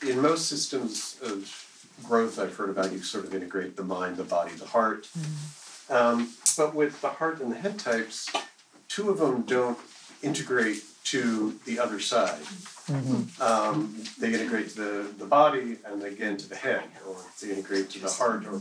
in 0.06 0.20
most 0.20 0.46
systems 0.46 1.18
of 1.22 1.63
growth 2.06 2.38
I've 2.38 2.56
heard 2.56 2.70
about, 2.70 2.92
you 2.92 3.02
sort 3.02 3.24
of 3.24 3.34
integrate 3.34 3.76
the 3.76 3.84
mind, 3.84 4.16
the 4.16 4.24
body, 4.24 4.52
the 4.52 4.66
heart. 4.66 5.08
Um, 5.90 6.32
but 6.56 6.74
with 6.74 7.00
the 7.00 7.08
heart 7.08 7.40
and 7.40 7.50
the 7.50 7.56
head 7.56 7.78
types, 7.78 8.30
two 8.88 9.10
of 9.10 9.18
them 9.18 9.42
don't 9.42 9.78
integrate 10.22 10.82
to 11.04 11.58
the 11.66 11.78
other 11.78 12.00
side. 12.00 12.40
Um, 13.40 14.02
they 14.18 14.32
integrate 14.32 14.70
to 14.70 14.76
the, 14.76 15.12
the 15.18 15.26
body 15.26 15.78
and 15.86 16.00
they 16.00 16.10
get 16.10 16.28
into 16.28 16.48
the 16.48 16.56
head, 16.56 16.84
or 17.06 17.16
they 17.42 17.50
integrate 17.50 17.90
to 17.90 17.98
the 17.98 18.10
heart, 18.10 18.46
or 18.46 18.60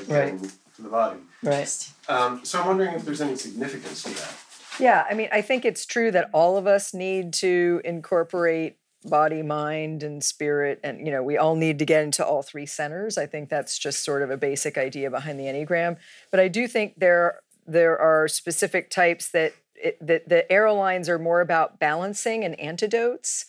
again 0.00 0.40
to 0.76 0.82
the 0.82 0.88
body. 0.88 1.20
Right. 1.42 1.90
Um, 2.08 2.44
so 2.44 2.60
I'm 2.60 2.66
wondering 2.66 2.94
if 2.94 3.04
there's 3.04 3.20
any 3.20 3.36
significance 3.36 4.02
to 4.04 4.10
that. 4.10 4.34
Yeah, 4.80 5.04
I 5.08 5.14
mean, 5.14 5.28
I 5.30 5.40
think 5.40 5.64
it's 5.64 5.86
true 5.86 6.10
that 6.10 6.30
all 6.32 6.56
of 6.56 6.66
us 6.66 6.92
need 6.92 7.32
to 7.34 7.80
incorporate 7.84 8.76
body, 9.04 9.42
mind, 9.42 10.02
and 10.02 10.22
spirit, 10.24 10.80
and 10.82 11.06
you 11.06 11.12
know, 11.12 11.22
we 11.22 11.36
all 11.36 11.56
need 11.56 11.78
to 11.78 11.84
get 11.84 12.02
into 12.02 12.24
all 12.24 12.42
three 12.42 12.66
centers. 12.66 13.18
I 13.18 13.26
think 13.26 13.48
that's 13.48 13.78
just 13.78 14.04
sort 14.04 14.22
of 14.22 14.30
a 14.30 14.36
basic 14.36 14.78
idea 14.78 15.10
behind 15.10 15.38
the 15.38 15.44
enneagram. 15.44 15.96
But 16.30 16.40
I 16.40 16.48
do 16.48 16.66
think 16.66 16.98
there 16.98 17.40
there 17.66 17.98
are 17.98 18.28
specific 18.28 18.90
types 18.90 19.30
that 19.30 19.54
it, 19.74 19.98
that 20.06 20.28
the 20.28 20.50
arrow 20.50 20.74
lines 20.74 21.08
are 21.08 21.18
more 21.18 21.40
about 21.40 21.78
balancing 21.78 22.44
and 22.44 22.58
antidotes. 22.60 23.46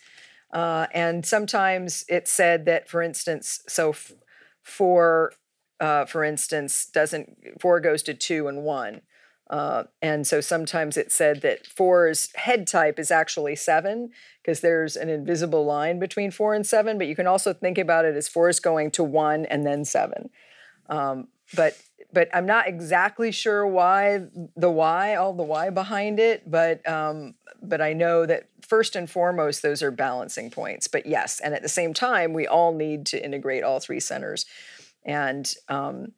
Uh, 0.53 0.87
and 0.93 1.25
sometimes 1.25 2.05
it's 2.07 2.31
said 2.31 2.65
that, 2.65 2.87
for 2.87 3.01
instance, 3.01 3.61
so 3.67 3.89
f- 3.89 4.13
four, 4.63 5.33
uh, 5.79 6.05
for 6.05 6.23
instance, 6.23 6.85
doesn't 6.85 7.59
four 7.59 7.79
goes 7.79 8.01
to 8.03 8.13
two 8.13 8.47
and 8.47 8.63
one. 8.63 9.01
Uh, 9.49 9.83
and 10.01 10.25
so 10.25 10.41
sometimes 10.41 10.97
it's 10.97 11.13
said 11.13 11.41
that 11.41 11.67
four's 11.67 12.29
head 12.35 12.65
type 12.65 12.97
is 12.97 13.11
actually 13.11 13.55
seven 13.55 14.09
because 14.41 14.61
there's 14.61 14.95
an 14.95 15.07
invisible 15.07 15.63
line 15.65 15.99
between 15.99 16.31
four 16.31 16.55
and 16.55 16.65
seven, 16.65 16.97
but 16.97 17.07
you 17.07 17.15
can 17.15 17.27
also 17.27 17.53
think 17.53 17.77
about 17.77 18.05
it 18.05 18.15
as 18.15 18.27
four 18.27 18.49
is 18.49 18.59
going 18.59 18.89
to 18.91 19.03
one 19.03 19.45
and 19.45 19.65
then 19.65 19.85
seven. 19.85 20.29
Um, 20.89 21.27
but 21.55 21.79
but 22.11 22.29
I'm 22.33 22.45
not 22.45 22.67
exactly 22.67 23.31
sure 23.31 23.67
why 23.67 24.21
the 24.55 24.71
why, 24.71 25.15
all 25.15 25.33
the 25.33 25.43
why 25.43 25.69
behind 25.69 26.19
it, 26.19 26.49
but 26.49 26.87
um, 26.87 27.35
but 27.61 27.81
I 27.81 27.93
know 27.93 28.25
that 28.25 28.47
first 28.61 28.95
and 28.95 29.09
foremost 29.09 29.61
those 29.61 29.83
are 29.83 29.91
balancing 29.91 30.49
points. 30.49 30.87
But 30.87 31.05
yes, 31.05 31.39
and 31.39 31.53
at 31.53 31.61
the 31.61 31.69
same 31.69 31.93
time 31.93 32.33
we 32.33 32.47
all 32.47 32.73
need 32.73 33.05
to 33.07 33.23
integrate 33.23 33.63
all 33.63 33.79
three 33.79 33.99
centers, 33.99 34.45
and 35.03 35.53
um, 35.67 36.13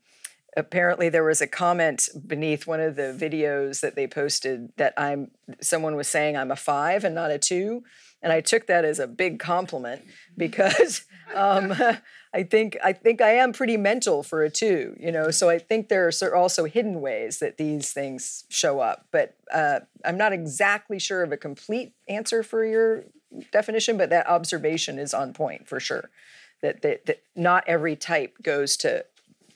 apparently 0.58 1.08
there 1.08 1.24
was 1.24 1.40
a 1.40 1.48
comment 1.48 2.10
beneath 2.26 2.66
one 2.66 2.82
of 2.82 2.96
the 2.96 3.16
videos 3.18 3.82
that 3.82 3.96
they 3.96 4.08
posted 4.08 4.76
that 4.78 4.94
I'm 4.98 5.30
someone 5.62 5.96
was 5.96 6.10
saying 6.10 6.36
I'm 6.36 6.52
a 6.52 6.56
five 6.56 7.04
and 7.04 7.14
not 7.14 7.30
a 7.30 7.38
two, 7.38 7.84
and 8.24 8.34
I 8.34 8.42
took 8.42 8.66
that 8.66 8.84
as 8.84 8.98
a 8.98 9.08
big 9.08 9.38
compliment 9.38 10.02
because 10.36 11.06
um, 11.36 11.74
I 12.34 12.44
think 12.44 12.76
I 12.84 12.92
think 12.92 13.22
I 13.22 13.34
am 13.34 13.54
pretty 13.54 13.78
mental 13.78 14.24
for 14.24 14.44
a 14.44 14.50
two, 14.50 14.96
you 15.00 15.12
know. 15.12 15.30
So 15.30 15.48
I 15.50 15.60
think 15.60 15.90
there 15.90 16.10
are 16.10 16.36
also 16.36 16.66
hidden 16.66 17.02
ways 17.02 17.38
that 17.38 17.58
these 17.58 17.94
things 17.94 18.44
show 18.50 18.80
up, 18.80 19.06
but 19.12 19.36
uh, 19.54 19.82
I'm 20.04 20.18
not 20.18 20.34
exactly 20.34 20.98
sure 20.98 21.22
of 21.22 21.32
a 21.32 21.38
complete 21.38 21.94
answer 22.10 22.42
for 22.42 22.66
your 22.66 23.04
definition, 23.52 23.96
but 23.96 24.10
that 24.10 24.28
observation 24.28 24.98
is 24.98 25.14
on 25.14 25.34
point 25.34 25.68
for 25.68 25.80
sure. 25.80 26.10
That 26.64 26.82
that, 26.82 27.06
that 27.06 27.22
not 27.36 27.64
every 27.68 27.96
type 27.96 28.38
goes 28.42 28.76
to 28.78 29.06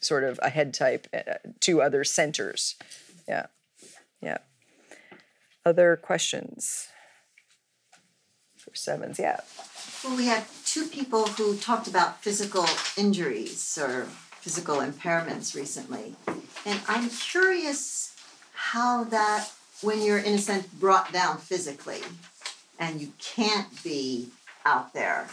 sort 0.01 0.23
of 0.23 0.39
a 0.43 0.49
head 0.49 0.73
type 0.73 1.07
uh, 1.13 1.35
to 1.61 1.81
other 1.81 2.03
centers. 2.03 2.75
Yeah, 3.27 3.47
yeah. 4.21 4.39
Other 5.65 5.95
questions 5.95 6.87
for 8.57 8.75
sevens? 8.75 9.19
Yeah. 9.19 9.41
Well, 10.03 10.15
we 10.15 10.25
had 10.25 10.43
two 10.65 10.85
people 10.85 11.27
who 11.27 11.57
talked 11.57 11.87
about 11.87 12.21
physical 12.21 12.65
injuries 12.97 13.77
or 13.81 14.05
physical 14.41 14.77
impairments 14.77 15.55
recently. 15.55 16.15
And 16.65 16.79
I'm 16.87 17.09
curious 17.09 18.15
how 18.53 19.03
that, 19.05 19.49
when 19.81 20.01
you're 20.01 20.19
in 20.19 20.33
a 20.33 20.37
sense 20.37 20.65
brought 20.67 21.11
down 21.11 21.37
physically 21.37 22.01
and 22.79 23.01
you 23.01 23.13
can't 23.19 23.83
be 23.83 24.29
out 24.65 24.93
there. 24.93 25.27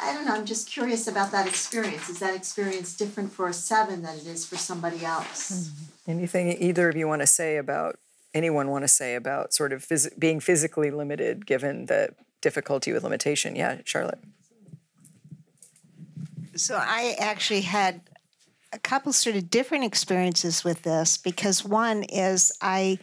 I 0.00 0.12
don't 0.12 0.24
know, 0.24 0.34
I'm 0.34 0.46
just 0.46 0.70
curious 0.70 1.06
about 1.06 1.32
that 1.32 1.46
experience. 1.46 2.08
Is 2.08 2.18
that 2.20 2.34
experience 2.34 2.96
different 2.96 3.32
for 3.32 3.48
a 3.48 3.52
seven 3.52 4.02
than 4.02 4.16
it 4.16 4.26
is 4.26 4.46
for 4.46 4.56
somebody 4.56 5.04
else? 5.04 5.70
Hmm. 6.06 6.10
Anything 6.12 6.62
either 6.62 6.88
of 6.88 6.96
you 6.96 7.06
want 7.06 7.22
to 7.22 7.26
say 7.26 7.56
about, 7.56 7.98
anyone 8.34 8.68
want 8.68 8.84
to 8.84 8.88
say 8.88 9.14
about 9.14 9.52
sort 9.52 9.72
of 9.72 9.84
phys- 9.86 10.18
being 10.18 10.40
physically 10.40 10.90
limited 10.90 11.46
given 11.46 11.86
the 11.86 12.14
difficulty 12.40 12.92
with 12.92 13.04
limitation? 13.04 13.56
Yeah, 13.56 13.78
Charlotte. 13.84 14.20
So 16.56 16.76
I 16.76 17.14
actually 17.18 17.60
had 17.62 18.00
a 18.72 18.78
couple 18.78 19.12
sort 19.12 19.36
of 19.36 19.48
different 19.50 19.84
experiences 19.84 20.64
with 20.64 20.82
this 20.82 21.16
because 21.16 21.64
one 21.64 22.02
is 22.04 22.52
I 22.60 22.98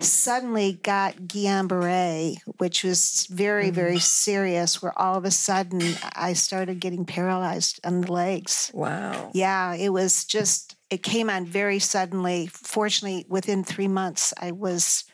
suddenly 0.00 0.74
got 0.82 1.16
Guillain-Barré, 1.16 2.38
which 2.58 2.84
was 2.84 3.26
very, 3.30 3.70
mm. 3.70 3.74
very 3.74 3.98
serious, 3.98 4.80
where 4.80 4.96
all 4.98 5.16
of 5.16 5.24
a 5.24 5.30
sudden 5.30 5.82
I 6.14 6.34
started 6.34 6.80
getting 6.80 7.04
paralyzed 7.04 7.80
on 7.84 8.02
the 8.02 8.12
legs. 8.12 8.70
Wow. 8.72 9.30
Yeah, 9.34 9.74
it 9.74 9.88
was 9.90 10.24
just 10.24 10.76
it 10.90 11.02
came 11.02 11.28
on 11.28 11.46
very 11.46 11.78
suddenly. 11.78 12.46
Fortunately, 12.46 13.26
within 13.28 13.64
three 13.64 13.88
months, 13.88 14.32
I 14.40 14.52
was 14.52 15.04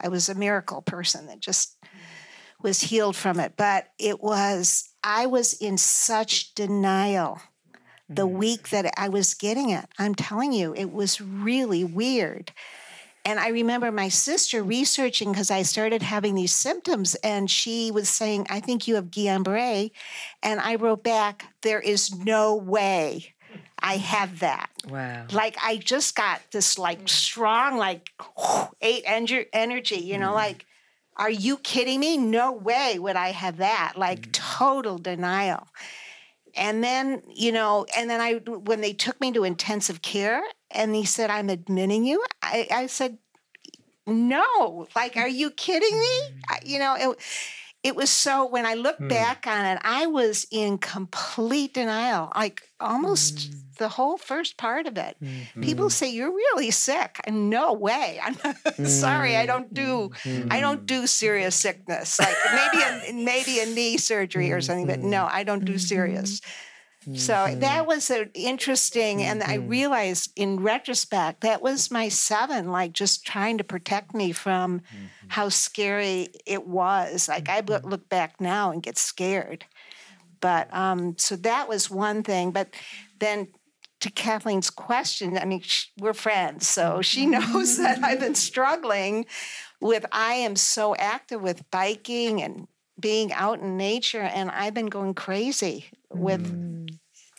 I 0.00 0.08
was 0.08 0.28
a 0.28 0.34
miracle 0.34 0.82
person 0.82 1.26
that 1.26 1.40
just 1.40 1.76
was 2.62 2.80
healed 2.80 3.16
from 3.16 3.40
it. 3.40 3.54
But 3.56 3.86
it 3.98 4.22
was 4.22 4.88
I 5.02 5.26
was 5.26 5.54
in 5.54 5.78
such 5.78 6.54
denial 6.54 7.40
the 8.08 8.26
mm. 8.26 8.32
week 8.32 8.68
that 8.68 8.92
I 8.98 9.08
was 9.08 9.32
getting 9.32 9.70
it. 9.70 9.86
I'm 9.98 10.14
telling 10.14 10.52
you, 10.52 10.74
it 10.74 10.92
was 10.92 11.20
really 11.20 11.84
weird. 11.84 12.52
And 13.24 13.40
I 13.40 13.48
remember 13.48 13.90
my 13.90 14.08
sister 14.08 14.62
researching 14.62 15.32
because 15.32 15.50
I 15.50 15.62
started 15.62 16.02
having 16.02 16.34
these 16.34 16.54
symptoms, 16.54 17.14
and 17.16 17.50
she 17.50 17.90
was 17.90 18.08
saying, 18.08 18.46
I 18.50 18.60
think 18.60 18.86
you 18.86 18.96
have 18.96 19.06
Guillain 19.10 19.42
Barre. 19.44 19.90
And 20.42 20.60
I 20.60 20.74
wrote 20.74 21.02
back, 21.02 21.46
There 21.62 21.80
is 21.80 22.14
no 22.14 22.54
way 22.54 23.34
I 23.78 23.96
have 23.96 24.40
that. 24.40 24.70
Wow. 24.88 25.26
Like, 25.32 25.56
I 25.62 25.78
just 25.78 26.14
got 26.14 26.40
this 26.52 26.78
like 26.78 27.08
strong, 27.08 27.76
like 27.78 28.10
eight 28.82 29.04
ener- 29.04 29.46
energy, 29.52 29.96
you 29.96 30.18
know, 30.18 30.30
mm. 30.30 30.34
like, 30.34 30.66
are 31.16 31.30
you 31.30 31.58
kidding 31.58 32.00
me? 32.00 32.16
No 32.16 32.52
way 32.52 32.98
would 32.98 33.16
I 33.16 33.30
have 33.30 33.58
that. 33.58 33.94
Like, 33.96 34.28
mm. 34.28 34.32
total 34.32 34.98
denial. 34.98 35.68
And 36.56 36.82
then, 36.84 37.22
you 37.28 37.52
know, 37.52 37.86
and 37.96 38.08
then 38.08 38.20
I, 38.20 38.34
when 38.34 38.80
they 38.80 38.92
took 38.92 39.20
me 39.20 39.32
to 39.32 39.44
intensive 39.44 40.02
care 40.02 40.42
and 40.70 40.94
he 40.94 41.04
said, 41.04 41.30
I'm 41.30 41.50
admitting 41.50 42.04
you, 42.04 42.24
I, 42.42 42.68
I 42.70 42.86
said, 42.86 43.18
no, 44.06 44.86
like, 44.94 45.16
are 45.16 45.28
you 45.28 45.50
kidding 45.50 45.98
me? 45.98 46.20
I, 46.48 46.58
you 46.64 46.78
know, 46.78 46.94
it, 46.98 47.18
it 47.84 47.94
was 47.94 48.08
so, 48.08 48.46
when 48.46 48.64
I 48.64 48.74
look 48.74 48.96
hmm. 48.96 49.08
back 49.08 49.46
on 49.46 49.66
it, 49.66 49.78
I 49.82 50.06
was 50.06 50.46
in 50.50 50.78
complete 50.78 51.74
denial, 51.74 52.32
like 52.34 52.62
almost 52.80 53.48
hmm. 53.48 53.58
the 53.78 53.88
whole 53.90 54.16
first 54.16 54.56
part 54.56 54.86
of 54.86 54.96
it. 54.96 55.18
People 55.60 55.86
mm-hmm. 55.86 55.88
say, 55.90 56.10
you're 56.10 56.32
really 56.32 56.70
sick. 56.70 57.20
And 57.24 57.50
no 57.50 57.74
way. 57.74 58.20
I'm 58.44 58.86
sorry. 58.86 59.36
I 59.36 59.44
don't 59.44 59.72
do, 59.72 60.10
I 60.50 60.60
don't 60.60 60.78
mm-hmm. 60.78 60.86
do 60.86 61.06
serious 61.06 61.54
sickness. 61.54 62.18
Like 62.18 62.34
maybe 62.54 62.82
a, 62.82 63.12
maybe 63.22 63.60
a 63.60 63.66
knee 63.66 63.98
surgery 63.98 64.50
or 64.50 64.62
something, 64.62 64.86
but 64.86 65.00
no, 65.00 65.28
I 65.30 65.44
don't 65.44 65.66
do 65.66 65.76
serious. 65.76 66.40
Mm-hmm. 66.40 66.50
So 67.12 67.32
that 67.32 67.60
mm-hmm. 67.60 67.86
was 67.86 68.10
a, 68.10 68.32
interesting, 68.32 69.22
and 69.22 69.42
I 69.42 69.58
mm-hmm. 69.58 69.68
realized 69.68 70.32
in 70.36 70.60
retrospect 70.60 71.42
that 71.42 71.60
was 71.60 71.90
my 71.90 72.08
seven, 72.08 72.70
like 72.70 72.92
just 72.92 73.26
trying 73.26 73.58
to 73.58 73.64
protect 73.64 74.14
me 74.14 74.32
from 74.32 74.80
mm-hmm. 74.80 75.04
how 75.28 75.50
scary 75.50 76.28
it 76.46 76.66
was. 76.66 77.28
Like 77.28 77.48
I 77.48 77.60
look, 77.60 77.84
look 77.84 78.08
back 78.08 78.40
now 78.40 78.70
and 78.70 78.82
get 78.82 78.96
scared, 78.96 79.66
but 80.40 80.72
um, 80.74 81.16
so 81.18 81.36
that 81.36 81.68
was 81.68 81.90
one 81.90 82.22
thing. 82.22 82.50
But 82.50 82.74
then 83.18 83.48
to 84.00 84.10
Kathleen's 84.10 84.70
question, 84.70 85.38
I 85.38 85.44
mean, 85.44 85.60
sh- 85.60 85.86
we're 85.98 86.14
friends, 86.14 86.68
so 86.68 87.02
she 87.02 87.26
knows 87.26 87.78
that 87.78 88.02
I've 88.02 88.20
been 88.20 88.34
struggling 88.34 89.26
with. 89.80 90.06
I 90.12 90.34
am 90.34 90.56
so 90.56 90.94
active 90.96 91.42
with 91.42 91.70
biking 91.70 92.42
and 92.42 92.66
being 92.98 93.32
out 93.32 93.60
in 93.60 93.76
nature, 93.76 94.20
and 94.20 94.50
I've 94.50 94.74
been 94.74 94.86
going 94.86 95.14
crazy 95.14 95.86
with 96.10 96.46
mm. 96.46 96.88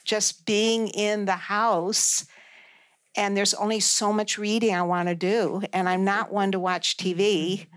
just 0.03 0.45
being 0.45 0.87
in 0.89 1.25
the 1.25 1.33
house. 1.33 2.25
And 3.17 3.37
there's 3.37 3.53
only 3.53 3.79
so 3.79 4.11
much 4.11 4.37
reading 4.37 4.75
I 4.75 4.81
want 4.81 5.07
to 5.07 5.15
do, 5.15 5.63
and 5.71 5.87
I'm 5.87 6.03
not 6.03 6.33
one 6.33 6.51
to 6.51 6.59
watch 6.59 6.97
TV. 6.97 7.59
Mm. 7.59 7.67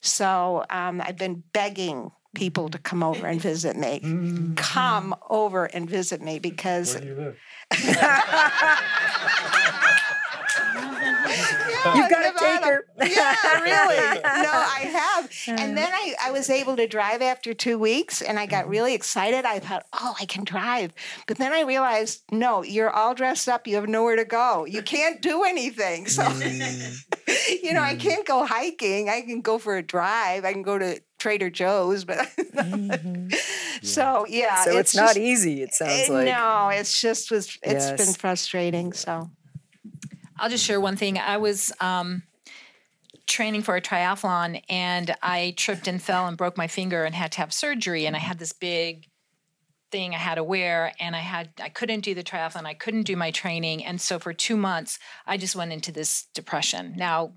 So 0.00 0.64
um, 0.70 1.02
I've 1.04 1.18
been 1.18 1.42
begging 1.52 2.10
people 2.34 2.68
to 2.70 2.78
come 2.78 3.02
over 3.02 3.26
and 3.26 3.40
visit 3.40 3.76
me. 3.76 4.00
Mm. 4.00 4.56
Come 4.56 5.14
over 5.28 5.66
and 5.66 5.88
visit 5.88 6.22
me 6.22 6.38
because 6.38 6.94
Where 6.94 7.02
do 7.02 7.08
you 7.08 7.14
live? 7.16 7.36
You've 11.94 12.10
got 12.10 12.22
to 12.22 12.28
Nevada. 12.28 12.37
take 12.37 12.37
her. 12.37 12.37
Yeah, 13.00 13.60
really. 13.60 14.20
No, 14.20 14.50
I 14.50 14.90
have. 14.92 15.58
And 15.60 15.76
then 15.76 15.90
I, 15.92 16.14
I 16.20 16.30
was 16.30 16.50
able 16.50 16.76
to 16.76 16.86
drive 16.86 17.22
after 17.22 17.54
two 17.54 17.78
weeks 17.78 18.22
and 18.22 18.38
I 18.38 18.46
got 18.46 18.68
really 18.68 18.94
excited. 18.94 19.44
I 19.44 19.58
thought, 19.58 19.86
oh, 19.92 20.14
I 20.20 20.24
can 20.24 20.44
drive. 20.44 20.92
But 21.26 21.38
then 21.38 21.52
I 21.52 21.62
realized, 21.62 22.22
no, 22.30 22.62
you're 22.62 22.90
all 22.90 23.14
dressed 23.14 23.48
up. 23.48 23.66
You 23.66 23.76
have 23.76 23.88
nowhere 23.88 24.16
to 24.16 24.24
go. 24.24 24.64
You 24.64 24.82
can't 24.82 25.20
do 25.22 25.44
anything. 25.44 26.06
So, 26.06 26.22
you 27.62 27.72
know, 27.72 27.82
I 27.82 27.96
can't 27.98 28.26
go 28.26 28.44
hiking. 28.46 29.08
I 29.08 29.22
can 29.22 29.40
go 29.40 29.58
for 29.58 29.76
a 29.76 29.82
drive. 29.82 30.44
I 30.44 30.52
can 30.52 30.62
go 30.62 30.78
to 30.78 31.00
Trader 31.18 31.50
Joe's, 31.50 32.04
but 32.04 32.28
so 33.82 34.24
yeah. 34.28 34.64
So 34.64 34.78
it's, 34.78 34.94
not 34.94 35.08
just- 35.08 35.18
easy, 35.18 35.62
it 35.62 35.74
sounds 35.74 36.08
eh, 36.08 36.12
like. 36.12 36.26
No, 36.26 36.68
it's 36.72 37.00
just 37.00 37.30
was 37.30 37.58
it's 37.62 37.90
been 37.90 38.14
frustrating. 38.14 38.92
So 38.92 39.28
I'll 40.38 40.48
just 40.48 40.64
share 40.64 40.80
one 40.80 40.96
thing. 40.96 41.18
I 41.18 41.38
was 41.38 41.72
um, 41.80 42.22
training 43.28 43.62
for 43.62 43.76
a 43.76 43.80
triathlon 43.80 44.62
and 44.68 45.14
I 45.22 45.54
tripped 45.56 45.86
and 45.86 46.02
fell 46.02 46.26
and 46.26 46.36
broke 46.36 46.56
my 46.56 46.66
finger 46.66 47.04
and 47.04 47.14
had 47.14 47.32
to 47.32 47.38
have 47.38 47.52
surgery. 47.52 48.06
And 48.06 48.16
I 48.16 48.18
had 48.18 48.38
this 48.38 48.52
big 48.52 49.06
thing 49.90 50.14
I 50.14 50.18
had 50.18 50.34
to 50.34 50.44
wear 50.44 50.92
and 50.98 51.14
I 51.14 51.20
had 51.20 51.50
I 51.62 51.68
couldn't 51.68 52.00
do 52.00 52.14
the 52.14 52.24
triathlon. 52.24 52.66
I 52.66 52.74
couldn't 52.74 53.02
do 53.02 53.16
my 53.16 53.30
training. 53.30 53.84
And 53.84 54.00
so 54.00 54.18
for 54.18 54.32
two 54.32 54.56
months, 54.56 54.98
I 55.26 55.36
just 55.36 55.54
went 55.54 55.72
into 55.72 55.92
this 55.92 56.26
depression. 56.34 56.94
Now 56.96 57.34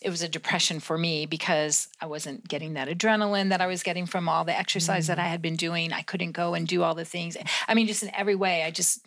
it 0.00 0.10
was 0.10 0.22
a 0.22 0.28
depression 0.28 0.80
for 0.80 0.98
me 0.98 1.26
because 1.26 1.88
I 2.00 2.06
wasn't 2.06 2.48
getting 2.48 2.74
that 2.74 2.88
adrenaline 2.88 3.50
that 3.50 3.60
I 3.60 3.68
was 3.68 3.82
getting 3.82 4.06
from 4.06 4.28
all 4.28 4.44
the 4.44 4.56
exercise 4.56 5.06
that 5.06 5.18
mm. 5.18 5.22
I 5.22 5.28
had 5.28 5.40
been 5.40 5.56
doing. 5.56 5.92
I 5.92 6.02
couldn't 6.02 6.32
go 6.32 6.54
and 6.54 6.66
do 6.66 6.82
all 6.82 6.94
the 6.94 7.04
things. 7.04 7.36
I 7.68 7.74
mean, 7.74 7.86
just 7.86 8.02
in 8.02 8.12
every 8.14 8.34
way, 8.34 8.64
I 8.64 8.72
just 8.72 9.06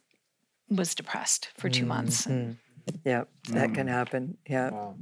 was 0.70 0.96
depressed 0.96 1.50
for 1.58 1.70
two 1.70 1.86
months. 1.86 2.26
Mm-hmm. 2.26 2.54
Yeah, 3.04 3.26
that 3.50 3.74
can 3.74 3.88
mm. 3.88 3.92
happen. 3.92 4.38
Yeah. 4.48 4.94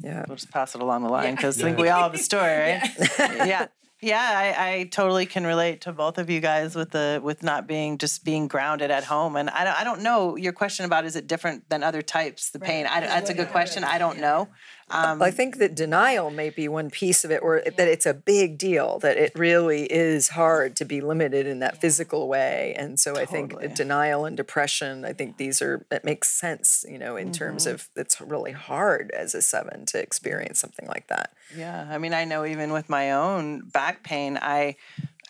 Yeah. 0.00 0.24
We'll 0.26 0.36
just 0.36 0.50
pass 0.50 0.74
it 0.74 0.80
along 0.80 1.02
the 1.02 1.08
line 1.08 1.34
because 1.34 1.60
I 1.60 1.64
think 1.64 1.78
we 1.78 1.88
all 1.88 2.02
have 2.02 2.14
a 2.14 2.18
story, 2.18 2.42
right? 2.48 2.82
yeah. 3.18 3.66
Yeah, 4.02 4.20
I, 4.20 4.70
I 4.70 4.84
totally 4.84 5.24
can 5.24 5.46
relate 5.46 5.80
to 5.82 5.92
both 5.92 6.18
of 6.18 6.28
you 6.28 6.40
guys 6.40 6.76
with 6.76 6.90
the 6.90 7.18
with 7.22 7.42
not 7.42 7.66
being 7.66 7.96
just 7.96 8.24
being 8.24 8.46
grounded 8.46 8.90
at 8.90 9.04
home. 9.04 9.36
And 9.36 9.48
I 9.48 9.64
don't, 9.64 9.80
I 9.80 9.84
don't 9.84 10.02
know 10.02 10.36
your 10.36 10.52
question 10.52 10.84
about 10.84 11.06
is 11.06 11.16
it 11.16 11.26
different 11.26 11.70
than 11.70 11.82
other 11.82 12.02
types 12.02 12.50
the 12.50 12.58
pain. 12.58 12.86
I, 12.86 13.00
that's 13.00 13.30
a 13.30 13.34
good 13.34 13.48
question. 13.48 13.84
I 13.84 13.96
don't 13.96 14.18
know. 14.20 14.48
Um, 14.88 15.20
I 15.20 15.32
think 15.32 15.58
that 15.58 15.74
denial 15.74 16.30
may 16.30 16.48
be 16.48 16.68
one 16.68 16.90
piece 16.90 17.24
of 17.24 17.32
it, 17.32 17.42
or 17.42 17.60
that 17.64 17.88
it's 17.88 18.06
a 18.06 18.14
big 18.14 18.56
deal, 18.56 19.00
that 19.00 19.16
it 19.16 19.32
really 19.34 19.84
is 19.86 20.28
hard 20.28 20.76
to 20.76 20.84
be 20.84 21.00
limited 21.00 21.44
in 21.46 21.58
that 21.58 21.80
physical 21.80 22.28
way. 22.28 22.72
And 22.78 23.00
so 23.00 23.16
I 23.16 23.24
think 23.24 23.74
denial 23.74 24.24
and 24.24 24.36
depression, 24.36 25.04
I 25.04 25.12
think 25.12 25.38
these 25.38 25.60
are, 25.60 25.84
it 25.90 26.04
makes 26.04 26.28
sense, 26.28 26.84
you 26.88 26.98
know, 26.98 27.16
in 27.16 27.32
terms 27.32 27.66
of 27.66 27.88
it's 27.96 28.20
really 28.20 28.52
hard 28.52 29.10
as 29.10 29.34
a 29.34 29.42
seven 29.42 29.86
to 29.86 30.00
experience 30.00 30.60
something 30.60 30.86
like 30.86 31.08
that. 31.08 31.32
Yeah, 31.56 31.88
I 31.90 31.98
mean, 31.98 32.14
I 32.14 32.24
know 32.24 32.46
even 32.46 32.72
with 32.72 32.88
my 32.88 33.10
own 33.10 33.62
back 33.62 34.04
pain, 34.04 34.38
I 34.40 34.76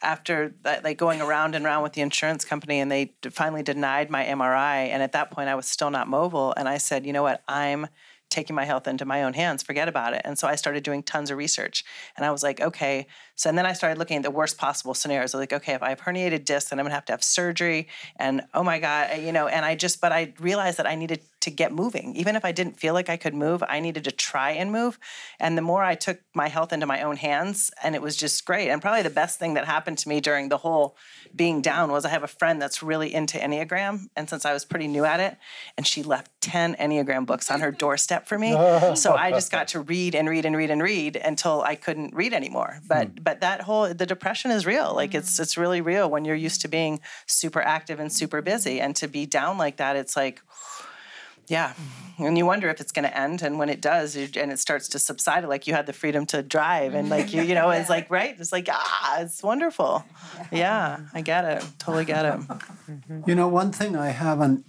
after 0.03 0.55
that, 0.63 0.85
like 0.85 0.99
going 0.99 1.23
around 1.23 1.55
and 1.55 1.65
around 1.65 1.83
with 1.83 1.95
the 1.95 2.03
insurance 2.03 2.45
company, 2.45 2.81
and 2.81 2.93
they 2.93 3.15
finally 3.31 3.63
denied 3.63 4.11
my 4.11 4.25
MRI, 4.25 4.89
and 4.89 5.03
at 5.03 5.13
that 5.13 5.31
point, 5.31 5.49
I 5.49 5.55
was 5.55 5.67
still 5.67 5.91
not 5.91 6.09
mobile, 6.09 6.53
and 6.57 6.69
I 6.69 6.77
said, 6.77 7.07
you 7.07 7.13
know 7.15 7.23
what, 7.23 7.43
I'm 7.49 7.87
taking 8.31 8.57
my 8.57 8.65
health 8.65 8.87
into 8.89 9.05
my 9.05 9.23
own 9.23 9.35
hands 9.35 9.63
forget 9.63 9.89
about 9.89 10.15
it. 10.15 10.23
And 10.25 10.39
so 10.39 10.49
i 10.49 10.57
started 10.57 10.83
doing 10.83 11.03
tons 11.03 11.31
of 11.31 11.39
research. 11.39 11.85
And 12.17 12.25
i 12.25 12.31
was 12.31 12.43
like 12.43 12.61
okay. 12.61 13.07
So 13.35 13.49
and 13.49 13.59
then 13.59 13.67
i 13.67 13.73
started 13.73 13.99
looking 13.99 14.17
at 14.19 14.23
the 14.23 14.31
worst 14.31 14.59
possible 14.59 14.95
scenarios. 14.95 15.35
I 15.35 15.39
was 15.39 15.43
like 15.43 15.53
okay 15.53 15.75
if 15.75 15.83
i 15.83 15.91
have 15.91 16.01
herniated 16.01 16.45
discs 16.45 16.71
then 16.71 16.79
i'm 16.79 16.87
to 16.87 16.93
have 16.93 17.05
to 17.07 17.13
have 17.13 17.25
surgery. 17.25 17.89
And 18.19 18.43
oh 18.55 18.63
my 18.63 18.79
god 18.79 19.21
you 19.21 19.33
know 19.33 19.49
and 19.49 19.65
i 19.65 19.75
just 19.75 20.01
but 20.01 20.13
i 20.13 20.33
realized 20.41 20.79
that 20.79 20.87
i 20.87 20.95
needed 20.95 21.21
to 21.47 21.51
get 21.53 21.73
moving. 21.73 22.17
Even 22.17 22.35
if 22.35 22.45
i 22.45 22.51
didn't 22.51 22.79
feel 22.79 22.93
like 22.93 23.09
i 23.09 23.17
could 23.17 23.33
move 23.33 23.63
i 23.69 23.79
needed 23.79 24.03
to 24.03 24.11
try 24.11 24.51
and 24.51 24.73
move. 24.73 24.99
And 25.39 25.57
the 25.57 25.63
more 25.63 25.85
i 25.85 25.95
took 25.95 26.19
my 26.35 26.49
health 26.49 26.73
into 26.73 26.87
my 26.87 27.03
own 27.03 27.17
hands 27.17 27.71
and 27.85 27.95
it 27.95 28.03
was 28.03 28.17
just 28.17 28.45
great. 28.45 28.69
And 28.69 28.83
probably 28.83 29.03
the 29.03 29.11
best 29.11 29.39
thing 29.39 29.55
that 29.55 29.65
happened 29.65 29.99
to 29.99 30.09
me 30.09 30.21
during 30.21 30.49
the 30.49 30.59
whole 30.59 30.97
being 31.35 31.63
down 31.63 31.93
was 31.93 32.05
i 32.05 32.09
have 32.09 32.25
a 32.25 32.29
friend 32.41 32.61
that's 32.61 32.83
really 32.83 33.15
into 33.15 33.39
enneagram. 33.39 34.09
And 34.17 34.29
since 34.29 34.45
i 34.45 34.53
was 34.53 34.65
pretty 34.65 34.89
new 34.89 35.05
at 35.05 35.21
it 35.21 35.37
and 35.77 35.87
she 35.87 36.03
left 36.03 36.33
10 36.41 36.75
enneagram 36.75 37.27
books 37.27 37.49
on 37.49 37.61
her 37.61 37.71
doorstep 37.71 38.27
for 38.27 38.39
me. 38.39 38.55
So 38.97 39.15
i 39.15 39.31
just 39.31 39.53
got 39.53 39.69
to 39.69 39.81
read 39.81 40.15
and 40.17 40.29
read 40.29 40.45
and 40.45 40.57
read 40.57 40.71
and 40.71 40.83
read 40.83 41.15
until 41.17 41.63
i 41.63 41.77
couldn't 41.77 42.13
read 42.13 42.33
anymore. 42.35 42.81
But 42.89 43.09
hmm. 43.09 43.23
but 43.23 43.41
that 43.41 43.61
whole 43.63 43.95
the 43.95 44.07
depression 44.07 44.51
is 44.51 44.67
real. 44.67 44.93
Like 44.95 45.15
it's 45.15 45.39
mm. 45.39 45.43
it's 45.43 45.57
really 45.57 45.81
real 45.81 46.11
when 46.11 46.25
you're 46.25 46.43
used 46.49 46.61
to 46.63 46.69
being 46.69 47.01
super 47.27 47.63
active 47.63 48.01
and 48.01 48.13
super 48.13 48.43
busy. 48.43 48.81
And 48.81 48.97
to 48.97 49.07
be 49.07 49.27
down 49.27 49.59
like 49.59 49.77
that 49.77 49.95
it's 49.95 50.17
like 50.17 50.43
yeah. 51.49 51.73
And 52.19 52.39
you 52.39 52.47
wonder 52.47 52.71
if 52.71 52.81
it's 52.81 52.93
going 52.93 53.05
to 53.05 53.17
end. 53.17 53.43
And 53.43 53.59
when 53.59 53.69
it 53.69 53.81
does, 53.81 54.17
and 54.17 54.51
it 54.51 54.59
starts 54.59 54.89
to 54.89 54.99
subside, 54.99 55.45
like 55.45 55.67
you 55.67 55.75
had 55.75 55.87
the 55.87 55.93
freedom 55.93 56.25
to 56.27 56.43
drive 56.43 56.95
and 56.95 57.11
like 57.11 57.35
you, 57.35 57.43
you 57.43 57.55
know, 57.55 57.71
it's 57.71 57.91
like, 57.97 58.11
right? 58.11 58.35
It's 58.39 58.53
like, 58.53 58.69
ah, 58.71 59.21
it's 59.21 59.43
wonderful. 59.43 60.05
Yeah, 60.51 61.01
I 61.13 61.21
get 61.21 61.45
it. 61.45 61.65
Totally 61.79 62.05
get 62.05 62.25
it. 62.25 62.41
You 63.27 63.35
know, 63.35 63.49
one 63.49 63.71
thing 63.73 63.97
I 63.97 64.09
haven't 64.09 64.65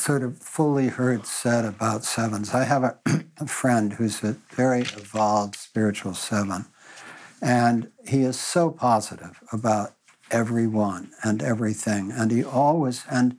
sort 0.00 0.22
of 0.22 0.38
fully 0.38 0.88
heard 0.88 1.26
said 1.26 1.64
about 1.64 2.04
sevens, 2.04 2.54
I 2.54 2.64
have 2.64 2.84
a, 2.84 2.98
a 3.40 3.46
friend 3.46 3.94
who's 3.94 4.22
a 4.22 4.36
very 4.50 4.82
evolved 4.82 5.56
spiritual 5.56 6.14
seven, 6.14 6.66
and 7.42 7.90
he 8.06 8.22
is 8.22 8.38
so 8.38 8.70
positive 8.70 9.40
about 9.52 9.94
everyone 10.30 11.10
and 11.22 11.42
everything. 11.42 12.12
And 12.12 12.30
he 12.30 12.44
always, 12.44 13.04
and 13.10 13.38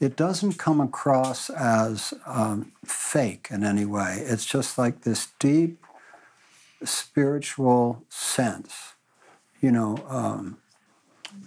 it 0.00 0.16
doesn't 0.16 0.54
come 0.54 0.80
across 0.80 1.48
as 1.50 2.12
um, 2.26 2.72
fake 2.84 3.48
in 3.50 3.64
any 3.64 3.84
way. 3.84 4.22
It's 4.26 4.44
just 4.44 4.76
like 4.76 5.02
this 5.02 5.28
deep 5.38 5.82
spiritual 6.84 8.02
sense, 8.08 8.94
you 9.60 9.70
know. 9.70 10.04
Um, 10.08 10.58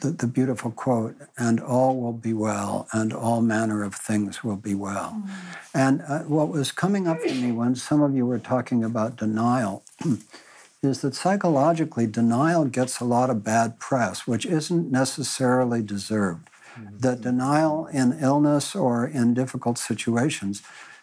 the, 0.01 0.11
the 0.11 0.27
beautiful 0.27 0.71
quote, 0.71 1.15
and 1.37 1.59
all 1.59 1.99
will 1.99 2.13
be 2.13 2.33
well, 2.33 2.87
and 2.93 3.11
all 3.11 3.41
manner 3.41 3.83
of 3.83 3.95
things 3.95 4.43
will 4.43 4.55
be 4.55 4.73
well. 4.73 5.21
Mm. 5.21 5.29
And 5.73 6.03
uh, 6.07 6.19
what 6.19 6.49
was 6.49 6.71
coming 6.71 7.07
up 7.07 7.19
for 7.19 7.33
me 7.33 7.51
when 7.51 7.75
some 7.75 8.01
of 8.01 8.15
you 8.15 8.25
were 8.25 8.39
talking 8.39 8.83
about 8.83 9.17
denial 9.17 9.83
is 10.81 11.01
that 11.01 11.15
psychologically, 11.15 12.07
denial 12.07 12.65
gets 12.65 12.99
a 12.99 13.05
lot 13.05 13.29
of 13.29 13.43
bad 13.43 13.79
press, 13.79 14.25
which 14.25 14.45
isn't 14.45 14.91
necessarily 14.91 15.81
deserved. 15.81 16.48
Mm-hmm. 16.79 16.97
That 16.99 17.21
denial 17.21 17.87
in 17.87 18.17
illness 18.19 18.75
or 18.75 19.05
in 19.05 19.33
difficult 19.33 19.77
situations 19.77 20.61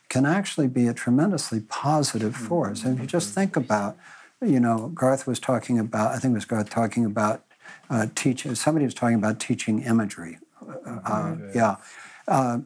can 0.08 0.24
actually 0.24 0.68
be 0.68 0.86
a 0.86 0.94
tremendously 0.94 1.60
positive 1.60 2.36
force. 2.36 2.84
And 2.84 2.94
if 2.94 3.00
you 3.00 3.06
just 3.06 3.34
think 3.34 3.56
about, 3.56 3.96
you 4.40 4.60
know, 4.60 4.90
Garth 4.94 5.26
was 5.26 5.40
talking 5.40 5.78
about, 5.78 6.12
I 6.12 6.18
think 6.18 6.32
it 6.32 6.36
was 6.36 6.44
Garth 6.44 6.70
talking 6.70 7.04
about 7.04 7.44
uh, 7.90 8.06
teaching. 8.14 8.54
Somebody 8.54 8.84
was 8.84 8.94
talking 8.94 9.16
about 9.16 9.40
teaching 9.40 9.82
imagery. 9.82 10.38
Uh, 10.86 11.00
uh, 11.04 11.36
yeah. 11.54 11.76
Uh, 12.28 12.58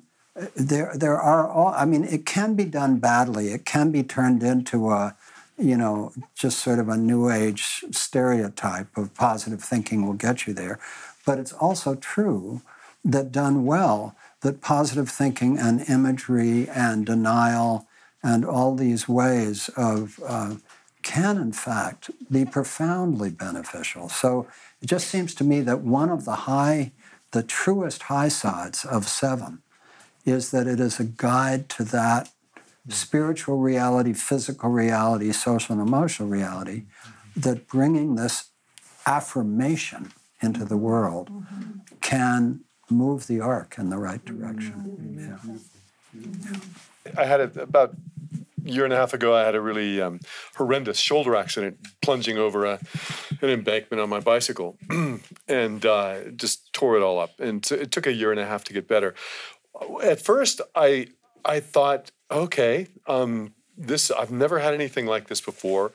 there, 0.56 0.92
there 0.94 1.20
are 1.20 1.48
all. 1.48 1.68
I 1.68 1.84
mean, 1.84 2.04
it 2.04 2.24
can 2.24 2.54
be 2.54 2.64
done 2.64 2.98
badly. 2.98 3.48
It 3.48 3.64
can 3.64 3.90
be 3.90 4.02
turned 4.02 4.42
into 4.42 4.90
a, 4.90 5.16
you 5.58 5.76
know, 5.76 6.12
just 6.34 6.58
sort 6.58 6.78
of 6.78 6.88
a 6.88 6.96
new 6.96 7.30
age 7.30 7.84
stereotype 7.90 8.96
of 8.96 9.14
positive 9.14 9.62
thinking 9.62 10.06
will 10.06 10.14
get 10.14 10.46
you 10.46 10.54
there. 10.54 10.78
But 11.26 11.38
it's 11.38 11.52
also 11.52 11.94
true 11.94 12.62
that 13.04 13.32
done 13.32 13.64
well, 13.64 14.16
that 14.42 14.60
positive 14.60 15.08
thinking 15.08 15.58
and 15.58 15.88
imagery 15.88 16.68
and 16.68 17.06
denial 17.06 17.86
and 18.22 18.44
all 18.44 18.74
these 18.74 19.08
ways 19.08 19.70
of 19.76 20.20
uh, 20.26 20.54
can, 21.02 21.38
in 21.38 21.52
fact, 21.52 22.10
be 22.30 22.44
profoundly 22.44 23.30
beneficial. 23.30 24.08
So 24.08 24.46
it 24.82 24.86
just 24.86 25.08
seems 25.08 25.34
to 25.36 25.44
me 25.44 25.60
that 25.62 25.80
one 25.80 26.10
of 26.10 26.24
the 26.24 26.32
high, 26.32 26.92
the 27.32 27.42
truest 27.42 28.02
high 28.02 28.28
sides 28.28 28.84
of 28.84 29.08
seven 29.08 29.62
is 30.26 30.50
that 30.50 30.66
it 30.66 30.78
is 30.80 31.00
a 31.00 31.04
guide 31.04 31.68
to 31.70 31.84
that 31.84 32.30
spiritual 32.88 33.58
reality, 33.58 34.12
physical 34.12 34.70
reality, 34.70 35.32
social 35.32 35.78
and 35.78 35.86
emotional 35.86 36.28
reality, 36.28 36.84
that 37.36 37.66
bringing 37.66 38.16
this 38.16 38.50
affirmation 39.06 40.12
into 40.42 40.64
the 40.64 40.76
world 40.76 41.30
can 42.00 42.60
move 42.90 43.26
the 43.26 43.40
arc 43.40 43.78
in 43.78 43.90
the 43.90 43.98
right 43.98 44.24
direction. 44.24 45.38
Yeah. 46.14 46.56
I 47.16 47.24
had 47.24 47.40
a, 47.40 47.62
about 47.62 47.94
a 48.66 48.70
year 48.70 48.84
and 48.84 48.92
a 48.92 48.96
half 48.96 49.14
ago, 49.14 49.34
I 49.34 49.44
had 49.44 49.54
a 49.54 49.60
really 49.60 50.00
um, 50.00 50.20
horrendous 50.56 50.98
shoulder 50.98 51.36
accident 51.36 51.78
plunging 52.02 52.38
over 52.38 52.66
a, 52.66 52.80
an 53.40 53.48
embankment 53.48 54.00
on 54.00 54.08
my 54.08 54.20
bicycle 54.20 54.76
and 55.48 55.86
uh, 55.86 56.30
just 56.36 56.72
tore 56.72 56.96
it 56.96 57.02
all 57.02 57.18
up. 57.18 57.38
And 57.38 57.62
t- 57.62 57.76
it 57.76 57.92
took 57.92 58.06
a 58.06 58.12
year 58.12 58.30
and 58.30 58.40
a 58.40 58.46
half 58.46 58.64
to 58.64 58.72
get 58.72 58.88
better. 58.88 59.14
At 60.02 60.20
first, 60.20 60.60
I 60.74 61.08
I 61.44 61.60
thought, 61.60 62.10
okay, 62.30 62.88
um, 63.06 63.54
this 63.76 64.10
I've 64.10 64.30
never 64.30 64.58
had 64.58 64.74
anything 64.74 65.06
like 65.06 65.28
this 65.28 65.40
before. 65.40 65.92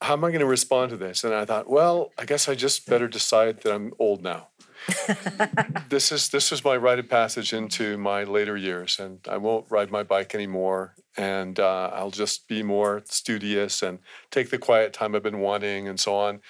How 0.00 0.14
am 0.14 0.24
I 0.24 0.28
going 0.28 0.40
to 0.40 0.46
respond 0.46 0.90
to 0.90 0.96
this? 0.96 1.22
And 1.24 1.32
I 1.32 1.44
thought, 1.44 1.68
well, 1.68 2.10
I 2.18 2.24
guess 2.24 2.48
I 2.48 2.54
just 2.54 2.88
better 2.88 3.06
decide 3.06 3.60
that 3.60 3.72
I'm 3.72 3.92
old 3.98 4.22
now. 4.22 4.48
this 5.88 6.12
is 6.12 6.28
this 6.30 6.52
is 6.52 6.64
my 6.64 6.76
rite 6.76 6.98
of 6.98 7.08
passage 7.08 7.52
into 7.52 7.96
my 7.98 8.24
later 8.24 8.56
years, 8.56 8.98
and 8.98 9.20
I 9.28 9.36
won't 9.36 9.70
ride 9.70 9.90
my 9.90 10.02
bike 10.02 10.34
anymore 10.34 10.94
and 11.16 11.60
uh, 11.60 11.90
I'll 11.92 12.10
just 12.10 12.48
be 12.48 12.62
more 12.62 13.02
studious 13.04 13.82
and 13.82 13.98
take 14.30 14.50
the 14.50 14.58
quiet 14.58 14.92
time 14.92 15.14
I've 15.14 15.22
been 15.22 15.40
wanting 15.40 15.88
and 15.88 16.00
so 16.00 16.14
on. 16.14 16.40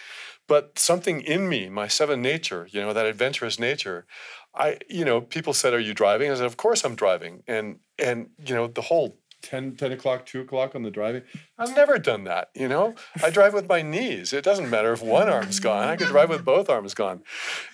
But 0.49 0.79
something 0.79 1.21
in 1.21 1.49
me, 1.49 1.69
my 1.69 1.89
seven 1.89 2.21
nature, 2.21 2.69
you 2.71 2.81
know, 2.81 2.93
that 2.93 3.07
adventurous 3.07 3.59
nature, 3.59 4.07
I, 4.55 4.79
you 4.89 5.05
know, 5.05 5.21
people 5.21 5.55
said, 5.55 5.73
"Are 5.73 5.81
you 5.81 5.95
driving?" 5.95 6.31
I 6.31 6.35
said, 6.35 6.45
"Of 6.47 6.57
course 6.57 6.85
I'm 6.85 6.95
driving." 6.95 7.43
And 7.47 7.79
and 7.99 8.31
you 8.45 8.55
know, 8.55 8.67
the 8.67 8.83
whole 8.83 9.19
10, 9.43 9.77
10 9.77 9.93
o'clock, 9.93 10.27
2 10.27 10.41
o'clock 10.41 10.75
on 10.75 10.83
the 10.83 10.91
driving. 10.91 11.23
I've 11.59 11.75
never 11.75 11.99
done 11.99 12.25
that, 12.25 12.51
you 12.55 12.69
know? 12.69 12.95
I 13.23 13.31
drive 13.31 13.55
with 13.55 13.69
my 13.69 13.83
knees. 13.83 14.33
It 14.33 14.45
doesn't 14.45 14.71
matter 14.71 14.93
if 14.93 15.03
one 15.03 15.29
arm's 15.29 15.61
gone. 15.61 15.89
I 15.89 15.97
could 15.97 16.09
drive 16.09 16.31
with 16.31 16.45
both 16.45 16.69
arms 16.69 16.95
gone. 16.95 17.23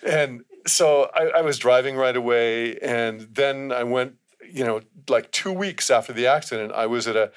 And 0.07 0.45
so 0.67 1.11
I, 1.15 1.39
I 1.39 1.43
was 1.43 1.59
driving 1.59 1.97
right 1.97 2.17
away. 2.17 2.79
And 2.79 3.29
then 3.33 3.73
I 3.73 3.85
went 3.85 4.15
you 4.51 4.65
know, 4.65 4.81
like 5.09 5.31
two 5.31 5.53
weeks 5.53 5.91
after 5.91 6.13
the 6.13 6.27
accident, 6.27 6.73
I 6.73 6.87
was 6.87 7.07
at 7.07 7.17
a 7.17 7.33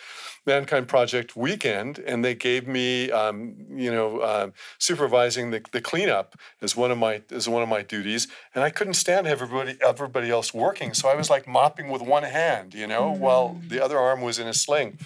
Mankind 0.45 0.88
Project 0.88 1.35
weekend, 1.35 1.99
and 1.99 2.26
they 2.26 2.34
gave 2.34 2.68
me, 2.68 3.11
um, 3.11 3.55
you 3.73 3.91
know, 3.91 4.19
uh, 4.19 4.49
supervising 4.80 5.51
the, 5.51 5.61
the 5.72 5.81
cleanup 5.81 6.35
as 6.61 6.76
one 6.76 6.91
of 6.91 6.97
my 6.97 7.22
as 7.31 7.47
one 7.47 7.61
of 7.61 7.69
my 7.69 7.81
duties, 7.81 8.27
and 8.55 8.63
I 8.63 8.69
couldn't 8.69 8.95
stand 8.95 9.27
everybody 9.27 9.77
everybody 9.85 10.30
else 10.30 10.53
working, 10.53 10.93
so 10.93 11.09
I 11.09 11.15
was 11.15 11.30
like 11.30 11.47
mopping 11.47 11.89
with 11.89 12.01
one 12.01 12.23
hand, 12.23 12.73
you 12.73 12.88
know, 12.88 13.11
mm. 13.11 13.19
while 13.19 13.59
the 13.68 13.84
other 13.84 13.99
arm 13.99 14.22
was 14.22 14.39
in 14.39 14.47
a 14.47 14.53
sling 14.53 14.97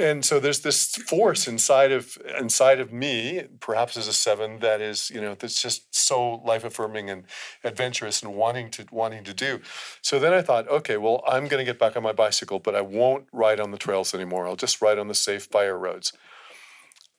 and 0.00 0.24
so 0.24 0.40
there's 0.40 0.60
this 0.60 0.96
force 0.96 1.46
inside 1.46 1.92
of 1.92 2.16
inside 2.38 2.80
of 2.80 2.92
me 2.92 3.44
perhaps 3.60 3.96
as 3.96 4.08
a 4.08 4.12
seven 4.12 4.58
that 4.60 4.80
is 4.80 5.10
you 5.10 5.20
know 5.20 5.34
that's 5.34 5.60
just 5.60 5.94
so 5.94 6.36
life 6.36 6.64
affirming 6.64 7.10
and 7.10 7.24
adventurous 7.62 8.22
and 8.22 8.34
wanting 8.34 8.70
to 8.70 8.86
wanting 8.90 9.22
to 9.24 9.34
do. 9.34 9.60
So 10.02 10.18
then 10.18 10.32
i 10.32 10.42
thought 10.42 10.68
okay 10.68 10.96
well 10.96 11.22
i'm 11.28 11.46
going 11.46 11.64
to 11.64 11.70
get 11.70 11.78
back 11.78 11.96
on 11.96 12.02
my 12.02 12.12
bicycle 12.12 12.58
but 12.58 12.74
i 12.74 12.80
won't 12.80 13.26
ride 13.32 13.60
on 13.60 13.70
the 13.70 13.78
trails 13.78 14.14
anymore. 14.14 14.46
I'll 14.46 14.56
just 14.56 14.80
ride 14.80 14.98
on 14.98 15.08
the 15.08 15.14
safe 15.14 15.44
fire 15.44 15.78
roads. 15.78 16.12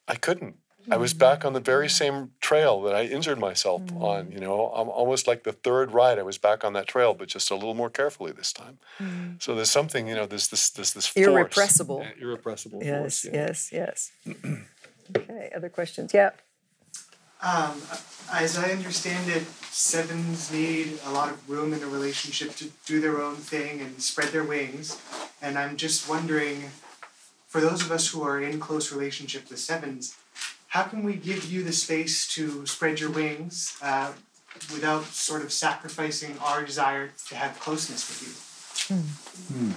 I 0.08 0.16
couldn't 0.16 0.56
I 0.90 0.96
was 0.96 1.14
back 1.14 1.44
on 1.44 1.52
the 1.52 1.60
very 1.60 1.88
same 1.88 2.32
trail 2.40 2.82
that 2.82 2.94
I 2.94 3.04
injured 3.04 3.38
myself 3.38 3.82
mm. 3.82 4.00
on. 4.00 4.32
You 4.32 4.40
know, 4.40 4.68
I'm 4.74 4.88
almost 4.88 5.26
like 5.26 5.44
the 5.44 5.52
third 5.52 5.92
ride. 5.92 6.18
I 6.18 6.22
was 6.22 6.38
back 6.38 6.64
on 6.64 6.72
that 6.72 6.86
trail, 6.86 7.14
but 7.14 7.28
just 7.28 7.50
a 7.50 7.54
little 7.54 7.74
more 7.74 7.90
carefully 7.90 8.32
this 8.32 8.52
time. 8.52 8.78
Mm. 8.98 9.40
So 9.42 9.54
there's 9.54 9.70
something, 9.70 10.08
you 10.08 10.14
know, 10.14 10.26
there's 10.26 10.48
this 10.48 10.70
this 10.70 10.90
this 10.90 11.06
force, 11.06 11.26
irrepressible, 11.26 12.00
yeah, 12.02 12.22
irrepressible. 12.24 12.82
Yes, 12.82 13.22
force, 13.22 13.24
yeah. 13.24 13.32
yes, 13.32 13.72
yes. 13.72 14.12
okay. 15.16 15.50
Other 15.54 15.68
questions? 15.68 16.12
Yeah. 16.12 16.30
Um, 17.42 17.82
as 18.32 18.56
I 18.56 18.70
understand 18.70 19.28
it, 19.28 19.42
sevens 19.70 20.52
need 20.52 21.00
a 21.04 21.10
lot 21.10 21.28
of 21.28 21.50
room 21.50 21.72
in 21.72 21.82
a 21.82 21.88
relationship 21.88 22.54
to 22.56 22.70
do 22.86 23.00
their 23.00 23.20
own 23.20 23.34
thing 23.34 23.80
and 23.80 24.00
spread 24.00 24.28
their 24.28 24.44
wings. 24.44 25.00
And 25.40 25.58
I'm 25.58 25.76
just 25.76 26.08
wondering, 26.08 26.70
for 27.48 27.60
those 27.60 27.82
of 27.82 27.90
us 27.90 28.08
who 28.08 28.22
are 28.22 28.40
in 28.40 28.60
close 28.60 28.92
relationship 28.92 29.50
with 29.50 29.58
sevens, 29.58 30.16
how 30.72 30.84
can 30.84 31.02
we 31.02 31.16
give 31.16 31.52
you 31.52 31.62
the 31.62 31.72
space 31.72 32.26
to 32.26 32.64
spread 32.64 32.98
your 32.98 33.10
wings 33.10 33.76
uh, 33.82 34.10
without 34.72 35.04
sort 35.04 35.42
of 35.42 35.52
sacrificing 35.52 36.38
our 36.38 36.64
desire 36.64 37.10
to 37.28 37.34
have 37.34 37.60
closeness 37.60 38.08
with 38.08 38.88
you? 38.88 38.96
Hmm. 38.96 39.72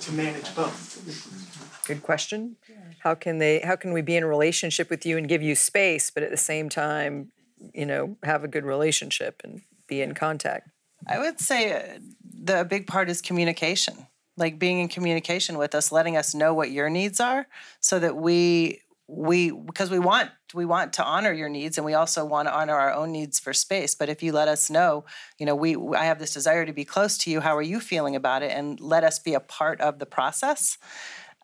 To 0.00 0.12
manage 0.12 0.54
both. 0.54 1.84
Good 1.86 2.02
question. 2.02 2.56
How 3.00 3.14
can 3.14 3.36
they? 3.36 3.60
How 3.60 3.76
can 3.76 3.92
we 3.92 4.00
be 4.00 4.16
in 4.16 4.22
a 4.22 4.26
relationship 4.26 4.88
with 4.88 5.04
you 5.04 5.18
and 5.18 5.28
give 5.28 5.42
you 5.42 5.54
space, 5.54 6.10
but 6.10 6.22
at 6.22 6.30
the 6.30 6.38
same 6.38 6.70
time, 6.70 7.30
you 7.74 7.84
know, 7.84 8.16
have 8.22 8.44
a 8.44 8.48
good 8.48 8.64
relationship 8.64 9.42
and 9.44 9.60
be 9.88 10.00
in 10.00 10.14
contact? 10.14 10.70
I 11.06 11.18
would 11.18 11.38
say 11.38 11.72
uh, 11.72 11.98
the 12.22 12.64
big 12.64 12.86
part 12.86 13.10
is 13.10 13.20
communication 13.20 14.06
like 14.38 14.58
being 14.58 14.78
in 14.78 14.88
communication 14.88 15.58
with 15.58 15.74
us 15.74 15.90
letting 15.90 16.16
us 16.16 16.32
know 16.32 16.54
what 16.54 16.70
your 16.70 16.88
needs 16.88 17.18
are 17.18 17.48
so 17.80 17.98
that 17.98 18.16
we 18.16 18.80
we 19.08 19.50
because 19.50 19.90
we 19.90 19.98
want 19.98 20.30
we 20.52 20.66
want 20.66 20.92
to 20.92 21.04
honor 21.04 21.32
your 21.32 21.48
needs 21.48 21.78
and 21.78 21.84
we 21.84 21.94
also 21.94 22.24
want 22.24 22.46
to 22.46 22.54
honor 22.54 22.74
our 22.74 22.92
own 22.92 23.10
needs 23.10 23.40
for 23.40 23.54
space. 23.54 23.94
But 23.94 24.10
if 24.10 24.22
you 24.22 24.32
let 24.32 24.48
us 24.48 24.68
know 24.68 25.04
you 25.38 25.46
know 25.46 25.56
we 25.56 25.76
i 25.96 26.04
have 26.04 26.18
this 26.18 26.34
desire 26.34 26.66
to 26.66 26.72
be 26.72 26.84
close 26.84 27.16
to 27.18 27.30
you 27.30 27.40
how 27.40 27.56
are 27.56 27.62
you 27.62 27.80
feeling 27.80 28.14
about 28.14 28.42
it? 28.42 28.52
And 28.52 28.78
let 28.80 29.04
us 29.04 29.18
be 29.18 29.34
a 29.34 29.40
part 29.40 29.80
of 29.80 29.98
the 29.98 30.06
process. 30.06 30.76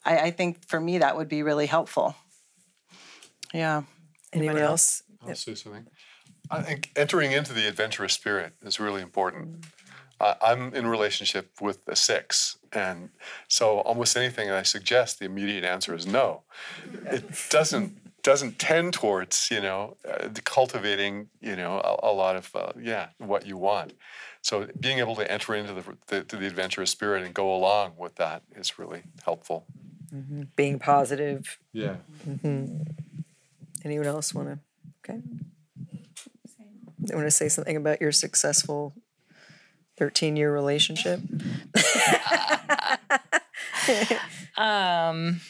I, 0.04 0.18
I 0.18 0.30
think 0.30 0.68
for 0.68 0.78
me 0.78 0.98
that 0.98 1.16
would 1.16 1.28
be 1.28 1.42
really 1.42 1.66
helpful. 1.66 2.14
Yeah. 3.52 3.82
Anyone 4.32 4.58
else? 4.58 5.02
i'll 5.22 5.28
yep. 5.28 5.38
say 5.38 5.54
something. 5.54 5.86
I 6.50 6.60
think 6.60 6.90
entering 6.94 7.32
into 7.32 7.54
the 7.54 7.66
adventurous 7.66 8.12
spirit 8.12 8.52
is 8.62 8.78
really 8.78 9.00
important. 9.00 9.52
Mm-hmm 9.52 9.70
uh, 10.20 10.34
I'm 10.40 10.74
in 10.74 10.86
relationship 10.86 11.50
with 11.60 11.86
a 11.88 11.96
six, 11.96 12.56
and 12.74 13.10
so 13.48 13.78
almost 13.80 14.16
anything 14.16 14.50
I 14.50 14.62
suggest, 14.62 15.18
the 15.18 15.24
immediate 15.24 15.64
answer 15.64 15.94
is 15.94 16.06
no. 16.06 16.42
It 17.06 17.24
doesn't 17.50 17.98
doesn't 18.22 18.58
tend 18.58 18.94
towards 18.94 19.48
you 19.50 19.60
know 19.60 19.96
uh, 20.08 20.28
cultivating 20.44 21.28
you 21.40 21.54
know 21.54 21.80
a, 21.80 22.10
a 22.10 22.12
lot 22.12 22.36
of 22.36 22.50
uh, 22.54 22.72
yeah 22.80 23.08
what 23.18 23.46
you 23.46 23.56
want. 23.56 23.92
So 24.42 24.68
being 24.78 24.98
able 24.98 25.16
to 25.16 25.30
enter 25.30 25.54
into 25.54 25.72
the, 25.72 25.96
the, 26.08 26.24
to 26.24 26.36
the 26.36 26.46
adventurous 26.46 26.90
spirit 26.90 27.22
and 27.24 27.32
go 27.32 27.54
along 27.54 27.92
with 27.96 28.16
that 28.16 28.42
is 28.54 28.78
really 28.78 29.04
helpful. 29.24 29.64
Mm-hmm. 30.14 30.42
Being 30.54 30.78
positive. 30.78 31.58
Yeah. 31.72 31.96
Mm-hmm. 32.28 32.82
Anyone 33.84 34.06
else 34.06 34.34
want 34.34 34.48
to? 34.48 34.58
Okay. 35.02 35.22
I 37.10 37.14
want 37.14 37.26
to 37.26 37.30
say 37.30 37.48
something 37.48 37.76
about 37.76 38.00
your 38.00 38.12
successful 38.12 38.94
13 39.96 40.36
year 40.36 40.52
relationship? 40.52 41.20
um, 44.56 45.40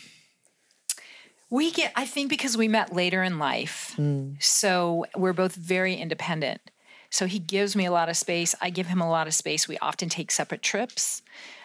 we 1.50 1.70
get, 1.70 1.92
I 1.94 2.04
think, 2.06 2.30
because 2.30 2.56
we 2.56 2.68
met 2.68 2.92
later 2.92 3.22
in 3.22 3.38
life. 3.38 3.94
So 4.40 5.06
we're 5.16 5.32
both 5.32 5.54
very 5.54 5.94
independent. 5.94 6.60
So 7.10 7.26
he 7.26 7.38
gives 7.38 7.76
me 7.76 7.86
a 7.86 7.92
lot 7.92 8.08
of 8.08 8.16
space. 8.16 8.56
I 8.60 8.70
give 8.70 8.88
him 8.88 9.00
a 9.00 9.08
lot 9.08 9.28
of 9.28 9.34
space. 9.34 9.68
We 9.68 9.78
often 9.78 10.08
take 10.08 10.32
separate 10.32 10.62
trips. 10.62 11.22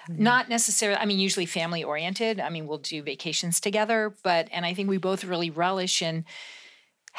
Not 0.07 0.49
necessarily, 0.49 0.99
I 0.99 1.05
mean, 1.05 1.19
usually 1.19 1.45
family 1.45 1.83
oriented. 1.83 2.39
I 2.39 2.49
mean, 2.49 2.67
we'll 2.67 2.79
do 2.79 3.01
vacations 3.01 3.59
together, 3.59 4.13
but, 4.23 4.47
and 4.51 4.65
I 4.65 4.73
think 4.73 4.89
we 4.89 4.97
both 4.97 5.23
really 5.23 5.49
relish 5.49 6.01
in 6.01 6.25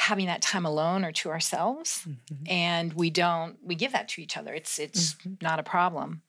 having 0.09 0.27
that 0.27 0.41
time 0.41 0.65
alone 0.65 1.05
or 1.05 1.13
to 1.13 1.29
ourselves. 1.29 2.09
And 2.47 2.93
we 2.95 3.11
don't, 3.11 3.57
we 3.63 3.75
give 3.75 3.93
that 3.93 4.09
to 4.09 4.23
each 4.23 4.37
other. 4.39 4.55
It's, 4.55 4.79
it's 4.79 5.15
not 5.43 5.59
a 5.59 5.63
problem. 5.63 6.23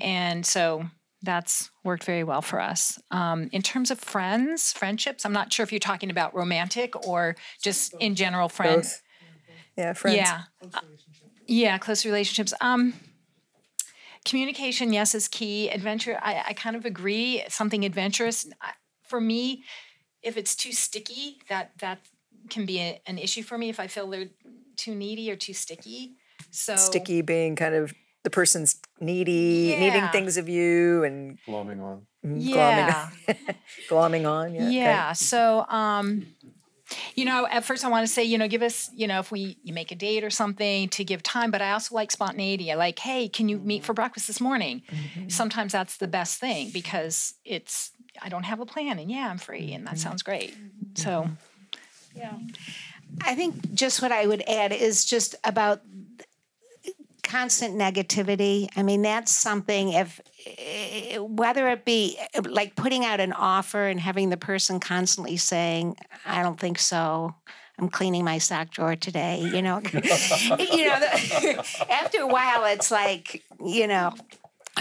And 0.00 0.44
so 0.46 0.86
that's 1.22 1.70
worked 1.84 2.04
very 2.04 2.24
well 2.24 2.40
for 2.40 2.58
us. 2.60 2.98
Um, 3.10 3.50
in 3.52 3.60
terms 3.60 3.90
of 3.90 3.98
friends, 4.00 4.72
friendships, 4.72 5.26
I'm 5.26 5.34
not 5.34 5.52
sure 5.52 5.64
if 5.64 5.70
you're 5.72 5.78
talking 5.78 6.10
about 6.10 6.34
romantic 6.34 6.96
or 7.06 7.36
just 7.62 7.92
in 8.00 8.14
general 8.14 8.48
friends. 8.48 8.88
Both. 8.88 9.02
Yeah, 9.76 9.92
friends. 9.92 10.16
Yeah. 10.16 10.42
Uh, 10.74 10.80
yeah, 11.46 11.76
close 11.78 12.06
relationships. 12.06 12.54
Um, 12.62 12.94
communication, 14.24 14.92
yes, 14.92 15.14
is 15.14 15.28
key. 15.28 15.68
Adventure, 15.68 16.18
I, 16.22 16.42
I 16.48 16.52
kind 16.54 16.74
of 16.76 16.84
agree. 16.86 17.42
Something 17.48 17.84
adventurous. 17.84 18.46
I- 18.60 18.72
For 19.02 19.20
me, 19.20 19.64
if 20.22 20.36
it's 20.36 20.54
too 20.54 20.72
sticky, 20.72 21.38
that 21.48 21.72
that 21.80 21.98
can 22.48 22.66
be 22.66 22.78
a, 22.80 23.00
an 23.06 23.18
issue 23.18 23.42
for 23.42 23.58
me 23.58 23.68
if 23.68 23.78
I 23.78 23.86
feel 23.86 24.08
they're 24.08 24.30
too 24.76 24.94
needy 24.94 25.30
or 25.30 25.36
too 25.36 25.52
sticky. 25.54 26.12
So 26.50 26.76
Sticky 26.76 27.22
being 27.22 27.56
kind 27.56 27.74
of 27.74 27.92
the 28.22 28.30
person's 28.30 28.80
needy, 29.00 29.76
needing 29.76 30.08
things 30.08 30.36
of 30.36 30.48
you 30.48 31.04
and 31.04 31.38
Glomming 31.46 31.80
on. 31.82 32.06
mm, 32.24 32.36
Yeah. 32.36 33.08
glomming, 33.26 33.56
glomming 33.90 34.30
on. 34.30 34.54
Yeah. 34.54 35.08
okay. 35.10 35.14
So, 35.14 35.64
um, 35.68 36.26
you 37.14 37.24
know, 37.24 37.46
at 37.46 37.64
first 37.64 37.84
I 37.84 37.88
want 37.88 38.06
to 38.06 38.12
say, 38.12 38.24
you 38.24 38.36
know, 38.36 38.48
give 38.48 38.62
us, 38.62 38.90
you 38.94 39.06
know, 39.06 39.20
if 39.20 39.30
we 39.30 39.58
you 39.62 39.72
make 39.72 39.92
a 39.92 39.94
date 39.94 40.24
or 40.24 40.30
something 40.30 40.88
to 40.90 41.04
give 41.04 41.22
time, 41.22 41.50
but 41.50 41.62
I 41.62 41.72
also 41.72 41.94
like 41.94 42.10
spontaneity. 42.10 42.72
I 42.72 42.74
like, 42.74 42.98
hey, 42.98 43.28
can 43.28 43.48
you 43.48 43.58
meet 43.58 43.84
for 43.84 43.92
breakfast 43.94 44.26
this 44.26 44.40
morning? 44.40 44.82
Sometimes 45.28 45.72
that's 45.72 45.96
the 45.98 46.08
best 46.08 46.40
thing 46.40 46.70
because 46.72 47.34
it's 47.44 47.92
I 48.20 48.28
don't 48.28 48.42
have 48.42 48.60
a 48.60 48.66
plan 48.66 48.98
and 48.98 49.10
yeah, 49.10 49.28
I'm 49.30 49.38
free 49.38 49.72
and 49.72 49.86
that 49.86 49.98
sounds 49.98 50.22
great. 50.22 50.56
So, 50.96 51.30
yeah. 52.14 52.34
I 53.22 53.34
think 53.34 53.74
just 53.74 54.02
what 54.02 54.12
I 54.12 54.26
would 54.26 54.42
add 54.48 54.72
is 54.72 55.04
just 55.04 55.34
about 55.44 55.82
constant 57.22 57.76
negativity. 57.76 58.68
I 58.76 58.82
mean, 58.82 59.02
that's 59.02 59.32
something 59.32 59.92
if 59.92 60.20
whether 61.18 61.68
it 61.68 61.84
be 61.84 62.18
like 62.42 62.74
putting 62.76 63.04
out 63.04 63.20
an 63.20 63.32
offer 63.32 63.86
and 63.86 64.00
having 64.00 64.30
the 64.30 64.36
person 64.36 64.80
constantly 64.80 65.36
saying, 65.36 65.96
"I 66.26 66.42
don't 66.42 66.58
think 66.58 66.78
so." 66.78 67.34
I'm 67.78 67.88
cleaning 67.88 68.24
my 68.24 68.36
sock 68.36 68.70
drawer 68.70 68.94
today, 68.94 69.40
you 69.40 69.62
know. 69.62 69.80
you 69.92 70.84
know, 70.84 70.98
after 71.88 72.20
a 72.20 72.26
while 72.26 72.66
it's 72.66 72.90
like, 72.90 73.42
you 73.64 73.86
know, 73.86 74.14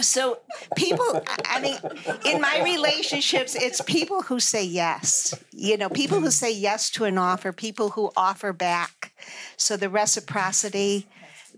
so 0.02 0.40
people 0.76 1.22
i 1.46 1.60
mean 1.60 1.78
in 2.26 2.42
my 2.42 2.62
relationships 2.64 3.56
it's 3.56 3.82
people 3.82 4.22
who 4.24 4.40
say 4.40 4.64
yes. 4.64 5.34
You 5.52 5.78
know 5.78 5.90
people 5.90 6.20
who 6.20 6.32
say 6.32 6.52
yes 6.52 6.90
to 6.92 7.06
an 7.06 7.18
offer 7.18 7.52
people 7.52 7.90
who 7.92 8.12
offer 8.16 8.54
back. 8.54 9.14
So 9.58 9.78
the 9.78 9.90
reciprocity 9.90 11.08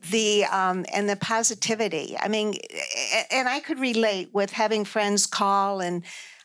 the 0.10 0.46
um, 0.46 0.86
and 0.92 1.08
the 1.08 1.16
positivity. 1.16 2.16
I 2.20 2.28
mean 2.28 2.56
and 3.32 3.48
i 3.48 3.60
could 3.60 3.80
relate 3.80 4.30
with 4.34 4.52
having 4.52 4.86
friends 4.86 5.26
call 5.26 5.80
and 5.80 6.04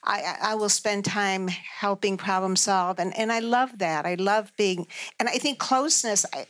I, 0.09 0.37
I 0.41 0.55
will 0.55 0.69
spend 0.69 1.05
time 1.05 1.49
helping 1.49 2.17
problem 2.17 2.55
solve 2.55 2.99
and, 2.99 3.17
and 3.19 3.33
i 3.33 3.41
love 3.41 3.79
that. 3.79 4.07
I 4.07 4.15
love 4.15 4.53
being 4.57 4.87
and 5.19 5.29
i 5.29 5.39
think 5.39 5.59
closeness 5.59 6.27
I, 6.33 6.47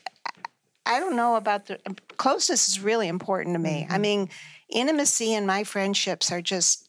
I 0.87 1.01
don't 1.01 1.17
know 1.17 1.37
about 1.37 1.67
the 1.67 1.79
closeness 2.17 2.69
is 2.69 2.81
really 2.81 3.09
important 3.09 3.55
to 3.55 3.59
me. 3.59 3.89
I 3.91 3.99
mean, 3.99 4.29
intimacy 4.69 5.35
and 5.35 5.47
my 5.47 5.65
friendships 5.65 6.33
are 6.33 6.43
just 6.43 6.89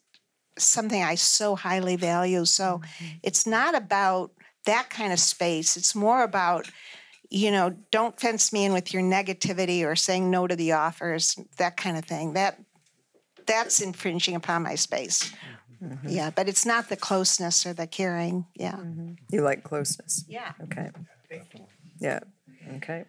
something 0.58 1.02
I 1.02 1.16
so 1.16 1.56
highly 1.56 1.96
value. 1.96 2.46
So 2.46 2.82
mm-hmm. 2.84 3.06
it's 3.24 3.46
not 3.46 3.76
about 3.76 4.32
that 4.66 4.90
kind 4.90 5.14
of 5.14 5.20
space. 5.20 5.78
It's 5.78 5.96
more 5.96 6.24
about, 6.24 6.70
you 7.30 7.52
know, 7.52 7.76
don't 7.92 8.20
fence 8.20 8.52
me 8.52 8.66
in 8.66 8.74
with 8.74 8.94
your 8.94 9.04
negativity 9.04 9.86
or 9.86 9.96
saying 9.96 10.30
no 10.30 10.48
to 10.48 10.56
the 10.56 10.74
offers, 10.74 11.38
that 11.58 11.78
kind 11.78 11.98
of 11.98 12.06
thing. 12.06 12.34
That 12.34 12.60
that's 13.46 13.82
infringing 13.82 14.36
upon 14.36 14.64
my 14.64 14.76
space. 14.76 15.24
Mm-hmm. 15.24 15.54
Mm-hmm. 15.84 16.10
Yeah, 16.10 16.32
but 16.32 16.50
it's 16.50 16.66
not 16.66 16.90
the 16.90 16.96
closeness 16.96 17.66
or 17.66 17.74
the 17.74 17.86
caring. 17.88 18.46
Yeah. 18.56 18.80
You 19.32 19.42
like 19.42 19.64
closeness. 19.64 20.26
Yeah. 20.28 20.54
Okay. 20.64 20.90
Yeah. 22.00 22.20
Okay. 22.78 23.06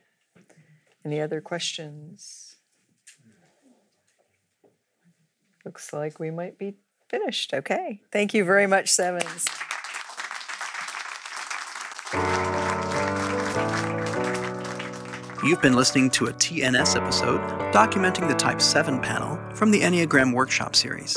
Any 1.05 1.21
other 1.21 1.41
questions? 1.41 2.48
Looks 5.65 5.93
like 5.93 6.19
we 6.19 6.31
might 6.31 6.59
be 6.59 6.75
finished. 7.09 7.55
Okay. 7.55 8.01
Thank 8.13 8.35
you 8.35 8.45
very 8.45 8.67
much, 8.67 8.91
Sevens. 8.91 9.47
You've 15.45 15.63
been 15.63 15.77
listening 15.77 16.11
to 16.11 16.27
a 16.27 16.33
TNS 16.33 16.97
episode 16.97 17.41
documenting 17.73 18.29
the 18.29 18.35
Type 18.35 18.61
7 18.61 19.01
panel 19.01 19.39
from 19.55 19.71
the 19.71 19.81
Enneagram 19.81 20.35
Workshop 20.35 20.75
Series. 20.75 21.17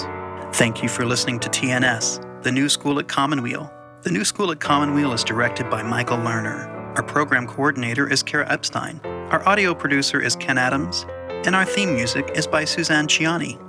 Thank 0.54 0.84
you 0.84 0.90
for 0.90 1.06
listening 1.06 1.40
to 1.40 1.50
TNS, 1.50 2.44
the 2.44 2.52
new 2.52 2.70
school 2.70 3.00
at 3.00 3.08
Commonweal. 3.08 3.72
The 4.04 4.12
new 4.12 4.24
school 4.24 4.52
at 4.52 4.60
Commonweal 4.60 5.14
is 5.14 5.24
directed 5.24 5.70
by 5.70 5.82
Michael 5.82 6.18
Lerner. 6.18 6.68
Our 6.98 7.04
program 7.04 7.48
coordinator 7.48 8.08
is 8.08 8.22
Kara 8.22 8.50
Epstein. 8.52 9.00
Our 9.04 9.48
audio 9.48 9.74
producer 9.74 10.22
is 10.22 10.36
Ken 10.36 10.58
Adams. 10.58 11.06
And 11.46 11.56
our 11.56 11.66
theme 11.66 11.94
music 11.94 12.30
is 12.36 12.46
by 12.46 12.66
Suzanne 12.66 13.08
Ciani. 13.08 13.60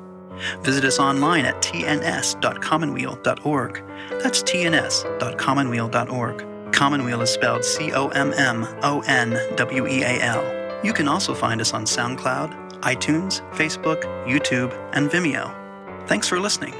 Visit 0.62 0.84
us 0.84 0.98
online 0.98 1.44
at 1.44 1.62
tns.commonweal.org. 1.62 3.84
That's 4.22 4.42
tns.commonweal.org. 4.42 6.72
Commonweal 6.72 7.20
is 7.20 7.30
spelled 7.30 7.64
C 7.64 7.92
O 7.92 8.08
M 8.08 8.32
M 8.34 8.66
O 8.82 9.02
N 9.06 9.38
W 9.56 9.86
E 9.86 10.02
A 10.02 10.20
L. 10.20 10.42
You 10.84 10.92
can 10.92 11.06
also 11.06 11.32
find 11.34 11.60
us 11.60 11.72
on 11.74 11.84
SoundCloud, 11.84 12.80
iTunes, 12.80 13.40
Facebook, 13.52 14.02
YouTube, 14.26 14.72
and 14.92 15.08
Vimeo. 15.10 15.54
Thanks 16.08 16.26
for 16.28 16.40
listening. 16.40 16.74